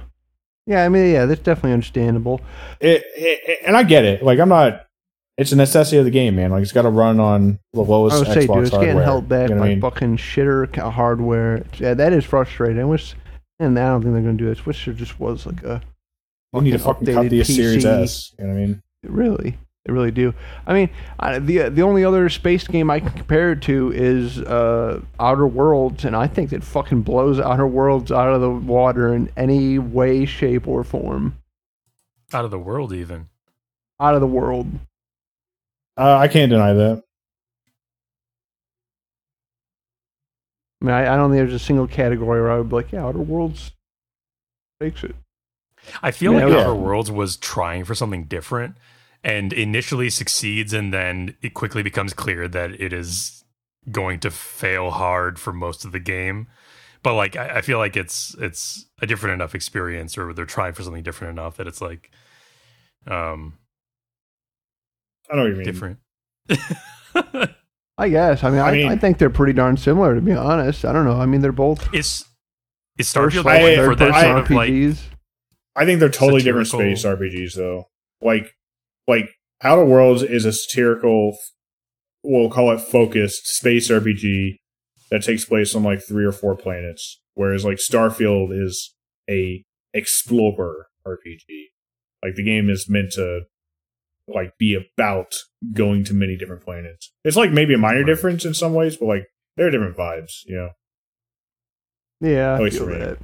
Yeah, 0.66 0.86
I 0.86 0.90
mean, 0.90 1.12
yeah, 1.12 1.26
that's 1.26 1.42
definitely 1.42 1.74
understandable. 1.74 2.40
It, 2.80 3.04
it- 3.16 3.60
and 3.66 3.76
I 3.78 3.84
get 3.84 4.06
it. 4.06 4.24
Like 4.24 4.40
I'm 4.40 4.50
not. 4.50 4.86
It's 5.38 5.52
a 5.52 5.56
necessity 5.56 5.98
of 5.98 6.06
the 6.06 6.12
game, 6.12 6.36
man. 6.36 6.52
Like 6.52 6.62
it's 6.62 6.72
got 6.72 6.84
to 6.84 6.90
run 6.90 7.20
on 7.20 7.60
the 7.74 7.82
I 7.84 7.88
lowest 7.88 8.20
would 8.20 8.28
Xbox 8.28 8.34
say, 8.34 8.46
dude, 8.48 8.58
it's 8.60 8.70
hardware. 8.70 8.86
getting 8.94 9.02
held 9.02 9.28
back 9.30 9.50
You 9.50 9.56
know 9.56 9.62
by 9.62 9.68
I 9.68 9.70
mean? 9.70 9.82
fucking 9.82 10.18
shitter 10.18 10.92
hardware. 10.92 11.66
Yeah, 11.80 11.96
that 11.96 12.14
is 12.14 12.24
frustrating. 12.24 12.80
I 12.82 12.86
wish, 12.86 13.16
and 13.60 13.78
I 13.80 13.88
don't 13.88 14.02
think 14.04 14.14
they're 14.14 14.22
gonna 14.22 14.34
do 14.38 14.46
this. 14.46 14.60
I 14.60 14.64
wish 14.66 14.86
there 14.86 14.94
just 14.94 15.20
was 15.20 15.46
like 15.46 15.64
a. 15.64 15.82
They 16.54 16.60
need 16.60 16.72
to 16.72 16.80
fucking 16.80 17.08
cut 17.08 17.26
updated 17.26 17.30
the 17.32 17.44
Series 17.46 17.84
PC. 17.84 18.02
S. 18.04 18.34
You 18.38 18.46
know 18.46 18.54
what 18.54 18.60
I 18.60 18.66
mean? 18.66 18.84
Really, 19.06 19.58
they 19.86 19.92
really 19.92 20.12
do. 20.12 20.36
I 20.68 20.74
mean, 20.76 20.90
I, 21.20 21.40
the 21.40 21.70
the 21.70 21.82
only 21.82 22.06
other 22.06 22.30
space 22.30 22.68
game 22.68 22.92
I 22.92 23.00
can 23.00 23.10
compare 23.10 23.54
it 23.54 23.62
to 23.64 23.92
is 23.92 24.38
uh, 24.40 25.02
Outer 25.20 25.48
Worlds, 25.48 26.06
and 26.06 26.16
I 26.16 26.28
think 26.28 26.54
it 26.54 26.64
fucking 26.64 27.02
blows 27.02 27.40
Outer 27.40 27.66
Worlds 27.66 28.12
out 28.12 28.32
of 28.32 28.40
the 28.42 28.52
water 28.52 29.16
in 29.16 29.32
any 29.36 29.80
way, 29.80 30.26
shape, 30.28 30.68
or 30.68 30.84
form. 30.84 31.40
Out 32.32 32.46
of 32.46 32.52
the 32.52 32.60
world, 32.60 32.94
even. 32.94 33.30
Out 34.00 34.14
of 34.14 34.22
the 34.22 34.28
world. 34.28 34.68
Uh, 35.98 36.18
I 36.18 36.28
can't 36.28 36.50
deny 36.50 36.74
that. 36.74 37.04
I 40.82 40.86
mean, 40.86 40.94
I, 40.94 41.14
I 41.14 41.16
don't 41.16 41.32
think 41.32 41.40
there's 41.40 41.54
a 41.54 41.66
single 41.66 41.88
category 41.88 42.42
where 42.42 42.52
I 42.52 42.58
would 42.58 42.70
be 42.70 42.76
like, 42.76 42.92
yeah, 42.92 43.06
Outer 43.06 43.20
Worlds 43.20 43.72
makes 44.80 45.04
it. 45.04 45.16
I 46.02 46.12
feel 46.12 46.32
Yeah, 46.32 46.40
like 46.40 46.50
yeah. 46.50 46.56
Outer 46.58 46.76
Worlds 46.76 47.12
was 47.12 47.38
trying 47.38 47.84
for 47.86 47.96
something 47.96 48.26
different, 48.26 48.76
and 49.24 49.52
initially 49.54 50.10
succeeds 50.10 50.74
and 50.74 50.94
then 50.94 51.36
it 51.42 51.54
quickly 51.54 51.84
becomes 51.84 52.14
clear 52.14 52.48
that 52.48 52.72
it 52.80 52.94
is 52.94 53.44
going 53.92 54.20
to 54.22 54.32
fail 54.32 54.92
hard 54.92 55.38
for 55.40 55.52
most 55.52 55.84
of 55.84 55.92
the 55.92 56.00
game 56.00 56.48
but 57.04 57.16
like 57.16 57.36
I, 57.38 57.58
I 57.58 57.62
feel 57.62 57.80
like 57.80 57.98
it's 57.98 58.36
it's 58.40 58.86
a 59.02 59.08
different 59.08 59.36
enough 59.36 59.56
experience 59.56 60.18
or 60.18 60.34
they're 60.34 60.46
trying 60.46 60.74
for 60.74 60.84
something 60.84 61.04
different 61.04 61.34
enough 61.40 61.58
that 61.58 61.68
it's 61.68 61.82
like 61.82 62.12
um 63.08 63.58
I 65.32 65.36
know 65.36 65.44
what 65.44 65.50
you 65.50 65.56
mean. 65.56 65.66
different 65.66 66.00
I 67.98 68.10
guess. 68.10 68.44
I 68.44 68.50
mean, 68.50 68.60
I 68.60 68.70
I, 68.70 68.72
mean- 68.72 68.88
I 68.90 68.96
think 68.98 69.18
they're 69.20 69.30
pretty 69.30 69.54
darn 69.54 69.78
similar, 69.78 70.16
to 70.16 70.22
be 70.22 70.32
honest. 70.34 70.84
I 70.84 70.92
don't 70.94 71.06
know. 71.06 71.20
I 71.20 71.26
mean, 71.26 71.42
they're 71.42 71.52
both 71.52 71.88
It's 71.94 72.26
is 72.98 73.12
first 73.14 73.36
starfield 73.38 73.46
I- 73.46 73.86
for 73.86 73.96
that 73.96 74.12
I- 74.12 74.22
sort 74.24 74.38
of 74.40 74.50
like 74.52 74.72
I 75.76 75.86
think 75.86 76.00
they're 76.00 76.10
totally 76.10 76.42
different 76.42 76.68
space 76.68 77.04
RPGs 77.06 77.56
though. 77.56 77.86
Like 78.22 78.52
like 79.08 79.30
Outer 79.64 79.86
Worlds 79.86 80.24
is 80.24 80.46
a 80.46 80.54
satirical 80.54 81.38
we'll 82.24 82.50
call 82.50 82.72
it 82.72 82.80
focused 82.80 83.46
space 83.48 83.90
RPG 83.90 84.58
that 85.12 85.24
takes 85.24 85.46
place 85.46 85.76
on 85.76 85.84
like 85.84 86.02
three 86.08 86.26
or 86.26 86.32
four 86.32 86.56
planets. 86.56 87.20
Whereas 87.36 87.66
like 87.66 87.78
Starfield 87.78 88.50
is 88.52 88.94
a 89.30 89.64
explorer 89.94 90.88
RPG. 91.08 91.66
Like 92.24 92.36
the 92.36 92.44
game 92.44 92.70
is 92.70 92.88
meant 92.90 93.12
to 93.14 93.42
like 94.28 94.58
be 94.58 94.76
about 94.98 95.34
going 95.74 96.04
to 96.06 96.14
many 96.14 96.38
different 96.38 96.64
planets. 96.64 97.12
It's 97.24 97.36
like 97.38 97.52
maybe 97.52 97.74
a 97.74 97.78
minor 97.78 98.00
Right. 98.00 98.06
difference 98.06 98.46
in 98.46 98.54
some 98.54 98.74
ways, 98.74 98.98
but 98.98 99.06
like 99.08 99.28
there 99.58 99.68
are 99.68 99.72
different 99.72 99.98
vibes, 99.98 100.32
you 100.46 100.56
know. 100.56 100.70
Yeah, 102.22 102.54
I 102.62 102.70
feel 102.70 102.86
that. 102.88 103.18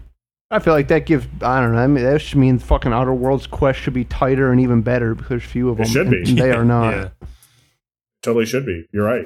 I 0.51 0.59
feel 0.59 0.73
like 0.73 0.88
that 0.89 1.05
gives. 1.05 1.26
I 1.41 1.61
don't 1.61 1.73
know. 1.76 1.81
I 1.81 1.88
mean, 1.88 2.03
that 2.03 2.19
just 2.19 2.35
means 2.35 2.63
fucking 2.63 2.91
Outer 2.91 3.13
Worlds 3.13 3.47
quest 3.47 3.80
should 3.80 3.93
be 3.93 4.03
tighter 4.03 4.51
and 4.51 4.59
even 4.59 4.81
better 4.81 5.13
because 5.15 5.30
there's 5.30 5.43
few 5.43 5.69
of 5.69 5.80
It 5.80 5.84
them. 5.84 5.91
should 5.93 6.07
and- 6.07 6.26
be. 6.26 6.30
and 6.31 6.38
they 6.39 6.51
are 6.51 6.65
not. 6.65 6.91
yeah. 6.95 7.09
Totally 8.21 8.45
should 8.45 8.65
be. 8.65 8.85
You're 8.91 9.05
right. 9.05 9.26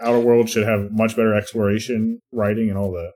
Outer 0.00 0.20
Worlds 0.20 0.50
should 0.52 0.66
have 0.66 0.90
much 0.92 1.14
better 1.16 1.34
exploration, 1.34 2.20
writing, 2.32 2.68
and 2.68 2.78
all 2.78 2.92
that. 2.92 3.12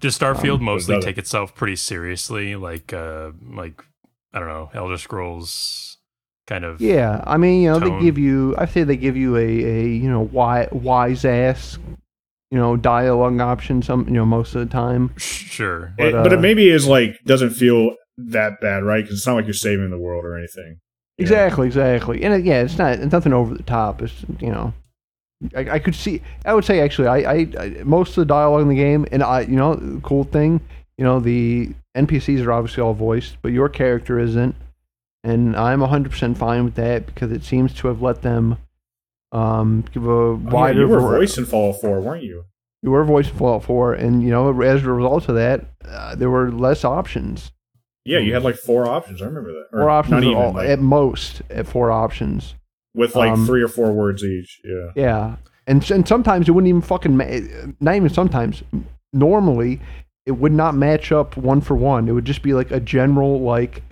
Does 0.00 0.18
Starfield 0.18 0.58
Um, 0.58 0.64
mostly 0.64 0.94
does 0.96 1.04
it? 1.04 1.06
take 1.06 1.18
itself 1.18 1.54
pretty 1.54 1.76
seriously? 1.76 2.56
Like, 2.56 2.92
uh, 2.92 3.32
like 3.42 3.82
I 4.32 4.38
don't 4.40 4.48
know, 4.48 4.70
Elder 4.74 4.98
Scrolls 4.98 5.95
kind 6.46 6.64
of. 6.64 6.80
Yeah, 6.80 7.22
I 7.26 7.36
mean, 7.36 7.62
you 7.62 7.70
know, 7.70 7.80
Tone. 7.80 7.98
they 7.98 8.04
give 8.04 8.18
you. 8.18 8.54
I 8.58 8.66
say 8.66 8.82
they 8.84 8.96
give 8.96 9.16
you 9.16 9.36
a, 9.36 9.40
a 9.40 9.86
you 9.86 10.10
know 10.10 10.20
wise, 10.20 10.68
wise 10.72 11.24
ass, 11.24 11.78
you 12.50 12.58
know, 12.58 12.76
dialogue 12.76 13.40
option. 13.40 13.82
Some 13.82 14.06
you 14.06 14.14
know 14.14 14.26
most 14.26 14.54
of 14.54 14.60
the 14.66 14.72
time. 14.72 15.12
Sure. 15.16 15.92
But, 15.98 16.06
It- 16.08 16.12
but 16.12 16.32
it 16.32 16.38
uh, 16.38 16.42
maybe 16.42 16.68
is 16.68 16.86
like 16.86 17.18
doesn't 17.24 17.50
feel 17.50 17.94
that 18.18 18.60
bad, 18.60 18.82
right? 18.84 19.02
Because 19.04 19.18
it's 19.18 19.26
not 19.26 19.34
like 19.34 19.44
you're 19.46 19.54
saving 19.54 19.90
the 19.90 19.98
world 19.98 20.24
or 20.24 20.36
anything. 20.38 20.78
you 21.18 21.24
know? 21.24 21.30
Exactly, 21.30 21.66
exactly. 21.66 22.22
And 22.22 22.34
it, 22.34 22.44
yeah, 22.44 22.62
it's 22.62 22.78
not 22.78 22.92
it's 22.98 23.12
nothing 23.12 23.32
over 23.32 23.54
the 23.54 23.62
top. 23.62 24.00
It's 24.02 24.14
you 24.40 24.50
know, 24.50 24.72
I, 25.54 25.70
I 25.72 25.78
could 25.78 25.94
see. 25.94 26.22
I 26.44 26.54
would 26.54 26.64
say 26.64 26.80
actually, 26.80 27.08
I, 27.08 27.16
I, 27.32 27.48
I 27.58 27.68
most 27.84 28.10
of 28.10 28.16
the 28.16 28.24
dialogue 28.26 28.62
in 28.62 28.68
the 28.68 28.74
game, 28.76 29.06
and 29.12 29.22
I 29.22 29.40
you 29.42 29.56
know, 29.56 30.00
cool 30.02 30.24
thing, 30.24 30.60
you 30.98 31.04
know, 31.04 31.20
the 31.20 31.70
NPCs 31.96 32.44
are 32.46 32.52
obviously 32.52 32.82
all 32.82 32.94
voiced, 32.94 33.36
but 33.42 33.52
your 33.52 33.68
character 33.68 34.18
isn't, 34.18 34.54
and 35.24 35.56
I'm 35.56 35.80
100 35.80 36.10
percent 36.10 36.38
fine 36.38 36.64
with 36.64 36.74
that 36.76 37.06
because 37.06 37.32
it 37.32 37.44
seems 37.44 37.72
to 37.74 37.88
have 37.88 38.02
let 38.02 38.22
them 38.22 38.58
um 39.32 39.84
give 39.92 40.04
a 40.06 40.10
Oh, 40.10 40.40
yeah, 40.44 40.50
wider. 40.50 40.80
you 40.80 40.88
were 40.88 41.00
voiced 41.00 41.38
in 41.38 41.44
Fallout 41.46 41.80
4, 41.80 42.00
weren't 42.00 42.22
you? 42.24 42.44
you 42.82 42.90
were 42.90 43.02
voice 43.04 43.28
in 43.28 43.34
Fallout 43.36 43.64
4, 43.64 43.94
and 43.94 44.22
you 44.22 44.30
know, 44.30 44.60
as 44.62 44.84
a 44.84 44.92
result 44.92 45.28
of 45.28 45.34
that, 45.34 45.64
uh, 45.88 46.14
there 46.14 46.30
were 46.30 46.52
less 46.52 46.84
options. 46.84 47.50
Yeah, 48.04 48.18
you 48.20 48.32
had 48.34 48.44
like 48.44 48.54
four 48.54 48.86
options. 48.86 49.20
I 49.20 49.24
remember 49.24 49.50
that. 49.52 49.66
Or 49.72 49.80
Four 49.80 49.90
options 49.90 50.18
at, 50.18 50.22
even, 50.24 50.36
all, 50.36 50.52
like, 50.52 50.68
at 50.68 50.78
most 50.78 51.42
at 51.50 51.66
four 51.66 51.90
options. 51.90 52.54
with 52.94 53.16
like 53.16 53.32
um, 53.32 53.44
three 53.46 53.60
or 53.62 53.66
four 53.68 53.92
words 53.92 54.22
each. 54.22 54.60
Yeah. 54.62 54.90
Yeah, 54.94 55.36
and 55.66 55.90
and 55.90 56.06
sometimes 56.06 56.48
it 56.48 56.52
wouldn't 56.52 56.68
even 56.68 56.82
fucking 56.82 57.16
ma- 57.16 57.74
not 57.80 57.96
even 57.96 58.08
sometimes. 58.10 58.62
Normally, 59.12 59.80
it 60.24 60.32
would 60.32 60.52
not 60.52 60.76
match 60.76 61.10
up 61.10 61.36
one 61.36 61.60
for 61.60 61.74
one. 61.74 62.08
It 62.08 62.12
would 62.12 62.24
just 62.26 62.42
be 62.42 62.52
like 62.54 62.70
a 62.70 62.78
general 62.78 63.40
like, 63.40 63.82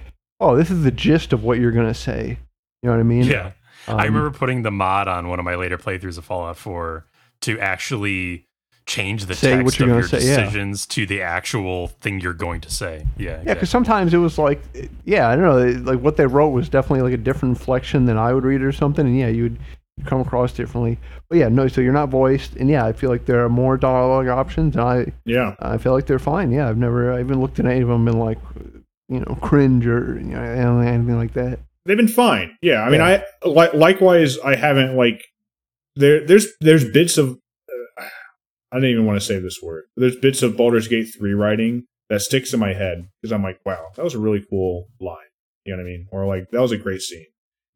oh, 0.41 0.57
this 0.57 0.71
is 0.71 0.83
the 0.85 0.91
gist 0.91 1.33
of 1.33 1.45
what 1.45 1.59
you're 1.59 1.73
gonna 1.73 1.95
say. 1.95 2.39
You 2.83 2.89
know 2.89 2.93
what 2.93 3.01
I 3.01 3.05
mean? 3.05 3.25
Yeah. 3.25 3.53
I 3.89 3.93
Um, 3.93 3.99
remember 4.15 4.31
putting 4.31 4.63
the 4.63 4.71
mod 4.71 5.09
on 5.09 5.29
one 5.29 5.39
of 5.39 5.45
my 5.45 5.55
later 5.57 5.77
playthroughs 5.79 6.17
of 6.19 6.25
Fallout 6.25 6.57
4 6.57 7.05
to 7.43 7.59
actually 7.61 8.47
change 8.87 9.25
the 9.27 9.35
Say 9.35 9.57
what 9.57 9.73
text 9.73 9.79
you're 9.81 9.89
of 9.91 9.95
your 9.97 10.09
say, 10.21 10.27
yeah. 10.27 10.37
decisions 10.45 10.87
to 10.87 11.07
the 11.07 11.23
actual 11.23 11.89
thing 11.89 12.21
you're 12.21 12.33
going 12.35 12.61
to 12.63 12.71
say. 12.71 13.07
Yeah. 13.17 13.25
Yeah, 13.25 13.31
Exactly. 13.33 13.55
because 13.55 13.71
sometimes 13.71 14.13
it 14.15 14.19
was 14.19 14.39
like, 14.39 14.63
yeah, 15.05 15.29
I 15.29 15.37
don't 15.37 15.45
know, 15.45 15.91
like 15.91 16.01
what 16.01 16.17
they 16.19 16.27
wrote 16.27 16.51
was 16.51 16.69
definitely 16.69 17.03
like 17.03 17.15
a 17.19 17.23
different 17.23 17.57
inflection 17.59 18.05
than 18.07 18.17
I 18.19 18.33
would 18.35 18.45
read 18.45 18.61
it 18.61 18.65
or 18.65 18.73
something, 18.73 19.07
and 19.07 19.19
yeah, 19.19 19.29
you 19.29 19.45
would 19.45 19.59
come 20.07 20.21
across 20.21 20.53
differently. 20.53 20.99
But 21.31 21.39
yeah, 21.39 21.49
no, 21.49 21.67
so 21.69 21.81
you're 21.81 21.93
not 21.95 22.11
voiced, 22.11 22.57
and 22.57 22.69
yeah, 22.69 22.85
I 22.85 22.93
feel 22.93 23.09
like 23.11 23.25
there 23.27 23.43
are 23.45 23.49
more 23.49 23.77
dialogue 23.79 24.29
options, 24.29 24.77
and 24.77 24.85
I 24.85 25.13
Yeah. 25.25 25.55
I 25.61 25.79
feel 25.79 25.93
like 25.93 26.05
they're 26.07 26.19
fine. 26.19 26.51
Yeah, 26.53 26.69
I've 26.69 26.77
never 26.79 27.13
I 27.13 27.21
even 27.21 27.41
looked 27.41 27.59
at 27.61 27.65
any 27.67 27.81
of 27.81 27.89
them 27.89 28.07
and 28.09 28.19
like, 28.19 28.39
you 29.09 29.21
know, 29.21 29.37
cringe 29.41 29.87
or 29.87 30.17
you 30.19 30.25
know 30.35 30.79
anything 30.81 31.17
like 31.17 31.35
that. 31.35 31.59
They've 31.87 31.97
been 31.97 32.09
fine. 32.09 32.57
Yeah. 32.63 32.83
I 32.83 32.91
mean, 32.91 33.01
Yeah. 33.01 33.23
I 33.45 33.49
li- 33.49 33.71
likewise, 33.79 34.39
I 34.39 34.55
haven't 34.57 34.97
like 34.97 35.23
there. 35.97 36.27
There's 36.27 36.47
there's 36.61 36.91
bits 36.91 37.19
of 37.19 37.31
uh, 37.99 38.05
I 38.73 38.77
don't 38.77 38.87
even 38.87 39.07
want 39.07 39.21
to 39.21 39.25
say 39.25 39.39
this 39.39 39.59
word. 39.63 39.85
There's 39.97 40.17
bits 40.17 40.43
of 40.43 40.57
Baldur's 40.57 40.89
Gate 40.89 41.07
three 41.19 41.35
writing 41.35 41.85
that 42.11 42.21
sticks 42.23 42.53
in 42.55 42.61
my 42.61 42.73
head 42.75 43.09
because 43.21 43.33
I'm 43.33 43.43
like, 43.43 43.59
wow, 43.65 43.89
that 43.97 44.05
was 44.05 44.15
a 44.15 44.19
really 44.19 44.45
cool 44.51 44.87
line. 45.01 45.17
You 45.65 45.73
know 45.77 45.83
what 45.83 45.89
I 45.89 45.91
mean? 45.91 46.07
Or 46.11 46.27
like 46.27 46.51
that 46.53 46.61
was 46.61 46.73
a 46.73 46.77
great 46.79 47.01
scene. 47.03 47.27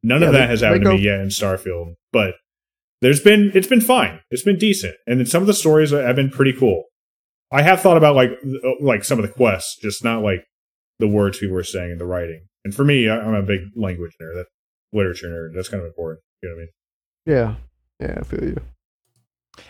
None 0.02 0.20
Yeah, 0.22 0.28
of 0.28 0.32
they- 0.32 0.38
that 0.40 0.48
has 0.50 0.60
they 0.60 0.66
happened 0.66 0.84
go- 0.84 0.90
to 0.92 0.96
me 0.96 1.02
yet 1.04 1.20
in 1.20 1.28
Starfield, 1.28 1.94
but 2.12 2.34
there's 3.02 3.20
been 3.20 3.52
it's 3.54 3.66
been 3.68 3.80
fine. 3.80 4.20
It's 4.30 4.42
been 4.42 4.58
decent, 4.58 4.94
and 5.06 5.18
then 5.20 5.26
some 5.26 5.42
of 5.42 5.46
the 5.46 5.54
stories 5.54 5.90
have 5.90 6.16
been 6.16 6.30
pretty 6.30 6.52
cool. 6.52 6.84
I 7.52 7.62
have 7.62 7.80
thought 7.80 7.96
about 7.96 8.16
like 8.16 8.30
uh, 8.64 8.70
like 8.80 9.04
some 9.04 9.18
of 9.18 9.26
the 9.26 9.32
quests, 9.32 9.76
just 9.80 10.02
not 10.02 10.22
like 10.22 10.44
the 10.98 11.08
words 11.08 11.38
people 11.38 11.54
were 11.54 11.62
saying 11.64 11.92
in 11.92 11.98
the 11.98 12.04
writing. 12.06 12.42
And 12.64 12.74
for 12.74 12.84
me, 12.84 13.08
I- 13.08 13.20
I'm 13.20 13.34
a 13.34 13.42
big 13.42 13.62
language 13.76 14.16
nerd, 14.20 14.34
that 14.34 14.46
literature 14.92 15.28
nerd. 15.28 15.54
That's 15.54 15.68
kind 15.68 15.80
of 15.82 15.86
important. 15.86 16.22
You 16.42 16.48
know 16.48 16.54
what 16.56 16.60
I 16.60 16.64
mean? 16.64 16.68
Yeah, 18.00 18.06
yeah, 18.08 18.18
I 18.20 18.24
feel 18.24 18.44
you. 18.44 18.60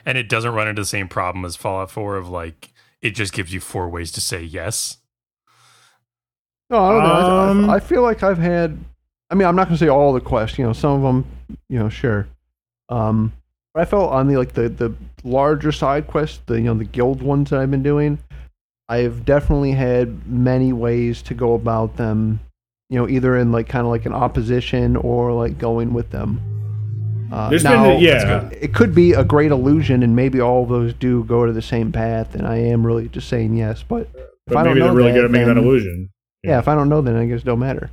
and 0.04 0.18
it 0.18 0.28
doesn't 0.28 0.52
run 0.52 0.68
into 0.68 0.82
the 0.82 0.86
same 0.86 1.08
problem 1.08 1.44
as 1.46 1.56
Fallout 1.56 1.90
4 1.90 2.16
of 2.16 2.28
like, 2.28 2.72
it 3.00 3.10
just 3.12 3.32
gives 3.32 3.52
you 3.54 3.60
four 3.60 3.88
ways 3.88 4.12
to 4.12 4.20
say 4.20 4.42
yes. 4.42 4.98
No, 6.70 6.78
I 6.78 6.92
don't 6.92 7.02
know. 7.02 7.38
Um, 7.64 7.70
I, 7.70 7.74
I 7.76 7.80
feel 7.80 8.02
like 8.02 8.22
I've 8.22 8.38
had. 8.38 8.76
I 9.30 9.34
mean, 9.34 9.46
I'm 9.48 9.56
not 9.56 9.68
gonna 9.68 9.78
say 9.78 9.88
all 9.88 10.12
the 10.12 10.20
quests. 10.20 10.58
You 10.58 10.64
know, 10.66 10.72
some 10.72 10.92
of 10.92 11.02
them, 11.02 11.58
you 11.68 11.78
know, 11.78 11.88
sure. 11.88 12.26
Um, 12.90 13.32
but 13.72 13.80
I 13.82 13.84
felt 13.86 14.10
on 14.12 14.28
the 14.28 14.36
like 14.36 14.52
the 14.52 14.68
the 14.68 14.92
larger 15.24 15.72
side 15.72 16.06
quests, 16.06 16.40
the 16.46 16.54
you 16.56 16.64
know 16.64 16.74
the 16.74 16.84
guild 16.84 17.22
ones 17.22 17.48
that 17.50 17.60
I've 17.60 17.70
been 17.70 17.82
doing, 17.82 18.18
I've 18.88 19.24
definitely 19.24 19.72
had 19.72 20.26
many 20.26 20.72
ways 20.72 21.22
to 21.22 21.34
go 21.34 21.54
about 21.54 21.96
them. 21.96 22.40
You 22.90 22.98
know, 22.98 23.08
either 23.08 23.36
in 23.36 23.52
like 23.52 23.68
kind 23.68 23.84
of 23.84 23.90
like 23.90 24.06
an 24.06 24.14
opposition 24.14 24.96
or 24.96 25.32
like 25.32 25.58
going 25.58 25.92
with 25.92 26.10
them. 26.10 26.40
Uh, 27.30 27.50
There's 27.50 27.62
now, 27.64 27.84
been 27.84 28.00
yeah, 28.00 28.48
it 28.50 28.72
could 28.72 28.94
be 28.94 29.12
a 29.12 29.22
great 29.22 29.50
illusion, 29.50 30.02
and 30.02 30.16
maybe 30.16 30.40
all 30.40 30.62
of 30.62 30.70
those 30.70 30.94
do 30.94 31.24
go 31.24 31.44
to 31.44 31.52
the 31.52 31.60
same 31.60 31.92
path, 31.92 32.34
and 32.34 32.46
I 32.46 32.56
am 32.56 32.86
really 32.86 33.08
just 33.10 33.28
saying 33.28 33.54
yes. 33.54 33.82
But 33.82 34.08
if 34.14 34.24
but 34.46 34.56
I 34.56 34.62
don't 34.64 34.78
know 34.78 34.86
they're 34.86 34.94
really 34.94 35.10
that, 35.12 35.18
good 35.18 35.24
at 35.26 35.30
making 35.30 35.48
that 35.48 35.58
illusion. 35.58 36.08
Yeah, 36.42 36.58
if 36.58 36.68
I 36.68 36.74
don't 36.74 36.88
know, 36.88 37.02
then 37.02 37.16
I 37.16 37.26
guess 37.26 37.40
it 37.42 37.44
don't 37.44 37.58
matter. 37.58 37.90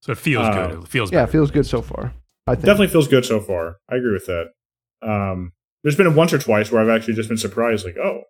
So 0.00 0.12
it 0.12 0.18
feels 0.18 0.46
Uh, 0.46 0.68
good. 0.68 0.82
It 0.84 0.88
feels 0.88 1.12
Yeah, 1.12 1.24
it 1.24 1.28
feels 1.30 1.50
good 1.50 1.66
so 1.66 1.82
far. 1.82 2.14
I 2.46 2.54
think. 2.54 2.64
Definitely 2.64 2.86
feels 2.88 3.08
good 3.08 3.26
so 3.26 3.38
far. 3.40 3.76
I 3.90 3.96
agree 3.96 4.14
with 4.14 4.24
that. 4.26 4.52
Um, 5.02 5.52
there's 5.84 5.96
been 5.96 6.14
once 6.14 6.32
or 6.32 6.38
twice 6.38 6.72
where 6.72 6.80
I've 6.80 6.88
actually 6.88 7.14
just 7.14 7.28
been 7.28 7.36
surprised, 7.36 7.84
like, 7.84 7.98
oh, 7.98 8.22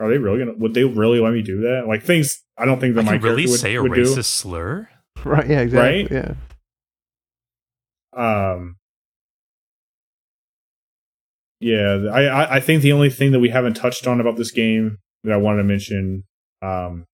are 0.00 0.08
they 0.08 0.18
really 0.18 0.38
gonna? 0.38 0.54
Would 0.58 0.74
they 0.74 0.84
really 0.84 1.20
let 1.20 1.32
me 1.32 1.42
do 1.42 1.60
that? 1.62 1.84
Like 1.88 2.02
things 2.02 2.42
I 2.58 2.64
don't 2.64 2.80
think 2.80 2.94
that 2.94 3.02
I 3.02 3.04
my 3.04 3.12
can 3.18 3.22
really 3.22 3.46
would, 3.46 3.60
say 3.60 3.74
a 3.74 3.82
would 3.82 3.92
racist 3.92 4.14
do. 4.14 4.22
slur? 4.22 4.88
Right? 5.24 5.48
Yeah, 5.48 5.60
exactly. 5.60 6.16
Right? 6.16 6.34
Yeah. 8.16 8.52
Um, 8.52 8.76
yeah, 11.60 12.08
I, 12.12 12.24
I 12.24 12.56
I 12.56 12.60
think 12.60 12.82
the 12.82 12.92
only 12.92 13.10
thing 13.10 13.32
that 13.32 13.40
we 13.40 13.48
haven't 13.48 13.74
touched 13.74 14.06
on 14.06 14.20
about 14.20 14.36
this 14.36 14.50
game 14.50 14.98
that 15.24 15.32
I 15.32 15.36
wanted 15.36 15.58
to 15.58 15.64
mention, 15.64 16.24
um, 16.62 17.06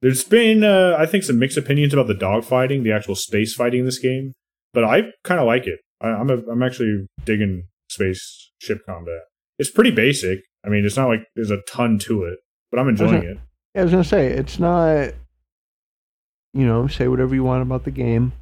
there's 0.00 0.24
been 0.24 0.62
uh, 0.64 0.96
I 0.98 1.06
think 1.06 1.24
some 1.24 1.38
mixed 1.38 1.58
opinions 1.58 1.92
about 1.92 2.06
the 2.06 2.14
dogfighting, 2.14 2.84
the 2.84 2.92
actual 2.92 3.16
space 3.16 3.54
fighting 3.54 3.80
in 3.80 3.86
this 3.86 3.98
game, 3.98 4.32
but 4.72 4.84
I 4.84 5.10
kind 5.24 5.40
of 5.40 5.46
like 5.46 5.66
it. 5.66 5.80
I, 6.00 6.08
I'm 6.10 6.30
a, 6.30 6.38
I'm 6.50 6.62
actually 6.62 7.06
digging 7.24 7.64
space 7.88 8.50
ship 8.58 8.78
combat. 8.86 9.22
It's 9.58 9.70
pretty 9.70 9.90
basic. 9.90 10.40
I 10.64 10.68
mean, 10.68 10.84
it's 10.84 10.96
not 10.96 11.08
like 11.08 11.26
there's 11.34 11.50
a 11.50 11.60
ton 11.68 11.98
to 12.00 12.24
it, 12.24 12.38
but 12.70 12.80
I'm 12.80 12.88
enjoying 12.88 13.22
it. 13.22 13.38
Yeah, 13.74 13.80
I 13.80 13.84
was 13.84 13.92
gonna 13.92 14.04
say 14.04 14.28
it's 14.28 14.58
not. 14.58 15.12
You 16.54 16.66
know, 16.66 16.86
say 16.86 17.08
whatever 17.08 17.34
you 17.34 17.44
want 17.44 17.62
about 17.62 17.84
the 17.84 17.90
game. 17.90 18.32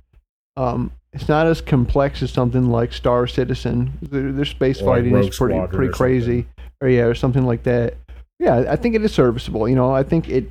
Um, 0.56 0.90
it's 1.12 1.28
not 1.28 1.46
as 1.46 1.60
complex 1.60 2.22
as 2.22 2.32
something 2.32 2.70
like 2.70 2.92
Star 2.92 3.26
Citizen. 3.26 3.98
Their, 4.02 4.32
their 4.32 4.44
space 4.44 4.80
Or 4.82 4.86
fighting 4.96 5.12
Rogue 5.12 5.28
is 5.28 5.36
pretty 5.36 5.54
Squadron 5.54 5.68
pretty 5.68 5.90
or 5.90 5.92
crazy, 5.92 6.46
or 6.80 6.88
yeah, 6.88 7.02
or 7.02 7.14
something 7.14 7.44
like 7.46 7.62
that. 7.64 7.94
Yeah, 8.38 8.64
I 8.68 8.76
think 8.76 8.94
it 8.94 9.04
is 9.04 9.12
serviceable. 9.12 9.68
You 9.68 9.76
know, 9.76 9.92
I 9.92 10.02
think 10.02 10.28
it. 10.28 10.50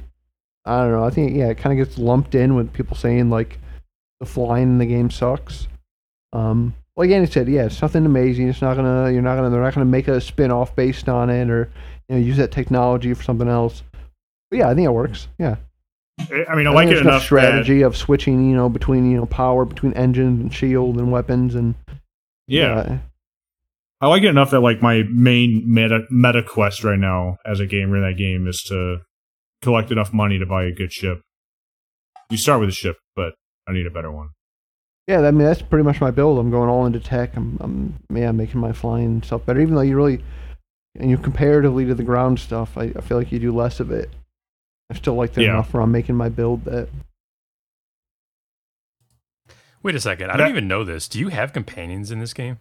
I 0.65 0.83
don't 0.83 0.91
know. 0.91 1.03
I 1.03 1.09
think 1.09 1.35
yeah, 1.35 1.49
it 1.49 1.57
kind 1.57 1.79
of 1.79 1.85
gets 1.85 1.97
lumped 1.97 2.35
in 2.35 2.55
with 2.55 2.71
people 2.73 2.95
saying 2.95 3.29
like, 3.29 3.59
the 4.19 4.25
flying 4.25 4.63
in 4.63 4.77
the 4.77 4.85
game 4.85 5.09
sucks. 5.09 5.67
Um, 6.33 6.75
like 6.99 7.11
Andy 7.11 7.31
said, 7.31 7.47
yeah, 7.47 7.63
it's 7.63 7.81
nothing 7.81 8.05
amazing. 8.05 8.49
It's 8.49 8.61
not 8.61 8.75
gonna 8.75 9.09
you're 9.09 9.21
not 9.21 9.37
gonna 9.37 9.49
they're 9.49 9.61
not 9.61 9.73
gonna 9.73 9.85
make 9.85 10.09
a 10.09 10.19
spin 10.19 10.51
off 10.51 10.75
based 10.75 11.07
on 11.07 11.29
it 11.29 11.49
or 11.49 11.71
you 12.09 12.15
know 12.15 12.21
use 12.21 12.35
that 12.35 12.51
technology 12.51 13.13
for 13.13 13.23
something 13.23 13.47
else. 13.47 13.83
But 14.51 14.59
yeah, 14.59 14.69
I 14.69 14.75
think 14.75 14.85
it 14.85 14.91
works. 14.91 15.29
Yeah, 15.37 15.55
I 16.19 16.55
mean, 16.55 16.67
I 16.67 16.71
like 16.71 16.89
think 16.89 16.99
it 16.99 17.07
enough. 17.07 17.23
strategy 17.23 17.83
of 17.83 17.95
switching, 17.95 18.49
you 18.49 18.55
know, 18.55 18.67
between 18.67 19.09
you 19.09 19.15
know 19.15 19.25
power 19.25 19.63
between 19.63 19.93
engine 19.93 20.41
and 20.41 20.53
shield 20.53 20.97
and 20.97 21.09
weapons 21.09 21.55
and 21.55 21.73
yeah, 22.47 22.73
uh, 22.73 22.97
I 24.01 24.07
like 24.07 24.23
it 24.23 24.29
enough 24.29 24.51
that 24.51 24.59
like 24.59 24.81
my 24.81 25.03
main 25.09 25.63
meta 25.65 26.01
meta 26.09 26.43
quest 26.43 26.83
right 26.83 26.99
now 26.99 27.37
as 27.45 27.61
a 27.61 27.65
gamer 27.65 27.95
in 27.95 28.03
that 28.03 28.17
game 28.17 28.45
is 28.45 28.61
to 28.63 28.97
collect 29.61 29.89
enough 29.89 30.11
money 30.11 30.37
to 30.37 30.45
buy 30.45 30.65
a 30.65 30.71
good 30.73 30.91
ship. 30.91 31.21
You 32.29 32.35
start 32.35 32.59
with 32.59 32.67
a 32.67 32.73
ship, 32.73 32.97
but 33.15 33.35
I 33.69 33.71
need 33.71 33.87
a 33.87 33.89
better 33.89 34.11
one. 34.11 34.31
Yeah. 35.09 35.21
I 35.21 35.31
mean, 35.31 35.45
that's 35.47 35.61
pretty 35.61 35.83
much 35.83 35.99
my 35.99 36.11
build. 36.11 36.39
I'm 36.39 36.51
going 36.51 36.69
all 36.69 36.85
into 36.85 36.99
tech. 36.99 37.35
I'm, 37.35 37.57
I'm 37.59 38.17
yeah, 38.17 38.31
making 38.31 38.61
my 38.61 38.71
flying 38.71 39.21
stuff 39.23 39.45
better. 39.45 39.59
Even 39.59 39.75
though 39.75 39.81
you 39.81 39.97
really, 39.97 40.23
and 40.95 41.09
you 41.09 41.17
comparatively 41.17 41.85
to 41.85 41.95
the 41.95 42.03
ground 42.03 42.39
stuff, 42.39 42.77
I, 42.77 42.83
I 42.95 43.01
feel 43.01 43.17
like 43.17 43.31
you 43.31 43.39
do 43.39 43.53
less 43.53 43.79
of 43.79 43.91
it. 43.91 44.09
I 44.89 44.95
still 44.95 45.15
like 45.15 45.33
that 45.33 45.41
Yeah. 45.41 45.51
enough 45.51 45.73
where 45.73 45.83
I'm 45.83 45.91
making 45.91 46.15
my 46.15 46.29
build 46.29 46.65
that 46.65 46.89
Wait 49.81 49.95
a 49.95 49.99
second. 49.99 50.29
I 50.29 50.37
don't 50.37 50.49
even 50.49 50.67
know 50.67 50.83
this. 50.83 51.07
Do 51.07 51.19
you 51.19 51.29
have 51.29 51.53
companions 51.53 52.11
in 52.11 52.19
this 52.19 52.33
game? 52.33 52.59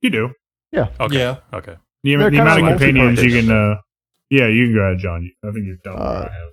You 0.00 0.10
do. 0.10 0.30
Yeah. 0.72 0.88
Okay. 0.98 1.18
Yeah. 1.18 1.36
Okay. 1.52 1.76
The, 2.02 2.16
the 2.16 2.38
amount 2.38 2.62
of 2.62 2.68
companions 2.68 3.22
you 3.22 3.40
can. 3.40 3.50
Uh, 3.50 3.76
yeah, 4.30 4.48
you 4.48 4.66
can 4.66 4.74
go 4.74 4.80
ahead, 4.80 4.98
John. 4.98 5.30
I 5.44 5.52
think 5.52 5.66
you've 5.66 5.82
done. 5.82 5.94
Uh, 5.94 5.98
what 5.98 6.30
I 6.30 6.34
have. 6.34 6.50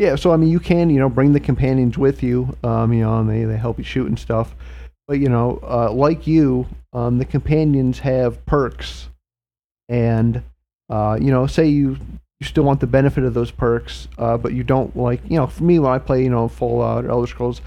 Yeah, 0.00 0.16
so 0.16 0.32
I 0.32 0.38
mean, 0.38 0.48
you 0.48 0.60
can 0.60 0.88
you 0.88 0.98
know 0.98 1.10
bring 1.10 1.34
the 1.34 1.40
companions 1.40 1.98
with 1.98 2.22
you, 2.22 2.56
um, 2.64 2.90
you 2.90 3.02
know, 3.02 3.18
and 3.18 3.28
they 3.28 3.44
they 3.44 3.58
help 3.58 3.76
you 3.76 3.84
shoot 3.84 4.06
and 4.06 4.18
stuff. 4.18 4.56
But 5.06 5.18
you 5.18 5.28
know, 5.28 5.60
uh, 5.62 5.92
like 5.92 6.26
you, 6.26 6.66
um, 6.94 7.18
the 7.18 7.26
companions 7.26 7.98
have 7.98 8.46
perks, 8.46 9.10
and 9.90 10.42
uh, 10.88 11.18
you 11.20 11.30
know, 11.30 11.46
say 11.46 11.66
you 11.66 11.98
you 12.38 12.46
still 12.46 12.64
want 12.64 12.80
the 12.80 12.86
benefit 12.86 13.24
of 13.24 13.34
those 13.34 13.50
perks, 13.50 14.08
uh, 14.16 14.38
but 14.38 14.54
you 14.54 14.64
don't 14.64 14.96
like 14.96 15.20
you 15.28 15.36
know, 15.36 15.46
for 15.46 15.64
me 15.64 15.78
when 15.78 15.92
I 15.92 15.98
play 15.98 16.24
you 16.24 16.30
know 16.30 16.48
Fallout 16.48 17.04
or 17.04 17.10
Elder 17.10 17.26
Scrolls, 17.26 17.60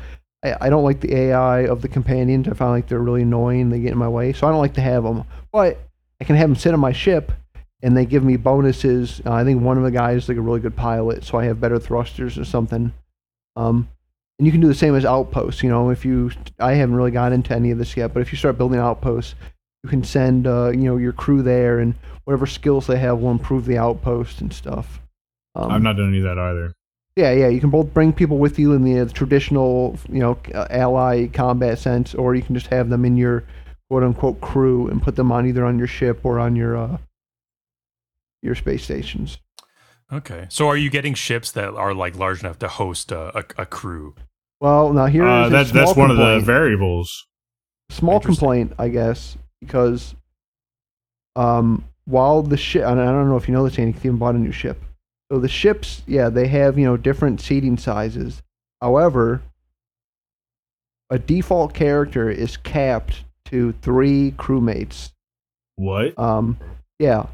I, 0.44 0.56
I 0.60 0.70
don't 0.72 0.84
like 0.84 1.02
the 1.02 1.16
AI 1.16 1.68
of 1.68 1.84
the 1.84 1.88
companions. 1.88 2.48
I 2.48 2.54
find 2.56 2.72
like 2.72 2.88
they're 2.88 2.98
really 2.98 3.22
annoying. 3.22 3.70
They 3.70 3.80
get 3.80 3.92
in 3.92 4.00
my 4.00 4.10
way, 4.10 4.34
so 4.34 4.48
I 4.48 4.50
don't 4.50 4.60
like 4.60 4.74
to 4.74 4.82
have 4.82 5.04
them. 5.04 5.24
But 5.52 5.78
I 6.20 6.24
can 6.24 6.36
have 6.36 6.50
them 6.50 6.56
sit 6.56 6.74
on 6.74 6.80
my 6.80 6.94
ship 6.94 7.32
and 7.84 7.96
they 7.96 8.06
give 8.06 8.24
me 8.24 8.38
bonuses. 8.38 9.22
Uh, 9.26 9.34
I 9.34 9.44
think 9.44 9.62
one 9.62 9.78
of 9.78 9.84
the 9.84 9.92
guys 9.92 10.24
is 10.24 10.30
like 10.30 10.38
a 10.38 10.42
really 10.42 10.62
good 10.62 10.76
pilot, 10.76 11.24
so 11.24 11.38
I 11.38 11.46
have 11.46 11.60
better 11.60 11.78
thrusters 11.78 12.38
or 12.38 12.46
something. 12.46 12.94
Um, 13.56 13.90
and 14.40 14.48
you 14.48 14.52
can 14.52 14.62
do 14.62 14.68
the 14.68 14.74
same 14.74 14.96
as 14.96 15.06
outposts. 15.06 15.62
You 15.62 15.70
know, 15.70 15.90
if 15.90 16.06
you, 16.06 16.32
I 16.60 16.74
haven't 16.74 16.96
really 16.96 17.12
got 17.12 17.34
into 17.34 17.54
any 17.54 17.72
of 17.72 17.78
this 17.78 17.96
yet, 17.96 18.14
but 18.14 18.22
if 18.22 18.32
you 18.32 18.38
start 18.38 18.58
building 18.58 18.80
outposts, 18.80 19.36
you 19.84 19.90
can 19.90 20.04
send, 20.04 20.48
uh, 20.48 20.72
you 20.72 20.86
know, 20.86 20.96
your 20.96 21.12
crew 21.12 21.44
there, 21.44 21.80
and 21.80 21.94
whatever 22.24 22.48
skills 22.48 22.88
they 22.88 22.98
have 22.98 23.20
will 23.20 23.32
improve 23.32 23.66
the 23.66 23.78
outpost 23.78 24.40
and 24.40 24.54
stuff. 24.54 25.02
Um, 25.56 25.70
I've 25.70 25.84
not 25.84 25.98
done 25.98 26.08
any 26.08 26.20
of 26.20 26.24
that 26.24 26.40
either. 26.40 26.74
yeah, 27.18 27.34
yeah. 27.34 27.50
You 27.50 27.60
can 27.60 27.70
both 27.70 27.94
bring 27.94 28.14
people 28.14 28.38
with 28.38 28.58
you 28.58 28.72
in 28.74 28.84
the, 28.84 29.02
uh, 29.02 29.06
traditional, 29.10 30.00
you 30.10 30.20
know, 30.20 30.38
uh, 30.56 30.68
ally 30.70 31.28
combat 31.28 31.80
sense, 31.80 32.16
or 32.16 32.34
you 32.34 32.42
can 32.42 32.56
just 32.56 32.68
have 32.68 32.90
them 32.90 33.04
in 33.04 33.18
your 33.18 33.44
quote 33.90 34.04
unquote 34.04 34.40
crew 34.40 34.88
and 34.88 35.04
put 35.04 35.18
them 35.18 35.34
on 35.34 35.46
either 35.46 35.66
on 35.66 35.78
your 35.78 35.88
ship 35.88 36.22
or 36.24 36.40
on 36.40 36.56
your 36.56 36.78
uh, 36.78 36.98
your 38.44 38.56
space 38.56 38.84
stations. 38.84 39.40
Okay. 40.12 40.46
So 40.50 40.68
are 40.68 40.78
you 40.78 40.90
getting 40.90 41.14
ships 41.14 41.52
that 41.52 41.74
are 41.74 41.94
like 41.94 42.16
large 42.18 42.42
enough 42.42 42.60
to 42.60 42.68
host 42.68 43.12
a, 43.12 43.38
a, 43.40 43.44
a 43.64 43.66
crew? 43.66 44.16
Well, 44.60 44.94
now 44.94 45.06
here 45.08 45.26
Uh, 45.26 45.44
is 45.44 45.48
a 45.48 45.50
that, 45.52 45.68
that's 45.74 45.92
small 45.94 46.08
one 46.08 46.12
of 46.12 46.18
the 46.18 46.40
variables. 46.40 47.26
small 47.90 48.20
complaint, 48.20 48.74
I 48.78 48.90
guess, 48.90 49.38
because 49.60 50.14
um, 51.36 51.84
while 52.06 52.44
the 52.44 52.58
ship, 52.58 52.86
and 52.86 53.00
I 53.00 53.06
don't 53.06 53.30
know 53.30 53.38
if 53.38 53.48
you 53.48 53.54
know 53.54 53.68
this, 53.68 53.80
Andy, 53.80 53.94
'cause 53.94 54.04
you 54.04 54.10
haven't 54.12 54.20
bought 54.20 54.36
a 54.36 54.40
new 54.40 54.52
ship. 54.52 54.82
So 55.32 55.40
the 55.40 55.48
ships, 55.48 56.04
yeah, 56.06 56.30
they 56.30 56.48
have 56.48 56.78
you 56.78 56.86
know 56.86 56.98
different 56.98 57.42
seating 57.42 57.78
sizes. 57.78 58.44
However, 58.82 59.42
a 61.10 61.18
default 61.18 61.74
character 61.74 62.30
is 62.30 62.58
capped 62.58 63.24
to 63.46 63.72
three 63.82 64.32
crewmates. 64.38 65.12
What? 65.76 66.18
Um, 66.20 66.58
yeah, 67.00 67.28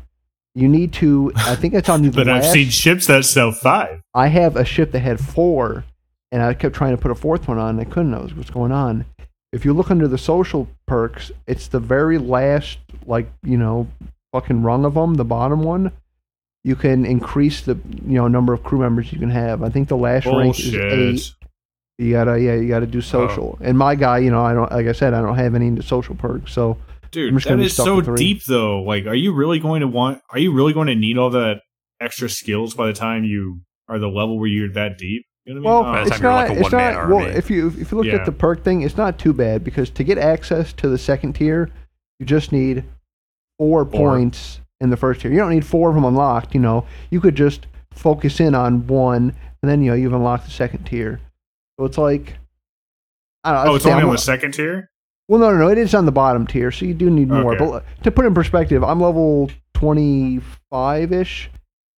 you 0.56 0.68
need 0.68 0.94
to. 0.94 1.32
I 1.36 1.56
think 1.56 1.74
it's 1.74 1.90
on 1.90 2.02
the 2.02 2.10
But 2.10 2.30
I've 2.30 2.46
seen 2.46 2.70
ships 2.70 3.08
that 3.08 3.26
sell 3.26 3.52
five. 3.52 4.02
I 4.14 4.28
have 4.28 4.56
a 4.56 4.66
ship 4.66 4.92
that 4.92 5.00
had 5.00 5.20
four, 5.20 5.86
and 6.32 6.42
I 6.42 6.54
kept 6.54 6.76
trying 6.76 6.96
to 6.96 7.02
put 7.02 7.12
a 7.12 7.16
fourth 7.16 7.48
one 7.48 7.58
on, 7.58 7.80
and 7.80 7.82
I 7.82 7.86
couldn't. 7.86 8.14
I 8.14 8.20
was 8.20 8.34
what's 8.34 8.50
going 8.50 8.72
on. 8.72 9.06
If 9.52 9.66
you 9.66 9.74
look 9.74 9.90
under 9.90 10.08
the 10.08 10.18
social 10.18 10.68
perks, 10.86 11.32
it's 11.48 11.68
the 11.68 11.80
very 11.80 12.18
last, 12.18 12.78
like 13.06 13.32
you 13.44 13.58
know, 13.58 13.88
fucking 14.32 14.62
rung 14.62 14.86
of 14.86 14.94
them, 14.94 15.16
the 15.16 15.26
bottom 15.26 15.64
one. 15.64 15.92
You 16.64 16.76
can 16.76 17.06
increase 17.06 17.62
the 17.62 17.80
you 18.06 18.16
know 18.16 18.28
number 18.28 18.54
of 18.54 18.64
crew 18.64 18.80
members 18.80 19.12
you 19.12 19.20
can 19.20 19.30
have. 19.30 19.64
I 19.64 19.70
think 19.70 19.88
the 19.88 19.98
last 19.98 20.26
rank 20.26 20.60
is 20.60 20.76
eight. 20.76 21.34
You 21.98 22.14
gotta 22.14 22.40
yeah, 22.40 22.56
you 22.56 22.68
gotta 22.68 22.86
do 22.86 23.02
social. 23.02 23.58
And 23.62 23.78
my 23.78 23.96
guy, 23.96 24.20
you 24.20 24.30
know, 24.30 24.44
I 24.44 24.54
don't 24.54 24.72
like 24.72 24.88
I 24.88 24.92
said, 24.92 25.14
I 25.14 25.22
don't 25.22 25.38
have 25.38 25.56
any 25.56 25.68
into 25.68 25.84
social 25.84 26.16
perks, 26.16 26.54
so 26.54 26.78
Dude, 27.12 27.30
I'm 27.34 27.38
just 27.38 27.46
that 27.46 27.50
gonna 27.52 27.62
be 27.62 27.66
is 27.66 27.74
stuck 27.74 27.86
so 28.06 28.16
deep 28.16 28.44
though. 28.46 28.82
Like, 28.84 29.06
are 29.06 29.16
you 29.16 29.34
really 29.34 29.60
going 29.60 29.82
to 29.82 29.88
want? 29.88 30.22
Are 30.30 30.40
you 30.40 30.54
really 30.54 30.74
going 30.74 30.88
to 30.88 30.96
need 30.96 31.18
all 31.18 31.30
that 31.32 31.62
extra 32.00 32.30
skills 32.30 32.74
by 32.76 32.88
the 32.88 32.94
time 32.94 33.24
you 33.24 33.62
are 33.88 33.98
the 34.00 34.08
level 34.10 34.38
where 34.40 34.48
you're 34.48 34.72
that 34.74 34.98
deep? 34.98 35.26
You 35.46 35.56
know 35.56 35.62
Well, 35.62 35.84
I 35.84 35.96
mean? 36.02 36.06
the 36.10 36.12
it's 36.14 36.22
not. 36.22 36.50
like 36.50 36.58
it's 36.60 36.72
not. 36.72 37.10
Well, 37.10 37.26
if 37.26 37.50
you 37.50 37.68
if 37.80 37.92
you 37.92 37.98
look 37.98 38.06
Yeah. 38.06 38.16
at 38.16 38.26
the 38.26 38.32
perk 38.32 38.64
thing, 38.64 38.82
it's 38.82 38.98
not 38.98 39.18
too 39.18 39.34
bad 39.34 39.64
because 39.64 39.90
to 39.92 40.04
get 40.04 40.18
access 40.18 40.72
to 40.74 40.88
the 40.90 40.98
second 40.98 41.34
tier, 41.34 41.70
you 42.20 42.26
just 42.26 42.52
need 42.52 42.84
four, 43.58 43.86
points 43.86 44.62
in 44.80 44.90
the 44.92 44.98
first 44.98 45.22
tier. 45.22 45.32
You 45.32 45.38
don't 45.40 45.50
need 45.50 45.66
four 45.66 45.90
of 45.90 45.96
them 45.96 46.06
unlocked. 46.06 46.54
You 46.54 46.60
know, 46.62 46.86
you 47.10 47.20
could 47.20 47.36
just 47.36 47.66
focus 47.92 48.40
in 48.40 48.54
on 48.54 48.86
one, 48.88 49.36
and 49.64 49.70
then 49.72 49.82
you 49.82 49.90
know 49.90 49.96
you've 49.96 50.14
unlocked 50.14 50.46
the 50.46 50.52
second 50.52 50.84
tier. 50.86 51.20
So 51.80 51.86
it's 51.86 51.98
like, 51.98 52.38
I 53.44 53.52
don't 53.54 53.66
know. 53.66 53.72
oh, 53.72 53.76
it's 53.76 53.86
only 53.86 54.00
I'm- 54.00 54.10
on 54.10 54.16
the 54.16 54.22
second 54.22 54.54
tier. 54.54 54.92
Well, 55.30 55.40
no, 55.40 55.52
no, 55.52 55.58
no. 55.60 55.68
It 55.70 55.78
is 55.78 55.94
on 55.96 56.06
the 56.06 56.12
bottom 56.12 56.46
tier, 56.46 56.72
so 56.72 56.84
you 56.86 56.94
do 56.94 57.10
need 57.10 57.30
more. 57.30 57.56
Okay. 57.56 57.64
But 57.66 58.04
to 58.04 58.12
put 58.12 58.26
in 58.26 58.34
perspective, 58.34 58.84
I'm 58.84 59.00
level 59.00 59.50
25 59.76 61.12
ish, 61.14 61.50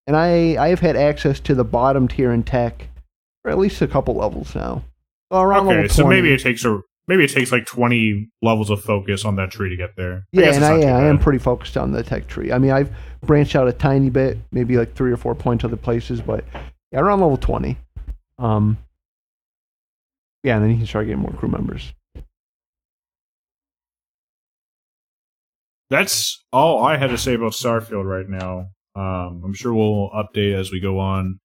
and 0.07 0.15
I 0.15 0.55
I 0.63 0.67
have 0.69 0.79
had 0.79 0.95
access 0.95 1.39
to 1.41 1.55
the 1.55 1.63
bottom 1.63 2.07
tier 2.07 2.31
in 2.31 2.43
tech 2.43 2.87
for 3.41 3.49
at 3.51 3.57
least 3.57 3.81
a 3.81 3.87
couple 3.87 4.15
levels 4.15 4.53
now. 4.53 4.83
So 5.31 5.39
around 5.41 5.67
Okay, 5.67 5.75
level 5.75 5.87
20. 5.87 5.89
so 5.89 6.07
maybe 6.07 6.31
it 6.33 6.41
takes 6.41 6.65
a 6.65 6.81
maybe 7.07 7.23
it 7.23 7.29
takes 7.31 7.51
like 7.51 7.65
twenty 7.65 8.29
levels 8.41 8.69
of 8.69 8.81
focus 8.83 9.25
on 9.25 9.35
that 9.37 9.49
tree 9.51 9.69
to 9.69 9.75
get 9.77 9.95
there. 9.95 10.25
yeah, 10.31 10.43
guess 10.43 10.55
and 10.57 10.65
I, 10.65 10.69
not 10.69 10.75
too 10.75 10.81
yeah, 10.87 10.97
I 10.97 11.05
am 11.05 11.17
pretty 11.17 11.39
focused 11.39 11.77
on 11.77 11.91
the 11.91 12.03
tech 12.03 12.27
tree. 12.27 12.51
I 12.51 12.57
mean, 12.59 12.71
I've 12.71 12.91
branched 13.23 13.55
out 13.55 13.67
a 13.67 13.73
tiny 13.73 14.09
bit, 14.09 14.37
maybe 14.51 14.77
like 14.77 14.93
three 14.93 15.11
or 15.11 15.17
four 15.17 15.35
points 15.35 15.63
other 15.63 15.77
places, 15.77 16.21
but 16.21 16.43
yeah, 16.91 16.99
around 16.99 17.21
level 17.21 17.37
20. 17.37 17.77
Um, 18.39 18.77
yeah, 20.43 20.55
and 20.55 20.63
then 20.63 20.71
you 20.71 20.77
can 20.77 20.85
start 20.87 21.05
getting 21.05 21.21
more 21.21 21.31
crew 21.31 21.49
members. 21.49 21.93
That's 25.91 26.41
all 26.53 26.81
I 26.81 26.95
had 26.95 27.09
to 27.09 27.17
say 27.17 27.33
about 27.33 27.51
Starfield 27.51 28.05
right 28.05 28.27
now. 28.27 28.69
Um, 28.95 29.41
I'm 29.43 29.53
sure 29.53 29.73
we'll 29.73 30.09
update 30.11 30.57
as 30.57 30.71
we 30.71 30.79
go 30.79 30.99
on. 30.99 31.41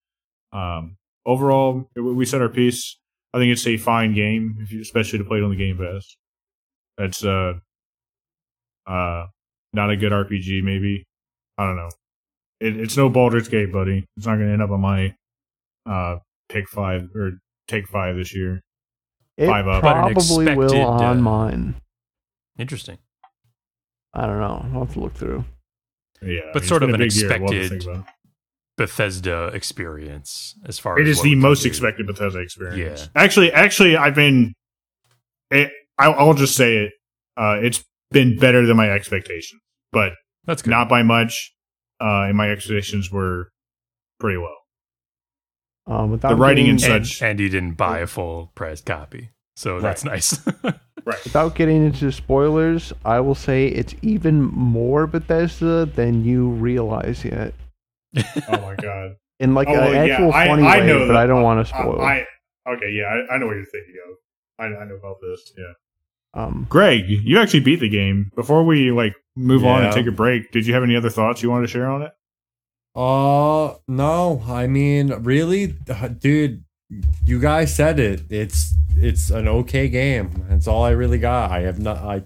Um, 0.52 0.96
overall, 1.26 1.90
we 1.96 2.24
said 2.24 2.40
our 2.40 2.48
piece. 2.48 2.96
I 3.34 3.38
think 3.38 3.52
it's 3.52 3.66
a 3.66 3.76
fine 3.76 4.14
game, 4.14 4.58
if 4.60 4.70
you, 4.70 4.80
especially 4.80 5.18
to 5.18 5.24
play 5.24 5.38
it 5.38 5.42
on 5.42 5.50
the 5.50 5.56
Game 5.56 5.78
Pass. 5.78 6.16
That's 6.96 7.24
uh, 7.24 7.54
uh, 8.86 9.26
not 9.72 9.90
a 9.90 9.96
good 9.96 10.12
RPG. 10.12 10.62
Maybe 10.62 11.04
I 11.58 11.66
don't 11.66 11.76
know. 11.76 11.90
It, 12.60 12.76
it's 12.76 12.96
no 12.96 13.10
Baldur's 13.10 13.48
Gate, 13.48 13.72
buddy. 13.72 14.06
It's 14.16 14.26
not 14.26 14.36
going 14.36 14.46
to 14.46 14.52
end 14.52 14.62
up 14.62 14.70
on 14.70 14.80
my 14.80 15.12
uh 15.86 16.18
pick 16.48 16.68
five 16.68 17.08
or 17.16 17.32
take 17.66 17.88
five 17.88 18.14
this 18.14 18.32
year. 18.32 18.60
It 19.36 19.48
Five 19.48 19.66
up. 19.66 19.82
But 19.82 19.96
an 19.96 20.14
probably 20.14 20.54
will 20.54 20.86
on 20.86 21.18
uh, 21.18 21.20
mine. 21.20 21.74
Interesting. 22.58 22.98
I 24.16 24.26
don't 24.26 24.40
know. 24.40 24.66
I'll 24.74 24.84
have 24.86 24.94
to 24.94 25.00
look 25.00 25.14
through. 25.14 25.44
Yeah, 26.22 26.40
But 26.52 26.62
it's 26.62 26.68
sort 26.68 26.82
of 26.82 26.88
an 26.88 26.96
big 26.98 27.12
year. 27.14 27.28
We'll 27.28 27.38
have 27.40 27.50
to 27.50 27.56
expected 27.56 27.82
think 27.82 27.84
about 27.84 28.08
it. 28.08 28.12
Bethesda 28.78 29.46
experience 29.54 30.54
as 30.66 30.78
far 30.78 30.98
It 30.98 31.06
as 31.06 31.18
is 31.18 31.22
the 31.22 31.34
most 31.34 31.62
do. 31.62 31.68
expected 31.68 32.06
Bethesda 32.06 32.38
experience. 32.40 33.02
Yeah. 33.14 33.22
Actually, 33.22 33.52
actually, 33.52 33.96
I've 33.96 34.14
been. 34.14 34.54
It, 35.50 35.70
I, 35.98 36.06
I'll 36.06 36.34
just 36.34 36.56
say 36.56 36.78
it. 36.78 36.92
Uh, 37.36 37.58
it's 37.62 37.84
been 38.10 38.38
better 38.38 38.66
than 38.66 38.76
my 38.76 38.90
expectations, 38.90 39.60
but 39.92 40.12
That's 40.46 40.62
good. 40.62 40.70
not 40.70 40.88
by 40.88 41.02
much. 41.02 41.52
Uh, 42.00 42.24
and 42.28 42.36
my 42.36 42.50
expectations 42.50 43.10
were 43.10 43.50
pretty 44.20 44.38
low. 44.38 44.54
Um, 45.86 46.10
without 46.10 46.30
The 46.30 46.36
writing 46.36 46.66
getting, 46.66 46.84
and 46.84 46.94
and, 46.94 47.06
such- 47.06 47.22
and 47.22 47.38
you 47.40 47.48
didn't 47.48 47.74
buy 47.74 48.00
a 48.00 48.06
full 48.06 48.52
price 48.54 48.80
copy, 48.80 49.30
so 49.54 49.80
that's 49.80 50.04
nice. 50.04 50.40
Without 51.06 51.54
getting 51.54 51.84
into 51.86 52.10
spoilers, 52.10 52.92
I 53.04 53.20
will 53.20 53.34
say 53.36 53.68
it's 53.68 53.94
even 54.02 54.42
more 54.42 55.06
Bethesda 55.06 55.86
than 55.86 56.24
you 56.24 56.48
realize 56.48 57.24
yet. 57.24 57.54
Oh 58.16 58.60
my 58.60 58.74
god! 58.76 59.16
In 59.38 59.54
like 59.54 59.68
Oh, 59.68 59.72
an 59.74 59.78
well, 59.78 59.92
yeah, 60.06 60.14
actual 60.14 60.32
I- 60.32 60.46
funny 60.48 60.62
I 60.64 60.80
way, 60.80 60.86
know 60.86 60.98
but 61.00 61.06
that. 61.08 61.16
I 61.16 61.26
don't 61.26 61.42
want 61.42 61.64
to 61.66 61.72
spoil. 61.72 62.00
I, 62.00 62.26
I 62.66 62.72
okay, 62.74 62.90
yeah, 62.90 63.04
I, 63.04 63.34
I 63.34 63.38
know 63.38 63.46
what 63.46 63.54
you're 63.56 63.64
thinking 63.66 63.94
of. 64.10 64.16
I, 64.58 64.64
I 64.66 64.84
know 64.86 64.96
about 64.96 65.16
this. 65.20 65.52
Yeah. 65.56 65.72
Um, 66.34 66.66
Greg, 66.68 67.04
you 67.08 67.38
actually 67.38 67.60
beat 67.60 67.80
the 67.80 67.88
game. 67.88 68.30
Before 68.34 68.64
we 68.64 68.90
like 68.90 69.14
move 69.36 69.64
on 69.64 69.84
and 69.84 69.92
take 69.92 70.06
a 70.06 70.10
break, 70.12 70.50
did 70.50 70.66
you 70.66 70.74
have 70.74 70.82
any 70.82 70.96
other 70.96 71.08
thoughts 71.10 71.42
you 71.42 71.50
wanted 71.50 71.66
to 71.66 71.72
share 71.72 71.88
on 71.88 72.02
it? 72.02 72.12
Uh, 72.94 73.74
no. 73.88 74.42
I 74.48 74.66
mean, 74.66 75.08
really, 75.22 75.74
dude, 76.18 76.64
you 77.24 77.40
guys 77.40 77.74
said 77.74 77.98
it. 78.00 78.22
It's 78.30 78.74
it's 78.96 79.30
an 79.30 79.48
okay 79.48 79.88
game. 79.88 80.44
That's 80.48 80.66
all 80.68 80.84
I 80.84 80.90
really 80.90 81.18
got. 81.18 81.50
I 81.50 81.60
have 81.62 81.78
not. 81.78 81.98
I 81.98 82.24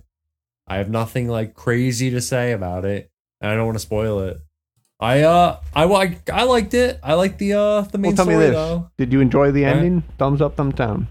I 0.66 0.76
have 0.76 0.90
nothing 0.90 1.28
like 1.28 1.54
crazy 1.54 2.10
to 2.10 2.20
say 2.20 2.52
about 2.52 2.84
it, 2.84 3.10
and 3.40 3.50
I 3.50 3.54
don't 3.54 3.66
want 3.66 3.76
to 3.76 3.80
spoil 3.84 4.20
it. 4.20 4.38
I 5.00 5.22
uh, 5.22 5.60
I 5.74 5.84
I, 5.84 6.18
I 6.32 6.42
liked 6.44 6.74
it. 6.74 7.00
I 7.02 7.14
liked 7.14 7.38
the 7.38 7.54
uh 7.54 7.80
the 7.82 7.98
main 7.98 8.10
well, 8.10 8.16
tell 8.16 8.26
me 8.26 8.32
story 8.34 8.46
this: 8.46 8.54
though. 8.54 8.90
Did 8.98 9.12
you 9.12 9.20
enjoy 9.20 9.50
the 9.50 9.62
Yeah. 9.62 9.70
ending? 9.70 10.02
Thumbs 10.18 10.40
up, 10.42 10.56
thumbs 10.56 10.74
down. 10.74 11.08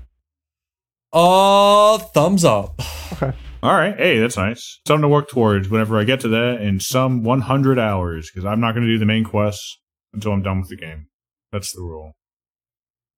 Uh, 1.12 1.98
thumbs 1.98 2.46
up. 2.46 2.80
Okay. 3.14 3.34
All 3.64 3.74
right. 3.74 3.98
Hey, 3.98 4.20
that's 4.20 4.38
nice. 4.38 4.80
Something 4.88 5.02
to 5.02 5.08
work 5.08 5.28
towards 5.30 5.68
whenever 5.68 5.98
I 6.00 6.04
get 6.04 6.20
to 6.22 6.28
that 6.30 6.62
in 6.62 6.80
some 6.80 7.24
100 7.24 7.80
hours, 7.80 8.30
because 8.32 8.46
I'm 8.46 8.62
not 8.62 8.74
going 8.76 8.86
to 8.86 8.94
do 8.94 9.00
the 9.00 9.08
main 9.08 9.24
quests 9.24 9.80
until 10.14 10.32
I'm 10.32 10.44
done 10.44 10.60
with 10.60 10.70
the 10.70 10.78
game. 10.78 11.08
That's 11.52 11.74
the 11.76 11.82
rule. 11.82 12.14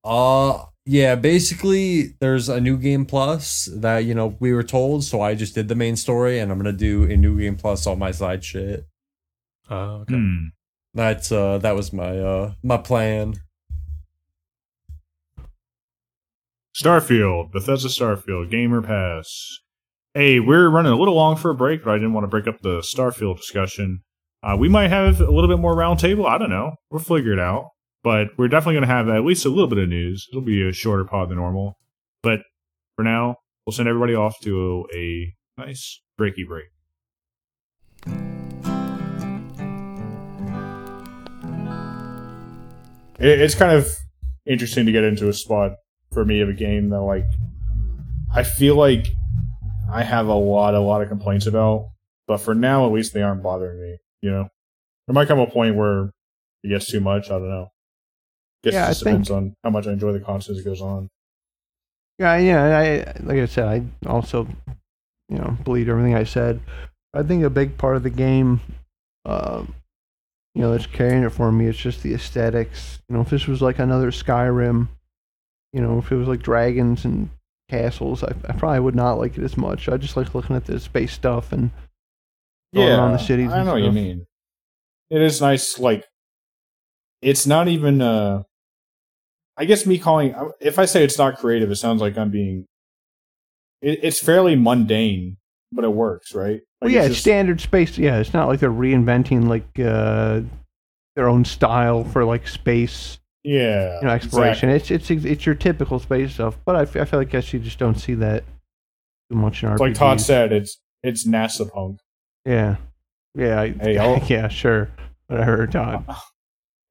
Uh 0.03 0.65
yeah, 0.85 1.15
basically 1.15 2.15
there's 2.19 2.49
a 2.49 2.59
new 2.59 2.77
game 2.77 3.05
plus 3.05 3.69
that 3.75 3.99
you 3.99 4.15
know 4.15 4.35
we 4.39 4.51
were 4.53 4.63
told, 4.63 5.03
so 5.03 5.21
I 5.21 5.35
just 5.35 5.53
did 5.53 5.67
the 5.67 5.75
main 5.75 5.95
story 5.95 6.39
and 6.39 6.51
I'm 6.51 6.57
gonna 6.57 6.71
do 6.71 7.03
a 7.03 7.15
new 7.15 7.39
game 7.39 7.55
plus 7.55 7.85
all 7.85 7.95
my 7.95 8.11
side 8.11 8.43
shit. 8.43 8.85
Oh, 9.69 10.01
okay. 10.01 10.15
Hmm. 10.15 10.45
That's 10.93 11.31
uh 11.31 11.59
that 11.59 11.75
was 11.75 11.93
my 11.93 12.17
uh 12.17 12.53
my 12.63 12.77
plan. 12.77 13.35
Starfield, 16.75 17.51
Bethesda 17.51 17.89
Starfield, 17.89 18.49
Gamer 18.49 18.81
Pass. 18.81 19.59
Hey, 20.13 20.39
we're 20.39 20.69
running 20.69 20.91
a 20.91 20.97
little 20.97 21.15
long 21.15 21.35
for 21.35 21.51
a 21.51 21.55
break, 21.55 21.83
but 21.83 21.91
I 21.91 21.95
didn't 21.95 22.13
want 22.13 22.23
to 22.23 22.29
break 22.29 22.47
up 22.47 22.61
the 22.61 22.79
Starfield 22.79 23.37
discussion. 23.37 24.03
Uh, 24.43 24.55
we 24.57 24.67
might 24.67 24.89
have 24.89 25.21
a 25.21 25.31
little 25.31 25.47
bit 25.47 25.59
more 25.59 25.75
roundtable. 25.75 26.25
I 26.25 26.37
don't 26.37 26.49
know. 26.49 26.75
We'll 26.89 26.99
figure 27.01 27.33
it 27.33 27.39
out. 27.39 27.69
But 28.03 28.29
we're 28.37 28.47
definitely 28.47 28.75
going 28.75 28.87
to 28.87 28.93
have 28.93 29.09
at 29.09 29.23
least 29.23 29.45
a 29.45 29.49
little 29.49 29.67
bit 29.67 29.77
of 29.77 29.89
news. 29.89 30.27
It'll 30.31 30.41
be 30.41 30.67
a 30.67 30.73
shorter 30.73 31.05
pod 31.05 31.29
than 31.29 31.37
normal. 31.37 31.77
But 32.23 32.41
for 32.95 33.03
now, 33.03 33.37
we'll 33.65 33.73
send 33.73 33.87
everybody 33.87 34.15
off 34.15 34.39
to 34.41 34.87
a 34.95 35.35
nice 35.57 36.01
breaky 36.19 36.47
break. 36.47 36.65
It, 43.19 43.39
it's 43.39 43.55
kind 43.55 43.77
of 43.77 43.87
interesting 44.47 44.87
to 44.87 44.91
get 44.91 45.03
into 45.03 45.29
a 45.29 45.33
spot 45.33 45.73
for 46.11 46.25
me 46.25 46.41
of 46.41 46.49
a 46.49 46.53
game 46.53 46.89
that 46.89 47.01
like 47.01 47.27
I 48.33 48.43
feel 48.43 48.75
like 48.75 49.07
I 49.91 50.03
have 50.03 50.27
a 50.27 50.33
lot, 50.33 50.73
a 50.73 50.79
lot 50.79 51.01
of 51.01 51.09
complaints 51.09 51.45
about, 51.45 51.91
but 52.27 52.37
for 52.37 52.55
now 52.55 52.85
at 52.85 52.91
least 52.91 53.13
they 53.13 53.21
aren't 53.21 53.43
bothering 53.43 53.79
me. 53.79 53.97
You 54.21 54.31
know, 54.31 54.49
there 55.07 55.13
might 55.13 55.27
come 55.27 55.39
a 55.39 55.47
point 55.47 55.75
where 55.75 56.11
it 56.63 56.69
gets 56.69 56.87
too 56.87 56.99
much. 56.99 57.27
I 57.27 57.37
don't 57.37 57.49
know. 57.49 57.70
Guess 58.63 58.73
Yeah, 58.73 58.83
it 58.83 58.85
I 58.85 58.89
just 58.89 59.03
depends 59.03 59.31
on 59.31 59.55
how 59.63 59.69
much 59.69 59.87
I 59.87 59.93
enjoy 59.93 60.11
the 60.13 60.19
content 60.19 60.57
as 60.57 60.59
it 60.59 60.65
goes 60.65 60.81
on. 60.81 61.09
Yeah, 62.19 62.37
yeah. 62.37 62.77
I 62.77 63.19
like 63.23 63.39
I 63.39 63.45
said, 63.45 63.65
I 63.65 64.07
also, 64.07 64.47
you 65.29 65.37
know, 65.37 65.57
believe 65.63 65.89
everything 65.89 66.15
I 66.15 66.23
said. 66.23 66.59
I 67.13 67.23
think 67.23 67.43
a 67.43 67.49
big 67.49 67.77
part 67.77 67.95
of 67.95 68.03
the 68.03 68.09
game, 68.09 68.61
um, 69.25 69.73
you 70.53 70.61
know, 70.61 70.71
that's 70.71 70.85
carrying 70.85 71.23
it 71.23 71.31
for 71.31 71.51
me 71.51 71.67
It's 71.67 71.77
just 71.77 72.03
the 72.03 72.13
aesthetics. 72.13 72.99
You 73.09 73.15
know, 73.15 73.21
if 73.21 73.29
this 73.29 73.47
was 73.47 73.61
like 73.61 73.79
another 73.79 74.11
Skyrim, 74.11 74.87
you 75.73 75.81
know, 75.81 75.97
if 75.97 76.11
it 76.11 76.15
was 76.15 76.27
like 76.27 76.43
dragons 76.43 77.05
and 77.05 77.29
castles, 77.69 78.23
I, 78.23 78.33
I 78.47 78.53
probably 78.53 78.79
would 78.81 78.95
not 78.95 79.17
like 79.17 79.37
it 79.37 79.43
as 79.43 79.57
much. 79.57 79.89
I 79.89 79.97
just 79.97 80.15
like 80.15 80.35
looking 80.35 80.55
at 80.55 80.65
the 80.65 80.79
space 80.79 81.13
stuff 81.13 81.51
and 81.51 81.71
going 82.75 82.89
around 82.91 83.13
the 83.13 83.17
cities. 83.17 83.51
I 83.51 83.63
know 83.63 83.73
what 83.73 83.81
you 83.81 83.91
mean. 83.91 84.27
It 85.09 85.21
is 85.21 85.41
nice. 85.41 85.79
Like, 85.79 86.05
it's 87.21 87.47
not 87.47 87.67
even. 87.67 88.01
uh 88.01 88.43
I 89.61 89.65
guess 89.65 89.85
me 89.85 89.99
calling. 89.99 90.33
If 90.59 90.79
I 90.79 90.85
say 90.85 91.03
it's 91.03 91.19
not 91.19 91.37
creative, 91.37 91.69
it 91.69 91.75
sounds 91.75 92.01
like 92.01 92.17
I'm 92.17 92.31
being. 92.31 92.65
It, 93.83 93.99
it's 94.01 94.19
fairly 94.19 94.55
mundane, 94.55 95.37
but 95.71 95.85
it 95.85 95.93
works, 95.93 96.33
right? 96.33 96.61
Well, 96.81 96.89
yeah, 96.89 97.01
it's 97.01 97.09
it's 97.09 97.15
just- 97.17 97.23
standard 97.25 97.61
space. 97.61 97.95
Yeah, 97.95 98.17
it's 98.17 98.33
not 98.33 98.47
like 98.47 98.59
they're 98.59 98.71
reinventing 98.71 99.47
like 99.47 99.67
uh, 99.79 100.41
their 101.15 101.29
own 101.29 101.45
style 101.45 102.03
for 102.03 102.25
like 102.25 102.47
space. 102.47 103.19
yeah, 103.43 103.99
you 104.01 104.07
know, 104.07 104.13
exploration. 104.13 104.69
exactly. 104.69 104.95
It's 104.95 105.11
it's 105.11 105.25
it's 105.25 105.45
your 105.45 105.53
typical 105.53 105.99
space 105.99 106.33
stuff, 106.33 106.57
but 106.65 106.75
I 106.75 106.85
feel 106.85 107.19
like 107.19 107.29
guess 107.29 107.53
you 107.53 107.59
just 107.59 107.77
don't 107.77 107.99
see 107.99 108.15
that 108.15 108.43
too 109.31 109.37
much 109.37 109.61
in 109.61 109.69
RPGs. 109.69 109.79
Like 109.79 109.93
Todd 109.93 110.19
said, 110.19 110.51
it's 110.51 110.79
it's 111.03 111.27
NASA 111.27 111.71
punk. 111.71 111.99
Yeah, 112.45 112.77
yeah, 113.35 113.61
I, 113.61 113.69
Hey, 113.69 113.93
yeah, 114.27 114.47
sure. 114.47 114.89
What 115.27 115.39
I 115.39 115.43
heard, 115.43 115.71
Todd. 115.71 116.03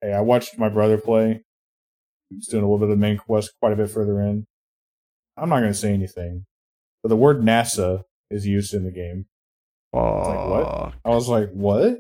Hey, 0.01 0.13
I 0.13 0.21
watched 0.21 0.57
my 0.57 0.69
brother 0.69 0.99
play. 0.99 1.43
He's 2.31 2.47
doing 2.47 2.63
a 2.63 2.67
little 2.67 2.79
bit 2.79 2.91
of 2.93 2.99
the 2.99 3.01
main 3.01 3.19
quest 3.19 3.53
quite 3.61 3.73
a 3.73 3.77
bit 3.77 3.91
further 3.91 4.21
in. 4.21 4.47
I'm 5.37 5.49
not 5.49 5.61
going 5.61 5.73
to 5.73 5.79
say 5.79 5.93
anything, 5.93 6.47
but 7.03 7.09
the 7.09 7.17
word 7.17 7.43
NASA 7.43 8.05
is 8.31 8.47
used 8.47 8.73
in 8.73 8.85
the 8.85 8.91
game. 8.91 9.27
like, 10.29 10.49
what? 10.49 10.95
I 11.05 11.09
was 11.11 11.29
like, 11.29 11.51
what? 11.51 11.99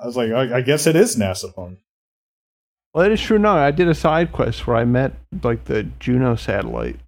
I 0.00 0.06
was 0.06 0.16
like, 0.16 0.32
I, 0.32 0.56
I 0.56 0.60
guess 0.62 0.86
it 0.86 0.96
is 0.96 1.16
NASA 1.16 1.54
punk. 1.54 1.78
Well, 2.92 3.04
it 3.04 3.12
is 3.12 3.20
true. 3.20 3.38
No, 3.38 3.56
I 3.56 3.72
did 3.72 3.88
a 3.88 3.94
side 3.94 4.32
quest 4.32 4.66
where 4.66 4.76
I 4.76 4.84
met 4.84 5.14
like 5.42 5.64
the 5.64 5.84
Juno 5.98 6.36
satellite. 6.36 7.00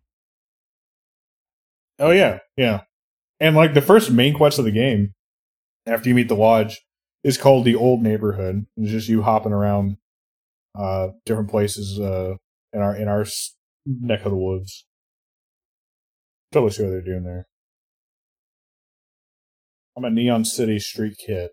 Oh 1.98 2.10
yeah, 2.10 2.40
yeah. 2.56 2.82
And 3.38 3.54
like 3.54 3.74
the 3.74 3.80
first 3.80 4.10
main 4.10 4.34
quest 4.34 4.58
of 4.58 4.64
the 4.64 4.72
game, 4.72 5.14
after 5.86 6.08
you 6.08 6.14
meet 6.14 6.28
the 6.28 6.34
lodge, 6.34 6.82
is 7.22 7.38
called 7.38 7.64
the 7.64 7.76
Old 7.76 8.02
Neighborhood. 8.02 8.66
It's 8.76 8.90
just 8.90 9.08
you 9.08 9.22
hopping 9.22 9.52
around 9.52 9.96
uh 10.78 11.08
different 11.24 11.50
places 11.50 11.98
uh 12.00 12.34
in 12.72 12.80
our 12.80 12.96
in 12.96 13.08
our 13.08 13.24
neck 13.86 14.24
of 14.24 14.30
the 14.32 14.36
woods. 14.36 14.84
Totally 16.52 16.72
see 16.72 16.82
what 16.84 16.90
they're 16.90 17.00
doing 17.02 17.24
there. 17.24 17.46
I'm 19.96 20.04
a 20.04 20.10
Neon 20.10 20.44
City 20.44 20.78
Street 20.78 21.16
Kid, 21.18 21.50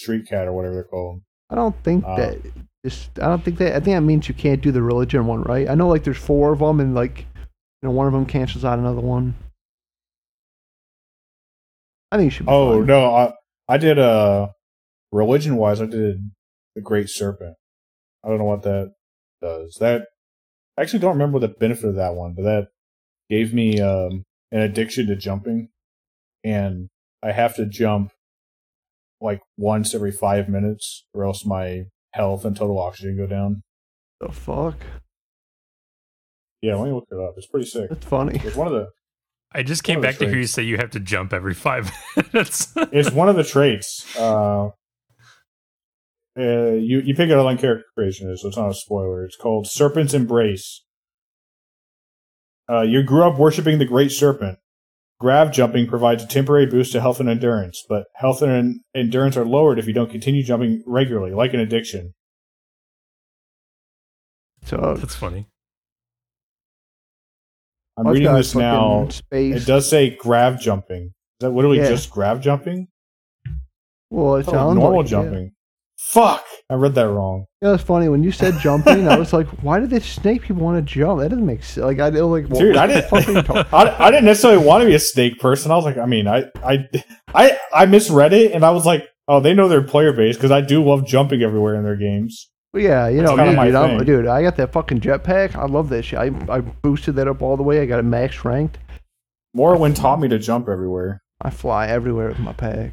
Street 0.00 0.26
Cat 0.28 0.48
or 0.48 0.52
whatever 0.52 0.74
they're 0.74 0.84
called. 0.84 1.22
I 1.50 1.54
don't 1.54 1.76
think 1.84 2.04
Uh, 2.04 2.16
that. 2.16 2.38
This, 2.84 3.08
I 3.16 3.26
don't 3.26 3.44
think 3.44 3.58
that. 3.58 3.70
I 3.74 3.80
think 3.80 3.96
that 3.96 4.00
means 4.02 4.28
you 4.28 4.34
can't 4.34 4.60
do 4.60 4.70
the 4.72 4.82
religion 4.82 5.26
one, 5.26 5.42
right? 5.42 5.68
I 5.68 5.74
know 5.74 5.88
like 5.88 6.04
there's 6.04 6.16
four 6.18 6.52
of 6.52 6.60
them, 6.60 6.78
and 6.80 6.94
like 6.94 7.20
you 7.20 7.88
know 7.88 7.90
one 7.90 8.06
of 8.06 8.12
them 8.12 8.26
cancels 8.26 8.64
out 8.64 8.78
another 8.78 9.00
one. 9.00 9.34
I 12.12 12.16
think 12.16 12.26
you 12.26 12.30
should 12.30 12.46
be. 12.46 12.52
Oh 12.52 12.78
fine. 12.78 12.86
no, 12.86 13.14
I 13.14 13.32
I 13.68 13.78
did 13.78 13.98
uh 13.98 14.48
religion 15.12 15.56
wise 15.56 15.80
I 15.80 15.86
did 15.86 16.30
the 16.74 16.80
Great 16.80 17.08
Serpent. 17.08 17.56
I 18.24 18.28
don't 18.28 18.38
know 18.38 18.44
what 18.44 18.62
that 18.62 18.92
does. 19.40 19.76
That 19.80 20.02
I 20.76 20.82
actually 20.82 21.00
don't 21.00 21.12
remember 21.12 21.38
the 21.38 21.48
benefit 21.48 21.84
of 21.88 21.94
that 21.96 22.14
one, 22.14 22.34
but 22.34 22.42
that 22.42 22.68
gave 23.30 23.52
me 23.52 23.80
um 23.80 24.24
an 24.50 24.60
addiction 24.60 25.06
to 25.08 25.16
jumping 25.16 25.68
and 26.44 26.88
I 27.22 27.32
have 27.32 27.56
to 27.56 27.66
jump 27.66 28.12
like 29.20 29.40
once 29.56 29.94
every 29.94 30.12
five 30.12 30.48
minutes 30.48 31.04
or 31.12 31.24
else 31.24 31.44
my 31.44 31.84
health 32.12 32.44
and 32.44 32.56
total 32.56 32.78
oxygen 32.78 33.16
go 33.16 33.26
down. 33.26 33.62
The 34.20 34.32
fuck? 34.32 34.76
Yeah, 36.62 36.76
let 36.76 36.86
me 36.86 36.92
look 36.92 37.08
it 37.10 37.18
up. 37.18 37.34
It's 37.36 37.46
pretty 37.46 37.66
sick. 37.66 37.88
That's 37.88 38.06
funny. 38.06 38.40
It's 38.42 38.56
one 38.56 38.66
of 38.66 38.72
the 38.72 38.88
I 39.52 39.62
just 39.62 39.82
came 39.82 40.00
back 40.00 40.16
to 40.18 40.26
hear 40.28 40.36
you 40.38 40.46
say 40.46 40.62
you 40.62 40.76
have 40.76 40.90
to 40.90 41.00
jump 41.00 41.32
every 41.32 41.54
five 41.54 41.90
minutes. 42.32 42.72
it's 42.76 43.10
one 43.10 43.28
of 43.28 43.36
the 43.36 43.44
traits. 43.44 44.04
Uh, 44.16 44.70
uh, 46.38 46.72
you 46.74 47.00
you 47.00 47.14
pick 47.14 47.28
it 47.30 47.32
out 47.38 47.46
on 47.46 47.58
character 47.58 47.84
creation, 47.96 48.34
so 48.36 48.48
it's 48.48 48.56
not 48.56 48.70
a 48.70 48.74
spoiler. 48.74 49.24
It's 49.24 49.36
called 49.36 49.66
Serpent's 49.66 50.14
Embrace. 50.14 50.84
Uh, 52.70 52.82
you 52.82 53.02
grew 53.02 53.22
up 53.24 53.38
worshiping 53.38 53.78
the 53.78 53.84
Great 53.86 54.12
Serpent. 54.12 54.58
Grav 55.20 55.50
jumping 55.50 55.88
provides 55.88 56.22
a 56.22 56.26
temporary 56.28 56.66
boost 56.66 56.92
to 56.92 57.00
health 57.00 57.18
and 57.18 57.28
endurance, 57.28 57.82
but 57.88 58.04
health 58.14 58.40
and 58.40 58.80
endurance 58.94 59.36
are 59.36 59.44
lowered 59.44 59.78
if 59.80 59.86
you 59.88 59.92
don't 59.92 60.10
continue 60.10 60.44
jumping 60.44 60.82
regularly, 60.86 61.32
like 61.32 61.54
an 61.54 61.60
addiction. 61.60 62.14
So 64.64 64.94
That's 64.98 65.16
funny. 65.16 65.48
I'm 67.96 68.06
I've 68.06 68.14
reading 68.14 68.32
this 68.34 68.54
now. 68.54 69.08
Space. 69.08 69.62
It 69.62 69.66
does 69.66 69.88
say 69.88 70.10
Grav 70.10 70.60
jumping. 70.60 71.06
Is 71.06 71.12
that 71.40 71.50
literally 71.50 71.78
Yeah. 71.78 71.88
just 71.88 72.10
Grav 72.10 72.40
jumping? 72.40 72.86
Well, 74.10 74.36
it 74.36 74.46
Oh, 74.48 74.52
sounds 74.52 74.76
normal 74.78 74.98
like 74.98 75.06
it, 75.06 75.10
yeah. 75.12 75.18
Jumping. 75.98 76.22
Fuck! 76.22 76.44
I 76.70 76.74
read 76.74 76.94
that 76.94 77.08
wrong. 77.08 77.46
Yeah, 77.60 77.74
it's 77.74 77.82
funny 77.82 78.08
when 78.08 78.22
you 78.22 78.30
said 78.32 78.58
jumping. 78.60 79.08
I 79.08 79.18
was 79.18 79.32
like, 79.32 79.48
why 79.62 79.80
did 79.80 79.90
the 79.90 80.00
snake 80.00 80.42
people 80.42 80.62
want 80.62 80.76
to 80.76 80.82
jump? 80.94 81.20
That 81.20 81.30
doesn't 81.30 81.44
make 81.46 81.62
sense. 81.62 81.84
Like 81.84 81.98
I 82.00 82.10
didn't 82.10 82.30
like, 82.30 82.46
what, 82.46 82.60
Dude, 82.60 82.76
I 82.76 82.86
the 82.86 83.02
fuck 83.02 83.12
are 83.26 83.32
you 83.32 83.34
didn't. 83.34 83.44
talking- 83.46 83.72
I, 83.72 84.06
I 84.06 84.10
didn't 84.10 84.26
necessarily 84.26 84.64
want 84.64 84.82
to 84.82 84.86
be 84.86 84.94
a 84.94 84.98
snake 85.00 85.38
person. 85.40 85.70
I 85.72 85.76
was 85.76 85.84
like, 85.84 85.98
I 85.98 86.06
mean, 86.06 86.28
I, 86.28 86.44
I, 86.62 86.88
I, 87.34 87.58
I 87.74 87.86
misread 87.86 88.32
it, 88.32 88.52
and 88.52 88.64
I 88.64 88.70
was 88.70 88.86
like, 88.86 89.04
oh, 89.26 89.40
they 89.40 89.54
know 89.54 89.68
their 89.68 89.82
player 89.82 90.12
base 90.12 90.36
because 90.36 90.50
I 90.50 90.60
do 90.60 90.82
love 90.84 91.06
jumping 91.06 91.42
everywhere 91.42 91.74
in 91.74 91.84
their 91.84 91.96
games. 91.96 92.48
Well, 92.72 92.82
yeah, 92.82 93.08
you 93.08 93.18
That's 93.22 93.30
know 93.30 93.36
kinda 93.36 93.60
me, 93.62 93.66
dude. 93.68 93.74
I'm, 93.76 94.04
dude, 94.04 94.26
I 94.26 94.42
got 94.42 94.56
that 94.56 94.72
fucking 94.72 95.00
jetpack. 95.00 95.56
I 95.56 95.64
love 95.66 95.88
that 95.88 96.02
shit. 96.04 96.18
I, 96.18 96.26
I 96.48 96.60
boosted 96.60 97.16
that 97.16 97.26
up 97.26 97.40
all 97.42 97.56
the 97.56 97.62
way. 97.62 97.80
I 97.80 97.86
got 97.86 97.98
it 97.98 98.02
max 98.04 98.44
ranked. 98.44 98.78
Morrowind 99.56 99.96
taught 99.96 100.20
me 100.20 100.28
to 100.28 100.38
jump 100.38 100.68
everywhere. 100.68 101.22
I 101.40 101.50
fly 101.50 101.86
everywhere 101.88 102.28
with 102.28 102.38
my 102.38 102.52
pack. 102.52 102.92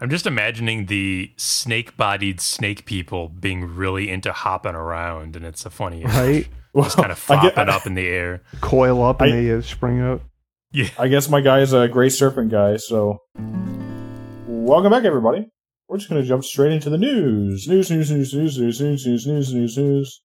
I'm 0.00 0.10
just 0.10 0.26
imagining 0.26 0.86
the 0.86 1.32
snake-bodied 1.36 2.40
snake 2.40 2.84
people 2.84 3.28
being 3.28 3.64
really 3.74 4.08
into 4.10 4.32
hopping 4.32 4.74
around, 4.76 5.34
and 5.34 5.44
it's 5.44 5.66
a 5.66 5.70
funny 5.70 6.02
image. 6.02 6.14
Right? 6.14 6.48
Just 6.84 6.96
kind 6.96 7.10
of 7.10 7.18
I, 7.30 7.40
flopping 7.40 7.64
gue- 7.64 7.72
up 7.72 7.86
in 7.86 7.94
the 7.94 8.06
air. 8.06 8.42
Coil 8.60 9.02
up 9.02 9.20
and 9.20 9.32
I- 9.32 9.36
they 9.36 9.52
uh, 9.52 9.60
spring 9.62 10.00
out. 10.00 10.22
Yeah. 10.70 10.88
I 10.98 11.08
guess 11.08 11.28
my 11.28 11.40
guy 11.40 11.60
is 11.60 11.72
a 11.72 11.88
great 11.88 12.12
serpent 12.12 12.50
guy. 12.50 12.76
So, 12.76 13.18
welcome 14.46 14.90
back, 14.92 15.04
everybody. 15.04 15.48
We're 15.88 15.96
just 15.96 16.10
going 16.10 16.20
to 16.22 16.28
jump 16.28 16.44
straight 16.44 16.72
into 16.72 16.90
the 16.90 16.98
news. 16.98 17.66
News, 17.66 17.90
news, 17.90 18.10
news, 18.10 18.34
news, 18.34 18.58
news, 18.58 18.80
news, 18.80 19.06
news, 19.06 19.26
news, 19.26 19.54
news, 19.54 19.78
news. 19.78 20.22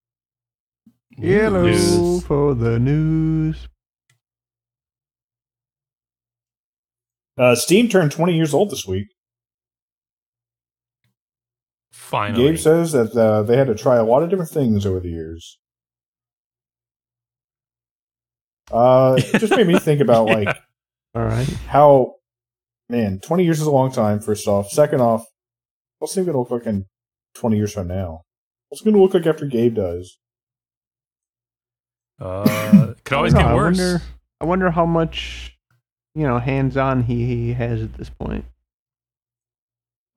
Yellow 1.18 1.64
News. 1.64 2.24
for 2.26 2.54
the 2.54 2.78
news. 2.80 3.68
Uh, 7.38 7.56
Steam 7.56 7.88
turned 7.88 8.12
20 8.12 8.36
years 8.36 8.54
old 8.54 8.70
this 8.70 8.86
week. 8.86 9.08
Finally. 12.14 12.52
Gabe 12.52 12.60
says 12.60 12.92
that 12.92 13.16
uh, 13.16 13.42
they 13.42 13.58
had 13.58 13.66
to 13.66 13.74
try 13.74 13.96
a 13.96 14.04
lot 14.04 14.22
of 14.22 14.30
different 14.30 14.52
things 14.52 14.86
over 14.86 15.00
the 15.00 15.10
years. 15.10 15.58
Uh, 18.72 19.16
it 19.18 19.40
just 19.40 19.56
made 19.56 19.66
me 19.66 19.80
think 19.80 20.00
about 20.00 20.26
like 20.28 20.56
All 21.16 21.24
right. 21.24 21.48
how, 21.68 22.18
man, 22.88 23.20
20 23.20 23.44
years 23.44 23.60
is 23.60 23.66
a 23.66 23.72
long 23.72 23.92
time. 23.92 24.20
First 24.20 24.48
off, 24.48 24.70
second 24.70 25.02
off, 25.02 25.26
what's 25.98 26.16
it 26.16 26.26
going 26.26 26.34
to 26.34 26.40
look 26.42 26.52
like 26.52 26.68
in 26.68 26.86
20 27.34 27.58
years 27.58 27.74
from 27.74 27.88
now? 27.88 28.22
What's 28.70 28.82
it 28.82 28.86
going 28.86 28.96
to 28.96 29.02
look 29.02 29.16
like 29.16 29.26
after 29.26 29.48
Gabe 29.48 29.74
does? 29.74 30.20
Uh, 32.22 32.94
could 33.06 33.18
always 33.18 33.34
I 33.34 33.42
get 33.42 33.56
worse. 33.56 33.80
I 33.80 33.82
wonder, 33.82 34.02
I 34.40 34.46
wonder 34.46 34.70
how 34.70 34.86
much, 34.86 35.58
you 36.14 36.28
know, 36.28 36.38
hands-on 36.38 37.06
he, 37.06 37.26
he 37.26 37.54
has 37.54 37.82
at 37.82 37.96
this 37.96 38.12
point. 38.12 38.46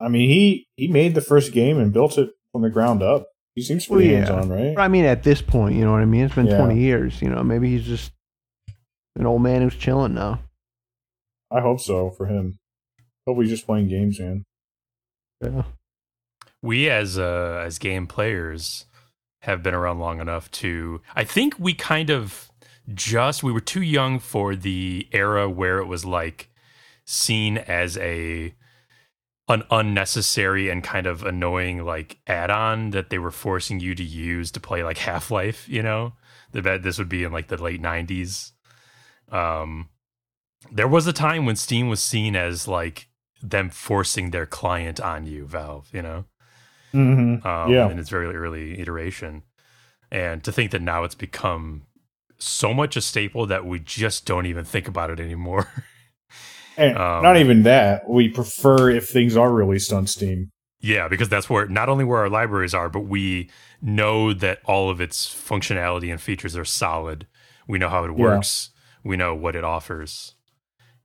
I 0.00 0.08
mean, 0.08 0.28
he 0.28 0.66
he 0.76 0.88
made 0.88 1.14
the 1.14 1.20
first 1.20 1.52
game 1.52 1.78
and 1.78 1.92
built 1.92 2.18
it 2.18 2.30
from 2.52 2.62
the 2.62 2.70
ground 2.70 3.02
up. 3.02 3.26
He 3.54 3.62
seems 3.62 3.86
pretty 3.86 4.08
Well, 4.12 4.20
yeah. 4.20 4.26
hands 4.26 4.44
on, 4.44 4.48
right? 4.50 4.78
I 4.78 4.88
mean, 4.88 5.04
at 5.06 5.22
this 5.22 5.40
point, 5.40 5.76
you 5.76 5.84
know 5.84 5.92
what 5.92 6.02
I 6.02 6.04
mean? 6.04 6.24
It's 6.26 6.34
been 6.34 6.46
Yeah. 6.46 6.58
20 6.58 6.78
years. 6.78 7.22
You 7.22 7.30
know, 7.30 7.42
maybe 7.42 7.70
he's 7.70 7.86
just 7.86 8.12
an 9.16 9.24
old 9.24 9.40
man 9.42 9.62
who's 9.62 9.74
chilling 9.76 10.12
now. 10.14 10.40
I 11.50 11.60
hope 11.60 11.80
so 11.80 12.10
for 12.10 12.26
him. 12.26 12.58
Hope 13.26 13.38
he's 13.40 13.48
just 13.50 13.64
playing 13.64 13.88
games, 13.88 14.20
man. 14.20 14.44
Yeah. 15.42 15.62
we 16.62 16.88
as 16.90 17.18
uh 17.18 17.62
as 17.64 17.78
game 17.78 18.06
players 18.06 18.86
have 19.42 19.62
been 19.62 19.74
around 19.74 19.98
long 20.00 20.20
enough 20.20 20.50
to 20.50 21.00
I 21.14 21.24
think 21.24 21.54
we 21.58 21.74
kind 21.74 22.10
of 22.10 22.50
just 22.94 23.42
we 23.42 23.52
were 23.52 23.60
too 23.60 23.82
young 23.82 24.18
for 24.18 24.56
the 24.56 25.08
era 25.12 25.48
where 25.48 25.78
it 25.78 25.86
was 25.86 26.04
like 26.04 26.50
seen 27.04 27.58
as 27.58 27.96
a 27.98 28.54
an 29.48 29.62
unnecessary 29.70 30.68
and 30.68 30.82
kind 30.82 31.06
of 31.06 31.22
annoying 31.22 31.84
like 31.84 32.18
add-on 32.26 32.90
that 32.90 33.10
they 33.10 33.18
were 33.18 33.30
forcing 33.30 33.78
you 33.80 33.94
to 33.94 34.02
use 34.04 34.50
to 34.50 34.60
play 34.60 34.82
like 34.82 34.98
Half-Life, 34.98 35.68
you 35.68 35.82
know? 35.82 36.14
The 36.52 36.62
bet 36.62 36.82
this 36.82 36.98
would 36.98 37.08
be 37.08 37.22
in 37.24 37.32
like 37.32 37.48
the 37.48 37.62
late 37.62 37.80
90s. 37.82 38.52
Um 39.30 39.88
there 40.72 40.88
was 40.88 41.06
a 41.06 41.12
time 41.12 41.46
when 41.46 41.54
Steam 41.56 41.88
was 41.88 42.02
seen 42.02 42.34
as 42.34 42.66
like 42.66 43.08
them 43.40 43.70
forcing 43.70 44.30
their 44.30 44.46
client 44.46 45.00
on 45.00 45.26
you, 45.26 45.46
Valve, 45.46 45.88
you 45.92 46.02
know? 46.02 46.24
Mm-hmm. 46.92 47.46
um, 47.46 47.70
Yeah. 47.72 47.88
in 47.90 47.98
its 47.98 48.08
very 48.08 48.26
early 48.34 48.80
iteration. 48.80 49.42
And 50.10 50.42
to 50.44 50.50
think 50.50 50.70
that 50.72 50.82
now 50.82 51.04
it's 51.04 51.14
become 51.14 51.82
so 52.38 52.72
much 52.74 52.96
a 52.96 53.00
staple 53.00 53.46
that 53.46 53.64
we 53.66 53.78
just 53.78 54.26
don't 54.26 54.46
even 54.46 54.64
think 54.64 54.88
about 54.88 55.10
it 55.10 55.20
anymore. 55.20 55.68
And 56.76 56.96
Um, 56.96 57.22
not 57.22 57.36
even 57.36 57.62
that. 57.64 58.08
We 58.08 58.28
prefer 58.28 58.90
if 58.90 59.08
things 59.08 59.36
are 59.36 59.52
released 59.52 59.92
on 59.92 60.06
Steam. 60.06 60.50
yeah, 60.80 61.08
because 61.08 61.28
that's 61.28 61.48
where 61.50 61.66
not 61.66 61.88
only 61.88 62.04
where 62.04 62.20
our 62.20 62.28
libraries 62.28 62.74
are, 62.74 62.88
but 62.88 63.00
we 63.00 63.50
know 63.82 64.32
that 64.32 64.60
all 64.64 64.90
of 64.90 65.00
its 65.00 65.26
functionality 65.26 66.10
and 66.10 66.20
features 66.20 66.56
are 66.56 66.64
solid. 66.64 67.26
We 67.66 67.78
know 67.78 67.88
how 67.88 68.04
it 68.04 68.12
Yeah. 68.16 68.24
works. 68.24 68.70
We 69.04 69.16
know 69.16 69.34
what 69.34 69.56
it 69.56 69.64
offers. 69.64 70.34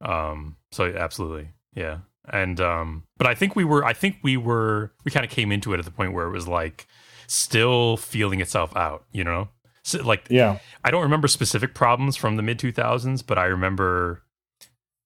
Um, 0.02 0.58
so 0.72 0.86
absolutely, 0.86 1.50
yeah. 1.76 2.00
And 2.32 2.60
um, 2.62 3.04
but 3.18 3.28
I 3.28 3.34
think 3.36 3.56
we 3.56 3.64
were, 3.64 3.84
I 3.84 3.94
think 3.94 4.18
we 4.24 4.38
were, 4.38 4.94
we 5.04 5.12
kind 5.12 5.26
of 5.26 5.32
came 5.32 5.52
into 5.52 5.74
it 5.74 5.80
at 5.80 5.86
the 5.86 5.92
point 5.92 6.14
where 6.14 6.26
it 6.28 6.32
was 6.32 6.48
like 6.48 6.88
still 7.28 7.98
feeling 7.98 8.40
itself 8.42 8.76
out, 8.76 9.06
you 9.12 9.24
know, 9.24 9.50
so, 9.84 10.02
like 10.04 10.28
Yeah. 10.30 10.60
I 10.84 10.92
don't 10.92 11.02
remember 11.04 11.28
specific 11.28 11.74
problems 11.74 12.16
from 12.16 12.36
the 12.36 12.44
mid 12.44 12.60
2000s, 12.60 13.26
but 13.26 13.38
I 13.38 13.46
remember 13.46 14.24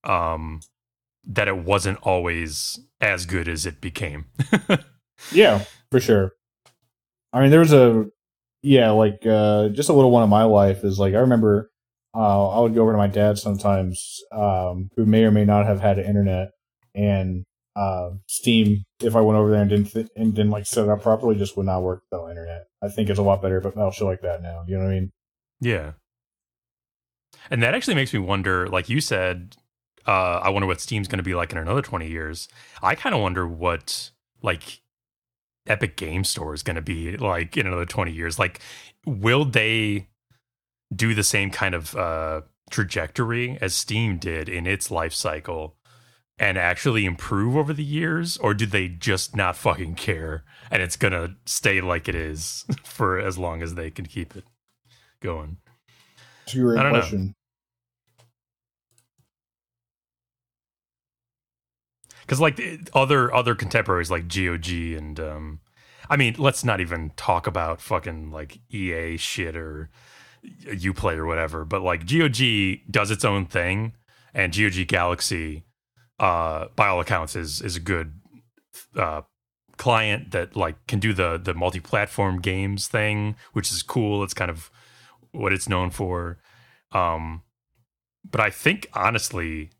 um 0.06 0.62
that 1.28 1.48
it 1.48 1.58
wasn't 1.58 1.98
always 2.04 2.80
as 3.02 3.26
good 3.26 3.48
as 3.48 3.66
it 3.66 3.82
became. 3.82 4.26
Yeah, 5.32 5.64
for 5.92 6.00
sure. 6.00 6.32
I 7.34 7.42
mean, 7.42 7.52
there 7.52 7.60
was 7.60 7.74
a 7.74 8.06
yeah, 8.62 8.92
like 8.92 9.26
uh, 9.26 9.70
just 9.70 9.90
a 9.90 9.94
little 9.94 10.12
one 10.12 10.24
in 10.24 10.30
my 10.30 10.44
life 10.44 10.84
is 10.84 11.00
like 11.00 11.14
I 11.14 11.20
remember 11.20 11.72
uh, 12.14 12.50
I 12.50 12.60
would 12.60 12.74
go 12.74 12.82
over 12.82 12.94
to 12.94 12.98
my 12.98 13.08
dad 13.08 13.38
sometimes, 13.38 14.22
um, 14.32 14.90
who 14.96 15.06
may 15.06 15.24
or 15.24 15.32
may 15.32 15.46
not 15.46 15.66
have 15.66 15.80
had 15.82 16.00
internet, 16.00 16.50
and 16.94 17.46
uh, 17.76 18.12
Steam. 18.28 18.84
If 19.02 19.16
I 19.16 19.22
went 19.22 19.38
over 19.38 19.52
there 19.52 19.62
and 19.62 19.70
didn't 19.70 19.92
th- 19.92 20.08
and 20.16 20.34
didn't 20.34 20.52
like 20.52 20.66
set 20.66 20.86
it 20.86 20.90
up 20.90 21.02
properly, 21.02 21.36
just 21.36 21.58
would 21.58 21.66
not 21.66 21.82
work 21.84 22.04
without 22.10 22.30
internet. 22.30 22.66
I 22.82 22.90
think 22.90 23.10
it's 23.10 23.20
a 23.20 23.24
lot 23.24 23.42
better, 23.42 23.60
but 23.60 23.76
no 23.76 23.92
shit 23.92 24.08
like 24.08 24.22
that 24.22 24.42
now. 24.42 24.64
You 24.68 24.78
know 24.78 24.84
what 24.86 24.92
I 24.92 24.96
mean? 25.00 25.12
yeah. 25.62 25.92
And 27.52 27.62
that 27.62 27.76
actually 27.76 27.96
makes 27.96 28.12
me 28.14 28.20
wonder, 28.20 28.68
like 28.68 28.90
you 28.90 29.00
said, 29.00 29.56
uh, 30.08 30.40
I 30.44 30.50
wonder 30.50 30.68
what 30.68 30.82
Steam's 30.82 31.08
going 31.08 31.18
to 31.18 31.24
be 31.24 31.36
like 31.36 31.52
in 31.52 31.58
another 31.58 31.82
20 31.82 32.08
years. 32.08 32.48
I 32.82 32.96
kind 32.96 33.16
of 33.16 33.22
wonder 33.22 33.48
what, 33.48 34.12
like, 34.42 34.82
Epic 35.68 35.98
Game 35.98 36.24
Store 36.24 36.54
is 36.54 36.64
going 36.64 36.76
to 36.76 36.82
be 36.82 37.18
like 37.18 37.58
in 37.58 37.68
another 37.68 37.86
20 37.86 38.12
years. 38.12 38.38
Like, 38.38 38.62
will 39.06 39.46
they 39.46 40.08
do 40.96 41.14
the 41.14 41.24
same 41.24 41.50
kind 41.50 41.74
of 41.74 41.96
uh, 41.96 42.42
trajectory 42.70 43.58
as 43.62 43.74
Steam 43.74 44.18
did 44.18 44.48
in 44.48 44.68
its 44.68 44.92
life 44.92 45.14
cycle 45.14 45.76
and 46.38 46.58
actually 46.58 47.06
improve 47.06 47.56
over 47.56 47.74
the 47.74 47.84
years? 47.84 48.38
Or 48.38 48.54
do 48.54 48.66
they 48.66 48.88
just 48.88 49.36
not 49.36 49.56
fucking 49.56 49.96
care 49.96 50.44
and 50.70 50.84
it's 50.84 50.98
going 50.98 51.14
to 51.14 51.36
stay 51.46 51.82
like 51.82 52.08
it 52.08 52.16
is 52.16 52.66
for 52.84 53.20
as 53.20 53.38
long 53.38 53.62
as 53.62 53.76
they 53.76 53.90
can 53.90 54.06
keep 54.06 54.36
it 54.36 54.46
going? 55.20 55.58
It's 56.44 56.54
a 56.54 56.60
great 56.60 56.80
I 56.80 56.92
know. 56.92 57.30
Because 62.26 62.40
like 62.40 62.60
other 62.94 63.34
other 63.34 63.56
contemporaries 63.56 64.10
like 64.10 64.28
GOG 64.28 64.70
and 64.70 65.20
um, 65.20 65.60
I 66.10 66.18
mean, 66.18 66.36
let's 66.38 66.64
not 66.64 66.80
even 66.82 67.12
talk 67.16 67.48
about 67.48 67.82
fucking 67.82 68.32
like 68.32 68.60
EA 68.70 69.18
shit 69.18 69.56
or 69.56 69.90
UPlay 70.44 71.18
or 71.18 71.26
whatever. 71.26 71.66
But 71.66 71.82
like 71.82 72.08
GOG 72.08 72.80
does 72.90 73.12
its 73.12 73.26
own 73.26 73.46
thing, 73.46 73.94
and 74.34 74.56
GOG 74.56 74.88
Galaxy, 74.88 75.64
uh, 76.20 76.68
by 76.76 76.88
all 76.88 77.00
accounts, 77.00 77.36
is 77.36 77.62
is 77.62 77.76
a 77.76 77.80
good 77.80 78.14
uh, 78.96 79.22
client 79.78 80.32
that 80.32 80.56
like 80.56 80.76
can 80.88 81.00
do 81.00 81.14
the 81.14 81.40
the 81.42 81.54
multi 81.54 81.80
platform 81.80 82.40
games 82.42 82.88
thing, 82.88 83.36
which 83.54 83.72
is 83.72 83.84
cool. 83.84 84.24
It's 84.24 84.34
kind 84.34 84.52
of 84.52 84.70
what 85.32 85.54
it's 85.54 85.70
known 85.70 85.90
for. 85.90 86.40
Um, 86.92 87.42
but 88.30 88.42
I 88.42 88.50
think 88.50 88.88
honestly, 88.94 89.72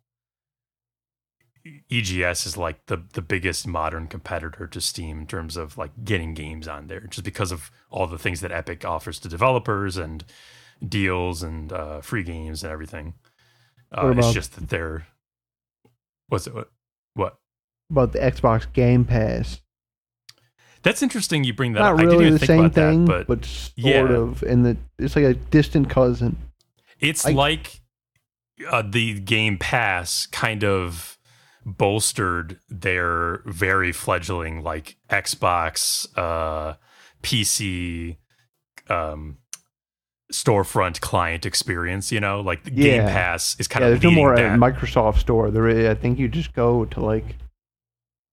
EGS 1.92 2.46
is 2.46 2.58
like 2.58 2.86
the 2.86 3.04
the 3.14 3.22
biggest 3.22 3.66
modern 3.66 4.08
competitor 4.08 4.68
to 4.68 4.82
Steam 4.82 5.22
in 5.22 5.28
terms 5.28 5.58
of 5.58 5.78
like 5.78 5.92
getting 6.04 6.34
games 6.34 6.68
on 6.68 6.88
there, 6.88 7.02
just 7.02 7.24
because 7.24 7.52
of 7.52 7.72
all 7.90 8.06
the 8.08 8.20
things 8.20 8.42
that 8.42 8.52
Epic 8.52 8.86
offers 8.86 9.20
to 9.20 9.28
developers 9.30 9.98
and 9.98 10.24
deals 10.88 11.42
and 11.42 11.72
uh, 11.72 12.02
free 12.02 12.24
games 12.24 12.64
and 12.64 12.72
everything. 12.72 13.14
Uh, 13.92 14.14
it's 14.18 14.34
just 14.34 14.56
that 14.56 14.70
they're 14.70 15.08
what's 16.28 16.48
it 16.48 16.54
what 16.54 16.70
what 17.14 17.38
About 17.90 18.14
the 18.14 18.20
Xbox 18.20 18.72
Game 18.74 19.06
Pass. 19.06 19.62
that's 20.84 21.02
interesting. 21.02 21.44
You 21.44 21.54
bring 21.54 21.74
that 21.74 21.80
Not 21.80 21.94
up. 21.94 22.00
I 22.00 22.04
didn't 22.04 22.20
really 22.20 22.32
the 22.32 22.40
think 22.40 22.48
same 22.48 22.70
thing, 22.72 23.06
that, 23.06 23.28
but, 23.28 23.40
but 23.40 23.46
sort 23.46 23.72
yeah. 23.78 24.16
of. 24.16 24.44
And 24.44 24.66
the 24.66 24.78
it's 25.00 25.16
like 25.16 25.26
a 25.26 25.34
distant 25.34 25.90
cousin. 25.90 26.38
It's 27.00 27.26
I- 27.26 27.32
like 27.32 27.82
uh, 28.70 28.84
the 28.88 29.20
Game 29.20 29.58
Pass 29.58 30.28
kind 30.28 30.64
of 30.64 31.15
bolstered 31.66 32.60
their 32.70 33.42
very 33.46 33.92
fledgling 33.92 34.62
like 34.64 34.98
Xbox, 35.10 36.08
uh, 36.18 36.76
PC, 37.24 38.18
um, 38.90 39.38
storefront 40.32 41.02
client 41.02 41.46
experience. 41.46 42.12
You 42.12 42.20
know, 42.20 42.42
like 42.42 42.64
the 42.64 42.72
Game 42.72 43.04
Pass 43.04 43.56
is 43.60 43.68
kind 43.68 43.84
yeah, 43.84 43.90
of 43.92 44.02
there's 44.02 44.12
no 44.14 44.16
more 44.16 44.36
that. 44.36 44.44
at 44.46 44.60
Microsoft 44.60 45.18
Store. 45.18 45.50
There, 45.52 45.68
is, 45.68 45.88
I 45.90 45.96
think 45.96 46.20
you 46.20 46.28
just 46.28 46.54
go 46.54 46.86
to 46.86 47.00
like 47.00 47.26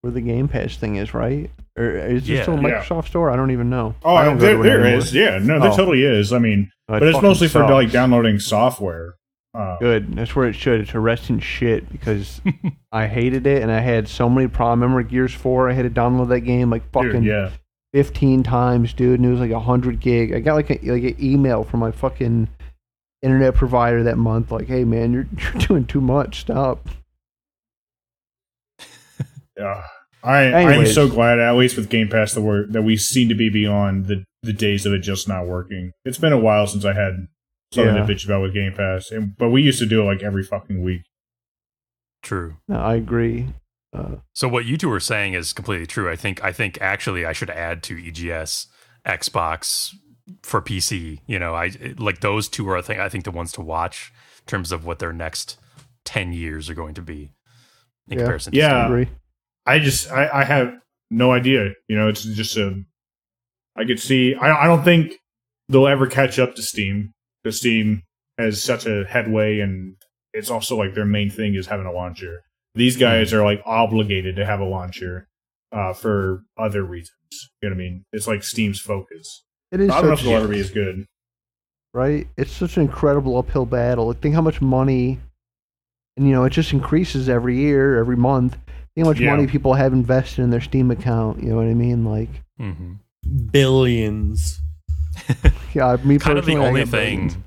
where 0.01 0.11
the 0.11 0.21
Game 0.21 0.47
Pass 0.47 0.75
thing 0.77 0.97
is, 0.97 1.13
right? 1.13 1.49
Or 1.77 1.89
is 1.89 2.27
there 2.27 2.37
Yeah. 2.37 2.41
still 2.43 2.59
a 2.59 2.61
Yeah. 2.61 2.81
Microsoft 2.83 3.07
Store? 3.07 3.31
I 3.31 3.35
don't 3.35 3.51
even 3.51 3.69
know. 3.69 3.95
Oh, 4.03 4.15
I 4.15 4.25
don't 4.25 4.37
go 4.37 4.45
there, 4.45 4.53
to 4.55 4.59
it 4.59 4.63
there 4.63 4.81
anymore. 4.81 4.97
is. 4.99 5.13
Yeah, 5.13 5.39
no, 5.41 5.59
there 5.59 5.71
Oh. 5.71 5.75
totally 5.75 6.03
is. 6.03 6.31
I 6.33 6.39
mean, 6.39 6.59
It 6.63 6.69
but 6.87 7.03
it's 7.03 7.13
fucking 7.15 7.27
mostly 7.29 7.47
for 7.47 7.67
like 7.67 7.91
downloading 7.91 8.37
software. 8.39 9.15
Uh, 9.53 9.77
Good. 9.77 10.15
That's 10.15 10.35
where 10.35 10.47
it 10.47 10.53
should. 10.53 10.81
It's 10.81 10.95
arresting 10.95 11.39
shit 11.39 11.91
because 11.91 12.41
I 12.91 13.07
hated 13.07 13.45
it 13.45 13.61
and 13.61 13.71
I 13.71 13.79
had 13.79 14.07
so 14.07 14.27
many 14.27 14.47
problems. 14.47 14.81
Remember 14.81 15.03
Gears 15.03 15.33
4? 15.33 15.69
I 15.69 15.73
had 15.73 15.83
to 15.83 15.89
download 15.89 16.29
that 16.29 16.41
game 16.41 16.69
like 16.69 16.91
fucking 16.91 17.11
dude, 17.11 17.25
yeah. 17.25 17.51
15 17.93 18.41
times, 18.41 18.93
dude, 18.93 19.19
and 19.19 19.27
it 19.27 19.31
was 19.31 19.39
like 19.39 19.51
a 19.51 19.55
100 19.55 19.99
gig. 19.99 20.33
I 20.33 20.39
got 20.39 20.55
like 20.55 20.71
a, 20.71 20.79
like 20.91 21.03
an 21.03 21.15
email 21.23 21.63
from 21.63 21.81
my 21.81 21.91
fucking 21.91 22.47
internet 23.21 23.53
provider 23.55 24.03
that 24.03 24.17
month 24.17 24.51
like, 24.51 24.67
"Hey 24.67 24.83
man, 24.83 25.13
you're 25.13 25.27
you're 25.37 25.67
doing 25.67 25.85
too 25.85 26.01
much. 26.01 26.41
Stop." 26.41 26.89
Yeah. 29.55 29.83
I 30.23 30.51
I'm 30.51 30.87
so 30.87 31.07
glad 31.07 31.37
at 31.37 31.55
least 31.55 31.77
with 31.77 31.89
Game 31.89 32.09
Pass 32.09 32.33
that 32.33 32.41
we 32.41 32.65
that 32.69 32.81
we 32.81 32.97
seem 32.97 33.29
to 33.29 33.35
be 33.35 33.49
beyond 33.49 34.07
the 34.07 34.23
the 34.41 34.51
days 34.51 34.87
of 34.87 34.93
it 34.93 34.99
just 34.99 35.27
not 35.27 35.45
working. 35.45 35.91
It's 36.05 36.17
been 36.17 36.33
a 36.33 36.39
while 36.39 36.65
since 36.65 36.85
I 36.85 36.93
had 36.93 37.27
something 37.73 37.95
Yeah. 37.95 38.05
to 38.05 38.13
bitch 38.13 38.25
about 38.25 38.41
with 38.41 38.53
Game 38.53 38.73
Pass, 38.73 39.11
and, 39.11 39.35
but 39.37 39.49
we 39.49 39.61
used 39.61 39.79
to 39.79 39.85
do 39.85 40.01
it 40.01 40.05
like 40.05 40.23
every 40.23 40.43
fucking 40.43 40.81
week. 40.83 41.01
True. 42.21 42.57
No, 42.67 42.77
I 42.79 42.95
agree. 42.95 43.47
Uh, 43.91 44.15
So 44.33 44.47
what 44.47 44.65
you 44.65 44.77
two 44.77 44.91
are 44.91 44.99
saying 44.99 45.33
is 45.33 45.53
completely 45.53 45.85
true. 45.85 46.09
I 46.09 46.15
think 46.15 46.43
I 46.43 46.51
think 46.51 46.79
actually 46.81 47.25
I 47.25 47.33
should 47.33 47.49
add 47.49 47.83
to 47.83 47.95
EGS 47.97 48.67
Xbox 49.05 49.93
for 50.41 50.61
PC. 50.61 51.19
You 51.27 51.37
know, 51.39 51.53
I 51.53 51.71
like 51.97 52.21
those 52.21 52.47
two 52.47 52.67
are 52.69 52.77
I 52.77 52.81
think 52.81 52.99
I 52.99 53.09
think 53.09 53.23
the 53.25 53.31
ones 53.31 53.51
to 53.53 53.61
watch 53.61 54.11
in 54.39 54.45
terms 54.47 54.71
of 54.71 54.85
what 54.85 54.99
their 54.99 55.13
next 55.13 55.57
ten 56.05 56.33
years 56.33 56.69
are 56.69 56.73
going 56.73 56.93
to 56.95 57.01
be 57.01 57.33
in 58.07 58.17
Yeah. 58.17 58.23
comparison. 58.23 58.53
to 58.53 58.57
Yeah. 58.57 58.77
I 58.77 58.81
Steam. 58.83 58.91
agree. 58.93 59.07
I 59.65 59.79
just 59.79 60.11
I, 60.11 60.29
I 60.33 60.43
have 60.45 60.73
no 61.11 61.31
idea. 61.31 61.73
You 61.87 61.95
know, 61.97 62.07
it's 62.09 62.23
just 62.23 62.57
a. 62.57 62.81
I 63.75 63.85
could 63.85 63.99
see. 63.99 64.33
I 64.35 64.63
I 64.63 64.65
don't 64.65 64.83
think 64.83 65.13
they'll 65.69 65.87
ever 65.87 66.07
catch 66.07 66.39
up 66.39 66.55
to 66.55 66.61
Steam. 66.63 67.12
Because 67.43 67.59
Steam 67.59 68.03
has 68.37 68.61
such 68.63 68.85
a 68.85 69.03
headway, 69.07 69.59
and 69.59 69.95
it's 70.33 70.49
also 70.49 70.75
like 70.77 70.93
their 70.95 71.05
main 71.05 71.29
thing 71.29 71.55
is 71.55 71.67
having 71.67 71.85
a 71.85 71.91
launcher. 71.91 72.41
These 72.75 72.97
guys 72.97 73.33
are 73.33 73.43
like 73.43 73.61
obligated 73.65 74.35
to 74.37 74.45
have 74.45 74.59
a 74.59 74.65
launcher 74.65 75.27
uh, 75.71 75.93
for 75.93 76.43
other 76.57 76.83
reasons. 76.83 77.11
You 77.61 77.69
know 77.69 77.75
what 77.75 77.81
I 77.81 77.83
mean? 77.83 78.03
It's 78.13 78.27
like 78.27 78.43
Steam's 78.43 78.79
focus. 78.79 79.43
It 79.71 79.79
is 79.81 79.89
I 79.89 79.99
don't 80.01 80.07
know 80.07 80.13
if 80.13 80.19
such, 80.19 80.27
it'll 80.27 80.37
ever 80.43 80.47
be 80.53 80.59
as 80.59 80.71
good. 80.71 81.05
right? 81.93 82.27
It's 82.37 82.51
such 82.51 82.77
an 82.77 82.83
incredible 82.83 83.37
uphill 83.37 83.65
battle. 83.65 84.07
Like, 84.07 84.21
Think 84.21 84.33
how 84.35 84.41
much 84.41 84.61
money, 84.61 85.19
and 86.17 86.25
you 86.27 86.31
know, 86.33 86.43
it 86.45 86.51
just 86.51 86.73
increases 86.73 87.27
every 87.29 87.57
year, 87.57 87.97
every 87.99 88.15
month. 88.17 88.53
Think 88.95 89.05
how 89.05 89.11
much 89.11 89.19
Yeah. 89.19 89.35
money 89.35 89.47
people 89.47 89.73
have 89.73 89.93
invested 89.93 90.41
in 90.43 90.49
their 90.49 90.61
Steam 90.61 90.89
account. 90.91 91.43
You 91.43 91.49
know 91.49 91.55
what 91.57 91.65
I 91.67 91.73
mean? 91.73 92.05
Like, 92.05 92.29
Mhm. 92.59 92.97
Billions. 93.51 94.59
yeah, 95.73 95.97
me 96.03 96.17
Kind 96.17 96.37
of 96.37 96.45
the 96.45 96.53
personally, 96.53 96.65
I 96.65 96.67
only 96.67 96.83
got 96.85 96.91
billions. 96.91 97.33
thing. 97.33 97.43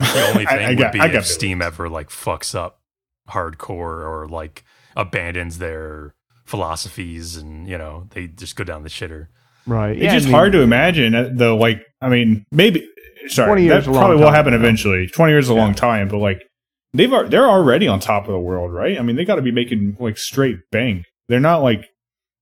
The 0.00 0.26
only 0.30 0.46
thing 0.46 0.58
I 0.64 0.68
would 0.70 0.78
got- 0.78 0.92
be 0.92 1.00
I 1.00 1.06
if 1.06 1.26
Steam 1.26 1.58
billions. 1.58 1.74
ever 1.74 1.88
like 1.88 2.08
fucks 2.10 2.54
up 2.54 2.80
hardcore 3.28 4.04
or 4.06 4.26
like 4.28 4.64
abandons 4.96 5.58
their 5.58 6.14
philosophies 6.44 7.36
and 7.36 7.66
you 7.68 7.78
know 7.78 8.06
they 8.10 8.26
just 8.26 8.56
go 8.56 8.64
down 8.64 8.82
the 8.82 8.88
shitter. 8.88 9.28
right? 9.66 9.92
It's 9.96 10.02
Yeah, 10.02 10.10
I 10.10 10.14
just 10.14 10.26
mean, 10.26 10.34
hard 10.34 10.52
to 10.52 10.60
imagine 10.60 11.36
though. 11.36 11.56
Like, 11.56 11.82
I 12.00 12.08
mean, 12.08 12.44
maybe 12.50 12.86
sorry, 13.28 13.46
20 13.48 13.62
years 13.62 13.70
that 13.72 13.78
is 13.82 13.86
a 13.86 13.90
long 13.92 14.00
probably 14.02 14.24
will 14.24 14.30
happen 14.32 14.52
you 14.52 14.58
know. 14.58 14.64
eventually. 14.64 15.06
Twenty 15.06 15.32
years 15.32 15.46
is 15.46 15.50
a 15.50 15.54
long 15.54 15.74
time, 15.74 16.08
but 16.08 16.18
like 16.18 16.42
they've 16.92 17.12
al- 17.12 17.28
they're 17.28 17.48
already 17.48 17.88
on 17.88 18.00
top 18.00 18.24
of 18.26 18.32
the 18.32 18.38
world, 18.40 18.72
right? 18.72 18.98
I 18.98 19.02
mean, 19.02 19.16
they 19.16 19.24
got 19.24 19.36
to 19.36 19.42
be 19.42 19.52
making 19.52 19.96
like 20.00 20.18
straight 20.18 20.58
bank. 20.70 21.04
They're 21.28 21.40
not 21.40 21.62
like 21.62 21.86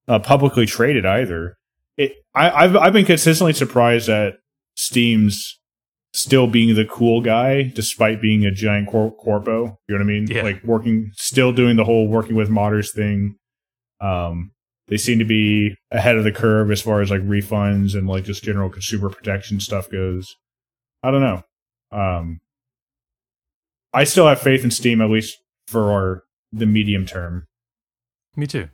uh, 0.09 0.19
publicly 0.19 0.67
traded 0.67 1.05
either. 1.07 1.57
It, 1.97 2.13
I, 2.35 2.51
I've 2.51 2.77
I've 2.77 2.93
been 2.95 3.05
consistently 3.05 3.53
surprised 3.53 4.09
at 4.09 4.35
Steam's 4.81 5.61
still 6.15 6.47
being 6.47 6.75
the 6.75 6.87
cool 6.87 7.21
guy 7.21 7.65
despite 7.75 8.23
being 8.23 8.47
a 8.47 8.51
giant 8.51 8.89
cor- 8.89 9.15
corpo. 9.15 9.79
You 9.87 9.95
know 9.95 9.97
what 9.97 10.01
I 10.01 10.05
mean? 10.05 10.27
Yeah. 10.27 10.43
Like 10.43 10.65
working, 10.65 11.11
still 11.13 11.53
doing 11.53 11.77
the 11.77 11.85
whole 11.85 12.09
working 12.09 12.35
with 12.35 12.49
modders 12.49 12.91
thing. 12.91 13.37
Um, 14.01 14.53
they 14.89 14.97
seem 14.97 15.19
to 15.19 15.27
be 15.27 15.77
ahead 15.91 16.17
of 16.17 16.25
the 16.25 16.33
curve 16.33 16.71
as 16.71 16.81
far 16.81 17.03
as 17.03 17.11
like 17.11 17.21
refunds 17.21 17.95
and 17.95 18.09
like 18.09 18.25
just 18.25 18.43
general 18.43 18.71
consumer 18.71 19.11
protection 19.11 19.61
stuff 19.61 19.91
goes. 19.91 20.35
I 21.03 21.11
don't 21.11 21.21
know. 21.21 21.43
Um, 21.93 22.41
I 23.93 24.05
still 24.05 24.27
have 24.29 24.41
faith 24.41 24.65
in 24.65 24.71
Steam 24.71 25.03
at 25.03 25.11
least 25.11 25.37
for 25.67 25.93
our, 25.93 26.25
the 26.53 26.67
medium 26.67 27.05
term. 27.05 27.47
Me 28.35 28.47
too. 28.47 28.71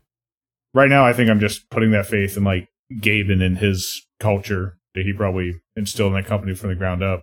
Right 0.72 0.88
now, 0.88 1.04
I 1.04 1.12
think 1.12 1.30
I'm 1.30 1.40
just 1.40 1.68
putting 1.68 1.90
that 1.90 2.06
faith 2.06 2.36
in 2.36 2.44
like 2.44 2.68
Gaben 3.00 3.42
and 3.42 3.58
his 3.58 4.06
culture 4.20 4.78
that 4.97 5.05
he 5.05 5.12
probably 5.12 5.60
instilled 5.77 6.14
in 6.14 6.20
that 6.20 6.27
company 6.27 6.55
from 6.55 6.70
the 6.70 6.74
ground 6.74 7.02
up. 7.02 7.23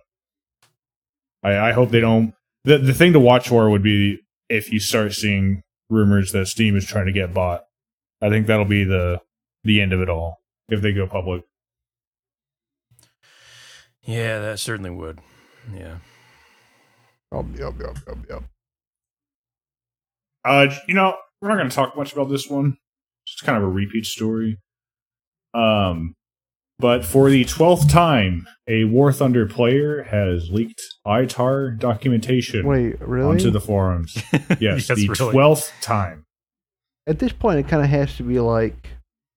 I, 1.42 1.58
I 1.58 1.72
hope 1.72 1.90
they 1.90 2.00
don't. 2.00 2.32
The 2.64 2.78
the 2.78 2.94
thing 2.94 3.12
to 3.12 3.20
watch 3.20 3.48
for 3.48 3.68
would 3.68 3.82
be 3.82 4.20
if 4.48 4.72
you 4.72 4.80
start 4.80 5.12
seeing 5.12 5.62
rumors 5.90 6.32
that 6.32 6.46
Steam 6.46 6.76
is 6.76 6.86
trying 6.86 7.06
to 7.06 7.12
get 7.12 7.34
bought. 7.34 7.64
I 8.22 8.30
think 8.30 8.46
that'll 8.46 8.64
be 8.64 8.84
the 8.84 9.20
the 9.64 9.82
end 9.82 9.92
of 9.92 10.00
it 10.00 10.08
all 10.08 10.38
if 10.70 10.80
they 10.80 10.92
go 10.92 11.06
public. 11.06 11.42
Yeah, 14.02 14.38
that 14.38 14.60
certainly 14.60 14.90
would. 14.90 15.20
Yeah. 15.74 15.96
Yup, 17.32 17.46
yup, 17.58 17.80
yup, 17.80 17.98
yup, 18.06 18.18
yup. 18.28 18.44
Uh, 20.44 20.68
you 20.86 20.94
know, 20.94 21.16
we're 21.40 21.48
not 21.48 21.56
going 21.56 21.70
to 21.70 21.74
talk 21.74 21.96
much 21.96 22.12
about 22.12 22.28
this 22.28 22.48
one. 22.48 22.76
It's 23.26 23.40
kind 23.40 23.56
of 23.56 23.64
a 23.64 23.68
repeat 23.68 24.04
story. 24.04 24.58
Um, 25.54 26.14
but 26.84 27.02
for 27.02 27.30
the 27.30 27.46
twelfth 27.46 27.88
time, 27.88 28.46
a 28.68 28.84
War 28.84 29.10
Thunder 29.10 29.46
player 29.46 30.02
has 30.02 30.50
leaked 30.50 30.82
ITAR 31.06 31.78
documentation 31.78 32.66
Wait, 32.66 33.00
really? 33.00 33.30
onto 33.30 33.50
the 33.50 33.58
forums. 33.58 34.22
Yes, 34.60 34.88
the 34.88 35.08
really. 35.08 35.32
twelfth 35.32 35.72
time. 35.80 36.26
At 37.06 37.20
this 37.20 37.32
point, 37.32 37.58
it 37.58 37.68
kind 37.68 37.82
of 37.82 37.88
has 37.88 38.14
to 38.18 38.22
be 38.22 38.38
like 38.38 38.90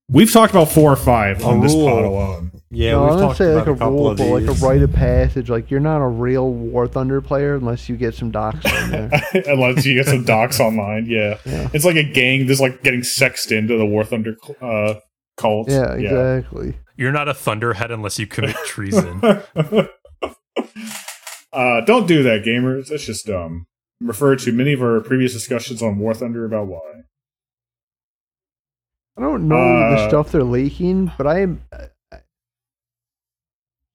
We've 0.09 0.29
talked 0.29 0.51
about 0.51 0.67
four 0.67 0.91
or 0.91 0.97
five 0.97 1.41
A 1.41 1.45
on 1.45 1.61
this 1.61 1.73
rule. 1.73 1.87
pod 1.87 2.03
alone. 2.03 2.51
Yeah, 2.69 2.91
no, 2.91 3.03
we've 3.03 3.11
I'm 3.11 3.15
gonna 3.15 3.27
talked 3.27 3.37
say 3.37 3.53
about 3.53 3.57
like 3.59 3.67
a, 3.67 3.71
a 3.71 3.77
couple 3.77 3.93
rule, 3.93 4.07
of 4.09 4.17
but 4.17 4.27
like 4.27 4.43
a 4.43 4.65
rite 4.65 4.81
of 4.81 4.91
passage. 4.91 5.49
Like 5.49 5.71
you're 5.71 5.79
not 5.79 6.01
a 6.01 6.07
real 6.07 6.51
War 6.51 6.85
Thunder 6.85 7.21
player 7.21 7.55
unless 7.55 7.87
you 7.87 7.95
get 7.95 8.13
some 8.13 8.29
docs 8.29 8.65
on 8.65 8.91
there. 8.91 9.09
Unless 9.47 9.85
you 9.85 9.93
get 9.93 10.07
some 10.07 10.25
docs 10.25 10.59
online, 10.59 11.05
yeah. 11.05 11.37
Yeah. 11.45 11.69
It's 11.73 11.85
like 11.85 11.95
a 11.95 12.03
gang 12.03 12.45
that's 12.45 12.59
like 12.59 12.83
getting 12.83 13.03
sexed 13.03 13.53
into 13.53 13.77
the 13.77 13.85
War 13.85 14.03
Thunder 14.03 14.35
uh, 14.61 14.95
cult. 15.37 15.69
Yeah, 15.69 15.93
exactly. 15.93 16.75
You're 16.97 17.11
not 17.11 17.29
a 17.29 17.33
thunderhead 17.33 17.91
unless 17.91 18.17
you 18.19 18.27
commit 18.27 18.55
treason. 18.65 19.21
uh, 21.53 21.81
don't 21.85 22.07
do 22.07 22.23
that, 22.23 22.43
gamers. 22.45 22.87
That's 22.89 23.05
just 23.05 23.25
dumb. 23.27 23.67
Refer 24.01 24.35
to 24.37 24.51
many 24.51 24.73
of 24.73 24.81
our 24.81 24.99
previous 25.01 25.33
discussions 25.33 25.81
on 25.81 25.97
War 25.97 26.13
Thunder 26.13 26.45
about 26.45 26.67
why. 26.67 26.81
I 29.17 29.21
don't 29.21 29.47
know 29.47 29.55
Uh, 29.55 29.89
the 29.95 30.07
stuff 30.09 30.31
they're 30.31 30.43
leaking, 30.43 31.11
but 31.17 31.25
I 31.25 31.41
am. 31.41 31.61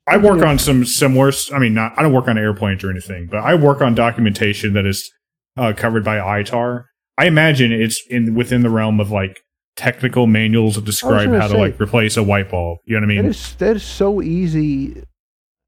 I 0.08 0.16
work 0.16 0.42
on 0.44 0.58
some 0.58 0.84
similar. 0.84 1.32
I 1.52 1.58
mean, 1.60 1.74
not. 1.74 1.92
I 1.96 2.02
don't 2.02 2.12
work 2.12 2.26
on 2.26 2.36
airplanes 2.36 2.82
or 2.82 2.90
anything, 2.90 3.28
but 3.30 3.38
I 3.38 3.54
work 3.54 3.80
on 3.80 3.94
documentation 3.94 4.72
that 4.74 4.84
is 4.84 5.12
uh, 5.56 5.72
covered 5.76 6.04
by 6.04 6.18
ITAR. 6.18 6.86
I 7.16 7.26
imagine 7.26 7.70
it's 7.72 8.02
in 8.10 8.34
within 8.34 8.62
the 8.62 8.70
realm 8.70 8.98
of 8.98 9.12
like 9.12 9.40
technical 9.77 10.27
manuals 10.27 10.74
that 10.77 10.85
describe 10.85 11.31
how 11.31 11.49
to 11.49 11.57
like 11.57 11.81
replace 11.81 12.16
a 12.16 12.23
white 12.23 12.51
bulb. 12.51 12.78
You 12.85 12.94
know 13.01 13.07
what 13.07 13.12
I 13.12 13.16
mean? 13.23 13.27
is 13.27 13.55
that 13.57 13.77
is 13.77 13.82
so 13.82 14.23
easy. 14.23 15.03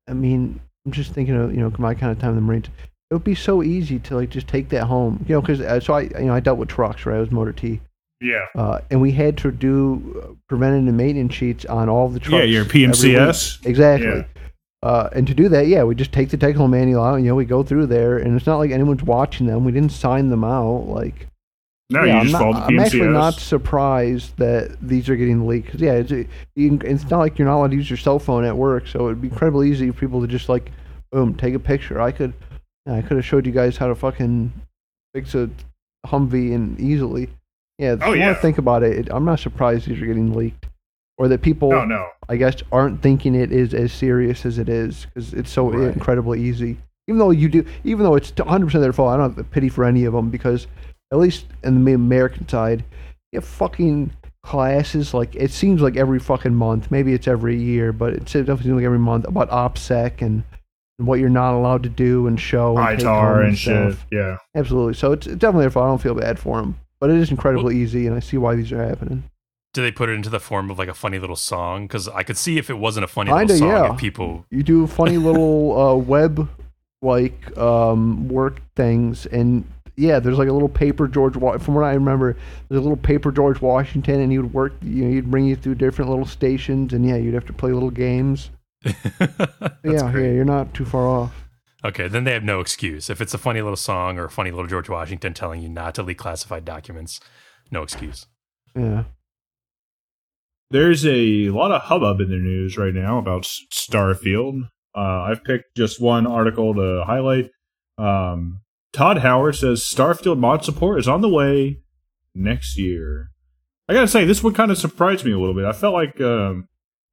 I 0.08 0.12
mean, 0.12 0.60
I'm 0.86 0.92
just 0.92 1.12
thinking 1.12 1.34
of 1.36 1.54
you 1.54 1.60
know 1.60 1.72
my 1.78 1.94
kind 1.94 2.12
of 2.12 2.18
time 2.18 2.30
in 2.30 2.36
the 2.36 2.42
Marines. 2.42 2.66
It 3.10 3.14
would 3.14 3.24
be 3.24 3.34
so 3.34 3.62
easy 3.62 3.98
to 4.00 4.16
like 4.16 4.30
just 4.30 4.48
take 4.48 4.68
that 4.70 4.84
home, 4.84 5.24
you 5.28 5.34
know, 5.34 5.40
because 5.40 5.60
uh, 5.60 5.80
so 5.80 5.94
I 5.94 6.02
you 6.02 6.26
know 6.26 6.34
I 6.34 6.40
dealt 6.40 6.58
with 6.58 6.68
trucks, 6.68 7.06
right? 7.06 7.16
I 7.16 7.20
was 7.20 7.30
motor 7.30 7.52
T, 7.52 7.80
Yeah. 8.20 8.44
uh, 8.56 8.80
and 8.90 9.00
we 9.00 9.12
had 9.12 9.36
to 9.38 9.52
do 9.52 10.22
uh, 10.22 10.34
preventative 10.48 10.94
maintenance 10.94 11.34
sheets 11.34 11.64
on 11.66 11.88
all 11.88 12.08
the 12.08 12.18
trucks. 12.18 12.40
Yeah, 12.40 12.44
your. 12.44 12.64
PMCS. 12.64 13.64
Exactly. 13.66 14.08
Yeah. 14.08 14.24
Uh, 14.82 15.08
and 15.12 15.26
to 15.26 15.32
do 15.32 15.48
that, 15.48 15.66
yeah, 15.66 15.82
we 15.82 15.94
just 15.94 16.12
take 16.12 16.28
the 16.28 16.36
technical 16.36 16.68
manual 16.68 17.02
out, 17.02 17.14
and 17.14 17.24
you 17.24 17.30
know, 17.30 17.34
we 17.36 17.46
go 17.46 17.62
through 17.62 17.86
there, 17.86 18.18
and 18.18 18.36
it's 18.36 18.46
not 18.46 18.58
like 18.58 18.70
anyone's 18.70 19.02
watching 19.02 19.46
them. 19.46 19.64
We 19.64 19.72
didn't 19.72 19.92
sign 19.92 20.28
them 20.28 20.44
out, 20.44 20.88
like. 20.88 21.26
No, 21.90 22.02
yeah, 22.02 22.14
you 22.14 22.20
I'm 22.20 22.32
not, 22.32 22.62
I'm 22.68 22.78
actually 22.80 23.08
not 23.08 23.34
surprised 23.34 24.36
that 24.38 24.76
these 24.80 25.08
are 25.10 25.16
getting 25.16 25.46
leaked. 25.46 25.74
yeah, 25.74 25.92
it's, 25.92 26.10
it's 26.56 27.10
not 27.10 27.18
like 27.18 27.38
you're 27.38 27.46
not 27.46 27.58
allowed 27.58 27.70
to 27.72 27.76
use 27.76 27.90
your 27.90 27.98
cell 27.98 28.18
phone 28.18 28.44
at 28.44 28.56
work, 28.56 28.86
so 28.86 29.06
it'd 29.06 29.20
be 29.20 29.28
incredibly 29.28 29.70
easy 29.70 29.90
for 29.90 29.98
people 30.00 30.20
to 30.22 30.26
just 30.26 30.48
like, 30.48 30.72
boom, 31.12 31.34
take 31.34 31.54
a 31.54 31.58
picture. 31.58 32.00
I 32.00 32.10
could, 32.10 32.32
I 32.86 33.02
could 33.02 33.18
have 33.18 33.24
showed 33.26 33.44
you 33.44 33.52
guys 33.52 33.76
how 33.76 33.86
to 33.88 33.94
fucking 33.94 34.52
fix 35.14 35.34
a 35.34 35.50
Humvee 36.06 36.54
and 36.54 36.80
easily. 36.80 37.28
Yeah, 37.78 37.96
the 37.96 38.04
Oh, 38.04 38.08
more 38.08 38.14
I 38.16 38.18
yeah. 38.18 38.34
think 38.34 38.56
about 38.58 38.82
it, 38.82 38.98
it, 38.98 39.08
I'm 39.10 39.24
not 39.26 39.40
surprised 39.40 39.86
these 39.86 40.00
are 40.00 40.06
getting 40.06 40.32
leaked, 40.32 40.66
or 41.18 41.28
that 41.28 41.42
people, 41.42 41.70
no, 41.70 41.84
no. 41.84 42.06
I 42.30 42.36
guess, 42.36 42.56
aren't 42.72 43.02
thinking 43.02 43.34
it 43.34 43.52
is 43.52 43.74
as 43.74 43.92
serious 43.92 44.46
as 44.46 44.58
it 44.58 44.70
is 44.70 45.04
because 45.06 45.34
it's 45.34 45.50
so 45.50 45.70
Right. 45.70 45.92
incredibly 45.94 46.40
easy. 46.42 46.78
Even 47.08 47.18
though 47.18 47.30
you 47.30 47.50
do, 47.50 47.66
even 47.84 48.04
though 48.04 48.14
it's 48.14 48.32
100 48.34 48.64
percent 48.66 48.80
their 48.80 48.92
fault, 48.94 49.10
I 49.12 49.18
don't 49.18 49.36
have 49.36 49.50
pity 49.50 49.68
for 49.68 49.84
any 49.84 50.06
of 50.06 50.14
them 50.14 50.30
because 50.30 50.66
at 51.14 51.20
least 51.20 51.46
in 51.62 51.84
the 51.84 51.92
American 51.92 52.48
side, 52.48 52.84
you 53.32 53.38
have 53.38 53.44
fucking 53.44 54.10
classes 54.42 55.14
like 55.14 55.34
it 55.34 55.50
seems 55.50 55.80
like 55.80 55.96
every 55.96 56.18
fucking 56.18 56.54
month. 56.54 56.90
Maybe 56.90 57.14
it's 57.14 57.26
every 57.28 57.56
year, 57.56 57.92
but 57.92 58.12
it 58.12 58.24
definitely 58.26 58.64
seems 58.64 58.76
like 58.76 58.84
every 58.84 58.98
month 58.98 59.26
about 59.26 59.48
OPSEC 59.50 60.20
and 60.20 60.42
and 60.98 61.08
what 61.08 61.18
you're 61.18 61.28
not 61.28 61.54
allowed 61.54 61.82
to 61.84 61.88
do 61.88 62.26
and 62.26 62.38
show 62.40 62.76
and 62.78 62.98
take 62.98 63.06
home 63.06 63.14
ITAR 63.16 63.46
and 63.46 63.58
stuff. 63.58 63.92
shit. 63.92 64.06
Yeah. 64.12 64.38
Absolutely. 64.54 64.94
So 64.94 65.12
it's 65.12 65.26
it's 65.26 65.36
definitely 65.36 65.64
their 65.64 65.70
fault. 65.70 65.86
I 65.86 65.88
don't 65.88 66.02
feel 66.02 66.14
bad 66.14 66.38
for 66.38 66.60
them, 66.60 66.78
but 67.00 67.10
it 67.10 67.16
is 67.16 67.30
incredibly 67.30 67.76
easy, 67.78 68.06
and 68.06 68.14
I 68.14 68.20
see 68.20 68.36
why 68.36 68.54
these 68.54 68.70
are 68.72 68.84
happening. 68.84 69.24
Do 69.72 69.82
they 69.82 69.90
put 69.90 70.08
it 70.08 70.12
into 70.12 70.30
the 70.30 70.38
form 70.38 70.70
of 70.70 70.78
like 70.78 70.88
a 70.88 70.94
funny 70.94 71.18
little 71.18 71.34
song? 71.36 71.86
Because 71.88 72.06
I 72.08 72.22
could 72.22 72.36
see 72.36 72.58
if 72.58 72.70
it 72.70 72.78
wasn't 72.78 73.04
a 73.04 73.08
funny 73.08 73.30
Kinda, 73.30 73.54
little 73.54 73.58
song, 73.58 73.68
yeah. 73.68 73.92
if 73.92 73.98
people. 73.98 74.46
You 74.50 74.62
do 74.62 74.86
funny 74.86 75.18
little 75.18 75.80
uh, 75.80 75.94
web 75.96 76.48
like 77.02 77.56
um, 77.58 78.28
work 78.28 78.60
things, 78.76 79.26
and 79.26 79.64
yeah, 79.96 80.18
there's 80.18 80.38
like 80.38 80.48
a 80.48 80.52
little 80.52 80.68
paper 80.68 81.06
George. 81.08 81.36
Wa- 81.36 81.58
From 81.58 81.74
what 81.74 81.84
I 81.84 81.92
remember, 81.94 82.36
there's 82.68 82.78
a 82.78 82.82
little 82.82 82.96
paper 82.96 83.30
George 83.32 83.60
Washington, 83.60 84.20
and 84.20 84.30
he 84.32 84.38
would 84.38 84.52
work. 84.52 84.72
You 84.82 85.04
know, 85.04 85.10
he'd 85.12 85.30
bring 85.30 85.44
you 85.46 85.56
through 85.56 85.76
different 85.76 86.10
little 86.10 86.26
stations, 86.26 86.92
and 86.92 87.06
yeah, 87.06 87.16
you'd 87.16 87.34
have 87.34 87.46
to 87.46 87.52
play 87.52 87.72
little 87.72 87.90
games. 87.90 88.50
Yeah, 89.84 90.10
great. 90.10 90.26
yeah, 90.28 90.32
you're 90.32 90.44
not 90.44 90.72
too 90.74 90.84
far 90.84 91.06
off. 91.06 91.44
Okay, 91.84 92.08
then 92.08 92.24
they 92.24 92.32
have 92.32 92.42
no 92.44 92.60
excuse. 92.60 93.10
If 93.10 93.20
it's 93.20 93.34
a 93.34 93.38
funny 93.38 93.60
little 93.60 93.76
song 93.76 94.18
or 94.18 94.24
a 94.24 94.30
funny 94.30 94.50
little 94.50 94.66
George 94.66 94.88
Washington 94.88 95.34
telling 95.34 95.60
you 95.60 95.68
not 95.68 95.94
to 95.96 96.02
leak 96.02 96.16
classified 96.18 96.64
documents, 96.64 97.20
no 97.70 97.82
excuse. 97.82 98.26
Yeah. 98.74 99.04
There's 100.70 101.06
a 101.06 101.50
lot 101.50 101.70
of 101.70 101.82
hubbub 101.82 102.20
in 102.20 102.30
the 102.30 102.36
news 102.36 102.76
right 102.78 102.94
now 102.94 103.18
about 103.18 103.42
Starfield. 103.42 104.62
Uh, 104.96 105.00
I've 105.28 105.44
picked 105.44 105.76
just 105.76 106.00
one 106.00 106.26
article 106.26 106.74
to 106.74 107.04
highlight. 107.06 107.50
Um, 107.98 108.60
Todd 108.94 109.18
Howard 109.18 109.56
says 109.56 109.80
Starfield 109.82 110.38
mod 110.38 110.64
support 110.64 110.98
is 111.00 111.08
on 111.08 111.20
the 111.20 111.28
way 111.28 111.80
next 112.34 112.78
year. 112.78 113.30
I 113.88 113.92
gotta 113.92 114.08
say, 114.08 114.24
this 114.24 114.42
would 114.42 114.54
kind 114.54 114.70
of 114.70 114.78
surprise 114.78 115.24
me 115.24 115.32
a 115.32 115.38
little 115.38 115.54
bit. 115.54 115.64
I 115.66 115.72
felt 115.72 115.92
like 115.94 116.18
um, 116.20 116.68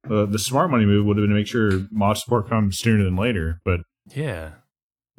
uh, 0.08 0.26
the 0.26 0.38
smart 0.38 0.70
money 0.70 0.86
move 0.86 1.04
would 1.06 1.16
have 1.16 1.22
been 1.22 1.30
to 1.30 1.36
make 1.36 1.46
sure 1.48 1.86
mod 1.90 2.16
support 2.18 2.48
comes 2.48 2.78
sooner 2.78 3.04
than 3.04 3.16
later, 3.16 3.60
but 3.64 3.80
Yeah. 4.14 4.52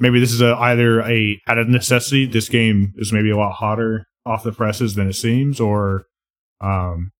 maybe 0.00 0.18
this 0.18 0.32
is 0.32 0.40
a, 0.40 0.56
either 0.56 1.00
a 1.02 1.38
out 1.46 1.58
of 1.58 1.68
necessity. 1.68 2.26
This 2.26 2.48
game 2.48 2.92
is 2.96 3.12
maybe 3.12 3.30
a 3.30 3.36
lot 3.36 3.52
hotter 3.52 4.06
off 4.26 4.42
the 4.42 4.52
presses 4.52 4.94
than 4.94 5.06
it 5.08 5.12
seems, 5.12 5.60
or 5.60 6.06
um, 6.60 7.12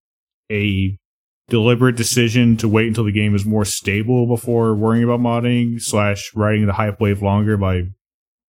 a 0.50 0.96
deliberate 1.48 1.96
decision 1.96 2.56
to 2.56 2.66
wait 2.68 2.88
until 2.88 3.04
the 3.04 3.12
game 3.12 3.34
is 3.34 3.44
more 3.44 3.66
stable 3.66 4.26
before 4.26 4.74
worrying 4.74 5.04
about 5.04 5.20
modding 5.20 5.78
slash 5.80 6.32
riding 6.34 6.64
the 6.66 6.72
hype 6.72 6.98
wave 7.00 7.20
longer 7.22 7.58
by 7.58 7.82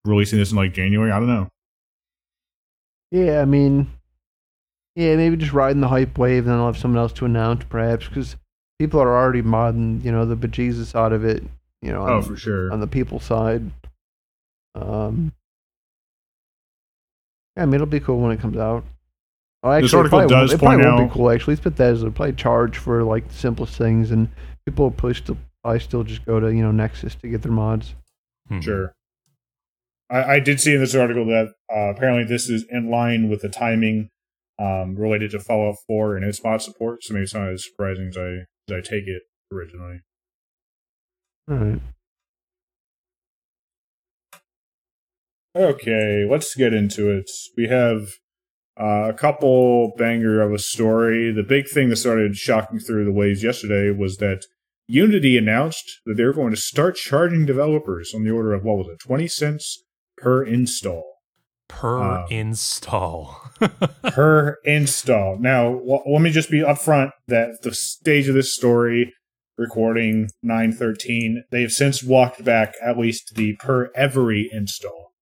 releasing 0.05 0.39
this 0.39 0.51
in 0.51 0.57
like 0.57 0.73
January. 0.73 1.11
I 1.11 1.19
don't 1.19 1.27
know. 1.27 1.49
Yeah, 3.11 3.41
I 3.41 3.45
mean, 3.45 3.87
yeah, 4.95 5.15
maybe 5.15 5.37
just 5.37 5.53
riding 5.53 5.81
the 5.81 5.87
hype 5.87 6.17
wave, 6.17 6.43
and 6.43 6.51
then 6.53 6.59
I'll 6.59 6.65
have 6.67 6.77
someone 6.77 6.99
else 6.99 7.13
to 7.13 7.25
announce, 7.25 7.63
perhaps, 7.65 8.07
because 8.07 8.35
people 8.79 8.99
are 9.01 9.15
already 9.15 9.41
modding, 9.41 10.03
you 10.03 10.11
know, 10.11 10.25
the 10.25 10.35
bejesus 10.35 10.95
out 10.95 11.13
of 11.13 11.23
it, 11.23 11.43
you 11.81 11.91
know, 11.91 12.01
on, 12.03 12.09
Oh, 12.11 12.21
for 12.21 12.35
sure. 12.35 12.71
on 12.71 12.79
the 12.79 12.87
people 12.87 13.19
side. 13.19 13.71
Um, 14.73 15.31
yeah, 17.55 17.63
I 17.63 17.65
mean, 17.65 17.75
it'll 17.75 17.87
be 17.87 17.99
cool 17.99 18.19
when 18.19 18.31
it 18.31 18.39
comes 18.41 18.57
out. 18.57 18.83
Oh, 19.63 19.71
actually, 19.71 19.81
This 19.83 19.93
it 19.93 19.97
article 19.97 20.19
probably 20.19 20.35
won't- 20.35 20.43
does 20.49 20.53
it 20.53 20.59
probably 20.59 20.77
point 20.77 20.87
won't 20.89 21.01
out- 21.01 21.07
be 21.09 21.13
cool. 21.13 21.31
Actually, 21.31 21.53
it's 21.53 21.63
Bethesda. 21.63 22.03
They'll 22.03 22.11
probably 22.11 22.33
charge 22.35 22.77
for 22.77 23.03
like 23.03 23.27
the 23.27 23.33
simplest 23.33 23.77
things, 23.77 24.11
and 24.11 24.29
people 24.65 24.85
will 24.85 24.91
probably 24.91 25.13
still, 25.15 25.37
probably 25.63 25.79
still 25.79 26.03
just 26.03 26.25
go 26.25 26.39
to 26.39 26.53
you 26.53 26.61
know 26.61 26.71
Nexus 26.71 27.15
to 27.15 27.27
get 27.29 27.41
their 27.41 27.51
mods. 27.51 27.95
Mhm. 28.51 28.61
Sure. 28.63 28.93
I, 30.09 30.35
I 30.35 30.39
did 30.39 30.59
see 30.59 30.73
in 30.73 30.81
this 30.81 30.95
article 30.95 31.25
that 31.25 31.53
uh, 31.73 31.91
apparently 31.95 32.25
this 32.25 32.49
is 32.49 32.65
in 32.69 32.89
line 32.89 33.29
with 33.29 33.41
the 33.41 33.49
timing 33.49 34.09
um, 34.59 34.95
related 34.95 35.31
to 35.31 35.39
Fallout 35.39 35.75
4 35.87 36.15
and 36.15 36.25
its 36.25 36.43
mod 36.43 36.61
support, 36.61 37.03
so 37.03 37.13
maybe 37.13 37.23
it's 37.23 37.33
not 37.33 37.49
as 37.49 37.65
surprising 37.65 38.07
as 38.07 38.17
I 38.17 38.45
as 38.67 38.77
I 38.77 38.81
take 38.81 39.07
it 39.07 39.23
originally. 39.51 40.01
All 41.49 41.57
right. 41.57 41.81
Okay, 45.55 46.27
let's 46.29 46.53
get 46.55 46.73
into 46.73 47.09
it. 47.09 47.29
We 47.55 47.67
have 47.67 48.09
uh, 48.79 49.09
a 49.09 49.13
couple 49.13 49.93
banger 49.97 50.41
of 50.41 50.51
a 50.51 50.59
story. 50.59 51.31
The 51.31 51.43
big 51.43 51.69
thing 51.69 51.89
that 51.89 51.95
started 51.95 52.35
shocking 52.35 52.79
through 52.79 53.05
the 53.05 53.13
waves 53.13 53.41
yesterday 53.41 53.89
was 53.89 54.17
that 54.17 54.45
Unity 54.87 55.37
announced 55.37 56.01
that 56.05 56.15
they're 56.15 56.33
going 56.33 56.51
to 56.51 56.59
start 56.59 56.95
charging 56.95 57.45
developers 57.45 58.13
on 58.13 58.23
the 58.23 58.31
order 58.31 58.53
of 58.53 58.63
what 58.63 58.77
was 58.77 58.87
it, 58.87 58.99
twenty 58.99 59.27
cents 59.27 59.84
per 60.17 60.43
install. 60.43 61.03
Per 61.67 61.99
Um, 62.01 62.25
install. 62.29 63.41
per 64.03 64.57
install. 64.65 65.37
Now, 65.39 65.81
let 66.05 66.21
me 66.21 66.29
just 66.29 66.51
be 66.51 66.59
upfront 66.59 67.11
that 67.27 67.61
the 67.63 67.73
stage 67.73 68.27
of 68.27 68.35
this 68.35 68.53
story, 68.53 69.13
recording 69.57 70.29
913, 70.43 71.43
they 71.51 71.61
have 71.61 71.71
since 71.71 72.03
walked 72.03 72.43
back 72.43 72.75
at 72.83 72.97
least 72.97 73.33
the 73.35 73.55
per 73.59 73.89
every 73.95 74.49
install. 74.51 75.13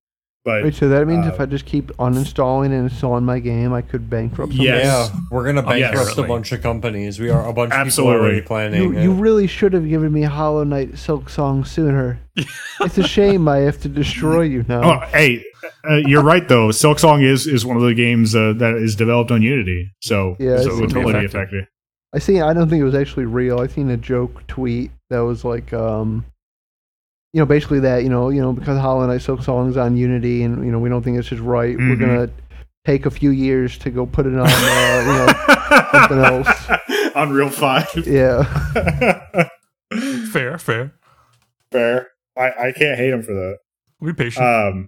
But 0.46 0.64
Wait, 0.66 0.76
so 0.76 0.90
that 0.90 1.08
means 1.08 1.26
uh, 1.26 1.30
if 1.34 1.40
I 1.40 1.46
just 1.46 1.66
keep 1.66 1.88
uninstalling 1.94 2.66
and 2.66 2.90
installing 2.90 3.24
my 3.24 3.40
game, 3.40 3.72
I 3.72 3.82
could 3.82 4.10
bankrupt. 4.10 4.52
Someone? 4.52 4.68
Yes. 4.68 5.10
Yeah, 5.14 5.20
we're 5.32 5.46
gonna 5.46 5.64
Oh, 5.66 5.74
yes. 5.74 5.96
bankrupt 5.96 6.18
a 6.18 6.24
bunch 6.24 6.52
of 6.52 6.62
companies. 6.62 7.18
We 7.18 7.30
are 7.30 7.48
a 7.48 7.54
bunch 7.54 7.72
of 7.72 7.76
people 7.78 7.82
Absolutely. 7.88 8.20
already 8.20 8.42
planning. 8.42 8.82
You, 8.82 9.00
you 9.00 9.12
really 9.14 9.48
should 9.48 9.72
have 9.72 9.88
given 9.88 10.12
me 10.12 10.24
Hollow 10.24 10.66
Knight 10.66 10.94
Silksong 10.94 11.66
sooner. 11.66 12.20
it's 12.82 12.98
a 12.98 13.08
shame 13.08 13.48
I 13.48 13.58
have 13.60 13.80
to 13.82 13.88
destroy 13.90 14.42
you 14.42 14.66
now. 14.68 14.82
Oh, 14.84 15.00
hey, 15.14 15.46
uh, 15.90 15.96
you're 16.06 16.24
right 16.24 16.46
though. 16.46 16.70
Silksong 16.70 17.24
is 17.24 17.48
is 17.48 17.66
one 17.66 17.78
of 17.78 17.84
the 17.84 17.94
games 17.94 18.36
uh, 18.36 18.52
that 18.58 18.74
is 18.76 18.98
developed 18.98 19.32
on 19.32 19.42
Unity, 19.42 19.94
so 20.02 20.36
Yeah, 20.40 20.58
so 20.62 20.72
it 20.76 20.82
would 20.82 20.90
totally 20.90 21.14
be 21.14 21.20
affected. 21.20 21.60
affected. 21.60 21.68
I 22.14 22.20
see. 22.20 22.42
I 22.42 22.54
don't 22.54 22.70
think 22.70 22.82
it 22.82 22.86
was 22.86 22.96
actually 22.96 23.26
real. 23.26 23.60
I 23.62 23.68
seen 23.68 23.90
a 23.90 23.98
joke 23.98 24.46
tweet 24.48 24.92
that 25.10 25.20
was 25.20 25.46
like, 25.46 25.72
um, 25.74 26.26
you 27.34 27.40
know, 27.40 27.46
basically 27.46 27.80
that 27.82 28.04
you 28.04 28.10
know, 28.10 28.30
you 28.30 28.42
know, 28.42 28.54
because 28.54 28.78
Hollow 28.80 29.06
Knight 29.08 29.22
Silksong 29.22 29.70
is 29.70 29.78
on 29.78 29.98
Unity, 29.98 30.44
and 30.44 30.64
you 30.66 30.72
know, 30.72 30.80
we 30.80 30.88
don't 30.90 31.02
think 31.04 31.18
this 31.18 31.32
is 31.32 31.40
right. 31.40 31.76
We're 31.76 31.96
Mhm. 31.96 32.00
gonna 32.00 32.30
take 32.86 33.06
a 33.06 33.12
few 33.12 33.32
years 33.32 33.78
to 33.80 33.90
go 33.90 34.06
put 34.06 34.26
it 34.26 34.34
on, 34.34 34.48
uh, 34.48 35.04
you 35.06 35.14
know, 35.18 35.92
something 35.92 36.20
else. 36.20 37.12
Unreal 37.16 37.50
Five. 37.50 37.88
yeah. 38.08 38.44
fair, 40.32 40.58
fair. 40.58 40.94
Fair. 41.72 42.08
I, 42.38 42.68
I 42.68 42.72
can't 42.72 42.98
hate 42.98 43.12
him 43.14 43.22
for 43.24 43.34
that. 43.34 43.58
Be 44.04 44.14
patient. 44.14 44.46
Um, 44.46 44.88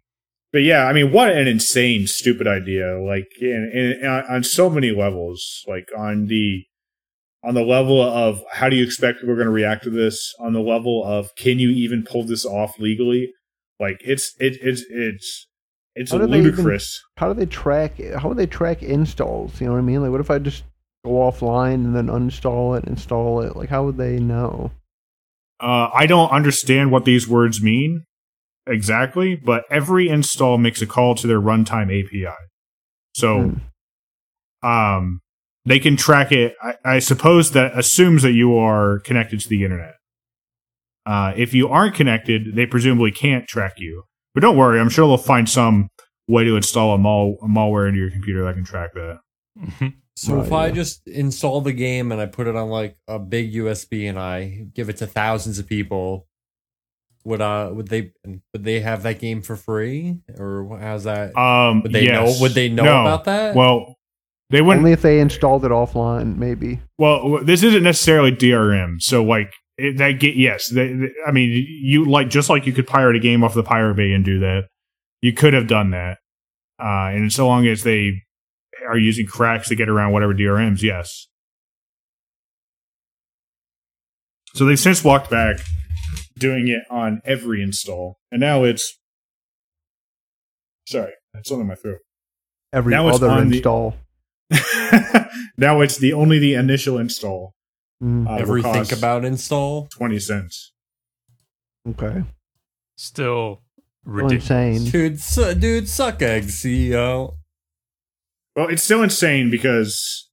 but 0.52 0.64
yeah, 0.64 0.86
I 0.88 0.94
mean, 0.94 1.12
what 1.12 1.30
an 1.32 1.48
insane, 1.48 2.08
stupid 2.08 2.48
idea! 2.48 3.00
Like, 3.00 3.28
in, 3.42 3.72
in, 4.02 4.08
on 4.08 4.24
on 4.30 4.44
so 4.44 4.70
many 4.70 4.92
levels. 4.92 5.64
Like 5.68 5.88
on 5.98 6.28
the 6.28 6.64
on 7.46 7.54
the 7.54 7.64
level 7.64 8.02
of 8.02 8.42
how 8.52 8.70
do 8.70 8.76
you 8.76 8.84
expect 8.84 9.20
people 9.20 9.32
are 9.34 9.36
going 9.38 9.46
to 9.48 9.52
react 9.52 9.84
to 9.84 9.90
this? 9.90 10.34
On 10.40 10.54
the 10.54 10.62
level 10.62 11.04
of 11.06 11.30
can 11.36 11.60
you 11.60 11.70
even 11.70 12.04
pull 12.04 12.24
this 12.26 12.46
off 12.46 12.80
legally? 12.80 13.32
Like, 13.80 13.98
it's 14.02 14.34
it, 14.40 14.58
it's 14.62 14.84
it's 14.90 15.48
it's 15.96 16.12
How 16.12 16.18
they 16.18 16.26
even- 16.26 16.44
ludicrous. 16.44 17.02
How 17.18 17.32
do 17.32 17.40
they 17.40 17.46
track? 17.46 18.00
How 18.18 18.30
do 18.30 18.36
they 18.36 18.48
track 18.48 18.82
installs? 18.84 19.60
You 19.62 19.68
know 19.68 19.74
what 19.74 19.80
I 19.80 19.84
mean? 19.84 20.02
Like, 20.02 20.12
what 20.12 20.22
if 20.22 20.32
I 20.32 20.40
just 20.40 20.64
go 21.06 21.12
offline 21.12 21.86
and 21.86 21.96
then 21.96 22.08
uninstall 22.08 22.78
it, 22.78 22.86
install 22.86 23.42
it? 23.42 23.56
Like, 23.56 23.70
how 23.70 23.86
would 23.86 23.98
they 23.98 24.20
know? 24.20 24.72
Uh, 25.60 25.90
I 25.94 26.06
don't 26.06 26.32
understand 26.32 26.92
what 26.92 27.06
these 27.06 27.28
words 27.30 27.62
mean 27.62 28.04
exactly, 28.68 29.36
but 29.36 29.64
every 29.70 30.10
install 30.10 30.58
makes 30.58 30.82
a 30.82 30.86
call 30.88 31.16
to 31.16 31.28
their 31.28 31.40
runtime 31.40 31.86
API. 31.88 32.36
So, 33.14 33.54
Hmm. 34.64 34.68
um, 34.68 35.20
they 35.66 35.80
can 35.80 35.96
track 35.98 36.32
it. 36.32 36.56
I, 36.62 36.76
I 36.86 37.00
suppose 37.00 37.52
that 37.52 37.78
assumes 37.78 38.22
that 38.24 38.34
you 38.34 38.58
are 38.58 39.00
connected 39.00 39.40
to 39.42 39.50
the 39.50 39.64
internet. 39.64 39.96
Uh, 41.06 41.34
if 41.36 41.54
you 41.54 41.68
aren't 41.68 41.96
connected, 41.96 42.56
they 42.56 42.66
presumably 42.66 43.12
can't 43.12 43.48
track 43.48 43.74
you. 43.78 44.04
But 44.34 44.42
don't 44.42 44.58
worry, 44.58 44.80
I'm 44.80 44.90
sure 44.90 45.08
they'll 45.08 45.18
find 45.18 45.48
some 45.50 45.90
way 46.28 46.44
to 46.44 46.56
install 46.56 46.94
a, 46.96 46.98
mal- 46.98 47.38
a 47.42 47.48
malware 47.48 47.88
into 47.88 48.00
your 48.00 48.10
computer 48.12 48.44
that 48.46 48.56
can 48.56 48.64
track 48.66 48.94
that. 48.96 49.20
Mhm. 49.60 49.94
So 50.18 50.42
if 50.42 50.50
Right, 50.50 50.66
I 50.68 50.72
just 50.72 51.08
install 51.08 51.62
the 51.62 51.74
game 51.74 52.12
and 52.12 52.20
I 52.22 52.26
put 52.26 52.48
it 52.48 52.56
on 52.56 52.70
like 52.70 52.98
a 53.08 53.20
big 53.20 53.54
USB 53.54 54.10
and 54.10 54.18
I 54.18 54.66
give 54.74 54.90
it 54.90 54.98
to 54.98 55.08
thousands 55.08 55.60
of 55.60 55.68
people, 55.68 56.28
would 57.26 57.42
uh 57.42 57.70
would 57.74 57.88
they 57.90 58.12
would 58.26 58.64
they 58.64 58.80
have 58.80 59.04
that 59.04 59.20
game 59.20 59.42
for 59.42 59.56
free 59.56 60.18
or 60.38 60.78
how's 60.80 61.04
that? 61.04 61.36
Um, 61.38 61.82
would 61.84 61.92
they 61.92 62.04
yes. 62.06 62.38
know? 62.38 62.42
Would 62.44 62.54
they 62.54 62.70
know 62.70 62.84
No. 62.84 63.02
about 63.02 63.26
that? 63.26 63.56
Well, 63.56 63.98
they 64.50 64.62
wouldn't. 64.62 64.80
Only 64.82 64.92
if 64.92 65.02
they 65.02 65.20
installed 65.20 65.66
it 65.66 65.72
offline, 65.72 66.38
maybe. 66.38 66.80
Well, 66.98 67.44
this 67.44 67.64
isn't 67.64 67.84
necessarily 67.84 68.32
DRM. 68.32 69.02
So, 69.02 69.24
like, 69.24 69.52
it, 69.78 69.98
that 69.98 70.14
get 70.20 70.36
yes. 70.36 70.70
They, 70.70 70.94
they- 70.94 71.12
I 71.28 71.32
mean, 71.32 71.66
you 71.82 72.06
like 72.06 72.30
just 72.30 72.50
like 72.50 72.66
you 72.66 72.74
could 72.74 72.88
pirate 72.88 73.16
a 73.16 73.20
game 73.20 73.44
off 73.44 73.54
the 73.54 73.64
Pirate 73.64 73.96
Bay 73.96 74.12
and 74.12 74.24
do 74.24 74.40
that. 74.40 74.68
You 75.22 75.34
could 75.34 75.54
have 75.54 75.68
done 75.68 75.90
that, 75.92 76.18
uh, 76.80 77.10
and 77.16 77.34
so 77.34 77.48
long 77.48 77.66
as 77.68 77.84
they 77.84 78.22
are 78.88 78.98
using 78.98 79.26
cracks 79.26 79.68
to 79.70 79.76
get 79.76 79.90
around 79.90 80.12
whatever 80.14 80.34
DRMs, 80.34 80.82
yes. 80.84 81.28
So 84.54 84.66
they've 84.66 84.80
since 84.80 85.04
walked 85.04 85.30
back, 85.30 85.58
doing 86.38 86.68
it 86.68 86.84
on 86.90 87.22
every 87.26 87.62
install, 87.62 88.18
and 88.32 88.40
now 88.40 88.64
it's. 88.64 88.98
Sorry, 90.88 91.12
that's 91.34 91.50
something 91.50 91.62
in 91.64 91.68
my 91.68 91.76
throat. 91.76 91.98
Every 92.72 92.92
Now 92.92 93.08
other 93.10 93.28
on 93.30 93.50
the- 93.50 93.56
install. 93.58 93.96
now 95.58 95.82
it's 95.82 95.98
the 95.98 96.14
only 96.14 96.40
the 96.40 96.54
initial 96.54 96.98
install. 96.98 97.54
Mm, 98.04 98.28
Uh, 98.30 98.36
Ever 98.36 98.62
think 98.62 98.92
about 98.92 99.24
install? 99.26 99.88
twenty 99.88 100.20
cents. 100.20 100.74
okay. 101.90 102.24
Still 102.98 103.62
Still 104.04 104.14
ridiculous. 104.14 104.50
insane. 104.50 104.92
Dude, 104.92 105.20
su- 105.20 105.56
dude, 105.56 105.90
suck 105.90 106.22
egg, 106.22 106.46
CEO. 106.46 107.38
Well, 108.56 108.68
it's 108.70 108.84
still 108.84 109.04
insane 109.04 109.50
because 109.50 110.30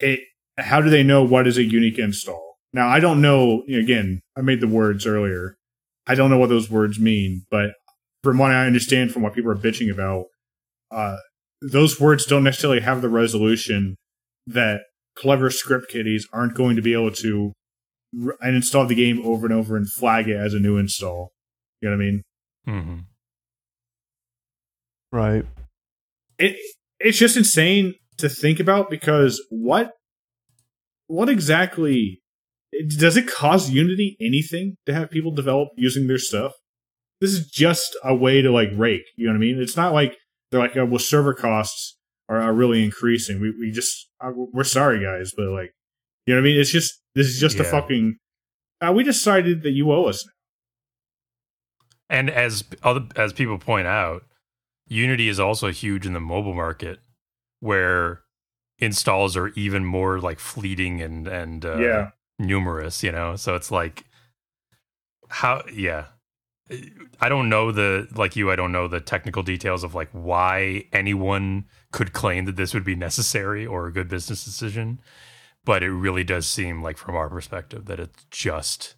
it. 0.00 0.20
How 0.58 0.80
do 0.80 0.88
they 0.88 1.02
know 1.02 1.22
what 1.22 1.46
is 1.46 1.58
a 1.58 1.64
unique 1.64 1.98
install? 1.98 2.56
Now, 2.72 2.88
I 2.88 2.98
don't 3.00 3.20
know. 3.20 3.62
Again, 3.68 4.22
I 4.36 4.40
made 4.40 4.60
the 4.60 4.68
words 4.68 5.06
earlier. 5.06 5.56
I 6.06 6.14
don't 6.14 6.30
know 6.30 6.38
what 6.38 6.48
those 6.48 6.70
words 6.70 6.98
mean, 6.98 7.44
but 7.50 7.72
from 8.22 8.38
what 8.38 8.52
I 8.52 8.66
understand, 8.66 9.10
from 9.12 9.22
what 9.22 9.34
people 9.34 9.50
are 9.50 9.56
bitching 9.56 9.92
about, 9.92 10.26
uh, 10.90 11.16
those 11.72 12.00
words 12.00 12.24
don't 12.26 12.44
necessarily 12.44 12.80
have 12.80 13.02
the 13.02 13.08
resolution 13.08 13.96
that 14.46 14.82
clever 15.16 15.50
script 15.50 15.88
kiddies 15.90 16.26
aren't 16.32 16.54
going 16.54 16.76
to 16.76 16.82
be 16.82 16.92
able 16.92 17.10
to 17.10 17.52
r- 18.24 18.36
and 18.40 18.54
install 18.54 18.86
the 18.86 18.94
game 18.94 19.20
over 19.24 19.46
and 19.46 19.54
over 19.54 19.76
and 19.76 19.90
flag 19.90 20.28
it 20.28 20.36
as 20.36 20.54
a 20.54 20.58
new 20.60 20.76
install. 20.76 21.30
You 21.80 21.90
know 21.90 21.96
what 21.96 22.02
I 22.02 22.06
mean? 22.06 22.22
hmm 22.66 22.98
Right. 25.12 25.44
it 26.38 26.56
it's 27.00 27.18
just 27.18 27.36
insane 27.36 27.94
to 28.18 28.28
think 28.28 28.60
about 28.60 28.90
because 28.90 29.42
what 29.50 29.92
what 31.06 31.28
exactly 31.28 32.20
does 32.98 33.16
it 33.16 33.26
cost 33.28 33.70
unity 33.70 34.16
anything 34.20 34.76
to 34.86 34.92
have 34.92 35.10
people 35.10 35.30
develop 35.30 35.68
using 35.76 36.06
their 36.06 36.18
stuff 36.18 36.52
this 37.20 37.30
is 37.30 37.48
just 37.48 37.96
a 38.04 38.14
way 38.14 38.42
to 38.42 38.50
like 38.50 38.68
rake 38.74 39.04
you 39.16 39.26
know 39.26 39.32
what 39.32 39.36
i 39.36 39.40
mean 39.40 39.60
it's 39.60 39.76
not 39.76 39.92
like 39.94 40.16
they're 40.50 40.60
like 40.60 40.76
uh, 40.76 40.86
well 40.86 40.98
server 40.98 41.34
costs 41.34 41.96
are, 42.28 42.40
are 42.40 42.52
really 42.52 42.84
increasing 42.84 43.40
we, 43.40 43.50
we 43.58 43.70
just 43.70 44.08
uh, 44.20 44.30
we're 44.34 44.64
sorry 44.64 45.02
guys 45.02 45.32
but 45.36 45.48
like 45.48 45.74
you 46.26 46.34
know 46.34 46.40
what 46.40 46.46
i 46.46 46.50
mean 46.50 46.60
it's 46.60 46.70
just 46.70 47.00
this 47.14 47.26
is 47.26 47.40
just 47.40 47.58
a 47.58 47.64
fucking 47.64 48.18
uh, 48.80 48.92
we 48.92 49.02
decided 49.02 49.62
that 49.62 49.70
you 49.70 49.90
owe 49.92 50.04
us 50.04 50.24
now. 50.26 50.32
And 52.08 52.30
as 52.30 52.64
other 52.82 53.06
as 53.16 53.32
people 53.32 53.58
point 53.58 53.86
out, 53.86 54.24
Unity 54.86 55.28
is 55.28 55.40
also 55.40 55.72
huge 55.72 56.06
in 56.06 56.12
the 56.12 56.20
mobile 56.20 56.54
market, 56.54 57.00
where 57.60 58.20
installs 58.78 59.36
are 59.36 59.48
even 59.48 59.84
more 59.84 60.20
like 60.20 60.38
fleeting 60.38 61.02
and 61.02 61.26
and 61.26 61.64
uh, 61.64 61.76
yeah 61.78 62.10
numerous. 62.38 63.02
You 63.02 63.10
know, 63.10 63.34
so 63.34 63.56
it's 63.56 63.72
like 63.72 64.04
how 65.28 65.64
yeah. 65.72 66.06
I 67.20 67.28
don't 67.28 67.48
know 67.48 67.70
the 67.70 68.08
like 68.14 68.34
you. 68.34 68.50
I 68.50 68.56
don't 68.56 68.72
know 68.72 68.88
the 68.88 69.00
technical 69.00 69.42
details 69.42 69.84
of 69.84 69.94
like 69.94 70.08
why 70.12 70.84
anyone 70.92 71.66
could 71.92 72.12
claim 72.12 72.44
that 72.46 72.56
this 72.56 72.74
would 72.74 72.84
be 72.84 72.96
necessary 72.96 73.64
or 73.64 73.86
a 73.86 73.92
good 73.92 74.08
business 74.08 74.44
decision, 74.44 75.00
but 75.64 75.82
it 75.82 75.92
really 75.92 76.24
does 76.24 76.46
seem 76.48 76.82
like 76.82 76.96
from 76.96 77.14
our 77.14 77.28
perspective 77.28 77.84
that 77.86 78.00
it's 78.00 78.24
just 78.30 78.96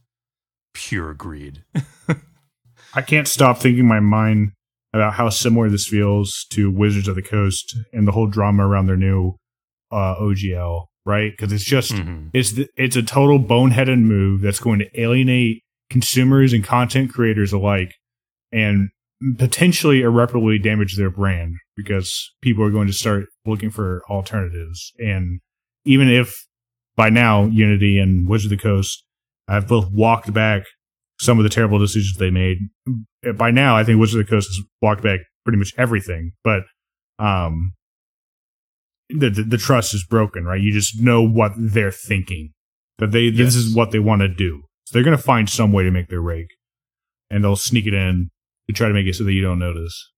pure 0.73 1.13
greed. 1.13 1.65
I 2.95 3.03
can't 3.03 3.29
stop 3.29 3.59
thinking 3.59 3.87
my 3.87 4.01
mind 4.01 4.53
about 4.95 5.15
how 5.15 5.29
similar 5.29 5.69
this 5.69 5.87
feels 5.87 6.47
to 6.51 6.71
Wizards 6.71 7.09
of 7.09 7.15
the 7.17 7.23
Coast 7.23 7.77
and 7.93 8.09
the 8.09 8.13
whole 8.13 8.27
drama 8.27 8.67
around 8.67 8.87
their 8.87 8.97
new 8.97 9.37
uh, 9.91 10.17
OGL, 10.17 10.87
right? 11.05 11.33
Because 11.37 11.53
it's 11.53 11.65
just 11.65 11.93
Mhm. 11.93 12.31
it's 12.33 12.53
the, 12.53 12.69
it's 12.77 12.97
a 12.97 13.03
total 13.03 13.39
boneheaded 13.39 14.01
move 14.01 14.41
that's 14.41 14.61
going 14.61 14.79
to 14.79 15.01
alienate 15.01 15.63
consumers 15.91 16.53
and 16.53 16.65
content 16.65 17.13
creators 17.13 17.53
alike, 17.53 17.93
and 18.53 18.89
potentially 19.39 20.03
irreparably 20.03 20.59
damage 20.59 20.97
their 20.97 21.11
brand 21.11 21.55
because 21.77 22.33
people 22.41 22.65
are 22.65 22.71
going 22.71 22.87
to 22.87 22.93
start 22.93 23.27
looking 23.47 23.71
for 23.71 24.03
alternatives. 24.09 24.93
And 24.99 25.41
even 25.85 26.09
if 26.09 26.35
by 26.97 27.11
now 27.11 27.47
Unity 27.47 27.99
and 27.99 28.29
Wizards 28.29 28.53
of 28.53 28.59
the 28.59 28.63
Coast 28.63 29.05
have 29.49 29.67
both 29.67 29.91
walked 29.91 30.33
back 30.33 30.65
some 31.21 31.39
of 31.39 31.45
the 31.45 31.51
terrible 31.51 31.79
decisions 31.79 32.17
they 32.19 32.31
made. 32.31 32.59
By 33.37 33.51
now, 33.51 33.77
I 33.77 33.85
think 33.85 33.99
Wizards 33.99 34.21
of 34.21 34.27
the 34.27 34.31
Coast 34.31 34.49
has 34.49 34.65
walked 34.81 35.03
back 35.03 35.21
pretty 35.45 35.59
much 35.59 35.73
everything, 35.77 36.33
but 36.45 36.63
um, 37.19 37.73
the, 39.09 39.31
the 39.31 39.43
the 39.43 39.59
trust 39.59 39.95
is 39.95 40.05
broken, 40.05 40.45
right? 40.45 40.61
You 40.61 40.73
just 40.73 41.01
know 41.01 41.23
what 41.23 41.53
they're 41.57 41.91
thinking 41.91 42.53
that 42.99 43.11
they 43.11 43.31
this 43.31 43.57
is 43.57 43.75
what 43.75 43.91
they 43.91 43.99
want 43.99 44.21
to 44.21 44.29
do, 44.29 44.63
so 44.89 44.97
they're 44.97 45.05
going 45.05 45.15
to 45.17 45.23
find 45.23 45.51
some 45.51 45.71
way 45.71 45.83
to 45.83 45.91
make 45.91 46.09
their 46.09 46.23
rake, 46.23 46.57
and 47.31 47.45
they'll 47.45 47.57
sneak 47.57 47.87
it 47.87 47.93
in 47.93 48.31
to 48.69 48.73
try 48.73 48.89
to 48.89 48.95
make 48.95 49.07
it 49.07 49.15
so 49.15 49.23
that 49.25 49.35
you 49.35 49.43
don't 49.43 49.59
notice. 49.59 50.11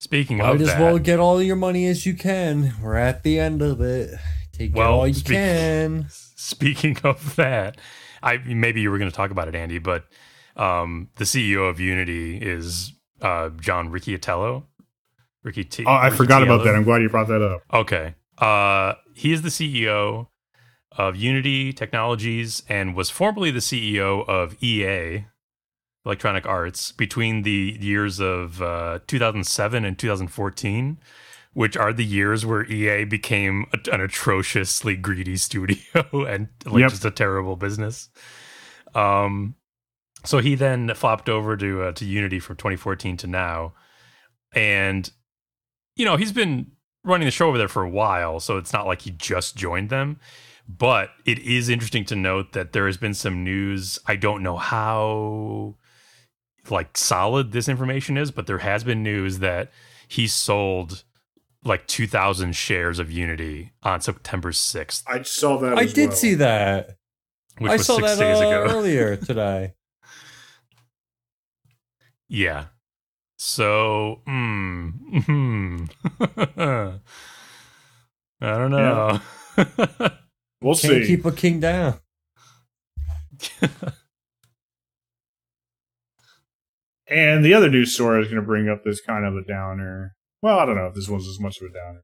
Speaking 0.00 0.38
Might 0.38 0.56
of 0.56 0.60
as 0.62 0.66
that, 0.66 0.80
well 0.80 0.98
get 0.98 1.20
all 1.20 1.40
your 1.40 1.54
money 1.54 1.86
as 1.86 2.04
you 2.04 2.14
can. 2.14 2.74
We're 2.82 2.96
at 2.96 3.22
the 3.22 3.38
end 3.38 3.62
of 3.62 3.80
it. 3.80 4.10
Take 4.52 4.70
it 4.70 4.76
Well, 4.76 4.92
all 4.92 5.06
you 5.06 5.14
speak- 5.14 5.36
can. 5.36 6.06
Speaking 6.10 6.98
of 7.04 7.36
that, 7.36 7.78
I 8.24 8.38
maybe 8.38 8.80
you 8.80 8.90
were 8.90 8.98
going 8.98 9.10
to 9.10 9.16
talk 9.16 9.30
about 9.30 9.46
it, 9.46 9.54
Andy, 9.54 9.78
but 9.78 10.04
um, 10.56 11.08
the 11.16 11.24
CEO 11.24 11.70
of 11.70 11.78
Unity 11.78 12.38
is 12.38 12.92
uh, 13.22 13.50
John 13.60 13.90
Riccitiello. 13.90 14.64
Ricky 15.44 15.62
T. 15.62 15.84
Oh, 15.86 15.92
I 15.92 16.10
forgot 16.10 16.42
about 16.42 16.64
that. 16.64 16.74
I'm 16.74 16.82
glad 16.82 17.02
you 17.02 17.08
brought 17.08 17.28
that 17.28 17.40
up. 17.40 17.62
Okay. 17.72 18.16
Uh, 18.36 18.94
he 19.14 19.32
is 19.32 19.42
the 19.42 19.48
CEO 19.48 20.26
of 20.92 21.16
Unity 21.16 21.72
Technologies 21.72 22.62
and 22.68 22.94
was 22.94 23.10
formerly 23.10 23.50
the 23.50 23.60
CEO 23.60 24.26
of 24.28 24.56
EA, 24.62 25.26
Electronic 26.04 26.46
Arts, 26.46 26.92
between 26.92 27.42
the 27.42 27.76
years 27.80 28.20
of 28.20 28.62
uh, 28.62 29.00
2007 29.06 29.84
and 29.84 29.98
2014, 29.98 30.98
which 31.52 31.76
are 31.76 31.92
the 31.92 32.04
years 32.04 32.46
where 32.46 32.64
EA 32.70 33.04
became 33.04 33.66
a, 33.72 33.92
an 33.94 34.00
atrociously 34.00 34.96
greedy 34.96 35.36
studio 35.48 35.78
and 36.24 36.48
like 36.64 36.80
Yep. 36.80 36.90
just 36.90 37.04
a 37.04 37.10
terrible 37.10 37.56
business. 37.56 38.08
Um, 38.94 39.54
so 40.24 40.38
he 40.38 40.54
then 40.54 40.92
flopped 40.94 41.28
over 41.28 41.56
to 41.56 41.82
uh, 41.82 41.92
to 41.92 42.04
Unity 42.04 42.40
from 42.40 42.56
2014 42.56 43.16
to 43.18 43.26
now, 43.26 43.74
and 44.54 45.10
you 45.94 46.04
know 46.04 46.16
he's 46.16 46.32
been 46.32 46.72
running 47.04 47.26
the 47.26 47.30
show 47.30 47.48
over 47.48 47.58
there 47.58 47.68
for 47.68 47.82
a 47.82 47.88
while, 47.90 48.40
so 48.40 48.56
it's 48.56 48.72
not 48.72 48.86
like 48.86 49.02
he 49.02 49.10
just 49.12 49.56
joined 49.56 49.90
them. 49.90 50.18
But 50.68 51.10
it 51.24 51.38
is 51.40 51.68
interesting 51.68 52.04
to 52.06 52.16
note 52.16 52.52
that 52.52 52.72
there 52.72 52.86
has 52.86 52.96
been 52.96 53.14
some 53.14 53.44
news. 53.44 53.98
I 54.06 54.16
don't 54.16 54.42
know 54.42 54.56
how 54.56 55.76
like 56.70 56.96
solid 56.96 57.52
this 57.52 57.68
information 57.68 58.16
is, 58.16 58.30
but 58.30 58.46
there 58.46 58.58
has 58.58 58.82
been 58.82 59.02
news 59.02 59.38
that 59.38 59.70
he 60.08 60.26
sold 60.26 61.04
like 61.64 61.86
2000 61.86 62.54
shares 62.54 62.98
of 62.98 63.10
Unity 63.10 63.72
on 63.82 64.00
September 64.00 64.52
6th, 64.52 65.02
I 65.06 65.22
saw 65.22 65.58
that. 65.58 65.76
I 65.76 65.86
did 65.86 66.12
see 66.12 66.34
that. 66.34 66.96
which 67.58 67.70
I 67.70 67.76
was 67.76 67.86
saw 67.86 67.96
6 67.96 68.08
that 68.08 68.18
days 68.18 68.38
uh, 68.40 68.46
ago. 68.46 68.66
earlier 68.74 69.16
today. 69.16 69.74
Yeah. 72.28 72.66
So, 73.36 74.22
mm, 74.26 74.92
hmm. 75.24 75.84
I 78.40 78.58
don't 78.58 78.70
know. 78.70 79.20
We'll 80.66 80.74
Can't 80.74 81.04
see. 81.04 81.06
keep 81.06 81.24
a 81.24 81.30
king 81.30 81.60
down. 81.60 82.00
And 87.08 87.44
the 87.44 87.54
other 87.54 87.70
news 87.70 87.94
story 87.94 88.16
I 88.16 88.18
was 88.18 88.28
going 88.28 88.40
to 88.40 88.46
bring 88.46 88.68
up 88.68 88.82
this 88.84 89.00
kind 89.00 89.24
of 89.24 89.36
a 89.36 89.44
downer. 89.44 90.16
Well, 90.42 90.58
I 90.58 90.66
don't 90.66 90.74
know 90.74 90.86
if 90.86 90.94
this 90.94 91.08
one's 91.08 91.28
as 91.28 91.38
much 91.38 91.58
of 91.60 91.70
a 91.70 91.72
downer. 91.72 92.02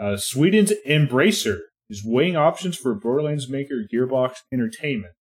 Uh, 0.00 0.16
Sweden's 0.16 0.72
Embracer 0.88 1.58
is 1.90 2.02
weighing 2.04 2.36
options 2.36 2.76
for 2.76 2.94
Borderlands 2.94 3.48
maker 3.48 3.84
Gearbox 3.92 4.36
Entertainment. 4.52 5.12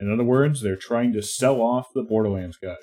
In 0.00 0.10
other 0.10 0.24
words, 0.24 0.62
they're 0.62 0.76
trying 0.76 1.12
to 1.12 1.22
sell 1.22 1.60
off 1.60 1.88
the 1.94 2.02
Borderlands 2.02 2.56
guys. 2.56 2.76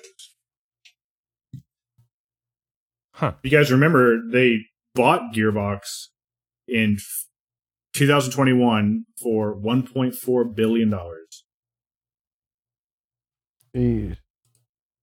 Huh. 3.14 3.32
You 3.42 3.50
guys 3.50 3.72
remember 3.72 4.20
they 4.30 4.60
bought 4.94 5.34
Gearbox 5.34 5.80
in 6.68 6.98
2021 7.98 9.04
for 9.20 9.54
1.4 9.54 10.54
billion 10.54 10.90
dollars. 10.90 11.44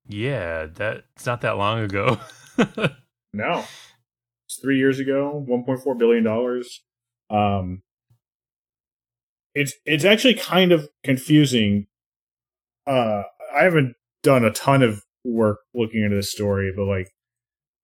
Yeah, 0.07 0.65
that 0.75 1.03
it's 1.15 1.25
not 1.25 1.41
that 1.41 1.57
long 1.57 1.79
ago. 1.79 2.19
No. 3.35 3.65
It's 4.47 4.59
three 4.61 4.77
years 4.77 4.97
ago, 4.99 5.43
one 5.45 5.63
point 5.65 5.81
four 5.81 5.93
billion 5.95 6.23
dollars. 6.23 6.81
Um 7.29 7.81
it's 9.53 9.73
it's 9.85 10.05
actually 10.05 10.35
kind 10.35 10.71
of 10.71 10.87
confusing. 11.03 11.87
Uh 12.87 13.23
I 13.53 13.63
haven't 13.63 13.95
done 14.23 14.45
a 14.45 14.51
ton 14.51 14.81
of 14.81 15.03
work 15.25 15.59
looking 15.73 16.01
into 16.03 16.15
this 16.15 16.31
story, 16.31 16.71
but 16.75 16.85
like 16.85 17.09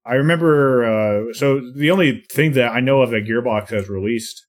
I 0.05 0.13
remember 0.13 0.85
uh 0.85 1.33
so 1.33 1.59
the 1.75 1.91
only 1.91 2.23
thing 2.31 2.53
that 2.53 2.71
I 2.71 2.79
know 2.79 3.01
of 3.01 3.09
that 3.11 3.25
Gearbox 3.25 3.69
has 3.71 3.89
released 3.89 4.45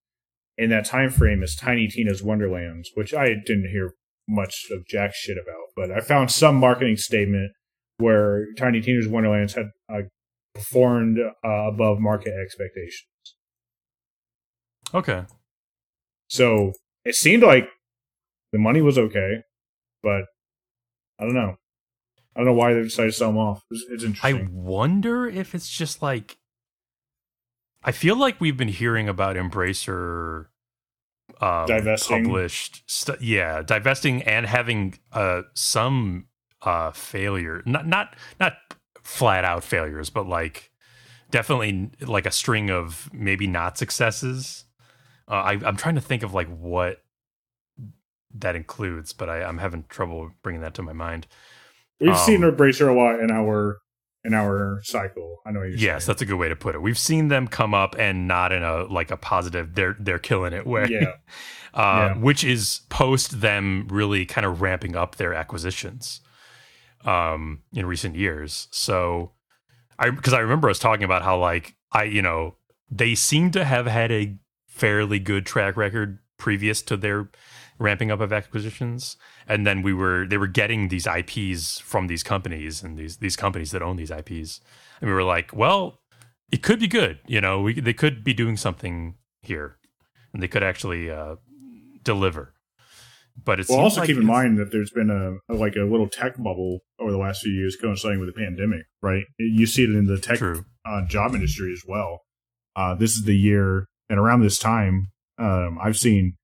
in 0.59 0.71
that 0.71 0.85
time 0.85 1.11
frame 1.11 1.43
is 1.43 1.57
Tiny 1.57 1.89
Tina's 1.89 2.23
Wonderlands, 2.23 2.91
which 2.95 3.15
I 3.15 3.29
didn't 3.29 3.71
hear 3.73 3.93
much 4.29 4.67
of 4.71 4.87
jack 4.87 5.13
shit 5.15 5.37
about, 5.37 5.69
but 5.75 5.91
I 5.91 6.01
found 6.01 6.31
some 6.31 6.57
marketing 6.57 6.97
statement 6.97 7.53
where 7.99 8.47
Tiny 8.57 8.81
Tina's 8.81 9.09
Wonderlands 9.09 9.55
had 9.55 9.67
uh, 9.93 10.03
performed 10.55 11.19
uh, 11.19 11.49
above 11.49 11.99
market 11.99 12.33
expectations. 12.41 13.09
okay. 14.95 15.25
So 16.29 16.73
it 17.05 17.15
seemed 17.15 17.43
like 17.43 17.69
the 18.53 18.59
money 18.59 18.81
was 18.81 18.97
okay, 18.99 19.43
but 20.03 20.25
I 21.19 21.25
don't 21.25 21.35
know. 21.35 21.57
I 22.35 22.41
don't 22.41 22.47
know 22.47 22.55
why 22.55 22.73
they 22.73 22.83
decided 22.83 23.11
to 23.13 23.17
sell 23.17 23.29
them 23.29 23.39
off. 23.39 23.63
It's, 23.71 23.85
it's 23.91 24.05
I 24.05 24.31
interesting. 24.31 24.49
wonder 24.53 25.27
if 25.27 25.55
it's 25.55 25.69
just 25.69 26.01
like 26.01 26.39
I 27.85 27.93
feel 27.93 28.17
like 28.17 28.41
we've 28.41 28.57
been 28.57 28.69
hearing 28.69 29.09
about 29.09 29.37
Embracer 29.37 30.47
um, 31.41 31.67
Divesting. 31.67 32.25
published 32.25 32.83
stu 32.87 33.15
yeah, 33.21 33.63
divesting 33.63 34.23
and 34.23 34.47
having 34.47 34.95
uh 35.13 35.43
some 35.55 36.27
uh 36.63 36.93
failure. 36.93 37.63
Not 37.67 37.87
not 37.87 38.15
not 38.39 38.55
flat 39.03 39.45
out 39.45 39.65
failures, 39.65 40.11
but 40.11 40.27
like 40.27 40.71
definitely 41.31 41.91
like 42.01 42.27
a 42.27 42.31
string 42.31 42.71
of 42.71 43.11
maybe 43.13 43.47
not 43.47 43.77
successes. 43.77 44.65
Uh, 45.29 45.35
I, 45.35 45.53
I'm 45.65 45.77
trying 45.77 45.95
to 45.97 46.01
think 46.01 46.23
of 46.23 46.35
like 46.35 46.49
what 46.49 47.03
that 48.35 48.55
includes, 48.55 49.13
but 49.13 49.29
I, 49.29 49.43
I'm 49.43 49.59
having 49.59 49.85
trouble 49.89 50.31
bringing 50.43 50.63
that 50.63 50.75
to 50.75 50.83
my 50.83 50.93
mind. 50.93 51.27
We've 52.01 52.19
seen 52.19 52.45
um, 52.45 52.53
Embracer 52.53 52.89
a 52.89 52.93
lot 52.93 53.21
in 53.21 53.31
our 53.31 53.82
in 54.25 54.35
our 54.35 54.81
cycle. 54.85 55.39
I 55.45 55.51
know 55.51 55.61
you're 55.63 55.71
Yes, 55.71 56.05
saying. 56.05 56.07
that's 56.07 56.23
a 56.23 56.27
good 56.27 56.37
way 56.37 56.49
to 56.49 56.57
put 56.57 56.75
it. 56.75 56.83
We've 56.83 56.99
seen 56.99 57.29
them 57.29 57.49
come 57.49 57.75
up 57.75 57.97
and 57.99 58.29
not 58.29 58.53
in 58.53 58.63
a 58.63 58.85
like 58.85 59.11
a 59.11 59.17
positive 59.17 59.75
they're 59.75 59.97
they're 59.99 60.19
killing 60.19 60.53
it 60.53 60.67
way. 60.67 60.87
Yeah. 60.89 61.13
uh, 61.75 62.13
Yeah. 62.15 62.15
which 62.19 62.45
is 62.45 62.83
post 62.89 63.41
them 63.41 63.89
really 63.91 64.25
kind 64.27 64.45
of 64.47 64.61
ramping 64.63 64.95
up 64.97 65.17
their 65.17 65.35
acquisitions 65.35 66.21
um 67.05 67.63
in 67.73 67.85
recent 67.87 68.15
years. 68.17 68.69
So 68.71 69.33
I 69.99 70.11
because 70.11 70.33
I 70.33 70.39
remember 70.41 70.71
us 70.71 70.79
talking 70.79 71.05
about 71.05 71.23
how 71.23 71.39
like 71.39 71.75
I 71.91 72.05
you 72.05 72.23
know 72.23 72.57
they 72.91 73.15
seem 73.15 73.51
to 73.53 73.65
have 73.65 73.87
had 73.87 74.13
a 74.13 74.37
fairly 74.69 75.19
good 75.19 75.45
track 75.47 75.77
record 75.77 76.19
previous 76.39 76.81
to 76.83 76.97
their 76.97 77.29
ramping 77.83 78.11
up 78.11 78.21
of 78.21 78.33
acquisitions 78.33 79.17
and 79.47 79.67
then 79.67 79.83
we 79.83 79.93
were 79.93 80.27
they 80.27 80.39
were 80.39 80.47
getting 80.47 80.89
these 80.89 81.07
IPs 81.07 81.81
from 81.81 82.07
these 82.07 82.23
companies 82.23 82.83
and 82.83 82.97
these 82.97 83.17
these 83.19 83.37
companies 83.37 83.71
that 83.73 83.83
own 83.83 83.97
these 83.97 84.11
IPs 84.11 84.61
and 85.01 85.09
we 85.09 85.13
were 85.13 85.25
like 85.25 85.53
well 85.53 86.01
it 86.51 86.63
could 86.63 86.79
be 86.79 86.87
good 86.87 87.19
you 87.27 87.41
know 87.41 87.61
we 87.61 87.81
they 87.81 87.93
could 87.93 88.23
be 88.23 88.33
doing 88.33 88.57
something 88.57 89.17
here 89.43 89.77
and 90.33 90.43
they 90.43 90.49
could 90.49 90.63
actually 90.63 91.11
uh 91.11 91.37
deliver 92.05 92.55
but 93.45 93.61
it's 93.61 93.69
Well, 93.69 93.81
also 93.81 94.05
keep 94.05 94.17
in 94.17 94.27
mind 94.27 94.59
that 94.59 94.71
there's 94.71 94.91
been 94.91 95.11
a, 95.11 95.53
a 95.53 95.57
like 95.57 95.77
a 95.77 95.85
little 95.85 96.09
tech 96.09 96.37
bubble 96.37 96.81
over 97.01 97.11
the 97.11 97.19
last 97.19 97.43
few 97.43 97.53
years 97.53 97.77
coinciding 97.81 98.21
with 98.21 98.29
the 98.29 98.39
pandemic, 98.39 98.83
right? 99.01 99.25
You 99.39 99.67
see 99.67 99.85
it 99.85 99.91
in 99.91 100.07
the 100.07 100.19
tech 100.19 100.41
uh, 100.41 101.07
job 101.07 101.35
industry 101.35 101.73
as 101.73 101.83
well. 101.87 102.21
Uh, 102.77 102.95
this 102.95 103.17
is 103.17 103.25
the 103.25 103.37
year, 103.37 103.87
and 104.09 104.19
around 104.19 104.43
this 104.43 104.59
time, 104.59 105.09
um, 105.39 105.79
I've 105.83 105.97
seen 105.97 106.37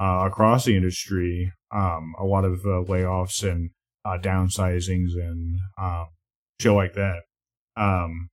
uh, 0.00 0.24
across 0.26 0.64
the 0.64 0.76
industry 0.76 1.52
um, 1.74 2.14
a 2.18 2.24
lot 2.24 2.44
of 2.44 2.60
uh, 2.60 2.84
layoffs 2.88 3.42
and 3.42 3.70
uh, 4.04 4.18
downsizings 4.18 5.14
and 5.14 5.58
um, 5.80 6.06
like 6.64 6.94
that. 6.94 7.22
Um, 7.76 8.28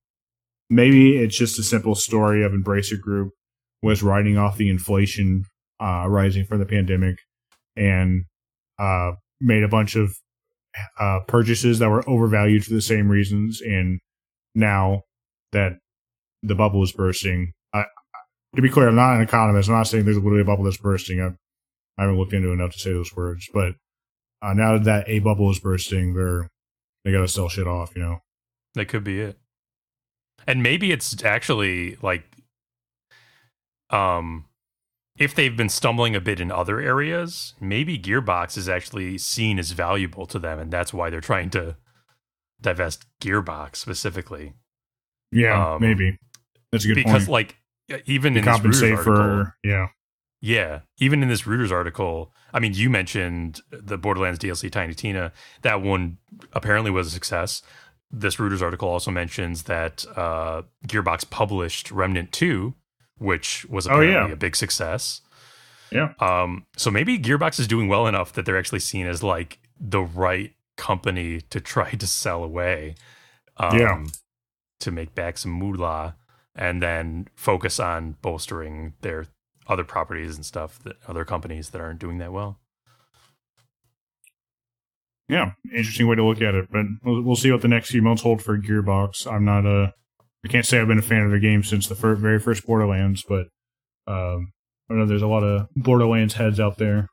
maybe 0.68 1.16
it's 1.16 1.36
just 1.36 1.58
a 1.58 1.62
simple 1.62 1.94
story 1.94 2.44
of 2.44 2.52
Embracer 2.52 3.00
Group 3.00 3.32
was 3.82 4.02
riding 4.02 4.36
off 4.36 4.56
the 4.56 4.70
inflation 4.70 5.44
uh, 5.80 6.06
rising 6.06 6.44
from 6.44 6.58
the 6.58 6.66
pandemic 6.66 7.16
and 7.76 8.24
uh, 8.78 9.12
made 9.40 9.62
a 9.62 9.68
bunch 9.68 9.96
of 9.96 10.14
uh, 10.98 11.20
purchases 11.26 11.78
that 11.78 11.88
were 11.88 12.08
overvalued 12.08 12.64
for 12.64 12.74
the 12.74 12.82
same 12.82 13.08
reasons. 13.08 13.60
And 13.62 13.98
now 14.54 15.02
that 15.52 15.78
the 16.42 16.54
bubble 16.54 16.82
is 16.82 16.92
bursting, 16.92 17.52
to 18.54 18.62
be 18.62 18.68
clear, 18.68 18.88
I'm 18.88 18.96
not 18.96 19.16
an 19.16 19.22
economist. 19.22 19.68
I'm 19.68 19.76
not 19.76 19.86
saying 19.86 20.04
there's 20.04 20.16
literally 20.16 20.42
a 20.42 20.44
bubble 20.44 20.64
that's 20.64 20.76
bursting. 20.76 21.20
I, 21.20 21.30
I 21.98 22.02
haven't 22.02 22.18
looked 22.18 22.32
into 22.32 22.50
it 22.50 22.54
enough 22.54 22.72
to 22.72 22.78
say 22.78 22.92
those 22.92 23.14
words, 23.14 23.48
but 23.52 23.74
uh, 24.42 24.54
now 24.54 24.78
that 24.78 25.08
a 25.08 25.18
bubble 25.18 25.50
is 25.50 25.58
bursting, 25.60 26.14
they're 26.14 26.48
they 27.04 27.12
got 27.12 27.20
to 27.20 27.28
sell 27.28 27.48
shit 27.48 27.66
off. 27.66 27.92
You 27.94 28.02
know, 28.02 28.18
That 28.74 28.86
could 28.88 29.04
be 29.04 29.20
it. 29.20 29.38
And 30.46 30.62
maybe 30.62 30.92
it's 30.92 31.22
actually 31.24 31.96
like 32.02 32.24
um 33.90 34.46
if 35.18 35.34
they've 35.34 35.56
been 35.56 35.68
stumbling 35.68 36.16
a 36.16 36.20
bit 36.20 36.40
in 36.40 36.50
other 36.50 36.80
areas, 36.80 37.52
maybe 37.60 37.98
Gearbox 37.98 38.56
is 38.56 38.68
actually 38.68 39.18
seen 39.18 39.58
as 39.58 39.72
valuable 39.72 40.24
to 40.26 40.38
them 40.38 40.58
and 40.58 40.70
that's 40.70 40.94
why 40.94 41.10
they're 41.10 41.20
trying 41.20 41.50
to 41.50 41.76
divest 42.60 43.04
Gearbox 43.20 43.76
specifically. 43.76 44.54
yeah, 45.32 45.74
Um, 45.74 45.82
maybe 45.82 46.16
that's 46.72 46.84
a 46.84 46.88
good 46.88 46.94
because 46.94 47.26
point. 47.26 47.28
like 47.28 47.56
even 48.06 48.34
to 48.34 48.38
in 48.38 48.44
this 48.44 48.54
compensate 48.54 48.92
article, 48.92 49.14
for 49.14 49.56
yeah, 49.64 49.88
Yeah, 50.40 50.80
even 50.98 51.22
in 51.22 51.28
this 51.28 51.42
Reuters 51.42 51.70
article, 51.70 52.32
I 52.54 52.60
mean, 52.60 52.72
you 52.72 52.88
mentioned 52.88 53.60
the 53.70 53.98
Borderlands 53.98 54.38
DLC 54.38 54.70
Tiny 54.70 54.94
Tina. 54.94 55.32
That 55.62 55.82
one 55.82 56.16
apparently 56.52 56.90
was 56.90 57.06
a 57.08 57.10
success. 57.10 57.62
This 58.10 58.36
Reuters 58.36 58.62
article 58.62 58.88
also 58.88 59.10
mentions 59.10 59.64
that 59.64 60.04
uh, 60.16 60.62
Gearbox 60.88 61.28
published 61.28 61.90
Remnant 61.90 62.32
2, 62.32 62.74
which 63.18 63.66
was 63.68 63.86
Oh, 63.86 64.00
yeah. 64.00 64.08
apparently 64.08 64.32
a 64.32 64.36
big 64.36 64.56
success. 64.56 65.20
Yeah. 65.92 66.14
Um, 66.20 66.64
so 66.76 66.90
maybe 66.90 67.18
Gearbox 67.18 67.60
is 67.60 67.66
doing 67.68 67.88
well 67.88 68.06
enough 68.06 68.32
that 68.32 68.46
they're 68.46 68.58
actually 68.58 68.80
seen 68.80 69.06
as 69.06 69.22
like 69.22 69.58
the 69.78 70.00
right 70.00 70.54
company 70.76 71.40
to 71.50 71.60
try 71.60 71.90
to 71.90 72.06
sell 72.06 72.42
away. 72.42 72.94
Um, 73.58 73.78
Yeah. 73.78 74.04
To 74.80 74.90
make 74.90 75.14
back 75.14 75.36
some 75.36 75.50
moolah 75.52 76.16
and 76.56 76.82
then 76.82 77.28
focus 77.36 77.78
on 77.78 78.16
bolstering 78.22 78.94
their 79.02 79.26
other 79.70 79.84
properties 79.84 80.34
and 80.36 80.44
stuff 80.44 80.78
that 80.82 80.96
other 81.08 81.24
companies 81.24 81.70
that 81.70 81.80
aren't 81.80 82.00
doing 82.00 82.18
that 82.18 82.32
well. 82.32 82.58
yeah, 85.28 85.52
interesting 85.72 86.08
way 86.08 86.16
to 86.16 86.24
look 86.24 86.42
at 86.42 86.54
it. 86.56 86.68
But 86.72 86.86
we'll, 87.04 87.22
we'll 87.22 87.36
see 87.36 87.52
what 87.52 87.62
the 87.62 87.68
next 87.68 87.90
few 87.90 88.02
months 88.02 88.22
hold 88.22 88.42
for 88.42 88.58
Gearbox. 88.58 89.26
I'm 89.30 89.44
not 89.44 89.64
a, 89.64 89.94
I 90.44 90.48
can't 90.48 90.66
say 90.66 90.80
I've 90.80 90.88
been 90.88 90.98
a 90.98 91.02
fan 91.02 91.22
of 91.22 91.30
the 91.30 91.38
game 91.38 91.62
since 91.62 91.86
the 91.86 91.94
fir- 91.94 92.16
very 92.16 92.40
first 92.40 92.66
Borderlands, 92.66 93.22
but 93.28 93.46
um, 94.08 94.52
I 94.90 94.94
know 94.94 95.06
there's 95.06 95.22
a 95.22 95.28
lot 95.28 95.44
of 95.44 95.68
Borderlands 95.76 96.34
heads 96.34 96.58
out 96.58 96.78
there. 96.78 97.06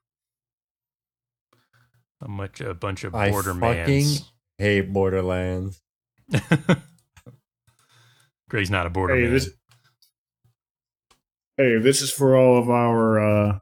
A 2.19 2.27
much 2.27 2.59
a 2.59 2.73
bunch 2.73 3.03
of 3.03 3.13
I 3.13 3.29
bordermans. 3.29 4.23
Hate 4.57 4.91
Borderlands. 4.91 5.79
Gray's 8.49 8.71
not 8.71 8.87
a 8.87 8.89
borderman. 8.89 9.25
Hey, 9.25 9.27
this, 9.27 9.49
hey, 11.57 11.77
this 11.79 12.01
is 12.01 12.11
for 12.11 12.35
all 12.35 12.57
of 12.57 12.69
our 12.69 13.19
uh, 13.19 13.59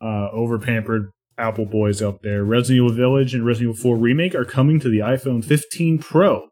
uh, 0.00 0.30
over 0.30 0.58
pampered 0.58 1.10
Apple 1.38 1.66
boys 1.66 2.02
out 2.02 2.22
there. 2.22 2.44
Resident 2.44 2.84
Evil 2.84 2.96
Village 2.96 3.34
and 3.34 3.44
Resident 3.44 3.74
Evil 3.76 3.82
4 3.82 3.96
Remake 3.96 4.34
are 4.34 4.44
coming 4.44 4.80
to 4.80 4.88
the 4.88 4.98
iPhone 4.98 5.44
15 5.44 5.98
Pro. 5.98 6.48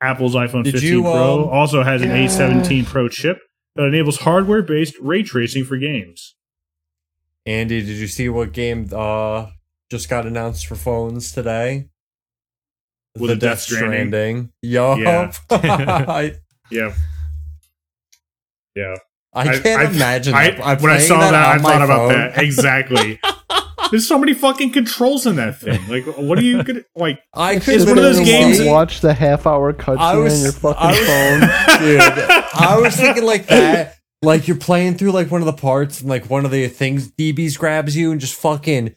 Apple's 0.00 0.34
iPhone 0.34 0.64
Did 0.64 0.74
15 0.74 0.92
you, 0.92 1.02
Pro 1.02 1.44
um, 1.44 1.48
also 1.48 1.82
has 1.82 2.02
an 2.02 2.10
yeah. 2.10 2.26
A17 2.26 2.84
Pro 2.86 3.08
chip 3.08 3.38
that 3.76 3.84
enables 3.84 4.18
hardware 4.18 4.62
based 4.62 4.94
ray 5.00 5.22
tracing 5.22 5.64
for 5.64 5.78
games. 5.78 6.34
Andy, 7.46 7.80
did 7.80 7.96
you 7.96 8.06
see 8.06 8.28
what 8.28 8.52
game 8.52 8.88
uh 8.92 9.46
just 9.90 10.08
got 10.08 10.26
announced 10.26 10.66
for 10.66 10.74
phones 10.74 11.32
today? 11.32 11.88
Was 13.18 13.30
it 13.30 13.40
Death 13.40 13.60
Stranding? 13.60 14.52
Yup. 14.60 14.98
Yeah. 14.98 15.32
I, 15.50 16.34
Yeah. 18.74 18.96
Yeah. 19.44 19.52
I 19.52 19.58
can't 19.60 19.94
imagine 19.94 20.34
I, 20.34 20.50
that. 20.50 20.66
I'm 20.66 20.82
when 20.82 20.92
I 20.92 20.98
saw 20.98 21.18
that, 21.20 21.34
I 21.34 21.56
on 21.56 21.62
my 21.62 21.72
thought 21.72 21.82
about 21.82 21.98
phone. 22.10 22.18
that. 22.18 22.38
Exactly. 22.42 23.20
There's 23.90 24.08
so 24.08 24.18
many 24.18 24.34
fucking 24.34 24.72
controls 24.72 25.26
in 25.26 25.36
that 25.36 25.58
thing. 25.60 25.80
Like, 25.88 26.04
what 26.18 26.38
are 26.38 26.42
you 26.42 26.62
gonna 26.64 26.82
like? 26.96 27.20
I 27.34 27.58
could 27.60 27.80
one 27.86 27.98
of 27.98 28.02
those 28.04 28.18
games- 28.18 28.60
Watch 28.62 29.00
the 29.00 29.14
half 29.14 29.46
hour 29.46 29.72
cutscene 29.72 30.22
was- 30.24 30.34
on 30.38 30.42
your 30.42 30.52
fucking 30.52 30.78
I 30.80 30.90
was- 30.90 31.06
phone. 31.06 31.78
dude. 31.86 32.30
I 32.54 32.78
was 32.80 32.96
thinking 32.96 33.24
like 33.24 33.46
that. 33.46 33.94
Like 34.22 34.48
you're 34.48 34.56
playing 34.56 34.94
through 34.94 35.12
like 35.12 35.30
one 35.30 35.40
of 35.42 35.46
the 35.46 35.52
parts, 35.52 36.00
and 36.00 36.08
like 36.08 36.28
one 36.28 36.44
of 36.44 36.50
the 36.50 36.66
things 36.68 37.12
DBs 37.12 37.58
grabs 37.58 37.96
you 37.96 38.10
and 38.10 38.20
just 38.20 38.34
fucking 38.34 38.96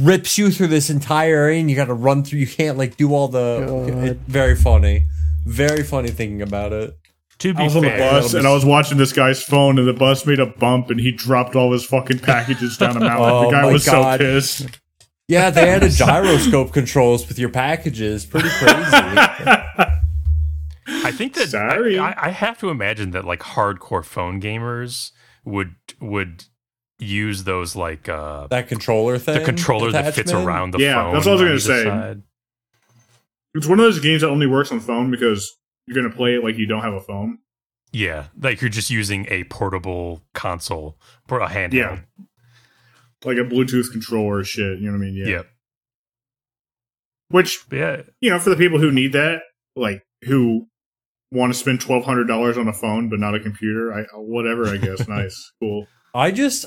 rips 0.00 0.36
you 0.36 0.50
through 0.50 0.66
this 0.66 0.90
entire 0.90 1.36
area, 1.36 1.60
and 1.60 1.70
you 1.70 1.76
got 1.76 1.86
to 1.86 1.94
run 1.94 2.24
through. 2.24 2.40
You 2.40 2.46
can't 2.48 2.76
like 2.76 2.96
do 2.96 3.14
all 3.14 3.28
the. 3.28 3.64
God. 3.88 4.04
It, 4.04 4.18
very 4.26 4.56
funny, 4.56 5.06
very 5.46 5.82
funny 5.84 6.08
thinking 6.10 6.42
about 6.42 6.72
it. 6.74 6.94
To 7.38 7.54
be 7.54 7.60
I 7.60 7.64
was 7.64 7.76
on 7.76 7.82
the 7.82 7.88
bus 7.90 8.34
and 8.34 8.46
I 8.46 8.52
was 8.52 8.64
watching 8.64 8.98
this 8.98 9.12
guy's 9.12 9.42
phone, 9.42 9.78
and 9.78 9.86
the 9.86 9.92
bus 9.92 10.26
made 10.26 10.40
a 10.40 10.46
bump, 10.46 10.90
and 10.90 10.98
he 11.00 11.12
dropped 11.12 11.54
all 11.56 11.72
his 11.72 11.84
fucking 11.84 12.18
packages 12.20 12.76
down 12.76 12.96
a 12.96 13.00
mountain. 13.00 13.18
Oh 13.28 13.44
the 13.46 13.50
guy 13.50 13.70
was 13.72 13.84
God. 13.86 14.18
so 14.20 14.24
pissed. 14.26 14.66
Yeah, 15.28 15.50
they 15.50 15.68
added 15.68 15.92
gyroscope 15.92 16.72
controls 16.72 17.28
with 17.28 17.38
your 17.38 17.50
packages. 17.50 18.24
Pretty 18.24 18.48
crazy. 18.48 18.96
I 20.90 21.12
think 21.12 21.34
that 21.34 21.48
Sorry. 21.50 21.98
I, 21.98 22.10
I, 22.12 22.14
I 22.26 22.30
have 22.30 22.58
to 22.60 22.70
imagine 22.70 23.10
that 23.10 23.24
like 23.24 23.40
hardcore 23.40 24.04
phone 24.04 24.40
gamers 24.40 25.12
would 25.44 25.74
would 26.00 26.44
use 26.98 27.44
those 27.44 27.76
like 27.76 28.08
uh 28.08 28.46
that 28.48 28.68
controller 28.68 29.18
thing. 29.18 29.38
the 29.38 29.44
controller 29.44 29.92
that 29.92 30.14
fits 30.14 30.32
around 30.32 30.72
the 30.72 30.78
Yeah, 30.78 30.94
phone. 30.94 31.12
that's 31.14 31.26
what 31.26 31.38
I 31.38 31.42
was 31.52 31.66
gonna 31.66 31.78
say. 31.82 31.84
side. 31.84 32.22
It's 33.54 33.66
one 33.66 33.78
of 33.78 33.84
those 33.84 34.00
games 34.00 34.22
that 34.22 34.28
only 34.28 34.46
works 34.46 34.72
on 34.72 34.80
phone 34.80 35.10
because 35.10 35.54
you're 35.88 36.02
gonna 36.02 36.14
play 36.14 36.34
it 36.34 36.44
like 36.44 36.56
you 36.56 36.66
don't 36.66 36.82
have 36.82 36.94
a 36.94 37.00
phone. 37.00 37.38
Yeah, 37.92 38.26
like 38.40 38.60
you're 38.60 38.70
just 38.70 38.90
using 38.90 39.26
a 39.30 39.44
portable 39.44 40.22
console 40.34 40.98
for 41.26 41.40
a 41.40 41.48
handheld. 41.48 41.72
Yeah. 41.72 41.98
Like 43.24 43.38
a 43.38 43.40
Bluetooth 43.40 43.90
controller, 43.90 44.44
shit. 44.44 44.78
You 44.78 44.86
know 44.86 44.92
what 44.92 44.98
I 44.98 45.00
mean? 45.00 45.14
Yeah. 45.14 45.26
Yep. 45.26 45.46
Which 47.30 47.58
yeah, 47.72 48.02
you 48.20 48.30
know, 48.30 48.38
for 48.38 48.50
the 48.50 48.56
people 48.56 48.78
who 48.78 48.92
need 48.92 49.12
that, 49.12 49.42
like 49.74 50.02
who 50.24 50.66
want 51.32 51.52
to 51.52 51.58
spend 51.58 51.80
twelve 51.80 52.04
hundred 52.04 52.26
dollars 52.26 52.58
on 52.58 52.68
a 52.68 52.72
phone 52.72 53.08
but 53.08 53.18
not 53.18 53.34
a 53.34 53.40
computer, 53.40 53.92
I 53.92 54.04
whatever. 54.14 54.66
I 54.66 54.76
guess 54.76 55.08
nice, 55.08 55.52
cool. 55.60 55.86
I 56.14 56.30
just 56.30 56.66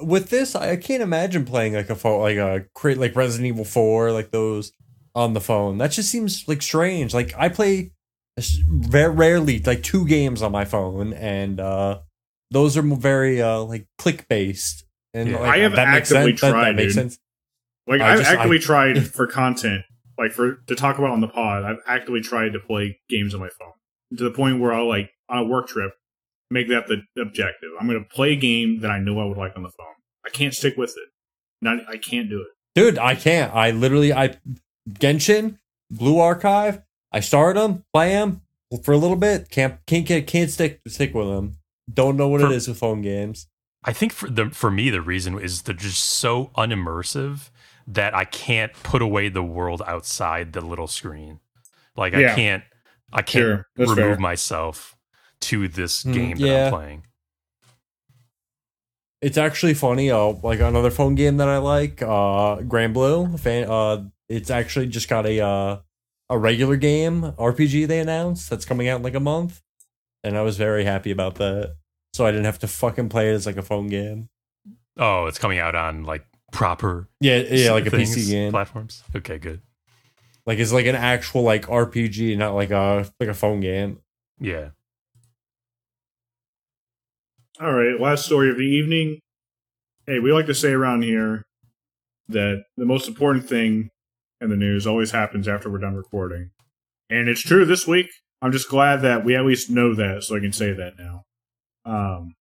with 0.00 0.30
this, 0.30 0.54
I 0.54 0.72
I 0.72 0.76
can't 0.76 1.02
imagine 1.02 1.44
playing 1.44 1.74
like 1.74 1.90
a 1.90 1.96
phone, 1.96 2.20
like 2.20 2.36
a 2.36 2.64
create 2.74 2.98
like 2.98 3.16
Resident 3.16 3.46
Evil 3.46 3.64
Four, 3.64 4.12
like 4.12 4.30
those 4.30 4.72
on 5.14 5.34
the 5.34 5.40
phone. 5.40 5.78
That 5.78 5.90
just 5.90 6.10
seems 6.10 6.46
like 6.46 6.62
strange. 6.62 7.14
Like 7.14 7.34
I 7.36 7.48
play 7.48 7.92
very 8.68 9.12
rarely 9.12 9.58
like 9.60 9.82
two 9.82 10.06
games 10.06 10.42
on 10.42 10.52
my 10.52 10.64
phone, 10.64 11.12
and 11.14 11.60
uh 11.60 12.00
those 12.50 12.76
are 12.76 12.82
very 12.82 13.40
uh 13.42 13.60
like 13.60 13.86
click 13.98 14.26
based. 14.28 14.84
And 15.14 15.30
Yeah. 15.30 15.38
like, 15.40 15.50
I 15.50 15.58
have 15.58 15.72
that 15.72 15.88
actively 15.88 16.30
sense. 16.36 16.40
That- 16.42 16.46
that, 16.48 16.52
tried, 16.52 16.76
makes 16.76 16.94
dude. 16.94 17.02
sense. 17.02 17.18
Like 17.86 18.00
I 18.00 18.12
I've 18.12 18.18
just- 18.18 18.30
actively 18.30 18.58
I- 18.58 18.60
tried 18.62 19.06
for 19.06 19.26
content, 19.26 19.82
like 20.18 20.32
for 20.32 20.56
to 20.66 20.74
talk 20.74 20.98
about 20.98 21.10
on 21.10 21.20
the 21.20 21.28
pod. 21.28 21.64
I've 21.64 21.78
actively 21.86 22.20
tried 22.20 22.52
to 22.52 22.60
play 22.60 22.98
games 23.08 23.34
on 23.34 23.40
my 23.40 23.48
phone 23.58 23.72
to 24.16 24.24
the 24.24 24.30
point 24.30 24.60
where 24.60 24.72
I'll 24.72 24.88
like 24.88 25.10
on 25.28 25.38
a 25.38 25.44
work 25.44 25.68
trip 25.68 25.92
make 26.50 26.68
that 26.68 26.86
the 26.88 27.02
objective. 27.20 27.70
I'm 27.78 27.86
going 27.86 28.02
to 28.02 28.08
play 28.08 28.32
a 28.32 28.36
game 28.36 28.80
that 28.80 28.90
I 28.90 28.98
know 28.98 29.20
I 29.20 29.24
would 29.26 29.36
like 29.36 29.52
on 29.56 29.62
the 29.62 29.68
phone. 29.70 29.86
I 30.24 30.30
can't 30.30 30.54
stick 30.54 30.76
with 30.78 30.90
it. 30.90 31.08
Not 31.60 31.78
I 31.88 31.96
can't 31.98 32.30
do 32.30 32.40
it. 32.40 32.48
Dude, 32.74 32.98
I 32.98 33.14
can't. 33.14 33.52
I 33.54 33.70
literally, 33.70 34.12
I 34.12 34.36
Genshin, 34.88 35.58
Blue 35.90 36.18
Archive. 36.18 36.80
I 37.12 37.20
started 37.20 37.60
them, 37.60 37.84
play 37.92 38.10
them 38.10 38.42
for 38.84 38.92
a 38.92 38.98
little 38.98 39.16
bit. 39.16 39.50
Can't 39.50 39.78
can't 39.86 40.06
get 40.06 40.26
can't 40.26 40.50
stick 40.50 40.80
stick 40.86 41.14
with 41.14 41.26
them. 41.28 41.54
Don't 41.92 42.16
know 42.16 42.28
what 42.28 42.40
For- 42.40 42.46
it 42.48 42.52
is 42.52 42.68
with 42.68 42.78
phone 42.78 43.00
games. 43.02 43.46
I 43.84 43.92
think 43.92 44.12
for 44.12 44.28
the 44.28 44.50
for 44.50 44.70
me 44.70 44.90
the 44.90 45.00
reason 45.00 45.38
is 45.38 45.62
they're 45.62 45.74
just 45.74 46.02
so 46.04 46.50
unimmersive 46.56 47.50
that 47.86 48.14
I 48.14 48.24
can't 48.24 48.72
put 48.82 49.00
away 49.00 49.28
the 49.30 49.42
world 49.42 49.82
outside 49.86 50.52
the 50.52 50.60
little 50.60 50.88
screen. 50.88 51.40
Like 51.96 52.12
I 52.14 52.34
can't 52.34 52.64
I 53.12 53.22
can't 53.22 53.44
Sure, 53.44 53.66
remove 53.76 53.96
fair. 53.96 54.16
myself 54.18 54.96
to 55.42 55.68
this 55.68 56.02
Mm, 56.04 56.12
game 56.12 56.36
that 56.38 56.46
yeah. 56.46 56.64
I'm 56.66 56.72
playing. 56.72 57.02
It's 59.20 59.38
actually 59.38 59.74
funny. 59.74 60.10
Uh, 60.10 60.34
like 60.42 60.60
another 60.60 60.90
phone 60.90 61.14
game 61.14 61.38
that 61.38 61.48
I 61.48 61.58
like, 61.58 62.02
uh, 62.02 62.58
Granblue. 62.58 63.38
Fan, 63.40 63.68
uh, 63.68 64.04
it's 64.28 64.50
actually 64.50 64.86
just 64.86 65.08
got 65.08 65.26
a 65.26 65.40
uh, 65.40 65.78
a 66.30 66.38
regular 66.38 66.76
game 66.76 67.22
RPG 67.38 67.86
they 67.86 68.00
announced 68.00 68.50
that's 68.50 68.64
coming 68.64 68.88
out 68.88 68.96
in 68.98 69.02
like 69.02 69.14
a 69.14 69.20
month, 69.20 69.62
and 70.22 70.36
I 70.36 70.42
was 70.42 70.56
very 70.56 70.84
happy 70.84 71.10
about 71.10 71.36
that. 71.36 71.76
So 72.12 72.26
I 72.26 72.30
didn't 72.30 72.46
have 72.46 72.58
to 72.60 72.68
fucking 72.68 73.08
play 73.08 73.30
it 73.30 73.34
as 73.34 73.46
like 73.46 73.56
a 73.56 73.62
phone 73.62 73.86
game. 73.88 74.28
Oh, 74.96 75.26
it's 75.26 75.38
coming 75.38 75.58
out 75.58 75.74
on 75.74 76.04
like 76.04 76.26
proper 76.52 77.08
Yeah, 77.20 77.36
yeah, 77.38 77.72
like 77.72 77.86
a 77.86 77.90
PC 77.90 78.28
game. 78.30 78.50
platforms. 78.50 79.02
Okay, 79.14 79.38
good. 79.38 79.60
Like 80.46 80.58
it's 80.58 80.72
like 80.72 80.86
an 80.86 80.96
actual 80.96 81.42
like 81.42 81.66
RPG, 81.66 82.36
not 82.36 82.54
like 82.54 82.70
a 82.70 83.06
like 83.20 83.28
a 83.28 83.34
phone 83.34 83.60
game. 83.60 84.00
Yeah. 84.40 84.70
All 87.60 87.72
right, 87.72 88.00
last 88.00 88.24
story 88.24 88.50
of 88.50 88.56
the 88.56 88.62
evening. 88.62 89.18
Hey, 90.06 90.20
we 90.20 90.32
like 90.32 90.46
to 90.46 90.54
say 90.54 90.72
around 90.72 91.02
here 91.02 91.44
that 92.28 92.64
the 92.76 92.84
most 92.86 93.08
important 93.08 93.48
thing 93.48 93.90
in 94.40 94.50
the 94.50 94.56
news 94.56 94.86
always 94.86 95.10
happens 95.10 95.48
after 95.48 95.70
we're 95.70 95.78
done 95.78 95.96
recording. 95.96 96.50
And 97.10 97.28
it's 97.28 97.42
true 97.42 97.64
this 97.64 97.86
week. 97.86 98.06
I'm 98.40 98.52
just 98.52 98.68
glad 98.68 99.02
that 99.02 99.24
we 99.24 99.34
at 99.34 99.44
least 99.44 99.70
know 99.70 99.94
that 99.94 100.24
so 100.24 100.36
I 100.36 100.40
can 100.40 100.52
say 100.52 100.72
that 100.72 100.92
now. 100.98 101.22
Um, 101.84 102.34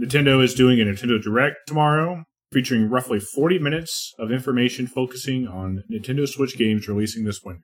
Nintendo 0.00 0.42
is 0.42 0.54
doing 0.54 0.80
a 0.80 0.84
Nintendo 0.84 1.22
Direct 1.22 1.56
tomorrow 1.66 2.24
featuring 2.52 2.90
roughly 2.90 3.20
40 3.20 3.58
minutes 3.58 4.12
of 4.18 4.30
information 4.30 4.86
focusing 4.86 5.46
on 5.46 5.84
Nintendo 5.90 6.28
Switch 6.28 6.56
games 6.56 6.88
releasing 6.88 7.24
this 7.24 7.42
winter. 7.42 7.62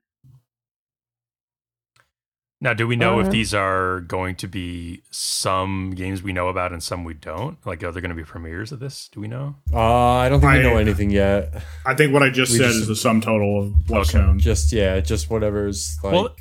Now, 2.63 2.75
do 2.75 2.85
we 2.87 2.95
know 2.95 3.19
if 3.19 3.25
Uh, 3.27 3.29
these 3.31 3.53
are 3.55 4.01
going 4.01 4.35
to 4.35 4.47
be 4.47 5.01
some 5.09 5.91
games 5.95 6.21
we 6.21 6.31
know 6.31 6.47
about 6.47 6.71
and 6.71 6.81
some 6.83 7.03
we 7.03 7.15
don't? 7.15 7.57
Like, 7.65 7.83
are 7.83 7.91
there 7.91 8.01
going 8.03 8.09
to 8.09 8.15
be 8.15 8.23
premieres 8.23 8.71
of 8.71 8.79
this? 8.79 9.09
Do 9.11 9.19
we 9.19 9.27
know? 9.27 9.55
Uh, 9.73 9.79
I 9.79 10.29
don't 10.29 10.39
think 10.41 10.53
we 10.53 10.59
I- 10.59 10.61
know 10.63 10.77
anything 10.77 11.09
yet. 11.09 11.63
I 11.87 11.95
think 11.95 12.13
what 12.13 12.21
I 12.21 12.29
just 12.29 12.51
We 12.51 12.59
said 12.59 12.67
just- 12.67 12.81
is 12.81 12.87
the 12.87 12.95
sum 12.95 13.19
total 13.19 13.59
of 13.63 13.73
what's 13.89 14.13
Okay. 14.13 14.23
known. 14.23 14.37
Just 14.37 14.71
yeah, 14.71 14.99
just 14.99 15.29
whatever's 15.31 15.97
like. 16.03 16.13
Well, 16.13 16.35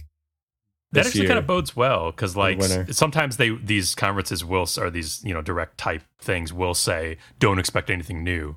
That 0.93 1.07
actually 1.07 1.21
year. 1.23 1.29
kind 1.29 1.39
of 1.39 1.47
bodes 1.47 1.75
well 1.75 2.11
because, 2.11 2.37
like, 2.37 2.61
sometimes 2.91 3.37
they 3.39 3.51
these 3.57 3.95
conferences 3.95 4.45
will 4.45 4.63
s- 4.63 4.77
or 4.77 4.91
these 4.91 5.23
you 5.25 5.33
know 5.33 5.41
direct 5.41 5.79
type 5.79 6.03
things 6.21 6.53
will 6.53 6.75
say 6.75 7.17
don't 7.39 7.59
expect 7.59 7.89
anything 7.91 8.23
new, 8.25 8.57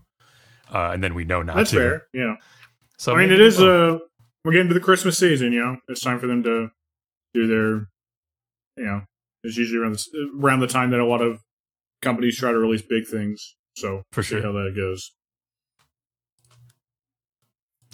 uh, 0.74 0.90
and 0.94 1.02
then 1.04 1.14
we 1.14 1.24
know 1.24 1.44
not 1.44 1.56
That's 1.56 1.70
to. 1.72 1.78
fair. 1.78 2.08
Yeah. 2.14 2.36
So 2.98 3.14
I 3.16 3.20
mean, 3.20 3.32
it 3.32 3.40
is. 3.40 3.58
we. 3.60 3.70
Uh, 3.70 4.00
we're 4.44 4.52
getting 4.52 4.68
to 4.68 4.74
the 4.74 4.80
Christmas 4.82 5.18
season. 5.18 5.54
You 5.54 5.60
know, 5.62 5.78
it's 5.88 6.02
time 6.02 6.20
for 6.20 6.28
them 6.28 6.44
to 6.44 6.72
do 7.34 7.48
their. 7.48 7.88
You 8.78 8.86
know, 8.86 9.02
it's 9.44 9.58
usually 9.58 9.80
around 9.82 9.94
the, 9.94 10.32
around 10.42 10.60
the 10.62 10.68
time 10.68 10.90
that 10.92 11.00
a 11.00 11.06
lot 11.06 11.22
of 11.22 11.40
companies 12.02 12.38
try 12.38 12.52
to 12.52 12.58
release 12.58 12.82
big 12.82 13.06
things. 13.08 13.56
So 13.76 14.04
For 14.12 14.24
sure. 14.24 14.42
how 14.42 14.52
that 14.52 14.74
goes. 14.76 15.12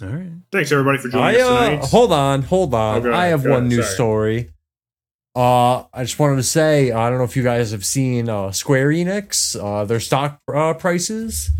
all 0.02 0.08
right. 0.08 0.30
Thanks 0.52 0.72
everybody 0.72 0.98
for 0.98 1.08
joining 1.08 1.36
I 1.36 1.40
us 1.40 1.42
uh, 1.42 1.68
tonight. 1.70 1.84
hold 1.88 2.12
on, 2.12 2.42
hold 2.42 2.74
on. 2.74 3.12
I 3.12 3.26
have 3.26 3.42
one 3.44 3.52
ahead, 3.52 3.64
news 3.68 3.84
sorry. 3.84 3.94
story. 3.94 4.50
Uh, 5.36 5.84
I 5.92 6.02
just 6.04 6.18
wanted 6.18 6.36
to 6.36 6.42
say 6.42 6.90
I 6.90 7.08
don't 7.08 7.18
know 7.18 7.24
if 7.24 7.36
you 7.36 7.42
guys 7.42 7.70
have 7.72 7.84
seen 7.84 8.28
uh, 8.28 8.50
Square 8.52 8.88
Enix. 8.88 9.56
Uh, 9.62 9.84
their 9.84 10.00
stock 10.00 10.40
uh, 10.52 10.74
prices 10.74 11.50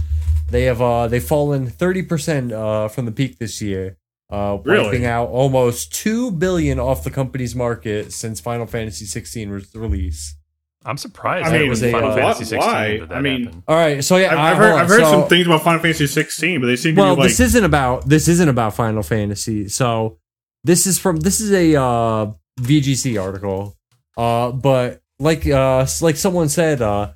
they 0.51 0.65
have 0.65 0.82
uh 0.82 1.07
they've 1.07 1.23
fallen 1.23 1.69
thirty 1.69 2.02
percent 2.02 2.51
uh 2.51 2.89
from 2.89 3.05
the 3.05 3.12
peak 3.12 3.39
this 3.39 3.62
year. 3.62 3.97
Uh, 4.31 4.59
Really? 4.65 4.85
wiping 4.85 5.05
out 5.07 5.28
almost 5.28 5.93
two 5.93 6.31
billion 6.31 6.78
off 6.78 7.02
the 7.02 7.11
company's 7.11 7.55
market 7.57 8.12
since 8.12 8.40
Final 8.40 8.66
Fantasy 8.66 9.05
16 9.05 9.48
re- 9.51 9.65
release. 9.74 10.36
I'm 10.85 10.97
surprised. 10.97 11.47
I 11.47 11.51
that 11.51 11.59
mean, 11.61 11.69
was 11.69 11.82
why- 11.82 11.90
Final 11.93 12.15
Fantasy 12.15 12.44
16. 12.44 12.61
that 13.01 13.09
that 13.09 13.15
I 13.16 13.20
mean, 13.20 13.44
happened. 13.44 13.62
All 13.69 13.77
right, 13.77 14.02
so 14.05 14.16
yeah, 14.16 14.32
I've, 14.32 14.39
I've 14.52 14.57
heard. 14.57 14.73
I've 14.74 14.89
heard 14.89 15.01
So- 15.01 15.11
some 15.11 15.28
things 15.28 15.47
about 15.47 15.62
Final 15.65 15.81
Fantasy 15.81 16.07
16, 16.07 16.61
but 16.61 16.66
they 16.69 16.77
seem 16.77 16.94
to 16.94 17.01
well 17.02 17.16
be 17.16 17.23
like. 17.23 17.28
this 17.31 17.40
isn't 17.40 17.65
about 17.65 18.09
this 18.09 18.28
isn't 18.28 18.48
about 18.48 18.74
final 18.74 19.02
fantasy 19.02 19.69
so 19.69 20.19
this 20.65 20.86
is 20.86 20.98
from 20.98 21.16
this 21.20 21.40
is 21.40 21.51
a 21.52 21.74
uh 21.81 22.27
vgc 22.61 23.20
article 23.23 23.77
uh 24.16 24.52
but 24.52 25.01
like 25.19 25.47
uh 25.47 25.86
like 26.02 26.16
someone 26.16 26.48
said 26.48 26.81
uh 26.82 27.11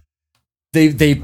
they 0.72 0.88
they 0.88 1.22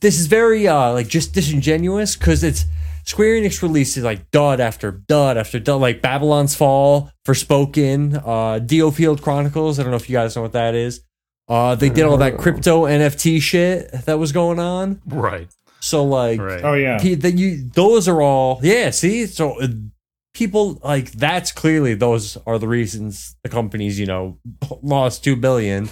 this 0.00 0.18
is 0.20 0.26
very 0.26 0.66
uh 0.68 0.92
like 0.92 1.08
just 1.08 1.32
disingenuous 1.34 2.16
because 2.16 2.42
it's 2.44 2.64
square 3.04 3.34
enix 3.40 3.62
releases 3.62 4.04
like 4.04 4.30
dud 4.30 4.60
after 4.60 4.90
dud 4.90 5.36
after 5.36 5.58
dud 5.58 5.80
like 5.80 6.00
babylon's 6.02 6.54
fall 6.54 7.10
Forspoken 7.26 8.16
uh 8.16 8.60
DioField 8.60 9.20
chronicles 9.22 9.78
i 9.78 9.82
don't 9.82 9.90
know 9.90 9.96
if 9.96 10.08
you 10.08 10.14
guys 10.14 10.34
know 10.36 10.42
what 10.42 10.52
that 10.52 10.74
is 10.74 11.02
uh 11.48 11.74
they 11.74 11.88
did 11.88 12.04
all 12.04 12.16
that 12.18 12.38
crypto 12.38 12.82
nft 12.84 13.40
shit 13.42 13.90
that 14.06 14.18
was 14.18 14.32
going 14.32 14.58
on 14.58 15.00
right. 15.06 15.48
so 15.80 16.04
like 16.04 16.40
Right. 16.40 16.64
oh 16.64 16.74
yeah. 16.74 16.98
Pe- 16.98 17.14
that 17.14 17.34
you 17.34 17.68
those 17.74 18.08
are 18.08 18.20
all 18.22 18.60
yeah 18.62 18.90
see 18.90 19.26
so 19.26 19.60
uh, 19.60 19.68
people 20.34 20.80
like 20.82 21.10
that's 21.12 21.52
clearly 21.52 21.94
those 21.94 22.36
are 22.46 22.58
the 22.58 22.68
reasons 22.68 23.36
the 23.42 23.48
companies 23.48 23.98
you 23.98 24.06
know 24.06 24.38
lost 24.82 25.24
2 25.24 25.36
billion 25.36 25.90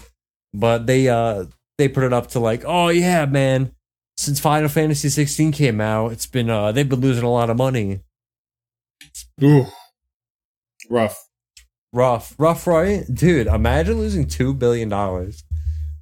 but 0.54 0.86
they 0.86 1.08
uh 1.08 1.44
they 1.78 1.88
put 1.88 2.04
it 2.04 2.12
up 2.12 2.28
to 2.28 2.40
like 2.40 2.62
oh 2.66 2.88
yeah 2.88 3.26
man 3.26 3.72
since 4.20 4.38
final 4.38 4.68
fantasy 4.68 5.08
16 5.08 5.52
came 5.52 5.80
out 5.80 6.12
it's 6.12 6.26
been 6.26 6.50
uh 6.50 6.70
they've 6.72 6.88
been 6.88 7.00
losing 7.00 7.24
a 7.24 7.30
lot 7.30 7.48
of 7.48 7.56
money 7.56 8.00
Ooh. 9.42 9.66
Rough. 10.90 11.26
rough 11.92 12.34
rough 12.38 12.66
right 12.66 13.04
dude 13.12 13.46
imagine 13.46 13.96
losing 13.98 14.26
2 14.26 14.54
billion 14.54 14.88
dollars 14.88 15.44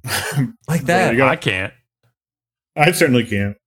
like 0.67 0.81
that 0.83 1.15
you. 1.15 1.23
I 1.23 1.35
can't. 1.35 1.73
I 2.75 2.91
certainly 2.91 3.25
can't. 3.25 3.57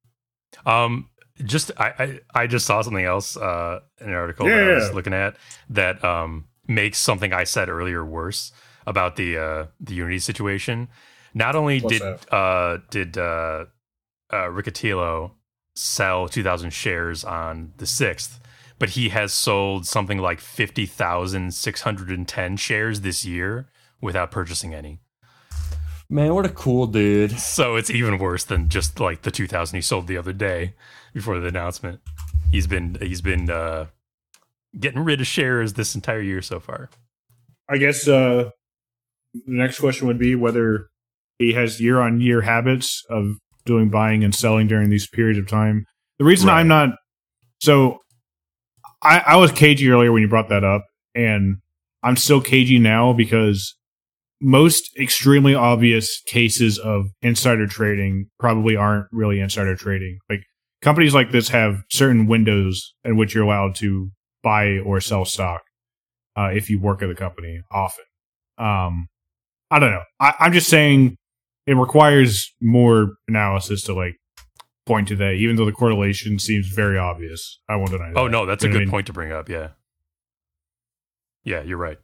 Um, 0.65 1.11
just 1.45 1.71
I, 1.77 1.93
I 1.99 2.21
I 2.43 2.47
just 2.47 2.65
saw 2.65 2.81
something 2.81 3.05
else 3.05 3.37
uh 3.37 3.81
in 4.01 4.09
an 4.09 4.15
article 4.15 4.49
Yeah, 4.49 4.57
that 4.57 4.71
I 4.71 4.75
was 4.75 4.95
looking 4.95 5.13
at 5.13 5.37
that 5.71 6.03
um 6.03 6.47
makes 6.67 6.99
something 6.99 7.33
I 7.35 7.45
said 7.45 7.69
earlier 7.69 8.03
worse 8.05 8.51
about 8.87 9.17
the 9.17 9.37
uh 9.37 9.67
the 9.81 9.95
Unity 9.95 10.21
situation. 10.21 10.89
Not 11.35 11.55
only 11.55 11.81
What's 11.81 11.99
did 11.99 12.33
uh 12.33 12.79
did 12.91 13.19
uh, 13.19 13.67
uh 14.33 14.49
Riccitiello 14.49 15.33
sell 15.75 16.29
2000 16.29 16.71
shares 16.71 17.25
on 17.25 17.73
the 17.79 17.85
6th, 17.85 18.39
but 18.79 18.91
he 18.91 19.09
has 19.11 19.33
sold 19.33 19.87
something 19.87 20.19
like 20.19 20.41
50,610 20.41 22.57
shares 22.57 23.01
this 23.01 23.25
year 23.25 23.69
without 24.01 24.31
purchasing 24.31 24.75
any. 24.75 25.01
man 26.11 26.35
what 26.35 26.45
a 26.45 26.51
cool 26.51 26.87
dude 26.87 27.39
So 27.39 27.77
it's 27.77 27.91
even 27.91 28.19
worse 28.19 28.45
than 28.45 28.69
just 28.69 29.01
like 29.01 29.23
the 29.23 29.31
2000 29.31 29.77
he 29.77 29.83
sold 29.83 30.07
the 30.07 30.19
other 30.19 30.33
day 30.33 30.75
before 31.15 31.39
the 31.39 31.49
announcement. 31.49 32.01
He's 32.51 32.67
been 32.67 32.99
he's 33.01 33.23
been 33.23 33.51
uh 33.51 33.87
getting 34.79 35.05
rid 35.05 35.21
of 35.21 35.27
shares 35.27 35.75
this 35.75 35.95
entire 35.95 36.21
year 36.21 36.43
so 36.43 36.61
far. 36.61 36.91
I 37.69 37.79
guess 37.79 38.09
uh, 38.09 38.51
the 39.35 39.43
next 39.47 39.81
question 39.81 40.07
would 40.07 40.19
be 40.19 40.35
whether 40.35 40.89
he 41.39 41.53
has 41.55 41.81
year 41.81 42.01
on 42.01 42.21
year 42.21 42.43
habits 42.43 43.05
of 43.09 43.39
doing 43.65 43.91
buying 43.91 44.25
and 44.25 44.35
selling 44.35 44.67
during 44.67 44.91
these 44.91 45.07
periods 45.09 45.39
of 45.39 45.49
time. 45.49 45.85
The 46.19 46.25
reason 46.25 46.49
Right. 46.49 46.61
I'm 46.61 46.69
not 46.69 46.91
so 47.61 47.99
I, 49.03 49.23
I 49.27 49.37
was 49.37 49.51
cagey 49.53 49.89
earlier 49.91 50.13
when 50.13 50.23
you 50.23 50.29
brought 50.29 50.49
that 50.49 50.65
up, 50.65 50.85
and 51.15 51.57
I'm 52.03 52.17
still 52.17 52.41
cagey 52.41 52.79
now 52.79 53.13
because 53.13 53.77
most 54.41 54.91
extremely 54.99 55.55
obvious 55.55 56.21
cases 56.27 56.79
of 56.79 57.07
insider 57.21 57.67
trading 57.67 58.27
probably 58.39 58.77
aren't 58.77 59.07
really 59.13 59.41
insider 59.41 59.77
trading. 59.77 60.19
Like 60.29 60.43
companies 60.83 61.15
like 61.15 61.31
this 61.31 61.49
have 61.49 61.83
certain 61.91 62.27
windows 62.27 62.95
in 63.05 63.17
which 63.17 63.35
you're 63.35 63.45
allowed 63.45 63.75
to 63.77 64.11
buy 64.43 64.79
or 64.79 65.01
sell 65.01 65.25
stock 65.25 65.63
uh, 66.37 66.51
if 66.53 66.69
you 66.69 66.81
work 66.81 67.03
at 67.03 67.09
the 67.09 67.15
company 67.15 67.61
often. 67.71 68.05
Um, 68.59 69.07
I 69.71 69.79
don't 69.79 69.93
know. 69.93 70.03
I, 70.21 70.35
I'm 70.41 70.53
just 70.53 70.69
saying 70.69 71.17
it 71.67 71.75
requires 71.75 72.53
more 72.61 73.15
analysis 73.29 73.83
to 73.85 73.95
like 73.95 74.17
point 74.87 75.09
to 75.09 75.17
that, 75.17 75.33
even 75.35 75.57
though 75.57 75.65
the 75.65 75.73
correlation 75.73 76.39
seems 76.39 76.69
very 76.69 76.99
obvious. 76.99 77.61
I 77.69 77.77
won't 77.77 77.91
deny 77.91 78.11
oh, 78.11 78.13
that. 78.15 78.21
Oh 78.21 78.29
no, 78.29 78.47
that's 78.47 78.65
a 78.65 78.67
You 78.67 78.73
know 78.73 78.75
what 78.75 78.77
I 78.77 78.81
good 78.81 78.87
mean? 78.87 78.91
point 78.91 79.07
to 79.07 79.13
bring 79.13 79.33
up. 79.33 79.49
Yeah. 79.49 79.69
Yeah, 81.45 81.63
you're 81.63 81.79
right. 81.79 81.99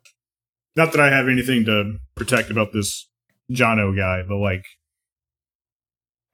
Not 0.77 0.93
that 0.93 1.01
I 1.01 1.11
have 1.11 1.29
anything 1.29 1.65
to 1.67 1.99
protect 2.15 2.51
about 2.51 2.73
this 2.73 3.09
Jono 3.51 3.97
guy, 3.97 4.23
but 4.29 4.37
like 4.37 4.65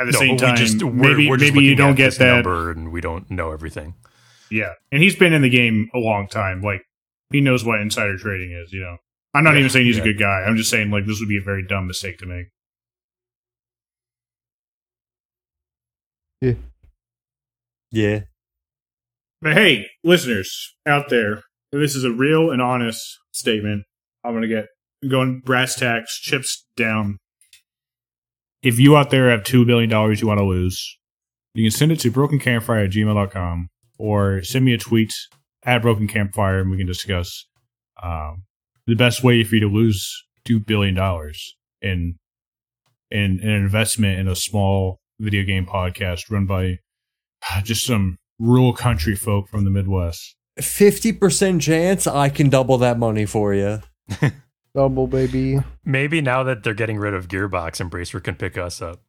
at 0.00 0.06
the 0.06 0.12
no, 0.12 0.18
same 0.18 0.36
time, 0.36 0.54
we 0.54 0.58
just, 0.58 0.82
we're, 0.82 0.92
maybe 0.92 1.28
we're 1.28 1.36
just 1.36 1.54
maybe 1.54 1.64
you 1.66 1.74
don't 1.76 1.94
get 1.94 2.14
that. 2.18 2.34
number 2.34 2.70
and 2.70 2.92
we 2.92 3.00
don't 3.00 3.30
know 3.30 3.52
everything. 3.52 3.94
Yeah, 4.50 4.72
and 4.92 5.02
he's 5.02 5.16
been 5.16 5.32
in 5.32 5.42
the 5.42 5.48
game 5.48 5.88
a 5.94 5.98
long 5.98 6.28
time. 6.28 6.60
Like 6.62 6.82
he 7.30 7.40
knows 7.40 7.64
what 7.64 7.80
insider 7.80 8.16
trading 8.18 8.52
is. 8.52 8.72
You 8.72 8.80
know, 8.80 8.96
I'm 9.32 9.44
not 9.44 9.54
Yeah, 9.54 9.60
even 9.60 9.70
saying 9.70 9.86
he's 9.86 9.96
yeah. 9.96 10.02
a 10.02 10.06
good 10.06 10.18
guy. 10.18 10.42
I'm 10.46 10.56
just 10.56 10.70
saying 10.70 10.90
like 10.90 11.06
this 11.06 11.20
would 11.20 11.28
be 11.28 11.38
a 11.38 11.42
very 11.44 11.64
dumb 11.66 11.86
mistake 11.86 12.18
to 12.18 12.26
make. 12.26 12.46
Yeah. 16.44 16.54
Yeah. 17.90 18.20
But 19.40 19.54
hey, 19.54 19.86
listeners 20.02 20.74
out 20.86 21.08
there, 21.08 21.42
this 21.72 21.94
is 21.94 22.04
a 22.04 22.10
real 22.10 22.50
and 22.50 22.60
honest 22.60 23.18
statement. 23.32 23.84
I'm 24.22 24.34
gonna 24.34 24.48
get 24.48 24.66
going 25.08 25.40
brass 25.40 25.74
tacks, 25.74 26.18
chips 26.20 26.66
down. 26.76 27.18
If 28.62 28.78
you 28.78 28.96
out 28.96 29.10
there 29.10 29.30
have 29.30 29.44
two 29.44 29.64
billion 29.64 29.90
dollars 29.90 30.20
you 30.20 30.26
want 30.26 30.38
to 30.38 30.44
lose, 30.44 30.98
you 31.54 31.64
can 31.64 31.76
send 31.76 31.92
it 31.92 32.00
to 32.00 32.10
brokencampfire 32.10 32.86
at 32.86 32.92
gmail.com 32.92 33.68
or 33.98 34.42
send 34.42 34.64
me 34.64 34.74
a 34.74 34.78
tweet 34.78 35.12
at 35.64 35.82
broken 35.82 36.08
campfire 36.08 36.60
and 36.60 36.70
we 36.70 36.76
can 36.76 36.86
discuss 36.86 37.46
um, 38.02 38.42
the 38.86 38.94
best 38.94 39.22
way 39.22 39.44
for 39.44 39.54
you 39.54 39.60
to 39.60 39.68
lose 39.68 40.24
two 40.44 40.60
billion 40.60 40.94
dollars 40.94 41.56
in 41.80 42.16
in 43.10 43.40
in 43.40 43.48
an 43.48 43.62
investment 43.62 44.18
in 44.18 44.28
a 44.28 44.36
small 44.36 44.98
video 45.24 45.44
game 45.44 45.66
podcast 45.66 46.30
run 46.30 46.46
by 46.46 46.78
uh, 47.50 47.62
just 47.62 47.84
some 47.84 48.18
rural 48.38 48.72
country 48.72 49.16
folk 49.16 49.48
from 49.48 49.64
the 49.64 49.70
Midwest. 49.70 50.36
50% 50.60 51.60
chance 51.60 52.06
I 52.06 52.28
can 52.28 52.48
double 52.48 52.78
that 52.78 52.98
money 52.98 53.26
for 53.26 53.54
you. 53.54 53.80
Double 54.74 55.06
baby. 55.06 55.60
Maybe 55.84 56.20
now 56.20 56.42
that 56.42 56.64
they're 56.64 56.74
getting 56.74 56.98
rid 56.98 57.14
of 57.14 57.28
Gearbox, 57.28 57.80
Embracer 57.80 58.22
can 58.22 58.34
pick 58.34 58.58
us 58.58 58.82
up. 58.82 59.00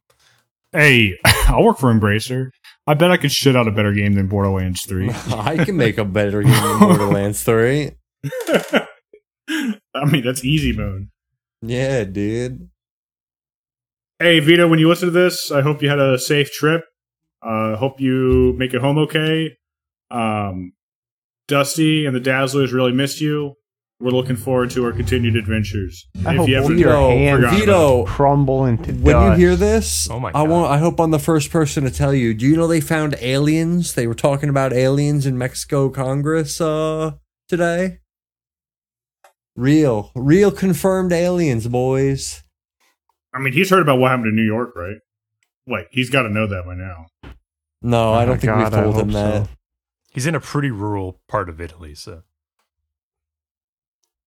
Hey, 0.72 1.18
I'll 1.24 1.64
work 1.64 1.78
for 1.78 1.92
Embracer. 1.92 2.50
I 2.86 2.94
bet 2.94 3.10
I 3.10 3.16
could 3.16 3.32
shit 3.32 3.56
out 3.56 3.66
a 3.66 3.72
better 3.72 3.92
game 3.92 4.12
than 4.12 4.28
Borderlands 4.28 4.86
3. 4.86 5.10
I 5.34 5.64
can 5.64 5.76
make 5.76 5.98
a 5.98 6.04
better 6.04 6.42
game 6.42 6.52
than 6.52 6.78
Borderlands 6.78 7.42
3. 7.42 7.90
I 8.48 10.04
mean, 10.10 10.24
that's 10.24 10.44
easy 10.44 10.72
mode. 10.72 11.08
Yeah, 11.62 12.04
dude. 12.04 12.68
Hey, 14.18 14.40
Vito, 14.40 14.66
when 14.66 14.78
you 14.78 14.88
listen 14.88 15.06
to 15.06 15.12
this, 15.12 15.50
I 15.52 15.60
hope 15.60 15.82
you 15.82 15.88
had 15.90 15.98
a 15.98 16.18
safe 16.18 16.50
trip. 16.50 16.84
Uh, 17.42 17.76
hope 17.76 18.00
you 18.00 18.54
make 18.56 18.72
it 18.72 18.80
home 18.80 18.96
okay. 18.98 19.56
Um, 20.10 20.72
Dusty 21.48 22.06
and 22.06 22.16
the 22.16 22.20
Dazzlers 22.20 22.72
really 22.72 22.92
missed 22.92 23.20
you. 23.20 23.54
We're 24.00 24.10
looking 24.10 24.36
forward 24.36 24.70
to 24.72 24.84
our 24.84 24.92
continued 24.92 25.36
adventures. 25.36 26.06
I 26.26 26.34
hope 26.34 26.48
you 26.48 26.56
ever 26.56 26.72
your 26.72 26.90
Vito, 26.90 27.08
hands 27.10 27.58
Vito, 27.58 28.04
crumble 28.04 28.66
into 28.66 28.92
when 28.92 29.22
you 29.22 29.38
hear 29.38 29.56
this, 29.56 30.10
Oh 30.10 30.20
my 30.20 30.28
I 30.30 30.32
God. 30.32 30.48
want 30.50 30.70
I 30.70 30.78
hope 30.78 31.00
I'm 31.00 31.10
the 31.12 31.18
first 31.18 31.50
person 31.50 31.84
to 31.84 31.90
tell 31.90 32.12
you. 32.12 32.34
Do 32.34 32.46
you 32.46 32.56
know 32.56 32.66
they 32.66 32.82
found 32.82 33.16
aliens? 33.20 33.94
They 33.94 34.06
were 34.06 34.14
talking 34.14 34.50
about 34.50 34.74
aliens 34.74 35.24
in 35.24 35.38
Mexico 35.38 35.88
Congress 35.88 36.60
uh 36.60 37.12
today. 37.48 38.00
Real, 39.56 40.10
real 40.14 40.50
confirmed 40.50 41.12
aliens, 41.12 41.66
boys. 41.66 42.42
I 43.36 43.40
mean, 43.40 43.52
he's 43.52 43.70
heard 43.70 43.82
about 43.82 43.98
what 43.98 44.10
happened 44.10 44.28
in 44.28 44.36
New 44.36 44.44
York, 44.46 44.74
right? 44.74 44.96
Like, 45.66 45.88
he's 45.90 46.10
got 46.10 46.22
to 46.22 46.30
know 46.30 46.46
that 46.46 46.64
by 46.64 46.74
now. 46.74 47.06
No, 47.82 48.10
Oh 48.10 48.14
I 48.14 48.24
don't 48.24 48.40
think 48.40 48.52
God, 48.52 48.72
we've 48.72 48.82
told 48.82 48.96
him 48.98 49.10
that. 49.12 49.44
so. 49.44 49.48
He's 50.12 50.26
in 50.26 50.34
a 50.34 50.40
pretty 50.40 50.70
rural 50.70 51.20
part 51.28 51.48
of 51.50 51.60
Italy, 51.60 51.94
so 51.94 52.22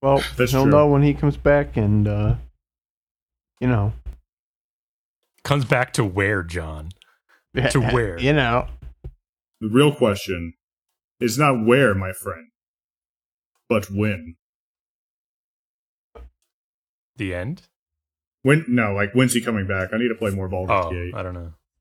Well, 0.01 0.21
That's 0.37 0.51
he'll 0.51 0.63
true. 0.63 0.71
know 0.71 0.87
when 0.87 1.01
he 1.01 1.13
comes 1.13 1.35
back, 1.37 1.75
and 1.77 2.07
uh, 2.07 2.35
you 3.59 3.67
know, 3.67 3.93
comes 5.43 5.65
back 5.65 5.93
to 5.93 6.05
where, 6.05 6.43
John? 6.43 6.89
To 7.71 7.79
where? 7.81 8.19
You 8.19 8.33
know, 8.33 8.67
The 9.59 9.69
real 9.69 9.93
question 9.93 10.53
is 11.19 11.37
not 11.39 11.65
where, 11.65 11.95
my 11.95 12.13
friend, 12.13 12.47
but 13.67 13.89
when. 13.89 14.35
The 17.17 17.33
end? 17.33 17.63
When? 18.41 18.65
No, 18.67 18.93
like 18.93 19.13
when's 19.13 19.33
he 19.33 19.41
coming 19.41 19.67
back? 19.67 19.89
I 19.93 19.97
need 19.97 20.09
to 20.09 20.15
play 20.15 20.31
more 20.31 20.47
Baldur's 20.47 20.85
Oh, 20.85 20.91
Gate. 20.91 21.13
I 21.15 21.23
don't 21.23 21.33
know. 21.33 21.53